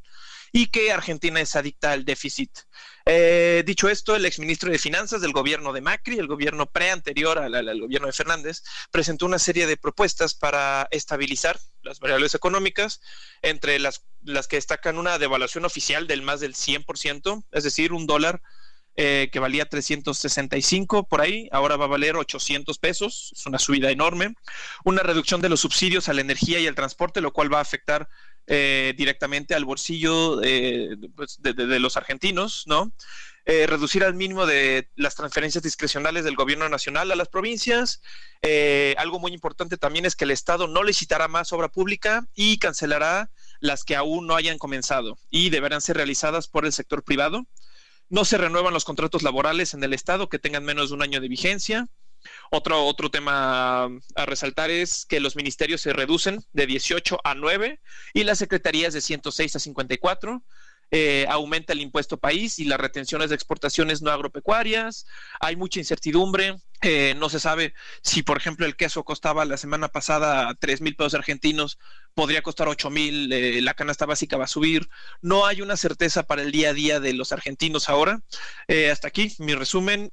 y 0.51 0.67
que 0.67 0.91
Argentina 0.91 1.39
es 1.39 1.55
adicta 1.55 1.91
al 1.91 2.05
déficit. 2.05 2.51
Eh, 3.05 3.63
dicho 3.65 3.89
esto, 3.89 4.15
el 4.15 4.25
exministro 4.25 4.71
de 4.71 4.77
Finanzas 4.77 5.21
del 5.21 5.31
gobierno 5.31 5.73
de 5.73 5.81
Macri, 5.81 6.17
el 6.17 6.27
gobierno 6.27 6.65
pre-anterior 6.67 7.39
al, 7.39 7.79
gobierno 7.79 8.07
de 8.07 8.13
Fernández, 8.13 8.63
presentó 8.91 9.25
una 9.25 9.39
serie 9.39 9.65
de 9.65 9.77
propuestas 9.77 10.33
para 10.33 10.87
estabilizar 10.91 11.59
las 11.83 11.99
variables 11.99 12.35
económicas, 12.35 13.01
entre 13.41 13.79
las, 13.79 14.05
las 14.23 14.47
que 14.47 14.57
destacan 14.57 14.97
una 14.97 15.17
devaluación 15.17 15.65
oficial 15.65 16.05
del 16.07 16.21
más 16.21 16.39
del 16.39 16.53
100%, 16.53 17.43
es 17.51 17.63
decir, 17.63 17.93
un 17.93 18.05
dólar 18.05 18.41
eh, 18.97 19.29
que 19.31 19.39
valía 19.39 19.69
365 19.69 21.07
por 21.07 21.21
ahí, 21.21 21.47
ahora 21.53 21.77
va 21.77 21.85
a 21.85 21.87
valer 21.87 22.17
800 22.17 22.77
pesos, 22.77 23.31
es 23.33 23.45
una 23.45 23.57
subida 23.57 23.89
enorme. 23.89 24.35
Una 24.83 25.01
reducción 25.01 25.39
de 25.39 25.47
los 25.47 25.61
subsidios 25.61 26.09
a 26.09 26.13
la 26.13 26.21
energía 26.21 26.59
y 26.59 26.67
al 26.67 26.75
transporte, 26.75 27.21
lo 27.21 27.31
cual 27.31 27.53
va 27.53 27.59
a 27.59 27.61
afectar 27.61 28.09
eh, 28.47 28.93
directamente 28.97 29.55
al 29.55 29.65
bolsillo 29.65 30.41
pues, 31.15 31.41
de, 31.41 31.53
de, 31.53 31.79
los 31.79 31.97
argentinos, 31.97 32.63
¿no? 32.67 32.91
Eh, 33.45 33.65
reducir 33.65 34.03
al 34.03 34.13
mínimo 34.13 34.45
de 34.45 34.87
las 34.95 35.15
transferencias 35.15 35.63
discrecionales 35.63 36.23
del 36.23 36.35
gobierno 36.35 36.69
nacional 36.69 37.11
a 37.11 37.15
las 37.15 37.27
provincias. 37.27 38.01
Eh, 38.43 38.93
algo 38.99 39.19
muy 39.19 39.33
importante 39.33 39.77
también 39.77 40.05
es 40.05 40.15
que 40.15 40.25
el 40.25 40.31
Estado 40.31 40.67
no 40.67 40.83
licitará 40.83 41.27
más 41.27 41.51
obra 41.51 41.69
pública 41.69 42.27
y 42.35 42.59
cancelará 42.59 43.31
las 43.59 43.83
que 43.83 43.95
aún 43.95 44.27
no 44.27 44.35
hayan 44.35 44.59
comenzado 44.59 45.17
y 45.31 45.49
deberán 45.49 45.81
ser 45.81 45.97
realizadas 45.97 46.47
por 46.47 46.65
el 46.65 46.73
sector 46.73 47.03
privado. 47.03 47.47
No 48.09 48.25
se 48.25 48.37
renuevan 48.37 48.73
los 48.73 48.85
contratos 48.85 49.23
laborales 49.23 49.73
en 49.73 49.83
el 49.83 49.93
Estado 49.93 50.29
que 50.29 50.37
tengan 50.37 50.63
menos 50.63 50.89
de 50.89 50.95
un 50.95 51.01
año 51.01 51.19
de 51.19 51.27
vigencia. 51.27 51.87
Otro, 52.49 52.85
otro 52.85 53.09
tema 53.09 53.85
a 53.85 54.25
resaltar 54.25 54.69
es 54.69 55.05
que 55.05 55.19
los 55.19 55.35
ministerios 55.35 55.81
se 55.81 55.93
reducen 55.93 56.43
de 56.53 56.67
18 56.67 57.19
a 57.23 57.35
9 57.35 57.79
y 58.13 58.23
las 58.23 58.39
secretarías 58.39 58.93
de 58.93 59.01
106 59.01 59.55
a 59.55 59.59
54. 59.59 60.43
Eh, 60.93 61.25
aumenta 61.29 61.71
el 61.71 61.79
impuesto 61.79 62.17
país 62.17 62.59
y 62.59 62.65
las 62.65 62.77
retenciones 62.77 63.29
de 63.29 63.35
exportaciones 63.35 64.01
no 64.01 64.11
agropecuarias. 64.11 65.05
Hay 65.39 65.55
mucha 65.55 65.79
incertidumbre. 65.79 66.57
Eh, 66.81 67.15
no 67.17 67.29
se 67.29 67.39
sabe 67.39 67.73
si, 68.03 68.23
por 68.23 68.37
ejemplo, 68.37 68.65
el 68.65 68.75
queso 68.75 69.05
costaba 69.05 69.45
la 69.45 69.55
semana 69.55 69.87
pasada 69.87 70.53
3 70.59 70.81
mil 70.81 70.97
pesos 70.97 71.13
argentinos, 71.13 71.79
podría 72.13 72.41
costar 72.41 72.67
8 72.67 72.89
mil, 72.89 73.31
eh, 73.31 73.61
la 73.61 73.73
canasta 73.73 74.05
básica 74.05 74.35
va 74.35 74.43
a 74.45 74.47
subir. 74.47 74.89
No 75.21 75.45
hay 75.45 75.61
una 75.61 75.77
certeza 75.77 76.23
para 76.23 76.41
el 76.41 76.51
día 76.51 76.71
a 76.71 76.73
día 76.73 76.99
de 76.99 77.13
los 77.13 77.31
argentinos 77.31 77.87
ahora. 77.87 78.21
hasta 78.91 79.07
aquí 79.07 79.33
mi 79.39 79.55
resumen. 79.55 80.11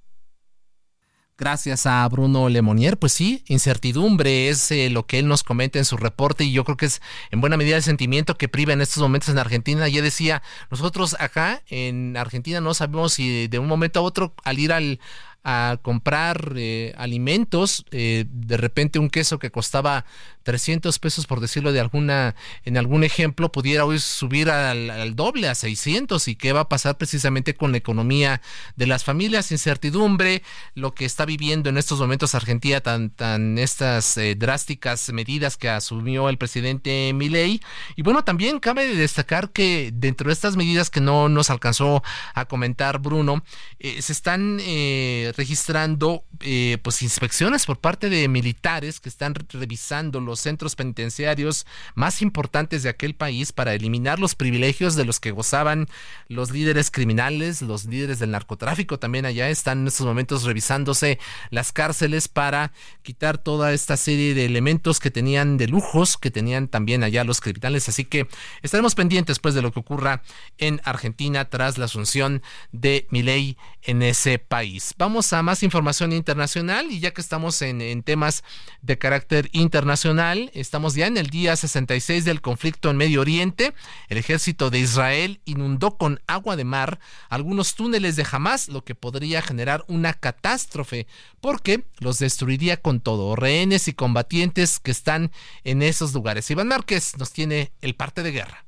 Gracias 1.40 1.86
a 1.86 2.08
Bruno 2.08 2.48
Lemonier, 2.48 2.98
pues 2.98 3.12
sí, 3.12 3.44
incertidumbre 3.46 4.48
es 4.48 4.72
eh, 4.72 4.90
lo 4.90 5.06
que 5.06 5.20
él 5.20 5.28
nos 5.28 5.44
comenta 5.44 5.78
en 5.78 5.84
su 5.84 5.96
reporte 5.96 6.42
y 6.42 6.50
yo 6.50 6.64
creo 6.64 6.76
que 6.76 6.86
es 6.86 7.00
en 7.30 7.40
buena 7.40 7.56
medida 7.56 7.76
el 7.76 7.84
sentimiento 7.84 8.36
que 8.36 8.48
priva 8.48 8.72
en 8.72 8.80
estos 8.80 9.00
momentos 9.00 9.28
en 9.28 9.38
Argentina. 9.38 9.86
Ya 9.86 10.02
decía, 10.02 10.42
nosotros 10.68 11.14
acá 11.20 11.62
en 11.68 12.16
Argentina 12.16 12.60
no 12.60 12.74
sabemos 12.74 13.12
si 13.12 13.46
de 13.46 13.60
un 13.60 13.68
momento 13.68 14.00
a 14.00 14.02
otro 14.02 14.34
al 14.42 14.58
ir 14.58 14.72
al, 14.72 14.98
a 15.44 15.78
comprar 15.80 16.54
eh, 16.56 16.92
alimentos, 16.98 17.86
eh, 17.92 18.24
de 18.28 18.56
repente 18.56 18.98
un 18.98 19.08
queso 19.08 19.38
que 19.38 19.52
costaba 19.52 20.04
300 20.48 20.98
pesos, 20.98 21.26
por 21.26 21.40
decirlo 21.40 21.72
de 21.72 21.80
alguna, 21.80 22.34
en 22.64 22.78
algún 22.78 23.04
ejemplo, 23.04 23.52
pudiera 23.52 23.84
hoy 23.84 23.98
subir 23.98 24.48
al, 24.48 25.14
doble, 25.14 25.46
a 25.46 25.54
600, 25.54 26.26
y 26.26 26.36
qué 26.36 26.54
va 26.54 26.60
a 26.60 26.68
pasar 26.70 26.96
precisamente 26.96 27.54
con 27.54 27.70
la 27.70 27.76
economía 27.76 28.40
de 28.74 28.86
las 28.86 29.04
familias, 29.04 29.52
incertidumbre, 29.52 30.42
lo 30.74 30.94
que 30.94 31.04
está 31.04 31.26
viviendo 31.26 31.68
en 31.68 31.76
estos 31.76 32.00
momentos 32.00 32.34
Argentina, 32.34 32.80
tan, 32.80 33.10
tan 33.10 33.58
estas 33.58 34.16
eh, 34.16 34.36
drásticas 34.36 35.12
medidas 35.12 35.58
que 35.58 35.68
asumió 35.68 36.30
el 36.30 36.38
presidente 36.38 37.12
Milei, 37.12 37.60
y 37.94 38.00
bueno, 38.00 38.24
también 38.24 38.58
cabe 38.58 38.94
destacar 38.94 39.50
que 39.50 39.90
dentro 39.92 40.28
de 40.28 40.32
estas 40.32 40.56
medidas 40.56 40.88
que 40.88 41.02
no 41.02 41.28
nos 41.28 41.50
alcanzó 41.50 42.02
a 42.32 42.46
comentar 42.46 43.00
Bruno, 43.00 43.44
eh, 43.80 44.00
se 44.00 44.14
están 44.14 44.60
eh, 44.62 45.30
registrando 45.36 46.24
eh, 46.40 46.78
pues 46.82 47.02
inspecciones 47.02 47.66
por 47.66 47.80
parte 47.80 48.08
de 48.08 48.28
militares 48.28 49.00
que 49.00 49.10
están 49.10 49.34
revisando 49.34 50.20
los 50.20 50.37
centros 50.38 50.76
penitenciarios 50.76 51.66
más 51.94 52.22
importantes 52.22 52.82
de 52.82 52.88
aquel 52.88 53.14
país 53.14 53.52
para 53.52 53.74
eliminar 53.74 54.18
los 54.18 54.34
privilegios 54.34 54.94
de 54.96 55.04
los 55.04 55.20
que 55.20 55.30
gozaban 55.30 55.88
los 56.28 56.50
líderes 56.50 56.90
criminales, 56.90 57.62
los 57.62 57.84
líderes 57.84 58.18
del 58.18 58.30
narcotráfico 58.30 58.98
también 58.98 59.26
allá 59.26 59.48
están 59.48 59.80
en 59.80 59.88
estos 59.88 60.06
momentos 60.06 60.44
revisándose 60.44 61.18
las 61.50 61.72
cárceles 61.72 62.28
para 62.28 62.72
quitar 63.02 63.38
toda 63.38 63.72
esta 63.72 63.96
serie 63.96 64.34
de 64.34 64.44
elementos 64.44 65.00
que 65.00 65.10
tenían 65.10 65.56
de 65.56 65.68
lujos 65.68 66.16
que 66.16 66.30
tenían 66.30 66.68
también 66.68 67.02
allá 67.02 67.24
los 67.24 67.40
criminales, 67.40 67.88
así 67.88 68.04
que 68.04 68.28
estaremos 68.62 68.94
pendientes 68.94 69.38
pues 69.38 69.54
de 69.54 69.62
lo 69.62 69.72
que 69.72 69.80
ocurra 69.80 70.22
en 70.58 70.80
Argentina 70.84 71.48
tras 71.48 71.78
la 71.78 71.86
asunción 71.86 72.42
de 72.72 73.06
Milei 73.10 73.56
en 73.82 74.02
ese 74.02 74.38
país. 74.38 74.94
Vamos 74.98 75.32
a 75.32 75.42
más 75.42 75.62
información 75.62 76.12
internacional 76.12 76.90
y 76.90 77.00
ya 77.00 77.12
que 77.12 77.20
estamos 77.20 77.62
en, 77.62 77.80
en 77.80 78.02
temas 78.02 78.44
de 78.82 78.98
carácter 78.98 79.48
internacional, 79.52 80.27
estamos 80.52 80.94
ya 80.94 81.06
en 81.06 81.16
el 81.16 81.28
día 81.28 81.56
66 81.56 82.24
del 82.24 82.42
conflicto 82.42 82.90
en 82.90 82.98
Medio 82.98 83.22
Oriente. 83.22 83.72
El 84.08 84.18
ejército 84.18 84.68
de 84.68 84.78
Israel 84.78 85.40
inundó 85.46 85.96
con 85.96 86.20
agua 86.26 86.56
de 86.56 86.64
mar 86.64 86.98
algunos 87.30 87.74
túneles 87.74 88.16
de 88.16 88.26
Hamas, 88.30 88.68
lo 88.68 88.84
que 88.84 88.94
podría 88.94 89.40
generar 89.40 89.84
una 89.88 90.12
catástrofe 90.12 91.06
porque 91.40 91.84
los 91.98 92.18
destruiría 92.18 92.76
con 92.76 93.00
todo, 93.00 93.36
rehenes 93.36 93.88
y 93.88 93.94
combatientes 93.94 94.80
que 94.80 94.90
están 94.90 95.32
en 95.64 95.82
esos 95.82 96.12
lugares. 96.12 96.50
Iván 96.50 96.68
Márquez 96.68 97.16
nos 97.16 97.32
tiene 97.32 97.72
el 97.80 97.94
parte 97.94 98.22
de 98.22 98.32
guerra. 98.32 98.66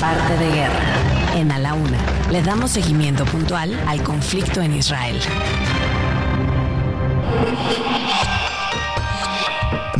Parte 0.00 0.36
de 0.38 0.50
guerra. 0.50 1.36
En 1.36 1.52
A 1.52 1.58
la 1.58 1.74
Una 1.74 2.30
le 2.32 2.42
damos 2.42 2.72
seguimiento 2.72 3.24
puntual 3.26 3.78
al 3.86 4.02
conflicto 4.02 4.60
en 4.60 4.76
Israel. 4.76 5.20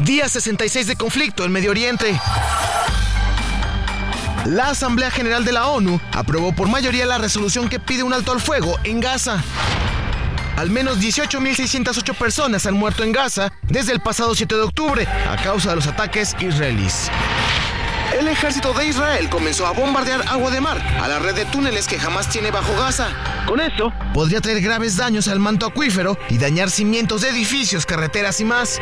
Día 0.05 0.28
66 0.28 0.86
de 0.86 0.97
conflicto 0.97 1.44
en 1.44 1.52
Medio 1.52 1.70
Oriente. 1.70 2.18
La 4.47 4.68
Asamblea 4.68 5.10
General 5.10 5.44
de 5.44 5.52
la 5.52 5.68
ONU 5.68 6.01
aprobó 6.12 6.52
por 6.55 6.68
mayoría 6.68 7.05
la 7.05 7.18
resolución 7.18 7.68
que 7.68 7.78
pide 7.78 8.02
un 8.02 8.14
alto 8.14 8.32
al 8.32 8.40
fuego 8.40 8.78
en 8.85 9.01
Gaza. 9.01 9.43
Al 10.56 10.70
menos 10.70 10.98
18.608 11.01 12.14
personas 12.14 12.64
han 12.64 12.74
muerto 12.74 13.05
en 13.05 13.12
Gaza 13.12 13.52
desde 13.68 13.93
el 13.93 14.01
pasado 14.01 14.35
7 14.35 14.55
de 14.55 14.62
octubre 14.62 15.06
a 15.06 15.36
causa 15.43 15.70
de 15.70 15.77
los 15.77 15.86
ataques 15.86 16.35
israelíes. 16.40 17.10
El 18.18 18.27
ejército 18.28 18.72
de 18.72 18.86
Israel 18.86 19.28
comenzó 19.28 19.66
a 19.66 19.72
bombardear 19.72 20.22
agua 20.28 20.51
de 20.51 20.60
mar 20.60 20.78
a 21.01 21.09
la 21.09 21.18
red 21.18 21.35
de 21.35 21.44
túneles 21.44 21.86
que 21.86 21.98
jamás 21.98 22.28
tiene 22.28 22.51
bajo 22.51 22.74
Gaza. 22.74 23.09
Con 23.47 23.60
esto, 23.60 23.93
podría 24.14 24.40
traer 24.40 24.62
graves 24.62 24.97
daños 24.97 25.28
al 25.28 25.39
manto 25.40 25.66
acuífero 25.66 26.18
y 26.31 26.39
dañar 26.39 26.70
cimientos 26.70 27.20
de 27.20 27.28
edificios, 27.28 27.85
carreteras 27.86 28.40
y 28.40 28.44
más. 28.44 28.81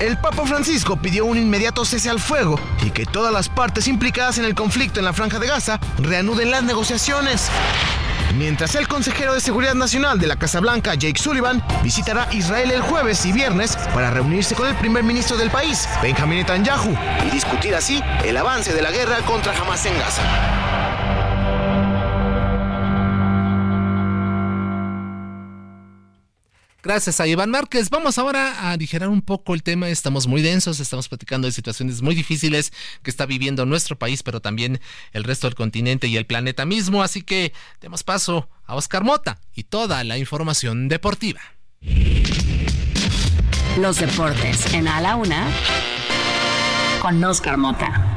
El 0.00 0.18
Papa 0.18 0.44
Francisco 0.44 0.96
pidió 0.96 1.24
un 1.24 1.38
inmediato 1.38 1.84
cese 1.84 2.10
al 2.10 2.20
fuego 2.20 2.58
y 2.82 2.90
que 2.90 3.06
todas 3.06 3.32
las 3.32 3.48
partes 3.48 3.86
implicadas 3.86 4.38
en 4.38 4.44
el 4.44 4.54
conflicto 4.54 4.98
en 4.98 5.04
la 5.04 5.12
franja 5.12 5.38
de 5.38 5.46
Gaza 5.46 5.78
reanuden 5.98 6.50
las 6.50 6.64
negociaciones. 6.64 7.48
Mientras 8.36 8.74
el 8.74 8.88
consejero 8.88 9.32
de 9.32 9.40
Seguridad 9.40 9.74
Nacional 9.74 10.18
de 10.18 10.26
la 10.26 10.36
Casa 10.36 10.58
Blanca, 10.58 10.94
Jake 10.94 11.20
Sullivan, 11.20 11.62
visitará 11.84 12.28
Israel 12.32 12.72
el 12.72 12.82
jueves 12.82 13.24
y 13.24 13.32
viernes 13.32 13.76
para 13.94 14.10
reunirse 14.10 14.56
con 14.56 14.68
el 14.68 14.74
primer 14.74 15.04
ministro 15.04 15.36
del 15.36 15.50
país, 15.50 15.88
Benjamin 16.02 16.38
Netanyahu, 16.38 16.96
y 17.26 17.30
discutir 17.30 17.76
así 17.76 18.02
el 18.24 18.36
avance 18.36 18.72
de 18.72 18.82
la 18.82 18.90
guerra 18.90 19.18
contra 19.18 19.56
Hamas 19.56 19.86
en 19.86 19.96
Gaza. 19.98 20.63
Gracias 26.84 27.18
a 27.18 27.26
Iván 27.26 27.50
Márquez. 27.50 27.88
Vamos 27.88 28.18
ahora 28.18 28.60
a 28.60 28.72
aligerar 28.72 29.08
un 29.08 29.22
poco 29.22 29.54
el 29.54 29.62
tema. 29.62 29.88
Estamos 29.88 30.26
muy 30.26 30.42
densos, 30.42 30.80
estamos 30.80 31.08
platicando 31.08 31.46
de 31.46 31.52
situaciones 31.52 32.02
muy 32.02 32.14
difíciles 32.14 32.74
que 33.02 33.10
está 33.10 33.24
viviendo 33.24 33.64
nuestro 33.64 33.98
país, 33.98 34.22
pero 34.22 34.40
también 34.40 34.82
el 35.12 35.24
resto 35.24 35.46
del 35.46 35.54
continente 35.54 36.08
y 36.08 36.18
el 36.18 36.26
planeta 36.26 36.66
mismo. 36.66 37.02
Así 37.02 37.22
que 37.22 37.54
demos 37.80 38.02
paso 38.02 38.50
a 38.66 38.74
Oscar 38.74 39.02
Mota 39.02 39.38
y 39.54 39.64
toda 39.64 40.04
la 40.04 40.18
información 40.18 40.88
deportiva. 40.88 41.40
Los 43.78 43.98
deportes 43.98 44.74
en 44.74 44.86
A 44.86 45.00
la 45.00 45.16
Una 45.16 45.48
con 47.00 47.24
Oscar 47.24 47.56
Mota. 47.56 48.13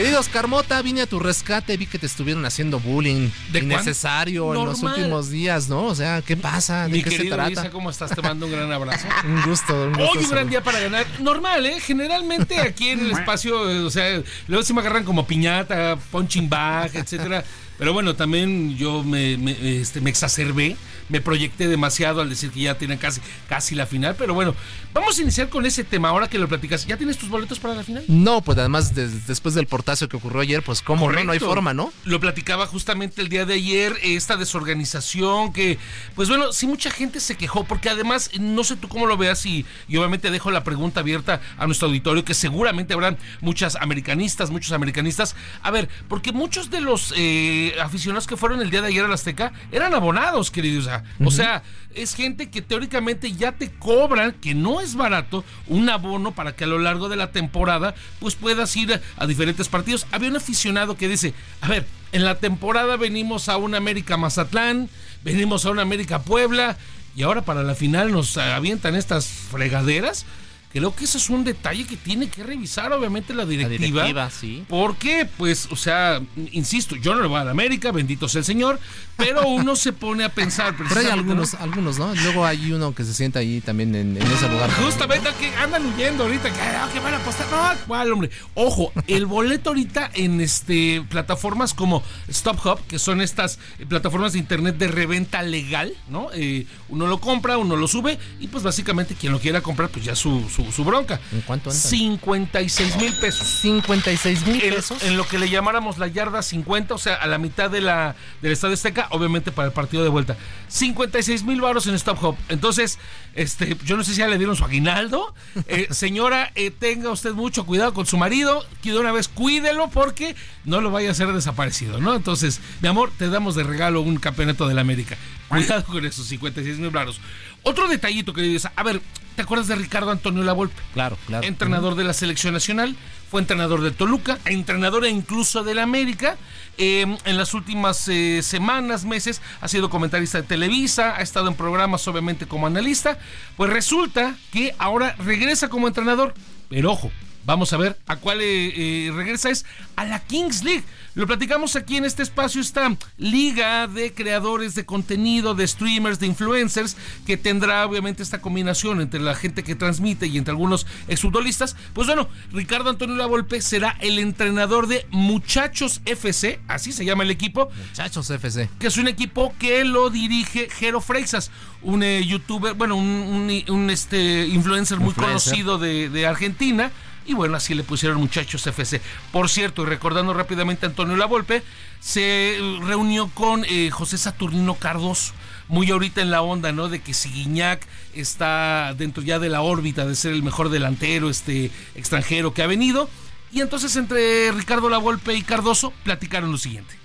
Querido 0.00 0.18
Oscar 0.18 0.48
Mota, 0.48 0.80
vine 0.80 1.02
a 1.02 1.06
tu 1.06 1.18
rescate, 1.18 1.76
vi 1.76 1.84
que 1.84 1.98
te 1.98 2.06
estuvieron 2.06 2.42
haciendo 2.46 2.80
bullying 2.80 3.28
¿De 3.52 3.58
innecesario 3.58 4.54
en 4.54 4.64
los 4.64 4.82
últimos 4.82 5.28
días, 5.28 5.68
¿no? 5.68 5.84
O 5.84 5.94
sea, 5.94 6.22
¿qué 6.22 6.38
pasa? 6.38 6.84
¿De 6.84 6.88
Mi 6.88 7.02
qué 7.02 7.10
se 7.10 7.24
trata? 7.26 7.68
¿cómo 7.70 7.90
estás? 7.90 8.14
Te 8.14 8.22
mando 8.22 8.46
un 8.46 8.52
gran 8.52 8.72
abrazo. 8.72 9.06
Un 9.26 9.42
gusto, 9.42 9.74
un 9.74 9.92
gusto. 9.92 10.10
Hoy 10.10 10.24
un 10.24 10.30
gran 10.30 10.48
día 10.48 10.62
para 10.62 10.80
ganar. 10.80 11.06
Normal, 11.18 11.66
¿eh? 11.66 11.80
Generalmente 11.80 12.58
aquí 12.60 12.88
en 12.88 13.00
el 13.00 13.10
espacio, 13.18 13.60
o 13.84 13.90
sea, 13.90 14.22
luego 14.48 14.64
se 14.64 14.72
me 14.72 14.80
agarran 14.80 15.04
como 15.04 15.26
piñata, 15.26 15.98
punching 16.10 16.48
bag, 16.48 16.96
etcétera. 16.96 17.44
Pero 17.80 17.92
bueno, 17.94 18.14
también 18.14 18.76
yo 18.76 19.02
me, 19.02 19.36
me, 19.38 19.80
este, 19.80 20.00
me 20.02 20.10
exacerbé, 20.10 20.76
me 21.08 21.20
proyecté 21.22 21.66
demasiado 21.66 22.20
al 22.20 22.28
decir 22.28 22.50
que 22.50 22.60
ya 22.60 22.76
tienen 22.76 22.98
casi, 22.98 23.20
casi 23.48 23.74
la 23.74 23.86
final. 23.86 24.14
Pero 24.18 24.34
bueno, 24.34 24.54
vamos 24.92 25.18
a 25.18 25.22
iniciar 25.22 25.48
con 25.48 25.64
ese 25.64 25.82
tema 25.82 26.10
ahora 26.10 26.28
que 26.28 26.38
lo 26.38 26.46
platicas. 26.46 26.86
¿Ya 26.86 26.96
tienes 26.98 27.16
tus 27.16 27.30
boletos 27.30 27.58
para 27.58 27.74
la 27.74 27.82
final? 27.82 28.04
No, 28.06 28.42
pues 28.42 28.58
además 28.58 28.94
des- 28.94 29.26
después 29.26 29.54
del 29.54 29.66
portazo 29.66 30.08
que 30.10 30.16
ocurrió 30.18 30.42
ayer, 30.42 30.62
pues 30.62 30.82
cómo 30.82 31.10
no, 31.10 31.24
no 31.24 31.32
hay 31.32 31.38
forma, 31.40 31.72
¿no? 31.74 31.90
Lo 32.04 32.20
platicaba 32.20 32.66
justamente 32.66 33.22
el 33.22 33.30
día 33.30 33.46
de 33.46 33.54
ayer, 33.54 33.96
esta 34.02 34.36
desorganización 34.36 35.52
que, 35.52 35.78
pues 36.14 36.28
bueno, 36.28 36.52
sí 36.52 36.66
mucha 36.66 36.90
gente 36.90 37.18
se 37.18 37.36
quejó, 37.36 37.64
porque 37.64 37.88
además, 37.88 38.30
no 38.38 38.62
sé 38.62 38.76
tú 38.76 38.88
cómo 38.88 39.06
lo 39.06 39.16
veas 39.16 39.44
y, 39.46 39.64
y 39.88 39.96
obviamente 39.96 40.30
dejo 40.30 40.50
la 40.50 40.64
pregunta 40.64 41.00
abierta 41.00 41.40
a 41.58 41.66
nuestro 41.66 41.88
auditorio, 41.88 42.24
que 42.24 42.34
seguramente 42.34 42.92
habrán 42.94 43.16
muchas 43.40 43.76
americanistas, 43.76 44.50
muchos 44.50 44.72
americanistas. 44.72 45.34
A 45.62 45.70
ver, 45.70 45.88
porque 46.08 46.32
muchos 46.32 46.70
de 46.70 46.82
los 46.82 47.14
eh, 47.16 47.69
aficionados 47.80 48.26
que 48.26 48.36
fueron 48.36 48.60
el 48.60 48.70
día 48.70 48.82
de 48.82 48.88
ayer 48.88 49.04
a 49.04 49.08
la 49.08 49.14
Azteca 49.14 49.52
eran 49.70 49.94
abonados, 49.94 50.50
queridos. 50.50 50.86
O 50.86 50.88
sea, 50.88 51.04
O 51.24 51.30
sea, 51.30 51.62
es 51.94 52.14
gente 52.14 52.50
que 52.50 52.62
teóricamente 52.62 53.32
ya 53.32 53.52
te 53.52 53.70
cobran, 53.70 54.32
que 54.32 54.54
no 54.54 54.80
es 54.80 54.94
barato, 54.94 55.44
un 55.66 55.88
abono 55.88 56.32
para 56.32 56.54
que 56.54 56.64
a 56.64 56.66
lo 56.66 56.78
largo 56.78 57.08
de 57.08 57.16
la 57.16 57.32
temporada 57.32 57.94
pues 58.18 58.34
puedas 58.34 58.76
ir 58.76 58.94
a, 58.94 59.00
a 59.16 59.26
diferentes 59.26 59.68
partidos. 59.68 60.06
Había 60.12 60.28
un 60.30 60.36
aficionado 60.36 60.96
que 60.96 61.08
dice, 61.08 61.34
a 61.60 61.68
ver, 61.68 61.86
en 62.12 62.24
la 62.24 62.38
temporada 62.38 62.96
venimos 62.96 63.48
a 63.48 63.56
un 63.56 63.74
América 63.74 64.16
Mazatlán, 64.16 64.88
venimos 65.24 65.64
a 65.64 65.70
un 65.70 65.78
América 65.78 66.22
Puebla 66.22 66.76
y 67.16 67.22
ahora 67.22 67.42
para 67.42 67.62
la 67.62 67.74
final 67.74 68.12
nos 68.12 68.36
avientan 68.36 68.94
estas 68.94 69.26
fregaderas. 69.26 70.26
Creo 70.72 70.94
que 70.94 71.04
ese 71.04 71.18
es 71.18 71.28
un 71.30 71.42
detalle 71.42 71.84
que 71.84 71.96
tiene 71.96 72.28
que 72.28 72.44
revisar 72.44 72.92
obviamente 72.92 73.34
la 73.34 73.44
directiva. 73.44 74.04
directiva, 74.04 74.30
sí. 74.30 74.64
Porque, 74.68 75.28
pues, 75.36 75.66
o 75.70 75.76
sea, 75.76 76.20
insisto, 76.52 76.94
yo 76.94 77.14
no 77.14 77.22
le 77.22 77.28
voy 77.28 77.40
a 77.40 77.44
la 77.44 77.50
América, 77.50 77.90
bendito 77.90 78.28
sea 78.28 78.40
el 78.40 78.44
Señor, 78.44 78.78
pero 79.16 79.48
uno 79.48 79.74
se 79.74 79.92
pone 79.92 80.24
a 80.24 80.28
pensar. 80.28 80.74
Pero 80.76 80.88
hay 80.88 80.94
precisamente, 80.94 81.34
¿no? 81.34 81.42
algunos, 81.42 81.54
algunos, 81.54 81.98
¿no? 81.98 82.14
Luego 82.22 82.46
hay 82.46 82.72
uno 82.72 82.94
que 82.94 83.04
se 83.04 83.14
sienta 83.14 83.40
ahí 83.40 83.60
también 83.60 83.94
en, 83.94 84.16
en 84.16 84.22
ese 84.22 84.48
lugar. 84.48 84.70
Justamente 84.82 85.28
que 85.38 85.54
andan 85.56 85.84
huyendo 85.86 86.24
ahorita, 86.24 86.50
que, 86.52 86.60
ah, 86.60 86.88
que 86.92 87.00
van 87.00 87.14
a 87.14 87.16
apostar. 87.18 87.46
No, 87.50 87.86
¿cuál, 87.86 88.12
hombre? 88.12 88.30
Ojo, 88.54 88.92
el 89.06 89.26
boleto 89.26 89.70
ahorita 89.70 90.10
en 90.14 90.40
este 90.40 91.02
plataformas 91.08 91.74
como 91.74 92.02
Stop 92.28 92.64
Hub, 92.64 92.86
que 92.86 92.98
son 92.98 93.20
estas 93.20 93.58
eh, 93.78 93.86
plataformas 93.86 94.32
de 94.32 94.38
internet 94.38 94.76
de 94.76 94.88
reventa 94.88 95.42
legal, 95.42 95.92
¿no? 96.08 96.28
Eh, 96.32 96.66
uno 96.88 97.06
lo 97.06 97.20
compra, 97.20 97.58
uno 97.58 97.76
lo 97.76 97.88
sube, 97.88 98.18
y 98.40 98.48
pues 98.48 98.62
básicamente 98.62 99.14
quien 99.14 99.32
lo 99.32 99.40
quiera 99.40 99.60
comprar, 99.60 99.88
pues 99.90 100.04
ya 100.04 100.14
su, 100.14 100.48
su, 100.48 100.59
su 100.72 100.84
bronca. 100.84 101.20
¿En 101.32 101.40
cuánto 101.42 101.70
andan? 101.70 101.82
56 101.82 102.96
mil 102.96 103.12
pesos. 103.14 103.46
56 103.46 104.46
mil 104.46 104.60
pesos. 104.60 105.02
En, 105.02 105.16
lo 105.16 105.26
que 105.26 105.38
le 105.38 105.48
llamáramos 105.48 105.98
la 105.98 106.06
yarda 106.06 106.42
50, 106.42 106.94
o 106.94 106.98
sea, 106.98 107.14
a 107.14 107.26
la 107.26 107.38
mitad 107.38 107.70
de 107.70 107.80
la, 107.80 108.14
del 108.42 108.52
Estadio 108.52 108.74
Azteca, 108.74 109.08
obviamente 109.10 109.52
para 109.52 109.68
el 109.68 109.72
partido 109.72 110.02
de 110.02 110.08
vuelta. 110.08 110.36
56 110.68 111.44
mil 111.44 111.60
varos 111.60 111.86
en 111.86 111.94
Stop 111.94 112.22
Hop. 112.22 112.36
Entonces, 112.48 112.98
este, 113.34 113.76
yo 113.84 113.96
no 113.96 114.04
sé 114.04 114.12
si 114.12 114.18
ya 114.18 114.28
le 114.28 114.38
dieron 114.38 114.56
su 114.56 114.64
aguinaldo. 114.64 115.34
Eh, 115.66 115.88
señora, 115.90 116.52
eh, 116.54 116.70
tenga 116.70 117.10
usted 117.10 117.32
mucho 117.32 117.64
cuidado 117.66 117.94
con 117.94 118.06
su 118.06 118.16
marido. 118.16 118.64
Que 118.82 118.92
de 118.92 118.98
una 118.98 119.12
vez 119.12 119.28
cuídelo 119.28 119.88
porque 119.90 120.34
no 120.64 120.80
lo 120.80 120.90
vaya 120.90 121.08
a 121.08 121.12
hacer 121.12 121.32
desaparecido, 121.32 122.00
¿no? 122.00 122.14
Entonces, 122.14 122.60
mi 122.80 122.88
amor, 122.88 123.10
te 123.16 123.28
damos 123.28 123.54
de 123.54 123.64
regalo 123.64 124.00
un 124.00 124.16
campeonato 124.16 124.68
de 124.68 124.74
la 124.74 124.80
América. 124.80 125.16
Cuidado 125.50 125.84
con 125.84 126.06
esos 126.06 126.26
56 126.26 126.78
mil 126.78 126.90
varos. 126.90 127.20
Otro 127.64 127.88
detallito, 127.88 128.32
queridos. 128.32 128.68
A 128.74 128.82
ver, 128.84 129.02
¿te 129.34 129.42
acuerdas 129.42 129.66
de 129.66 129.74
Ricardo 129.74 130.12
Antonio 130.12 130.44
Lavolpe? 130.44 130.80
Claro, 130.94 131.18
claro. 131.26 131.46
entrenador 131.46 131.96
de 131.96 132.04
la 132.04 132.12
selección 132.12 132.54
nacional, 132.54 132.94
fue 133.28 133.40
entrenador 133.40 133.80
de 133.82 133.90
Toluca, 133.90 134.38
entrenador 134.44 135.04
incluso 135.06 135.64
del 135.64 135.80
América. 135.80 136.36
Eh, 136.78 137.04
en 137.24 137.36
las 137.36 137.52
últimas 137.52 138.06
eh, 138.06 138.42
semanas, 138.42 139.04
meses, 139.04 139.42
ha 139.60 139.66
sido 139.66 139.90
comentarista 139.90 140.40
de 140.40 140.46
Televisa, 140.46 141.16
ha 141.16 141.20
estado 141.20 141.48
en 141.48 141.54
programas 141.54 142.06
obviamente 142.06 142.46
como 142.46 142.68
analista. 142.68 143.18
Pues 143.56 143.70
resulta 143.70 144.36
que 144.52 144.74
ahora 144.78 145.16
regresa 145.18 145.68
como 145.68 145.88
entrenador, 145.88 146.32
pero 146.68 146.92
ojo. 146.92 147.10
Vamos 147.46 147.72
a 147.72 147.76
ver 147.78 147.98
a 148.06 148.16
cuál 148.16 148.40
eh, 148.42 149.06
eh, 149.06 149.12
regresa 149.12 149.50
es 149.50 149.64
a 149.96 150.04
la 150.04 150.20
Kings 150.20 150.62
League. 150.62 150.84
Lo 151.14 151.26
platicamos 151.26 151.74
aquí 151.74 151.96
en 151.96 152.04
este 152.04 152.22
espacio, 152.22 152.60
esta 152.60 152.96
liga 153.18 153.88
de 153.88 154.12
creadores 154.14 154.74
de 154.76 154.84
contenido, 154.86 155.54
de 155.54 155.66
streamers, 155.66 156.20
de 156.20 156.26
influencers, 156.28 156.96
que 157.26 157.36
tendrá 157.36 157.84
obviamente 157.86 158.22
esta 158.22 158.40
combinación 158.40 159.00
entre 159.00 159.18
la 159.20 159.34
gente 159.34 159.64
que 159.64 159.74
transmite 159.74 160.28
y 160.28 160.38
entre 160.38 160.52
algunos 160.52 160.86
exfutbolistas. 161.08 161.74
Pues 161.94 162.06
bueno, 162.06 162.28
Ricardo 162.52 162.90
Antonio 162.90 163.16
Lavolpe 163.16 163.60
será 163.60 163.96
el 164.00 164.18
entrenador 164.20 164.86
de 164.86 165.06
Muchachos 165.10 166.00
FC, 166.04 166.60
así 166.68 166.92
se 166.92 167.04
llama 167.04 167.24
el 167.24 167.30
equipo. 167.30 167.70
Muchachos 167.88 168.30
FC. 168.30 168.68
Que 168.78 168.86
es 168.86 168.96
un 168.96 169.08
equipo 169.08 169.52
que 169.58 169.84
lo 169.84 170.10
dirige 170.10 170.68
Jero 170.70 171.00
Freixas, 171.00 171.50
un 171.82 172.02
eh, 172.04 172.24
youtuber, 172.24 172.74
bueno, 172.74 172.94
un, 172.94 173.06
un- 173.06 173.64
un, 173.74 173.90
este, 173.90 174.46
influencer 174.46 174.98
muy 175.00 175.14
conocido 175.14 175.78
de, 175.78 176.08
de 176.08 176.26
Argentina. 176.26 176.92
Y 177.30 177.34
bueno, 177.34 177.56
así 177.56 177.74
le 177.74 177.84
pusieron 177.84 178.18
muchachos 178.18 178.66
FC. 178.66 179.00
Por 179.30 179.48
cierto, 179.48 179.84
y 179.84 179.86
recordando 179.86 180.34
rápidamente 180.34 180.84
a 180.84 180.88
Antonio 180.88 181.14
Lavolpe, 181.14 181.62
se 182.00 182.58
reunió 182.82 183.30
con 183.32 183.64
eh, 183.66 183.88
José 183.92 184.18
Saturnino 184.18 184.74
Cardoso. 184.74 185.32
Muy 185.68 185.88
ahorita 185.92 186.22
en 186.22 186.32
la 186.32 186.42
onda, 186.42 186.72
¿no? 186.72 186.88
De 186.88 186.98
que 186.98 187.14
si 187.14 187.30
Guiñac 187.30 187.86
está 188.14 188.94
dentro 188.98 189.22
ya 189.22 189.38
de 189.38 189.48
la 189.48 189.62
órbita 189.62 190.04
de 190.06 190.16
ser 190.16 190.32
el 190.32 190.42
mejor 190.42 190.70
delantero 190.70 191.30
este 191.30 191.70
extranjero 191.94 192.52
que 192.52 192.64
ha 192.64 192.66
venido. 192.66 193.08
Y 193.52 193.60
entonces 193.60 193.94
entre 193.94 194.50
Ricardo 194.50 194.90
Lavolpe 194.90 195.32
y 195.32 195.42
Cardoso 195.42 195.92
platicaron 196.02 196.50
lo 196.50 196.58
siguiente. 196.58 196.99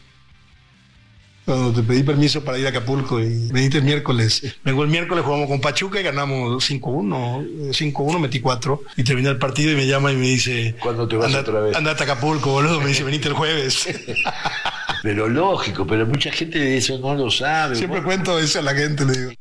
Cuando 1.46 1.72
te 1.72 1.84
pedí 1.84 2.02
permiso 2.02 2.44
para 2.44 2.58
ir 2.58 2.66
a 2.66 2.70
Acapulco 2.70 3.20
y 3.20 3.50
me 3.54 3.62
diste 3.62 3.78
el 3.78 3.84
miércoles. 3.84 4.56
Luego 4.64 4.84
el 4.84 4.90
miércoles 4.90 5.24
jugamos 5.24 5.48
con 5.48 5.62
Pachuca 5.62 6.00
y 6.00 6.04
ganamos 6.04 6.70
5-1. 6.70 7.72
5-1, 7.72 8.20
metí 8.20 8.40
4. 8.40 8.82
Y 8.98 9.04
terminé 9.04 9.30
el 9.30 9.38
partido 9.38 9.72
y 9.72 9.76
me 9.76 9.86
llama 9.86 10.12
y 10.12 10.16
me 10.16 10.28
dice... 10.28 10.76
¿Cuándo 10.82 11.08
te 11.08 11.16
vas 11.16 11.36
otra 11.36 11.60
vez? 11.60 11.76
Andate 11.76 12.02
a 12.02 12.06
Acapulco, 12.06 12.50
boludo. 12.50 12.82
Me 12.82 12.88
dice, 12.88 13.04
venite 13.04 13.28
el 13.28 13.36
jueves. 13.36 13.88
Pero 15.04 15.30
lógico, 15.30 15.86
pero 15.86 16.08
mucha 16.08 16.32
gente 16.32 16.58
de 16.58 16.78
eso 16.78 16.98
no 16.98 17.14
lo 17.14 17.30
sabe. 17.30 17.76
Siempre 17.76 18.02
cuento 18.02 18.40
eso 18.40 18.58
a 18.58 18.64
la 18.64 18.74
gente, 18.74 19.06
le 19.06 19.14
digo. 19.14 19.32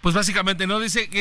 Pues 0.00 0.14
básicamente, 0.14 0.66
¿no? 0.66 0.80
Dice 0.80 1.10
que 1.10 1.20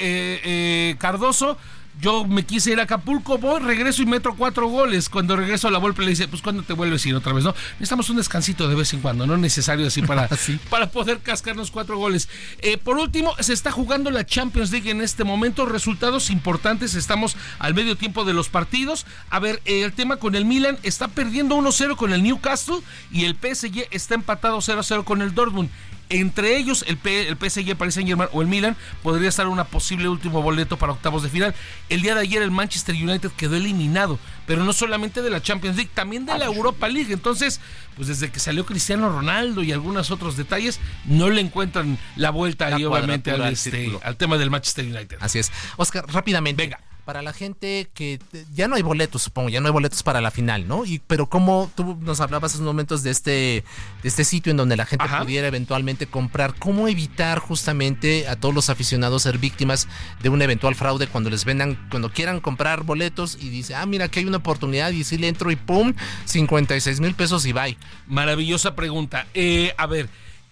eh, 0.00 0.40
eh, 0.44 0.96
Cardoso 1.00 1.58
yo 2.00 2.24
me 2.24 2.44
quise 2.44 2.72
ir 2.72 2.80
a 2.80 2.84
Acapulco, 2.84 3.38
voy, 3.38 3.60
regreso 3.60 4.02
y 4.02 4.06
meto 4.06 4.34
cuatro 4.36 4.66
goles. 4.68 5.08
Cuando 5.08 5.36
regreso 5.36 5.68
a 5.68 5.70
la 5.70 5.78
Volpe 5.78 6.02
le 6.02 6.10
dice, 6.10 6.28
pues 6.28 6.42
¿cuándo 6.42 6.62
te 6.62 6.72
vuelves 6.72 7.04
a 7.04 7.08
ir 7.08 7.14
otra 7.14 7.32
vez? 7.32 7.44
No, 7.44 7.54
necesitamos 7.72 8.08
un 8.10 8.16
descansito 8.16 8.68
de 8.68 8.74
vez 8.74 8.92
en 8.92 9.00
cuando, 9.00 9.26
no 9.26 9.34
es 9.34 9.40
necesario 9.40 9.86
así 9.86 10.02
para, 10.02 10.28
para 10.70 10.90
poder 10.90 11.18
cascarnos 11.18 11.70
cuatro 11.70 11.98
goles. 11.98 12.28
Eh, 12.60 12.78
por 12.78 12.98
último, 12.98 13.34
se 13.40 13.52
está 13.52 13.70
jugando 13.70 14.10
la 14.10 14.24
Champions 14.24 14.72
League 14.72 14.90
en 14.90 15.00
este 15.00 15.24
momento, 15.24 15.66
resultados 15.66 16.30
importantes, 16.30 16.94
estamos 16.94 17.36
al 17.58 17.74
medio 17.74 17.96
tiempo 17.96 18.24
de 18.24 18.32
los 18.32 18.48
partidos. 18.48 19.06
A 19.30 19.38
ver, 19.38 19.60
eh, 19.64 19.82
el 19.82 19.92
tema 19.92 20.16
con 20.16 20.34
el 20.34 20.44
Milan 20.44 20.78
está 20.82 21.08
perdiendo 21.08 21.56
1-0 21.56 21.96
con 21.96 22.12
el 22.12 22.22
Newcastle 22.22 22.80
y 23.10 23.24
el 23.24 23.34
PSG 23.34 23.88
está 23.90 24.14
empatado 24.14 24.58
0-0 24.58 25.04
con 25.04 25.22
el 25.22 25.34
Dortmund. 25.34 25.70
Entre 26.12 26.58
ellos, 26.58 26.84
el, 26.86 26.98
P, 26.98 27.28
el 27.28 27.36
PSG, 27.36 27.74
Paris 27.74 27.94
Saint 27.94 28.06
Germain 28.06 28.28
o 28.32 28.42
el 28.42 28.48
Milan 28.48 28.76
podría 29.02 29.30
estar 29.30 29.48
una 29.48 29.64
posible 29.64 30.08
último 30.08 30.42
boleto 30.42 30.76
para 30.76 30.92
octavos 30.92 31.22
de 31.22 31.30
final. 31.30 31.54
El 31.88 32.02
día 32.02 32.14
de 32.14 32.20
ayer 32.20 32.42
el 32.42 32.50
Manchester 32.50 32.94
United 32.94 33.30
quedó 33.30 33.56
eliminado, 33.56 34.18
pero 34.46 34.62
no 34.62 34.74
solamente 34.74 35.22
de 35.22 35.30
la 35.30 35.40
Champions 35.40 35.76
League, 35.76 35.90
también 35.94 36.26
de 36.26 36.36
la 36.36 36.44
Europa 36.44 36.86
League. 36.86 37.12
Entonces, 37.14 37.60
pues 37.96 38.08
desde 38.08 38.30
que 38.30 38.40
salió 38.40 38.66
Cristiano 38.66 39.08
Ronaldo 39.08 39.62
y 39.62 39.72
algunos 39.72 40.10
otros 40.10 40.36
detalles, 40.36 40.80
no 41.06 41.30
le 41.30 41.40
encuentran 41.40 41.98
la 42.16 42.28
vuelta 42.28 42.68
La 42.68 42.76
ahí, 42.76 42.84
obviamente, 42.84 43.30
al, 43.30 43.50
este, 43.50 43.90
al 44.02 44.16
tema 44.18 44.36
del 44.36 44.50
Manchester 44.50 44.84
United. 44.84 45.16
Así 45.20 45.38
es. 45.38 45.50
Oscar, 45.78 46.04
rápidamente. 46.12 46.62
Venga. 46.62 46.78
Para 47.04 47.20
la 47.20 47.32
gente 47.32 47.90
que 47.94 48.20
ya 48.54 48.68
no 48.68 48.76
hay 48.76 48.82
boletos, 48.82 49.22
supongo, 49.22 49.48
ya 49.48 49.60
no 49.60 49.66
hay 49.66 49.72
boletos 49.72 50.04
para 50.04 50.20
la 50.20 50.30
final, 50.30 50.68
¿no? 50.68 50.84
Y 50.84 51.00
pero 51.00 51.26
como 51.26 51.70
tú 51.74 51.98
nos 52.00 52.20
hablabas 52.20 52.54
hace 52.54 52.62
momentos 52.62 53.02
de 53.02 53.10
este 53.10 53.64
de 54.02 54.08
este 54.08 54.24
sitio 54.24 54.52
en 54.52 54.56
donde 54.56 54.76
la 54.76 54.86
gente 54.86 55.04
pudiera 55.20 55.48
eventualmente 55.48 56.06
comprar, 56.06 56.54
¿cómo 56.58 56.86
evitar 56.86 57.40
justamente 57.40 58.28
a 58.28 58.36
todos 58.36 58.54
los 58.54 58.70
aficionados 58.70 59.22
ser 59.22 59.38
víctimas 59.38 59.88
de 60.22 60.28
un 60.28 60.42
eventual 60.42 60.76
fraude 60.76 61.08
cuando 61.08 61.28
les 61.28 61.44
vendan, 61.44 61.76
cuando 61.90 62.12
quieran 62.12 62.40
comprar 62.40 62.84
boletos 62.84 63.36
y 63.40 63.48
dice, 63.48 63.74
"Ah, 63.74 63.84
mira, 63.84 64.04
aquí 64.04 64.20
hay 64.20 64.26
una 64.26 64.38
oportunidad" 64.38 64.90
y 64.90 65.02
si 65.02 65.18
le 65.18 65.28
entro 65.28 65.50
y 65.50 65.56
pum, 65.56 65.94
56 66.24 67.00
mil 67.00 67.14
pesos 67.14 67.46
y 67.46 67.52
bye. 67.52 67.76
Maravillosa 68.06 68.76
pregunta. 68.76 69.26
Eh, 69.34 69.74
a 69.76 69.86
ver, 69.86 70.08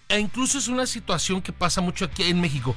e 0.09 0.19
incluso 0.19 0.57
es 0.57 0.67
una 0.67 0.85
situación 0.85 1.41
que 1.41 1.53
pasa 1.53 1.79
mucho 1.79 2.05
aquí 2.05 2.23
en 2.23 2.41
México. 2.41 2.75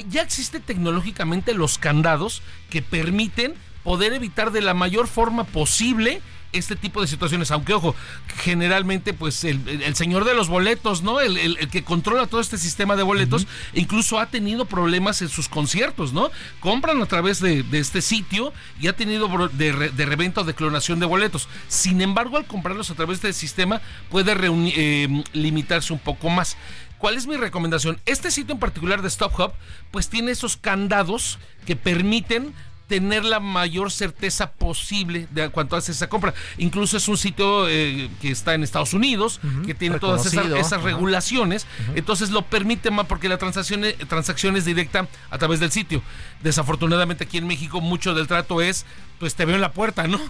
Ya 0.00 0.22
existen 0.22 0.62
tecnológicamente 0.62 1.54
los 1.54 1.78
candados 1.78 2.42
que 2.70 2.82
permiten 2.82 3.54
poder 3.84 4.12
evitar 4.12 4.50
de 4.52 4.60
la 4.62 4.74
mayor 4.74 5.06
forma 5.08 5.44
posible 5.44 6.20
este 6.52 6.76
tipo 6.76 7.00
de 7.00 7.06
situaciones, 7.06 7.50
aunque 7.50 7.72
ojo, 7.72 7.94
generalmente 8.42 9.14
pues 9.14 9.42
el, 9.44 9.94
señor 9.96 10.24
de 10.26 10.34
los 10.34 10.48
boletos, 10.48 11.02
¿no? 11.02 11.18
El, 11.20 11.38
el- 11.38 11.56
el 11.58 11.68
que 11.68 11.82
controla 11.82 12.26
todo 12.26 12.42
este 12.42 12.58
sistema 12.58 12.94
de 12.94 13.02
boletos, 13.02 13.46
incluso 13.72 14.18
ha 14.20 14.26
tenido 14.26 14.66
problemas 14.66 15.22
en 15.22 15.30
sus 15.30 15.48
conciertos, 15.48 16.12
¿no? 16.12 16.30
Compran 16.60 17.00
a 17.00 17.06
través 17.06 17.40
de, 17.40 17.62
de 17.62 17.78
este 17.78 18.02
sitio 18.02 18.52
y 18.78 18.88
ha 18.88 18.94
tenido 18.94 19.28
de, 19.48 19.72
re- 19.72 19.90
de 19.90 20.04
reventa 20.06 20.42
o 20.42 20.44
de 20.44 20.54
clonación 20.54 21.00
de 21.00 21.06
boletos. 21.06 21.48
Sin 21.68 22.02
embargo, 22.02 22.36
al 22.36 22.44
comprarlos 22.46 22.90
a 22.90 22.94
través 22.94 23.22
de 23.22 23.30
este 23.30 23.40
sistema 23.40 23.80
puede 24.10 24.34
reuni- 24.36 24.74
eh, 24.76 25.24
limitarse 25.32 25.92
un 25.94 26.00
poco 26.00 26.28
más. 26.28 26.58
¿Cuál 27.02 27.16
es 27.16 27.26
mi 27.26 27.36
recomendación? 27.36 27.98
Este 28.06 28.30
sitio 28.30 28.52
en 28.54 28.60
particular 28.60 29.02
de 29.02 29.08
Stop 29.08 29.36
Hub, 29.36 29.52
pues 29.90 30.08
tiene 30.08 30.30
esos 30.30 30.56
candados 30.56 31.40
que 31.66 31.74
permiten 31.74 32.54
tener 32.86 33.24
la 33.24 33.40
mayor 33.40 33.90
certeza 33.90 34.52
posible 34.52 35.26
de 35.32 35.48
cuanto 35.48 35.74
hace 35.74 35.90
esa 35.90 36.08
compra. 36.08 36.32
Incluso 36.58 36.96
es 36.96 37.08
un 37.08 37.16
sitio 37.18 37.68
eh, 37.68 38.08
que 38.20 38.30
está 38.30 38.54
en 38.54 38.62
Estados 38.62 38.94
Unidos, 38.94 39.40
que 39.66 39.74
tiene 39.74 39.98
todas 39.98 40.26
esas, 40.26 40.80
regulaciones, 40.84 41.66
entonces 41.96 42.30
lo 42.30 42.42
permite 42.42 42.92
más 42.92 43.06
porque 43.06 43.28
la 43.28 43.36
transacción, 43.38 43.84
es- 43.84 43.96
transacción 44.08 44.56
es 44.56 44.64
directa 44.64 45.08
a 45.28 45.38
través 45.38 45.58
del 45.58 45.72
sitio. 45.72 46.02
Desafortunadamente 46.44 47.24
aquí 47.24 47.38
en 47.38 47.48
México 47.48 47.80
mucho 47.80 48.14
del 48.14 48.28
trato 48.28 48.60
es, 48.62 48.84
pues 49.18 49.34
te 49.34 49.44
veo 49.44 49.56
en 49.56 49.60
la 49.60 49.72
puerta, 49.72 50.06
¿no? 50.06 50.20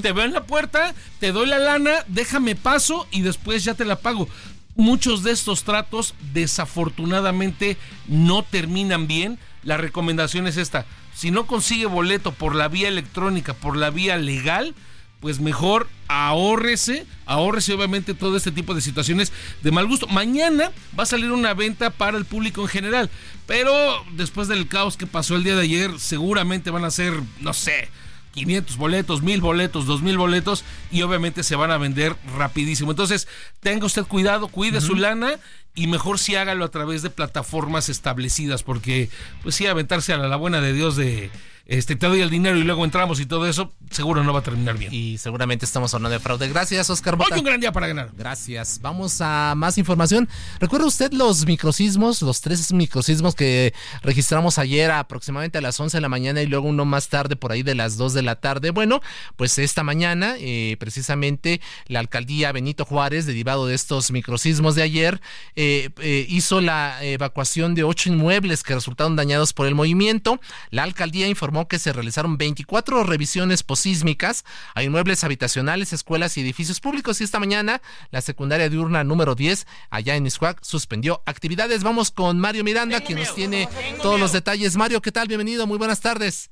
Te 0.00 0.12
veo 0.12 0.24
en 0.24 0.32
la 0.32 0.44
puerta, 0.44 0.94
te 1.20 1.30
doy 1.32 1.46
la 1.46 1.58
lana, 1.58 2.04
déjame 2.08 2.56
paso 2.56 3.06
y 3.10 3.20
después 3.20 3.64
ya 3.64 3.74
te 3.74 3.84
la 3.84 3.96
pago. 3.96 4.28
Muchos 4.74 5.22
de 5.22 5.32
estos 5.32 5.64
tratos 5.64 6.14
desafortunadamente 6.32 7.76
no 8.08 8.42
terminan 8.42 9.06
bien. 9.06 9.38
La 9.62 9.76
recomendación 9.76 10.46
es 10.46 10.56
esta. 10.56 10.86
Si 11.14 11.30
no 11.30 11.46
consigue 11.46 11.86
boleto 11.86 12.32
por 12.32 12.54
la 12.54 12.68
vía 12.68 12.88
electrónica, 12.88 13.52
por 13.52 13.76
la 13.76 13.90
vía 13.90 14.16
legal, 14.16 14.74
pues 15.20 15.38
mejor 15.38 15.88
ahórrese, 16.08 17.06
ahórrese 17.26 17.74
obviamente 17.74 18.12
todo 18.12 18.36
este 18.36 18.50
tipo 18.50 18.74
de 18.74 18.80
situaciones 18.80 19.32
de 19.62 19.70
mal 19.70 19.86
gusto. 19.86 20.08
Mañana 20.08 20.72
va 20.98 21.04
a 21.04 21.06
salir 21.06 21.30
una 21.30 21.54
venta 21.54 21.90
para 21.90 22.18
el 22.18 22.24
público 22.24 22.62
en 22.62 22.68
general, 22.68 23.10
pero 23.46 23.72
después 24.16 24.48
del 24.48 24.66
caos 24.66 24.96
que 24.96 25.06
pasó 25.06 25.36
el 25.36 25.44
día 25.44 25.54
de 25.54 25.62
ayer, 25.62 26.00
seguramente 26.00 26.70
van 26.70 26.84
a 26.84 26.90
ser, 26.90 27.14
no 27.40 27.52
sé, 27.52 27.88
500 28.32 28.76
boletos, 28.76 29.22
1000 29.22 29.40
boletos, 29.40 29.86
2000 29.86 30.18
boletos 30.18 30.64
y 30.90 31.02
obviamente 31.02 31.42
se 31.42 31.56
van 31.56 31.70
a 31.70 31.78
vender 31.78 32.16
rapidísimo. 32.36 32.90
Entonces, 32.90 33.28
tenga 33.60 33.86
usted 33.86 34.04
cuidado, 34.04 34.48
cuide 34.48 34.80
su 34.80 34.94
lana 34.94 35.38
y 35.74 35.86
mejor 35.86 36.18
si 36.18 36.36
hágalo 36.36 36.64
a 36.64 36.70
través 36.70 37.02
de 37.02 37.10
plataformas 37.10 37.88
establecidas 37.88 38.62
porque 38.62 39.08
pues 39.42 39.54
sí 39.54 39.66
aventarse 39.66 40.12
a 40.12 40.18
la 40.18 40.36
buena 40.36 40.60
de 40.60 40.72
Dios 40.72 40.96
de 40.96 41.30
este 41.66 41.96
te 41.96 42.06
doy 42.06 42.20
el 42.20 42.30
dinero 42.30 42.56
y 42.56 42.64
luego 42.64 42.84
entramos 42.84 43.20
y 43.20 43.26
todo 43.26 43.46
eso, 43.46 43.72
seguro 43.90 44.24
no 44.24 44.32
va 44.32 44.40
a 44.40 44.42
terminar 44.42 44.76
bien. 44.76 44.92
Y 44.92 45.18
seguramente 45.18 45.64
estamos 45.64 45.94
hablando 45.94 46.12
de 46.12 46.20
fraude. 46.20 46.48
Gracias, 46.48 46.90
Oscar 46.90 47.16
Bota. 47.16 47.34
Hoy 47.34 47.40
un 47.40 47.44
gran 47.46 47.60
día 47.60 47.72
para 47.72 47.86
ganar. 47.86 48.10
Gracias. 48.16 48.80
Vamos 48.82 49.20
a 49.20 49.54
más 49.56 49.78
información. 49.78 50.28
¿Recuerda 50.58 50.86
usted 50.86 51.12
los 51.12 51.46
microsismos, 51.46 52.20
los 52.22 52.40
tres 52.40 52.72
microsismos 52.72 53.34
que 53.34 53.72
registramos 54.02 54.58
ayer 54.58 54.90
aproximadamente 54.90 55.58
a 55.58 55.60
las 55.60 55.78
11 55.78 55.98
de 55.98 56.00
la 56.00 56.08
mañana 56.08 56.42
y 56.42 56.46
luego 56.46 56.68
uno 56.68 56.84
más 56.84 57.08
tarde 57.08 57.36
por 57.36 57.52
ahí 57.52 57.62
de 57.62 57.74
las 57.74 57.96
2 57.96 58.12
de 58.14 58.22
la 58.22 58.36
tarde? 58.36 58.70
Bueno, 58.70 59.00
pues 59.36 59.56
esta 59.58 59.84
mañana 59.84 60.34
eh, 60.38 60.76
precisamente 60.80 61.60
la 61.86 62.00
alcaldía 62.00 62.50
Benito 62.52 62.84
Juárez, 62.84 63.26
derivado 63.26 63.66
de 63.66 63.74
estos 63.74 64.10
microsismos 64.10 64.74
de 64.74 64.82
ayer, 64.82 65.20
eh, 65.54 65.90
eh, 66.00 66.26
hizo 66.28 66.60
la 66.60 67.02
evacuación 67.04 67.74
de 67.74 67.84
ocho 67.84 68.08
inmuebles 68.08 68.62
que 68.62 68.74
resultaron 68.74 69.16
dañados 69.16 69.52
por 69.52 69.66
el 69.66 69.74
movimiento. 69.74 70.40
La 70.70 70.82
alcaldía 70.82 71.28
informó 71.28 71.51
que 71.68 71.78
se 71.78 71.92
realizaron 71.92 72.38
24 72.38 73.04
revisiones 73.04 73.62
posísmicas 73.62 74.44
a 74.74 74.82
inmuebles 74.82 75.22
habitacionales, 75.24 75.92
escuelas 75.92 76.36
y 76.36 76.40
edificios 76.40 76.80
públicos. 76.80 77.20
Y 77.20 77.24
esta 77.24 77.38
mañana 77.38 77.82
la 78.10 78.20
secundaria 78.20 78.68
diurna 78.68 79.04
número 79.04 79.34
10 79.34 79.66
allá 79.90 80.16
en 80.16 80.26
Iscuac 80.26 80.58
suspendió 80.62 81.22
actividades. 81.26 81.82
Vamos 81.82 82.10
con 82.10 82.38
Mario 82.38 82.64
Miranda, 82.64 83.00
quien 83.00 83.18
nos 83.18 83.34
tiene 83.34 83.68
todos 84.02 84.18
los 84.18 84.32
detalles. 84.32 84.76
Mario, 84.76 85.02
¿qué 85.02 85.12
tal? 85.12 85.28
Bienvenido, 85.28 85.66
muy 85.66 85.78
buenas 85.78 86.00
tardes. 86.00 86.50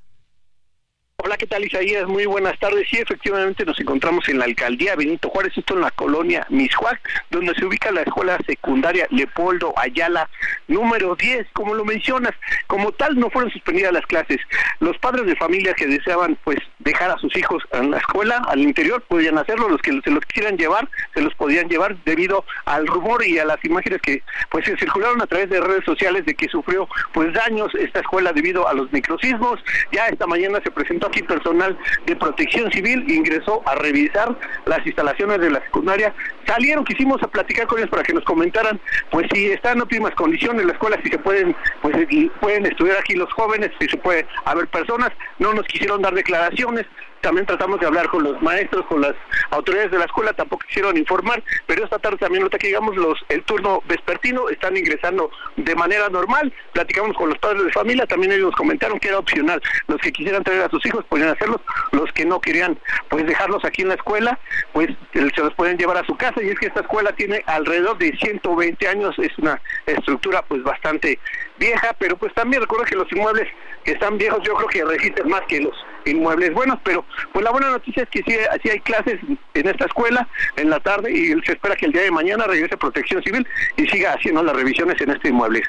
Hola, 1.17 1.37
¿qué 1.37 1.45
tal 1.45 1.63
Isaías? 1.63 2.07
Muy 2.07 2.25
buenas 2.25 2.57
tardes. 2.57 2.87
Sí, 2.89 2.97
efectivamente 2.97 3.63
nos 3.63 3.79
encontramos 3.79 4.27
en 4.27 4.39
la 4.39 4.45
alcaldía 4.45 4.95
Benito 4.95 5.29
Juárez, 5.29 5.53
esto 5.55 5.75
en 5.75 5.81
la 5.81 5.91
colonia 5.91 6.47
Mishuac, 6.49 6.99
donde 7.29 7.53
se 7.53 7.63
ubica 7.63 7.91
la 7.91 8.01
escuela 8.01 8.39
secundaria 8.47 9.05
Leopoldo 9.11 9.71
Ayala 9.77 10.27
número 10.67 11.15
10. 11.15 11.45
Como 11.53 11.75
lo 11.75 11.85
mencionas, 11.85 12.33
como 12.65 12.91
tal 12.93 13.19
no 13.19 13.29
fueron 13.29 13.51
suspendidas 13.51 13.93
las 13.93 14.05
clases. 14.07 14.39
Los 14.79 14.97
padres 14.97 15.27
de 15.27 15.35
familia 15.35 15.75
que 15.75 15.85
deseaban 15.85 16.39
pues 16.43 16.57
dejar 16.79 17.11
a 17.11 17.19
sus 17.19 17.35
hijos 17.37 17.61
en 17.71 17.91
la 17.91 17.97
escuela, 17.97 18.41
al 18.47 18.59
interior, 18.59 19.03
podían 19.03 19.37
hacerlo. 19.37 19.69
Los 19.69 19.81
que 19.81 19.91
se 20.03 20.09
los 20.09 20.25
quisieran 20.25 20.57
llevar, 20.57 20.89
se 21.13 21.21
los 21.21 21.35
podían 21.35 21.69
llevar 21.69 21.95
debido 22.03 22.45
al 22.65 22.87
rumor 22.87 23.23
y 23.23 23.37
a 23.37 23.45
las 23.45 23.63
imágenes 23.63 24.01
que 24.01 24.23
pues 24.49 24.65
se 24.65 24.75
circularon 24.75 25.21
a 25.21 25.27
través 25.27 25.51
de 25.51 25.61
redes 25.61 25.85
sociales 25.85 26.25
de 26.25 26.33
que 26.33 26.47
sufrió 26.47 26.87
pues 27.13 27.31
daños 27.33 27.71
esta 27.75 27.99
escuela 27.99 28.33
debido 28.33 28.67
a 28.67 28.73
los 28.73 28.91
microsismos. 28.91 29.59
Ya 29.91 30.07
esta 30.07 30.25
mañana 30.25 30.59
se 30.63 30.71
presentó 30.71 31.10
aquí 31.11 31.23
personal 31.23 31.77
de 32.05 32.15
protección 32.15 32.71
civil, 32.71 33.05
ingresó 33.09 33.61
a 33.65 33.75
revisar 33.75 34.35
las 34.65 34.85
instalaciones 34.85 35.39
de 35.39 35.51
la 35.51 35.61
secundaria. 35.61 36.13
Salieron, 36.47 36.85
quisimos 36.85 37.21
a 37.21 37.27
platicar 37.27 37.67
con 37.67 37.79
ellos 37.79 37.89
para 37.89 38.03
que 38.03 38.13
nos 38.13 38.23
comentaran, 38.23 38.79
pues 39.11 39.27
si 39.33 39.51
están 39.51 39.77
en 39.77 39.81
óptimas 39.83 40.15
condiciones 40.15 40.65
la 40.65 40.73
escuela, 40.73 40.97
si 41.03 41.09
se 41.09 41.19
pueden, 41.19 41.55
pues 41.81 41.95
y 42.09 42.29
pueden 42.41 42.65
estudiar 42.65 42.97
aquí 42.97 43.13
los 43.13 43.31
jóvenes, 43.33 43.71
si 43.79 43.87
se 43.87 43.97
puede 43.97 44.25
haber 44.45 44.67
personas, 44.67 45.11
no 45.39 45.53
nos 45.53 45.65
quisieron 45.65 46.01
dar 46.01 46.13
declaraciones, 46.13 46.85
también 47.21 47.45
tratamos 47.45 47.79
de 47.79 47.85
hablar 47.85 48.07
con 48.09 48.23
los 48.23 48.41
maestros, 48.41 48.85
con 48.87 49.01
las 49.01 49.13
autoridades 49.51 49.91
de 49.91 49.99
la 49.99 50.05
escuela, 50.05 50.33
tampoco 50.33 50.65
quisieron 50.67 50.97
informar, 50.97 51.43
pero 51.67 51.83
esta 51.83 51.99
tarde 51.99 52.17
también, 52.17 52.43
ahorita 52.43 52.57
que 52.57 52.67
llegamos, 52.67 52.95
los, 52.95 53.19
el 53.29 53.43
turno 53.43 53.81
vespertino 53.87 54.49
están 54.49 54.75
ingresando 54.75 55.31
de 55.55 55.75
manera 55.75 56.09
normal, 56.09 56.51
platicamos 56.73 57.15
con 57.15 57.29
los 57.29 57.37
padres 57.37 57.65
de 57.65 57.71
familia, 57.71 58.05
también 58.05 58.31
ellos 58.31 58.55
comentaron 58.55 58.99
que 58.99 59.09
era 59.09 59.19
opcional, 59.19 59.61
los 59.87 59.99
que 60.01 60.11
quisieran 60.11 60.43
traer 60.43 60.63
a 60.63 60.69
sus 60.69 60.85
hijos 60.85 61.05
podían 61.05 61.29
hacerlos, 61.29 61.61
los 61.91 62.11
que 62.13 62.25
no 62.25 62.39
querían 62.39 62.77
pues 63.09 63.25
dejarlos 63.25 63.63
aquí 63.65 63.83
en 63.83 63.89
la 63.89 63.95
escuela, 63.95 64.39
pues 64.73 64.89
se 65.13 65.41
los 65.41 65.53
pueden 65.53 65.77
llevar 65.77 65.97
a 65.97 66.05
su 66.05 66.15
casa, 66.15 66.41
y 66.41 66.49
es 66.49 66.59
que 66.59 66.67
esta 66.67 66.81
escuela 66.81 67.11
tiene 67.13 67.43
alrededor 67.45 67.97
de 67.97 68.15
120 68.17 68.87
años, 68.87 69.17
es 69.19 69.37
una 69.37 69.61
estructura 69.85 70.41
pues 70.43 70.63
bastante 70.63 71.19
vieja, 71.57 71.95
pero 71.99 72.17
pues 72.17 72.33
también 72.33 72.61
recuerda 72.61 72.85
que 72.85 72.95
los 72.95 73.11
inmuebles 73.11 73.47
que 73.83 73.91
están 73.93 74.17
viejos 74.17 74.39
yo 74.43 74.55
creo 74.55 74.67
que 74.67 74.85
resisten 74.85 75.29
más 75.29 75.41
que 75.47 75.61
los 75.61 75.73
inmuebles 76.05 76.53
buenos, 76.53 76.79
pero 76.83 77.05
pues 77.33 77.43
la 77.43 77.51
buena 77.51 77.69
noticia 77.69 78.03
es 78.03 78.09
que 78.09 78.23
sí, 78.23 78.37
sí 78.63 78.69
hay 78.69 78.79
clases 78.79 79.19
en 79.53 79.67
esta 79.67 79.85
escuela 79.85 80.27
en 80.55 80.69
la 80.69 80.79
tarde 80.79 81.11
y 81.11 81.27
se 81.45 81.53
espera 81.53 81.75
que 81.75 81.85
el 81.85 81.91
día 81.91 82.03
de 82.03 82.11
mañana 82.11 82.45
regrese 82.45 82.77
Protección 82.77 83.21
Civil 83.23 83.45
y 83.77 83.87
siga 83.87 84.13
haciendo 84.13 84.43
las 84.43 84.55
revisiones 84.55 84.99
en 85.01 85.11
este 85.11 85.29
inmueble. 85.29 85.63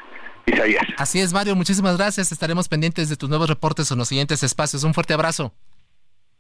Isaías. 0.45 0.85
Así 0.97 1.21
es, 1.21 1.33
Mario, 1.33 1.55
muchísimas 1.55 1.97
gracias. 1.97 2.33
Estaremos 2.33 2.69
pendientes 2.69 3.09
de 3.09 3.17
tus 3.17 3.29
nuevos 3.29 3.49
reportes 3.49 3.91
en 3.93 3.99
los 3.99 4.09
siguientes 4.09 4.43
espacios. 4.43 4.83
Un 4.83 4.93
fuerte 4.93 5.15
abrazo. 5.15 5.53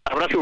Abrazo, 0.04 0.36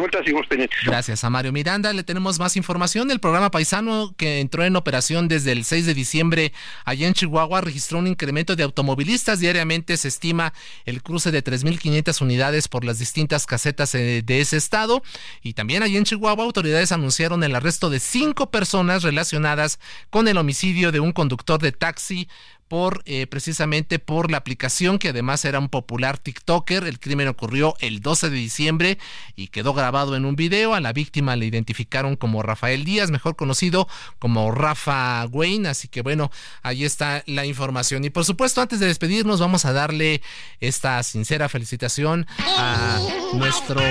pendientes. 0.48 0.78
Gracias 0.86 1.22
a 1.22 1.28
Mario 1.28 1.52
Miranda. 1.52 1.92
Le 1.92 2.02
tenemos 2.02 2.38
más 2.38 2.56
información 2.56 3.08
del 3.08 3.20
programa 3.20 3.50
Paisano 3.50 4.14
que 4.16 4.40
entró 4.40 4.64
en 4.64 4.74
operación 4.74 5.28
desde 5.28 5.52
el 5.52 5.64
6 5.64 5.84
de 5.84 5.92
diciembre 5.92 6.52
allá 6.86 7.06
en 7.06 7.12
Chihuahua. 7.12 7.60
Registró 7.60 7.98
un 7.98 8.06
incremento 8.06 8.56
de 8.56 8.62
automovilistas. 8.62 9.38
Diariamente 9.38 9.98
se 9.98 10.08
estima 10.08 10.54
el 10.86 11.02
cruce 11.02 11.30
de 11.30 11.44
3.500 11.44 12.22
unidades 12.22 12.68
por 12.68 12.84
las 12.86 12.98
distintas 12.98 13.44
casetas 13.44 13.94
eh, 13.94 14.22
de 14.24 14.40
ese 14.40 14.56
estado. 14.56 15.02
Y 15.42 15.52
también 15.52 15.82
allá 15.82 15.98
en 15.98 16.04
Chihuahua, 16.04 16.42
autoridades 16.42 16.90
anunciaron 16.90 17.44
el 17.44 17.54
arresto 17.54 17.90
de 17.90 18.00
cinco 18.00 18.50
personas 18.50 19.02
relacionadas 19.02 19.78
con 20.08 20.26
el 20.26 20.38
homicidio 20.38 20.90
de 20.90 21.00
un 21.00 21.12
conductor 21.12 21.60
de 21.60 21.72
taxi 21.72 22.28
por 22.70 23.02
eh, 23.04 23.26
precisamente 23.26 23.98
por 23.98 24.30
la 24.30 24.36
aplicación 24.36 25.00
que 25.00 25.08
además 25.08 25.44
era 25.44 25.58
un 25.58 25.68
popular 25.68 26.18
TikToker. 26.18 26.84
El 26.84 27.00
crimen 27.00 27.26
ocurrió 27.26 27.74
el 27.80 28.00
12 28.00 28.30
de 28.30 28.36
diciembre 28.36 28.98
y 29.34 29.48
quedó 29.48 29.74
grabado 29.74 30.14
en 30.14 30.24
un 30.24 30.36
video. 30.36 30.74
A 30.74 30.80
la 30.80 30.92
víctima 30.92 31.34
le 31.34 31.46
identificaron 31.46 32.14
como 32.14 32.44
Rafael 32.44 32.84
Díaz, 32.84 33.10
mejor 33.10 33.34
conocido 33.34 33.88
como 34.20 34.52
Rafa 34.52 35.26
Wayne. 35.26 35.68
Así 35.68 35.88
que 35.88 36.02
bueno, 36.02 36.30
ahí 36.62 36.84
está 36.84 37.24
la 37.26 37.44
información. 37.44 38.04
Y 38.04 38.10
por 38.10 38.24
supuesto, 38.24 38.60
antes 38.60 38.78
de 38.78 38.86
despedirnos, 38.86 39.40
vamos 39.40 39.64
a 39.64 39.72
darle 39.72 40.22
esta 40.60 41.02
sincera 41.02 41.48
felicitación 41.48 42.28
a 42.56 43.00
nuestro 43.32 43.82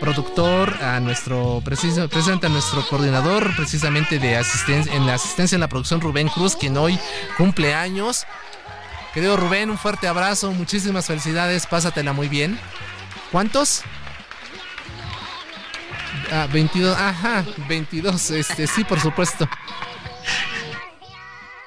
productor, 0.00 0.74
a 0.82 1.00
nuestro 1.00 1.62
precisamente 1.64 2.46
a 2.46 2.50
nuestro 2.50 2.86
coordinador 2.86 3.56
precisamente 3.56 4.18
de 4.18 4.36
asistencia 4.36 4.94
en 4.94 5.06
la 5.06 5.14
asistencia 5.14 5.56
en 5.56 5.60
la 5.60 5.68
producción 5.70 6.02
Rubén 6.02 6.28
Cruz, 6.28 6.56
quien 6.56 6.76
hoy 6.76 6.98
cumple 7.38 7.72
años. 7.72 8.17
Querido 9.14 9.36
Rubén, 9.36 9.70
un 9.70 9.78
fuerte 9.78 10.06
abrazo, 10.06 10.52
muchísimas 10.52 11.06
felicidades, 11.06 11.66
pásatela 11.66 12.12
muy 12.12 12.28
bien. 12.28 12.58
¿Cuántos? 13.32 13.82
Ah, 16.30 16.46
22, 16.52 16.96
ajá, 16.96 17.44
22, 17.68 18.30
este, 18.30 18.66
sí, 18.66 18.84
por 18.84 19.00
supuesto. 19.00 19.48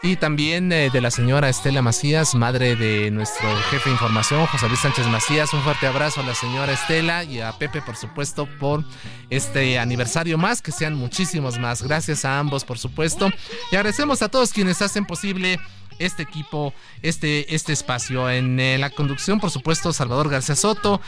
Y 0.03 0.15
también 0.15 0.71
eh, 0.71 0.89
de 0.91 0.99
la 0.99 1.11
señora 1.11 1.47
Estela 1.47 1.83
Macías, 1.83 2.33
madre 2.33 2.75
de 2.75 3.11
nuestro 3.11 3.47
jefe 3.69 3.89
de 3.89 3.93
información, 3.93 4.47
José 4.47 4.67
Luis 4.67 4.79
Sánchez 4.79 5.05
Macías. 5.07 5.53
Un 5.53 5.61
fuerte 5.61 5.85
abrazo 5.85 6.21
a 6.21 6.23
la 6.23 6.33
señora 6.33 6.73
Estela 6.73 7.23
y 7.23 7.39
a 7.39 7.51
Pepe, 7.51 7.83
por 7.83 7.95
supuesto, 7.95 8.47
por 8.59 8.83
este 9.29 9.77
aniversario 9.77 10.39
más, 10.39 10.63
que 10.63 10.71
sean 10.71 10.95
muchísimos 10.95 11.59
más. 11.59 11.83
Gracias 11.83 12.25
a 12.25 12.39
ambos, 12.39 12.65
por 12.65 12.79
supuesto. 12.79 13.29
Y 13.71 13.75
agradecemos 13.75 14.23
a 14.23 14.29
todos 14.29 14.53
quienes 14.53 14.81
hacen 14.81 15.05
posible 15.05 15.59
este 16.05 16.23
equipo, 16.23 16.73
este, 17.01 17.53
este 17.53 17.73
espacio. 17.73 18.29
En 18.29 18.59
eh, 18.59 18.77
la 18.77 18.89
conducción, 18.89 19.39
por 19.39 19.51
supuesto, 19.51 19.93
Salvador 19.93 20.29
García 20.29 20.55
Soto. 20.55 21.01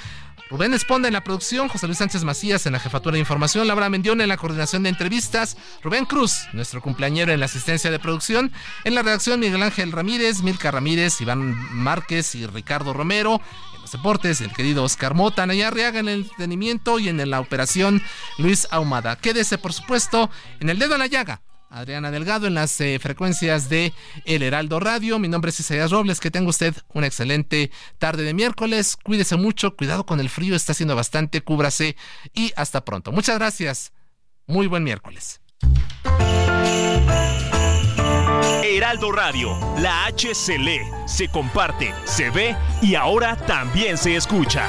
Rubén 0.49 0.73
Esponda 0.75 1.07
en 1.07 1.15
la 1.15 1.23
producción, 1.23 1.67
José 1.67 1.87
Luis 1.87 1.97
Sánchez 1.97 2.23
Macías 2.23 2.67
en 2.67 2.73
la 2.73 2.79
jefatura 2.79 3.13
de 3.13 3.19
información, 3.19 3.67
Laura 3.67 3.89
Mendión 3.89 4.21
en 4.21 4.29
la 4.29 4.37
coordinación 4.37 4.83
de 4.83 4.89
entrevistas, 4.89 5.57
Rubén 5.81 6.05
Cruz, 6.05 6.43
nuestro 6.53 6.79
cumpleañero 6.79 7.31
en 7.31 7.39
la 7.39 7.47
asistencia 7.47 7.89
de 7.89 7.97
producción, 7.97 8.51
en 8.83 8.93
la 8.93 9.01
redacción 9.01 9.39
Miguel 9.39 9.63
Ángel 9.63 9.91
Ramírez, 9.91 10.43
Milka 10.43 10.69
Ramírez, 10.69 11.19
Iván 11.21 11.55
Márquez 11.73 12.35
y 12.35 12.45
Ricardo 12.45 12.93
Romero, 12.93 13.41
en 13.73 13.81
los 13.81 13.91
deportes 13.93 14.41
el 14.41 14.53
querido 14.53 14.83
Oscar 14.83 15.15
Mota, 15.15 15.45
Nayar 15.47 15.73
Arriaga 15.73 15.99
en 15.99 16.09
el 16.09 16.21
entretenimiento 16.21 16.99
y 16.99 17.09
en 17.09 17.29
la 17.29 17.39
operación 17.39 18.03
Luis 18.37 18.67
Ahumada. 18.69 19.15
Quédese 19.15 19.57
por 19.57 19.73
supuesto 19.73 20.29
en 20.59 20.69
el 20.69 20.77
dedo 20.77 20.93
en 20.93 20.99
la 20.99 21.07
llaga 21.07 21.41
Adriana 21.73 22.11
Delgado 22.11 22.45
en 22.45 22.53
las 22.53 22.79
eh, 22.81 22.99
frecuencias 22.99 23.67
de 23.67 23.93
El 24.25 24.43
Heraldo 24.43 24.79
Radio. 24.79 25.17
Mi 25.17 25.27
nombre 25.27 25.49
es 25.49 25.59
Isaías 25.59 25.89
Robles. 25.89 26.19
Que 26.19 26.29
tenga 26.29 26.49
usted 26.49 26.75
una 26.93 27.07
excelente 27.07 27.71
tarde 27.97 28.23
de 28.23 28.33
miércoles. 28.33 28.95
Cuídese 28.95 29.35
mucho, 29.37 29.75
cuidado 29.75 30.05
con 30.05 30.19
el 30.19 30.29
frío, 30.29 30.55
está 30.55 30.73
haciendo 30.73 30.95
bastante, 30.95 31.41
cúbrase 31.41 31.95
y 32.33 32.53
hasta 32.55 32.85
pronto. 32.85 33.11
Muchas 33.11 33.39
gracias. 33.39 33.91
Muy 34.45 34.67
buen 34.67 34.83
miércoles. 34.83 35.41
Heraldo 38.63 39.11
Radio, 39.11 39.57
la 39.79 40.05
H 40.05 40.35
se 40.35 40.57
lee, 40.57 40.81
se 41.07 41.27
comparte, 41.29 41.93
se 42.05 42.29
ve 42.29 42.55
y 42.81 42.95
ahora 42.95 43.35
también 43.35 43.97
se 43.97 44.15
escucha. 44.15 44.67